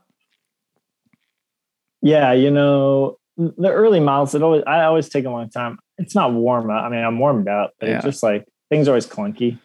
Yeah, 2.03 2.33
you 2.33 2.51
know, 2.51 3.17
the 3.39 3.71
early 3.71 4.01
miles, 4.01 4.35
it 4.35 4.43
always 4.43 4.63
I 4.67 4.85
always 4.85 5.09
take 5.09 5.25
a 5.25 5.31
long 5.31 5.49
time. 5.49 5.79
It's 5.97 6.15
not 6.15 6.33
warm 6.33 6.69
up. 6.71 6.85
I 6.85 6.89
mean, 6.91 7.03
I'm 7.03 7.19
warmed 7.19 7.49
up, 7.49 7.73
but 7.81 7.89
yeah. 7.89 7.97
it's 7.97 8.05
just 8.05 8.23
like 8.23 8.47
things 8.69 8.87
are 8.87 8.93
always 8.93 9.07
clunky. 9.07 9.59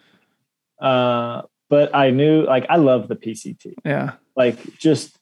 Uh, 0.81 1.41
but 1.69 1.93
I 1.93 2.11
knew 2.11 2.43
like 2.43 2.65
I 2.69 2.77
love 2.77 3.09
the 3.09 3.15
PCT. 3.15 3.73
Yeah. 3.83 4.13
Like 4.35 4.77
just 4.77 5.17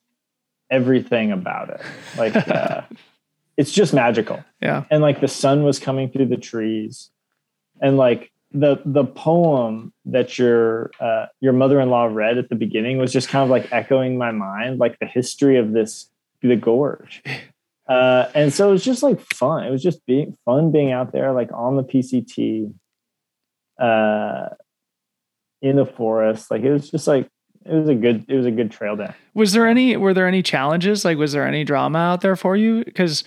everything 0.69 1.32
about 1.32 1.69
it. 1.71 1.82
Like 2.17 2.36
uh, 2.47 2.82
it's 3.57 3.71
just 3.71 3.93
magical. 3.93 4.43
Yeah. 4.61 4.85
And 4.89 5.01
like 5.01 5.19
the 5.19 5.27
sun 5.27 5.63
was 5.63 5.79
coming 5.79 6.09
through 6.09 6.27
the 6.27 6.38
trees. 6.38 7.09
And 7.81 7.97
like 7.97 8.31
the 8.51 8.81
the 8.85 9.03
poem 9.03 9.93
that 10.05 10.39
your 10.39 10.91
uh, 10.99 11.25
your 11.41 11.53
mother-in-law 11.53 12.05
read 12.05 12.38
at 12.38 12.49
the 12.49 12.55
beginning 12.55 12.97
was 12.97 13.11
just 13.11 13.27
kind 13.29 13.43
of 13.43 13.49
like 13.49 13.71
echoing 13.71 14.17
my 14.17 14.31
mind, 14.31 14.79
like 14.79 14.97
the 14.99 15.05
history 15.05 15.57
of 15.57 15.73
this 15.73 16.09
the 16.41 16.55
gorge. 16.55 17.23
Uh, 17.88 18.29
and 18.35 18.53
so 18.53 18.67
it 18.67 18.71
was 18.73 18.84
just 18.84 19.01
like 19.01 19.17
fun. 19.34 19.65
It 19.65 19.69
was 19.69 19.81
just 19.81 20.05
being 20.05 20.35
fun 20.43 20.73
being 20.73 20.91
out 20.91 21.13
there, 21.13 21.31
like 21.31 21.49
on 21.53 21.77
the 21.77 21.84
PCT, 21.84 22.73
uh, 23.79 24.49
in 25.61 25.77
the 25.77 25.85
forest. 25.85 26.51
Like 26.51 26.63
it 26.63 26.73
was 26.73 26.89
just 26.89 27.07
like 27.07 27.29
it 27.68 27.73
was 27.73 27.89
a 27.89 27.95
good 27.95 28.26
it 28.27 28.35
was 28.35 28.45
a 28.45 28.52
good 28.52 28.72
trail 28.72 28.95
day. 28.95 29.14
Was 29.34 29.53
there 29.53 29.68
any 29.68 29.98
were 29.98 30.14
there 30.14 30.27
any 30.27 30.41
challenges? 30.41 31.06
Like 31.06 31.18
was 31.18 31.31
there 31.31 31.48
any 31.48 31.64
drama 31.64 31.99
out 31.99 32.22
there 32.22 32.35
for 32.35 32.56
you? 32.56 32.84
Because 32.84 33.23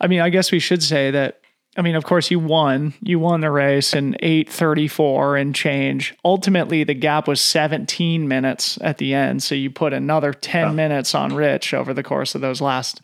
I 0.00 0.06
mean, 0.06 0.20
I 0.20 0.30
guess 0.30 0.52
we 0.52 0.58
should 0.58 0.82
say 0.82 1.10
that 1.10 1.40
I 1.76 1.80
mean, 1.80 1.94
of 1.94 2.04
course 2.04 2.30
you 2.30 2.38
won. 2.38 2.92
You 3.00 3.18
won 3.18 3.40
the 3.40 3.50
race 3.50 3.94
in 3.94 4.16
834 4.20 5.36
and 5.36 5.54
change. 5.54 6.14
Ultimately, 6.24 6.84
the 6.84 6.94
gap 6.94 7.26
was 7.26 7.40
17 7.40 8.28
minutes 8.28 8.78
at 8.82 8.98
the 8.98 9.14
end, 9.14 9.42
so 9.42 9.54
you 9.54 9.70
put 9.70 9.94
another 9.94 10.34
10 10.34 10.68
oh. 10.68 10.72
minutes 10.74 11.14
on 11.14 11.34
Rich 11.34 11.72
over 11.72 11.94
the 11.94 12.02
course 12.02 12.34
of 12.34 12.42
those 12.42 12.60
last 12.60 13.00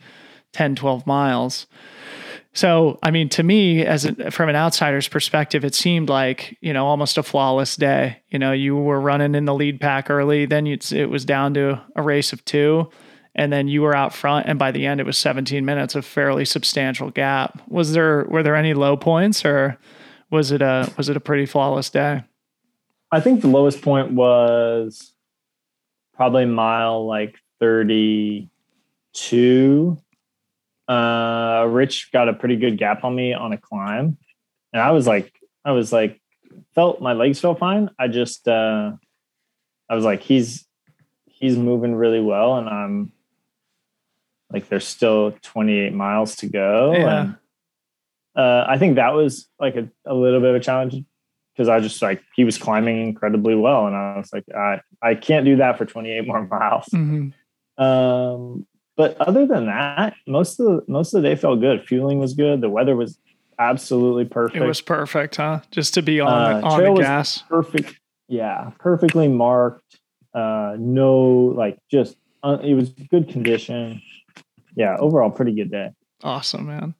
10 0.53 0.75
12 0.75 1.07
miles. 1.07 1.65
So, 2.53 2.97
I 3.03 3.11
mean, 3.11 3.29
to 3.29 3.43
me, 3.43 3.85
as 3.85 4.05
a, 4.05 4.31
from 4.31 4.49
an 4.49 4.55
outsider's 4.55 5.07
perspective, 5.07 5.63
it 5.63 5.75
seemed 5.75 6.09
like 6.09 6.57
you 6.61 6.73
know 6.73 6.87
almost 6.87 7.17
a 7.17 7.23
flawless 7.23 7.75
day. 7.75 8.21
You 8.29 8.39
know, 8.39 8.51
you 8.51 8.75
were 8.75 8.99
running 8.99 9.35
in 9.35 9.45
the 9.45 9.53
lead 9.53 9.79
pack 9.79 10.09
early, 10.09 10.45
then 10.45 10.65
it 10.65 11.09
was 11.09 11.25
down 11.25 11.53
to 11.53 11.81
a 11.95 12.01
race 12.01 12.33
of 12.33 12.43
two, 12.45 12.89
and 13.35 13.53
then 13.53 13.67
you 13.67 13.83
were 13.83 13.95
out 13.95 14.13
front, 14.13 14.47
and 14.47 14.57
by 14.57 14.71
the 14.71 14.87
end, 14.87 14.99
it 14.99 15.05
was 15.05 15.17
17 15.17 15.63
minutes, 15.63 15.95
a 15.95 16.01
fairly 16.01 16.43
substantial 16.43 17.11
gap. 17.11 17.61
Was 17.67 17.93
there 17.93 18.25
were 18.25 18.41
there 18.41 18.55
any 18.55 18.73
low 18.73 18.97
points, 18.97 19.45
or 19.45 19.77
was 20.31 20.51
it 20.51 20.63
a 20.63 20.91
was 20.97 21.07
it 21.07 21.17
a 21.17 21.21
pretty 21.21 21.45
flawless 21.45 21.91
day? 21.91 22.23
I 23.11 23.21
think 23.21 23.41
the 23.41 23.47
lowest 23.47 23.81
point 23.81 24.11
was 24.11 25.13
probably 26.15 26.45
mile 26.45 27.07
like 27.07 27.35
32. 27.59 29.97
Uh, 30.89 31.65
Rich 31.69 32.11
got 32.11 32.29
a 32.29 32.33
pretty 32.33 32.55
good 32.55 32.77
gap 32.77 33.03
on 33.03 33.15
me 33.15 33.33
on 33.33 33.53
a 33.53 33.57
climb. 33.57 34.17
And 34.73 34.81
I 34.81 34.91
was 34.91 35.05
like, 35.07 35.31
I 35.63 35.71
was 35.71 35.93
like, 35.93 36.19
felt 36.73 37.01
my 37.01 37.13
legs 37.13 37.39
felt 37.39 37.59
fine. 37.59 37.89
I 37.99 38.07
just, 38.07 38.47
uh, 38.47 38.91
I 39.89 39.95
was 39.95 40.03
like, 40.03 40.21
he's, 40.21 40.65
he's 41.25 41.57
moving 41.57 41.95
really 41.95 42.21
well. 42.21 42.57
And 42.57 42.67
I'm 42.67 43.11
like, 44.51 44.67
there's 44.67 44.87
still 44.87 45.35
28 45.43 45.93
miles 45.93 46.37
to 46.37 46.47
go. 46.47 46.93
Yeah. 46.93 47.21
And, 47.21 47.35
uh, 48.35 48.65
I 48.67 48.77
think 48.77 48.95
that 48.95 49.13
was 49.13 49.47
like 49.59 49.75
a, 49.75 49.89
a 50.05 50.13
little 50.13 50.39
bit 50.39 50.49
of 50.49 50.55
a 50.55 50.59
challenge 50.59 51.03
because 51.53 51.67
I 51.67 51.81
just 51.81 52.01
like 52.01 52.23
he 52.35 52.45
was 52.45 52.57
climbing 52.57 53.01
incredibly 53.05 53.53
well, 53.53 53.85
and 53.85 53.93
I 53.93 54.17
was 54.17 54.31
like, 54.31 54.45
I 54.55 54.79
I 55.01 55.15
can't 55.15 55.43
do 55.43 55.57
that 55.57 55.77
for 55.77 55.85
28 55.85 56.25
more 56.25 56.47
miles. 56.47 56.85
Mm-hmm. 56.85 57.83
Um, 57.83 58.65
but 58.99 59.15
other 59.21 59.47
than 59.47 59.67
that, 59.67 60.13
most 60.27 60.59
of 60.59 60.65
the 60.65 60.83
most 60.91 61.13
of 61.13 61.21
the 61.23 61.29
day 61.29 61.35
felt 61.37 61.61
good. 61.61 61.87
Fueling 61.87 62.19
was 62.19 62.33
good. 62.33 62.59
The 62.59 62.69
weather 62.69 62.97
was 62.97 63.17
absolutely 63.57 64.25
perfect. 64.25 64.61
It 64.61 64.67
was 64.67 64.81
perfect, 64.81 65.37
huh? 65.37 65.61
Just 65.71 65.93
to 65.93 66.01
be 66.01 66.19
on 66.19 66.27
Uh, 66.27 66.59
the, 66.59 66.65
on 66.65 66.79
trail 66.79 66.93
the 66.95 66.99
was 66.99 67.07
gas. 67.07 67.43
perfect. 67.49 67.97
Yeah, 68.27 68.71
perfectly 68.77 69.29
marked. 69.29 69.99
Uh, 70.33 70.75
no, 70.77 71.23
like 71.55 71.77
just 71.89 72.17
uh, 72.43 72.57
it 72.61 72.73
was 72.73 72.89
good 72.89 73.29
condition. 73.29 74.01
Yeah, 74.75 74.97
overall 74.99 75.31
pretty 75.31 75.53
good 75.53 75.71
day. 75.71 75.91
Awesome, 76.21 76.67
man. 76.67 76.93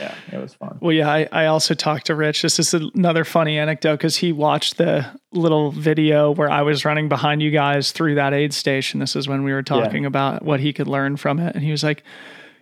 Yeah, 0.00 0.14
it 0.32 0.38
was 0.38 0.54
fun. 0.54 0.78
Well, 0.80 0.92
yeah, 0.92 1.08
I, 1.08 1.28
I 1.30 1.46
also 1.46 1.74
talked 1.74 2.06
to 2.06 2.14
Rich. 2.14 2.42
This 2.42 2.58
is 2.58 2.74
another 2.74 3.24
funny 3.24 3.58
anecdote 3.58 3.96
because 3.96 4.16
he 4.16 4.32
watched 4.32 4.76
the 4.76 5.06
little 5.32 5.70
video 5.70 6.32
where 6.32 6.50
I 6.50 6.62
was 6.62 6.84
running 6.84 7.08
behind 7.08 7.42
you 7.42 7.50
guys 7.52 7.92
through 7.92 8.16
that 8.16 8.34
aid 8.34 8.52
station. 8.52 8.98
This 9.00 9.14
is 9.14 9.28
when 9.28 9.44
we 9.44 9.52
were 9.52 9.62
talking 9.62 10.04
about 10.04 10.42
what 10.44 10.58
he 10.60 10.72
could 10.72 10.88
learn 10.88 11.16
from 11.16 11.38
it. 11.38 11.54
And 11.54 11.62
he 11.64 11.70
was 11.70 11.84
like, 11.84 12.02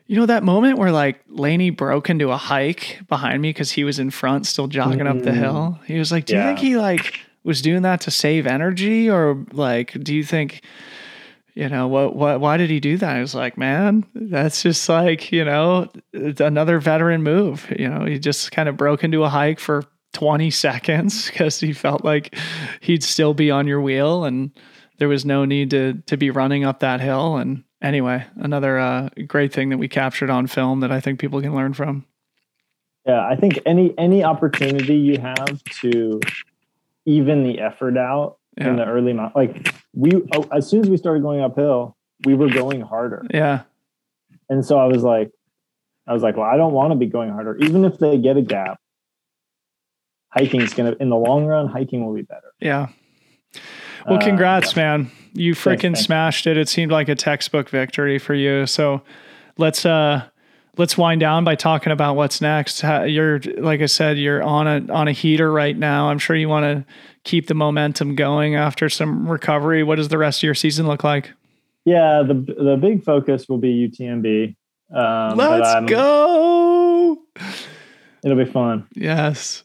you 0.06 0.16
know, 0.16 0.26
that 0.26 0.42
moment 0.42 0.78
where 0.78 0.92
like 0.92 1.20
Laney 1.28 1.70
broke 1.70 2.10
into 2.10 2.30
a 2.30 2.36
hike 2.36 3.00
behind 3.08 3.40
me 3.40 3.48
because 3.50 3.70
he 3.70 3.84
was 3.84 3.98
in 3.98 4.10
front 4.10 4.46
still 4.46 4.66
jogging 4.66 5.06
up 5.06 5.22
the 5.22 5.30
Mm. 5.30 5.34
hill. 5.36 5.78
He 5.86 5.98
was 5.98 6.12
like, 6.12 6.26
do 6.26 6.34
you 6.36 6.42
think 6.42 6.58
he 6.58 6.76
like 6.76 7.20
was 7.44 7.62
doing 7.62 7.82
that 7.82 8.02
to 8.02 8.10
save 8.10 8.46
energy 8.46 9.08
or 9.08 9.44
like, 9.52 9.92
do 10.02 10.14
you 10.14 10.22
think, 10.24 10.62
you 11.54 11.68
know 11.68 11.88
what 11.88 12.16
what 12.16 12.40
why 12.40 12.56
did 12.56 12.70
he 12.70 12.80
do 12.80 12.96
that? 12.98 13.16
I 13.16 13.20
was 13.20 13.34
like 13.34 13.58
man 13.58 14.04
that's 14.14 14.62
just 14.62 14.88
like 14.88 15.32
you 15.32 15.44
know 15.44 15.88
another 16.12 16.78
veteran 16.78 17.22
move. 17.22 17.72
You 17.78 17.88
know 17.88 18.04
he 18.04 18.18
just 18.18 18.52
kind 18.52 18.68
of 18.68 18.76
broke 18.76 19.04
into 19.04 19.24
a 19.24 19.28
hike 19.28 19.60
for 19.60 19.84
20 20.14 20.50
seconds 20.50 21.26
because 21.30 21.60
he 21.60 21.72
felt 21.72 22.04
like 22.04 22.34
he'd 22.80 23.02
still 23.02 23.34
be 23.34 23.50
on 23.50 23.66
your 23.66 23.80
wheel 23.80 24.24
and 24.24 24.50
there 24.98 25.08
was 25.08 25.24
no 25.24 25.44
need 25.44 25.70
to 25.70 25.94
to 26.06 26.16
be 26.16 26.30
running 26.30 26.64
up 26.64 26.80
that 26.80 27.00
hill. 27.00 27.36
And 27.36 27.64
anyway 27.80 28.24
another 28.36 28.78
uh, 28.78 29.08
great 29.26 29.52
thing 29.52 29.70
that 29.70 29.78
we 29.78 29.88
captured 29.88 30.30
on 30.30 30.46
film 30.46 30.80
that 30.80 30.92
i 30.92 31.00
think 31.00 31.18
people 31.18 31.40
can 31.40 31.54
learn 31.54 31.74
from. 31.74 32.06
Yeah, 33.06 33.26
I 33.26 33.34
think 33.34 33.58
any 33.66 33.92
any 33.98 34.22
opportunity 34.22 34.94
you 34.94 35.18
have 35.18 35.62
to 35.80 36.20
even 37.04 37.42
the 37.42 37.58
effort 37.58 37.98
out 37.98 38.38
Yeah. 38.58 38.68
in 38.68 38.76
the 38.76 38.84
early 38.84 39.12
mo- 39.14 39.32
like 39.34 39.74
we 39.94 40.12
oh, 40.34 40.46
as 40.52 40.68
soon 40.68 40.80
as 40.82 40.90
we 40.90 40.96
started 40.96 41.22
going 41.22 41.40
uphill, 41.40 41.96
we 42.26 42.34
were 42.34 42.50
going 42.50 42.80
harder, 42.82 43.24
yeah. 43.32 43.62
And 44.50 44.64
so 44.64 44.78
I 44.78 44.86
was 44.86 45.02
like, 45.02 45.30
I 46.06 46.12
was 46.12 46.22
like, 46.22 46.36
well, 46.36 46.46
I 46.46 46.56
don't 46.58 46.72
want 46.74 46.92
to 46.92 46.96
be 46.96 47.06
going 47.06 47.30
harder, 47.30 47.56
even 47.58 47.84
if 47.84 47.98
they 47.98 48.18
get 48.18 48.36
a 48.36 48.42
gap. 48.42 48.78
Hiking's 50.30 50.72
gonna 50.74 50.96
in 50.98 51.08
the 51.10 51.16
long 51.16 51.46
run, 51.46 51.68
hiking 51.68 52.04
will 52.06 52.14
be 52.14 52.22
better. 52.22 52.52
yeah. 52.60 52.88
Well 54.06 54.16
Uh, 54.18 54.22
congrats 54.24 54.74
man. 54.74 55.10
You 55.34 55.54
freaking 55.54 55.96
smashed 55.96 56.46
it. 56.46 56.56
It 56.58 56.68
seemed 56.68 56.90
like 56.92 57.08
a 57.08 57.14
textbook 57.14 57.68
victory 57.68 58.18
for 58.18 58.34
you. 58.34 58.66
So 58.66 59.02
let's 59.58 59.84
uh 59.86 60.24
let's 60.78 60.96
wind 60.98 61.20
down 61.20 61.44
by 61.44 61.54
talking 61.54 61.92
about 61.92 62.16
what's 62.16 62.40
next. 62.40 62.80
How- 62.80 63.04
you're 63.04 63.40
like 63.58 63.80
i 63.82 63.86
said 63.86 64.18
you're 64.18 64.42
on 64.42 64.66
a 64.66 64.92
on 64.92 65.06
a 65.08 65.12
heater 65.12 65.52
right 65.52 65.76
now. 65.76 66.08
I'm 66.08 66.18
sure 66.18 66.34
you 66.34 66.48
want 66.48 66.64
to 66.64 66.84
keep 67.24 67.46
the 67.46 67.54
momentum 67.54 68.14
going 68.16 68.54
after 68.56 68.88
some 68.88 69.28
recovery 69.28 69.82
what 69.82 69.96
does 69.96 70.08
the 70.08 70.18
rest 70.18 70.40
of 70.40 70.42
your 70.44 70.54
season 70.54 70.86
look 70.86 71.04
like 71.04 71.30
Yeah, 71.84 72.22
the 72.26 72.34
the 72.34 72.76
big 72.80 73.04
focus 73.04 73.48
will 73.48 73.58
be 73.58 73.88
UTMB. 73.88 74.56
Um, 74.94 75.38
let's 75.38 75.88
go 75.90 77.18
It'll 78.24 78.36
be 78.36 78.50
fun. 78.50 78.86
yes 78.94 79.64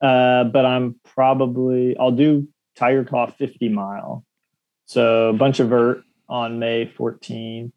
Uh, 0.00 0.44
but 0.44 0.64
I'm 0.66 0.96
probably 1.04 1.96
I'll 1.98 2.10
do 2.12 2.48
Tiger 2.76 3.04
Claw 3.04 3.26
50 3.30 3.68
mile. 3.70 4.24
So 4.86 5.30
a 5.30 5.32
bunch 5.32 5.60
of 5.60 5.68
vert 5.70 6.02
on 6.28 6.58
May 6.58 6.86
14th. 6.86 7.72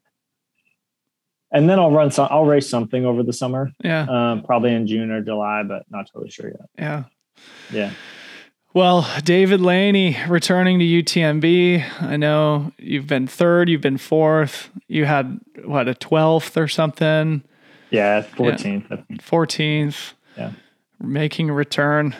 And 1.52 1.68
then 1.68 1.78
I'll 1.80 1.90
run 1.90 2.10
some 2.10 2.28
I'll 2.30 2.44
race 2.44 2.68
something 2.68 3.04
over 3.04 3.22
the 3.22 3.32
summer. 3.32 3.70
yeah 3.82 4.06
Um, 4.08 4.42
probably 4.42 4.72
in 4.74 4.86
June 4.86 5.10
or 5.10 5.20
July, 5.22 5.62
but 5.62 5.84
not 5.90 6.06
totally 6.12 6.30
sure 6.30 6.48
yet. 6.48 6.68
yeah 6.78 7.04
Yeah. 7.72 7.92
Well, 8.72 9.08
David 9.24 9.60
Laney 9.60 10.16
returning 10.28 10.78
to 10.78 10.84
UTMB. 10.84 12.02
I 12.02 12.16
know 12.16 12.72
you've 12.78 13.06
been 13.08 13.26
third, 13.26 13.68
you've 13.68 13.80
been 13.80 13.98
fourth. 13.98 14.70
You 14.86 15.06
had 15.06 15.40
what 15.64 15.88
a 15.88 15.94
twelfth 15.94 16.56
or 16.56 16.68
something, 16.68 17.42
Yeah, 17.90 18.22
14th. 18.22 18.92
I 18.92 19.22
fourteenth. 19.22 20.14
Yeah. 20.36 20.52
making 21.00 21.50
a 21.50 21.52
return 21.52 22.14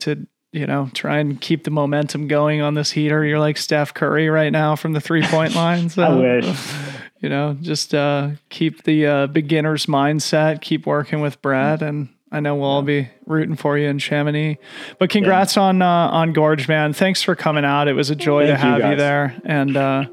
to 0.00 0.26
you 0.52 0.66
know 0.66 0.90
try 0.92 1.18
and 1.18 1.40
keep 1.40 1.64
the 1.64 1.70
momentum 1.70 2.28
going 2.28 2.60
on 2.60 2.74
this 2.74 2.90
heater. 2.90 3.24
You're 3.24 3.38
like 3.40 3.56
Steph 3.56 3.94
Curry 3.94 4.28
right 4.28 4.52
now 4.52 4.76
from 4.76 4.92
the 4.92 5.00
three 5.00 5.22
point 5.22 5.54
line. 5.62 5.88
So 5.88 6.02
I 6.02 6.14
wish. 6.14 6.58
you 7.20 7.30
know, 7.30 7.56
just 7.62 7.94
uh, 7.94 8.30
keep 8.50 8.82
the 8.84 9.06
uh, 9.06 9.26
beginner's 9.28 9.86
mindset. 9.86 10.60
Keep 10.60 10.84
working 10.84 11.20
with 11.20 11.40
Brad, 11.40 11.80
and 11.82 12.10
I 12.32 12.40
know 12.40 12.56
we'll 12.56 12.68
all 12.68 12.82
be 12.82 13.08
rooting 13.24 13.56
for 13.56 13.78
you 13.78 13.88
in 13.88 13.98
Chamonix. 13.98 14.58
But 14.98 15.10
congrats 15.10 15.56
on 15.56 15.80
uh, 15.80 15.86
on 15.86 16.32
Gorge, 16.32 16.66
man. 16.68 16.92
Thanks 16.92 17.22
for 17.22 17.36
coming 17.36 17.64
out. 17.64 17.88
It 17.88 17.92
was 17.92 18.10
a 18.10 18.16
joy 18.16 18.46
Thank 18.46 18.58
to 18.58 18.66
have 18.66 18.76
you, 18.78 18.82
guys. 18.82 18.98
there, 18.98 19.36
and 19.44 19.76
uh, 19.76 20.04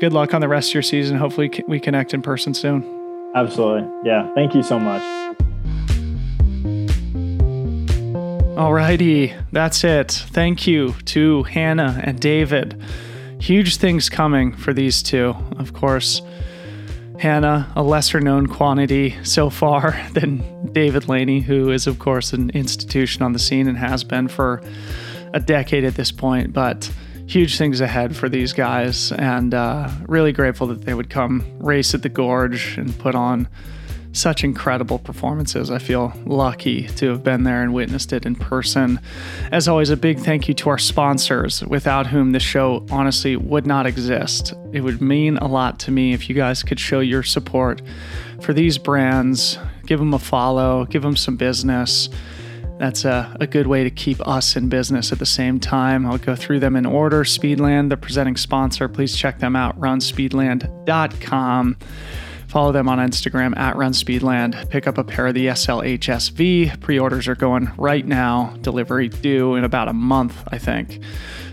good 0.00 0.12
luck 0.12 0.34
on 0.34 0.40
the 0.40 0.48
rest 0.48 0.70
of 0.70 0.74
your 0.74 0.82
season. 0.82 1.16
Hopefully, 1.16 1.50
we 1.66 1.80
connect 1.80 2.12
in 2.12 2.22
person 2.22 2.52
soon. 2.54 2.84
Absolutely. 3.34 3.88
Yeah. 4.04 4.32
Thank 4.34 4.54
you 4.54 4.62
so 4.62 4.78
much. 4.78 5.02
Alrighty, 8.58 9.40
that's 9.52 9.84
it. 9.84 10.10
Thank 10.10 10.66
you 10.66 10.94
to 11.06 11.44
Hannah 11.44 12.00
and 12.02 12.18
David. 12.18 12.82
Huge 13.40 13.76
things 13.76 14.08
coming 14.10 14.52
for 14.52 14.72
these 14.74 15.00
two. 15.00 15.36
Of 15.58 15.74
course, 15.74 16.22
Hannah, 17.18 17.72
a 17.74 17.82
lesser 17.82 18.20
known 18.20 18.46
quantity 18.46 19.16
so 19.24 19.50
far 19.50 20.00
than 20.12 20.72
David 20.72 21.08
Laney, 21.08 21.40
who 21.40 21.70
is, 21.70 21.86
of 21.86 21.98
course, 21.98 22.32
an 22.32 22.50
institution 22.50 23.22
on 23.22 23.32
the 23.32 23.38
scene 23.38 23.66
and 23.66 23.76
has 23.76 24.04
been 24.04 24.28
for 24.28 24.62
a 25.34 25.40
decade 25.40 25.84
at 25.84 25.96
this 25.96 26.12
point. 26.12 26.52
But 26.52 26.90
huge 27.26 27.58
things 27.58 27.80
ahead 27.80 28.16
for 28.16 28.28
these 28.28 28.52
guys, 28.52 29.12
and 29.12 29.52
uh, 29.52 29.90
really 30.06 30.32
grateful 30.32 30.68
that 30.68 30.82
they 30.82 30.94
would 30.94 31.10
come 31.10 31.44
race 31.58 31.92
at 31.92 32.02
the 32.02 32.08
Gorge 32.08 32.78
and 32.78 32.96
put 32.98 33.14
on 33.14 33.48
such 34.18 34.44
incredible 34.44 34.98
performances. 34.98 35.70
I 35.70 35.78
feel 35.78 36.12
lucky 36.26 36.88
to 36.88 37.08
have 37.10 37.22
been 37.22 37.44
there 37.44 37.62
and 37.62 37.72
witnessed 37.72 38.12
it 38.12 38.26
in 38.26 38.34
person. 38.34 39.00
As 39.52 39.68
always, 39.68 39.90
a 39.90 39.96
big 39.96 40.18
thank 40.18 40.48
you 40.48 40.54
to 40.54 40.70
our 40.70 40.78
sponsors, 40.78 41.64
without 41.64 42.08
whom 42.08 42.32
the 42.32 42.40
show 42.40 42.84
honestly 42.90 43.36
would 43.36 43.66
not 43.66 43.86
exist. 43.86 44.54
It 44.72 44.80
would 44.80 45.00
mean 45.00 45.36
a 45.38 45.46
lot 45.46 45.78
to 45.80 45.90
me 45.90 46.12
if 46.12 46.28
you 46.28 46.34
guys 46.34 46.62
could 46.62 46.80
show 46.80 47.00
your 47.00 47.22
support 47.22 47.80
for 48.40 48.52
these 48.52 48.78
brands, 48.78 49.58
give 49.86 49.98
them 49.98 50.14
a 50.14 50.18
follow, 50.18 50.84
give 50.84 51.02
them 51.02 51.16
some 51.16 51.36
business. 51.36 52.08
That's 52.78 53.04
a, 53.04 53.36
a 53.40 53.46
good 53.46 53.66
way 53.66 53.82
to 53.82 53.90
keep 53.90 54.26
us 54.26 54.54
in 54.54 54.68
business 54.68 55.10
at 55.10 55.18
the 55.18 55.26
same 55.26 55.58
time. 55.58 56.06
I'll 56.06 56.18
go 56.18 56.36
through 56.36 56.60
them 56.60 56.76
in 56.76 56.86
order. 56.86 57.24
Speedland, 57.24 57.88
the 57.88 57.96
presenting 57.96 58.36
sponsor, 58.36 58.88
please 58.88 59.16
check 59.16 59.40
them 59.40 59.56
out, 59.56 59.78
runspeedland.com. 59.80 61.76
Follow 62.48 62.72
them 62.72 62.88
on 62.88 62.98
Instagram 62.98 63.56
at 63.58 63.76
runspeedland. 63.76 64.70
Pick 64.70 64.86
up 64.86 64.96
a 64.96 65.04
pair 65.04 65.26
of 65.26 65.34
the 65.34 65.48
SLHSV. 65.48 66.80
Pre 66.80 66.98
orders 66.98 67.28
are 67.28 67.34
going 67.34 67.70
right 67.76 68.06
now. 68.06 68.54
Delivery 68.62 69.08
due 69.08 69.54
in 69.54 69.64
about 69.64 69.88
a 69.88 69.92
month, 69.92 70.42
I 70.48 70.56
think. 70.56 71.00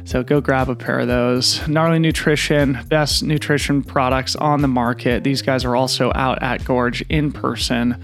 So 0.06 0.24
go 0.24 0.40
grab 0.40 0.70
a 0.70 0.76
pair 0.76 1.00
of 1.00 1.08
those. 1.08 1.68
Gnarly 1.68 2.00
Nutrition, 2.00 2.80
best 2.88 3.24
nutrition 3.24 3.84
products 3.84 4.36
on 4.38 4.62
the 4.62 4.68
market. 4.70 5.24
These 5.24 5.42
guys 5.42 5.66
are 5.66 5.76
also 5.76 6.12
out 6.16 6.42
at 6.42 6.64
Gorge 6.64 7.02
in 7.10 7.32
person. 7.32 8.02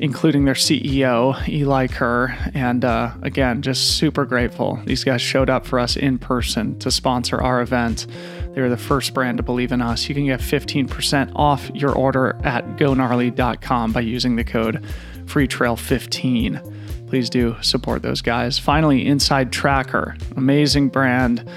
including 0.00 0.44
their 0.44 0.54
CEO, 0.54 1.48
Eli 1.48 1.86
Kerr. 1.86 2.36
And 2.52 2.84
uh, 2.84 3.12
again, 3.22 3.62
just 3.62 3.96
super 3.96 4.24
grateful. 4.24 4.80
These 4.84 5.04
guys 5.04 5.22
showed 5.22 5.48
up 5.48 5.66
for 5.66 5.78
us 5.78 5.96
in 5.96 6.18
person 6.18 6.78
to 6.80 6.90
sponsor 6.90 7.40
our 7.40 7.60
event. 7.60 8.06
They 8.54 8.60
were 8.60 8.68
the 8.68 8.76
first 8.76 9.14
brand 9.14 9.38
to 9.38 9.42
believe 9.42 9.72
in 9.72 9.82
us. 9.82 10.08
You 10.08 10.14
can 10.14 10.26
get 10.26 10.40
15% 10.40 11.32
off 11.34 11.70
your 11.74 11.92
order 11.92 12.38
at 12.44 12.64
gonarly.com 12.76 13.92
by 13.92 14.00
using 14.00 14.36
the 14.36 14.44
code 14.44 14.84
FreeTrail15. 15.24 17.08
Please 17.08 17.28
do 17.28 17.56
support 17.62 18.02
those 18.02 18.22
guys. 18.22 18.58
Finally, 18.58 19.04
InsideTracker, 19.04 20.36
amazing 20.36 20.88
brand 20.88 21.48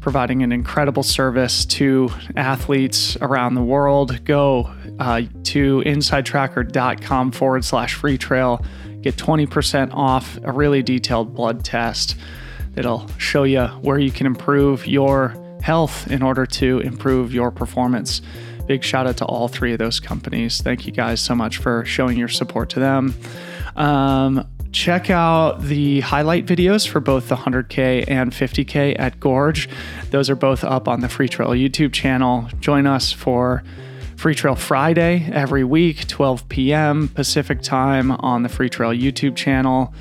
providing 0.00 0.42
an 0.42 0.50
incredible 0.50 1.04
service 1.04 1.64
to 1.64 2.10
athletes 2.36 3.16
around 3.20 3.54
the 3.54 3.62
world. 3.62 4.24
Go 4.24 4.68
uh, 4.98 5.22
to 5.44 5.80
insidetracker.com 5.86 7.30
forward 7.30 7.64
slash 7.64 7.96
freetrail. 7.96 8.64
Get 9.00 9.16
20% 9.16 9.94
off 9.94 10.38
a 10.42 10.52
really 10.52 10.82
detailed 10.82 11.34
blood 11.34 11.64
test 11.64 12.16
that'll 12.74 13.08
show 13.16 13.44
you 13.44 13.64
where 13.80 13.98
you 13.98 14.10
can 14.10 14.26
improve 14.26 14.86
your 14.86 15.34
health 15.62 16.10
in 16.10 16.22
order 16.22 16.44
to 16.44 16.80
improve 16.80 17.32
your 17.32 17.50
performance. 17.50 18.20
Big 18.66 18.84
shout 18.84 19.06
out 19.06 19.16
to 19.16 19.24
all 19.24 19.48
three 19.48 19.72
of 19.72 19.78
those 19.78 20.00
companies. 20.00 20.60
Thank 20.60 20.86
you 20.86 20.92
guys 20.92 21.20
so 21.20 21.34
much 21.34 21.58
for 21.58 21.84
showing 21.84 22.16
your 22.18 22.28
support 22.28 22.70
to 22.70 22.80
them. 22.80 23.14
Um, 23.76 24.46
check 24.72 25.10
out 25.10 25.62
the 25.62 26.00
highlight 26.00 26.46
videos 26.46 26.86
for 26.86 27.00
both 27.00 27.28
the 27.28 27.36
100K 27.36 28.04
and 28.08 28.32
50K 28.32 28.96
at 28.98 29.20
Gorge. 29.20 29.68
Those 30.10 30.30
are 30.30 30.36
both 30.36 30.64
up 30.64 30.88
on 30.88 31.00
the 31.00 31.08
Freetrail 31.08 31.58
YouTube 31.58 31.92
channel. 31.92 32.48
Join 32.60 32.86
us 32.86 33.12
for 33.12 33.62
Freetrail 34.16 34.56
Friday 34.56 35.28
every 35.32 35.64
week, 35.64 36.06
12 36.06 36.48
p.m. 36.48 37.08
Pacific 37.08 37.60
time 37.60 38.12
on 38.12 38.42
the 38.42 38.48
Freetrail 38.48 38.98
YouTube 38.98 39.34
channel. 39.36 39.92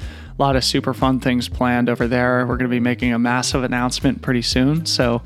A 0.42 0.44
lot 0.44 0.56
of 0.56 0.64
super 0.64 0.96
fun 0.96 1.20
things 1.20 1.48
planned 1.48 1.88
over 1.88 2.08
there. 2.08 2.48
We're 2.48 2.58
going 2.58 2.68
to 2.68 2.76
be 2.76 2.80
making 2.80 3.14
a 3.14 3.20
massive 3.20 3.64
announcement 3.64 4.24
pretty 4.24 4.42
soon. 4.42 4.88
So 4.88 5.22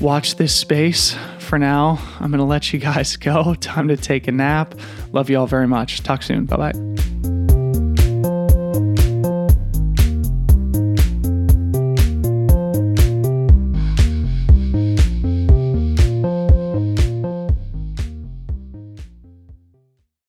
watch 0.00 0.36
this 0.36 0.54
space. 0.54 1.16
For 1.40 1.58
now, 1.58 1.98
I'm 2.20 2.30
going 2.30 2.38
to 2.38 2.44
let 2.44 2.72
you 2.72 2.78
guys 2.78 3.16
go. 3.16 3.54
Time 3.54 3.88
to 3.88 3.96
take 3.96 4.28
a 4.28 4.32
nap. 4.32 4.76
Love 5.10 5.28
you 5.28 5.40
all 5.40 5.48
very 5.48 5.66
much. 5.66 6.04
Talk 6.04 6.22
soon. 6.22 6.44
Bye 6.44 6.70
bye. 6.70 7.37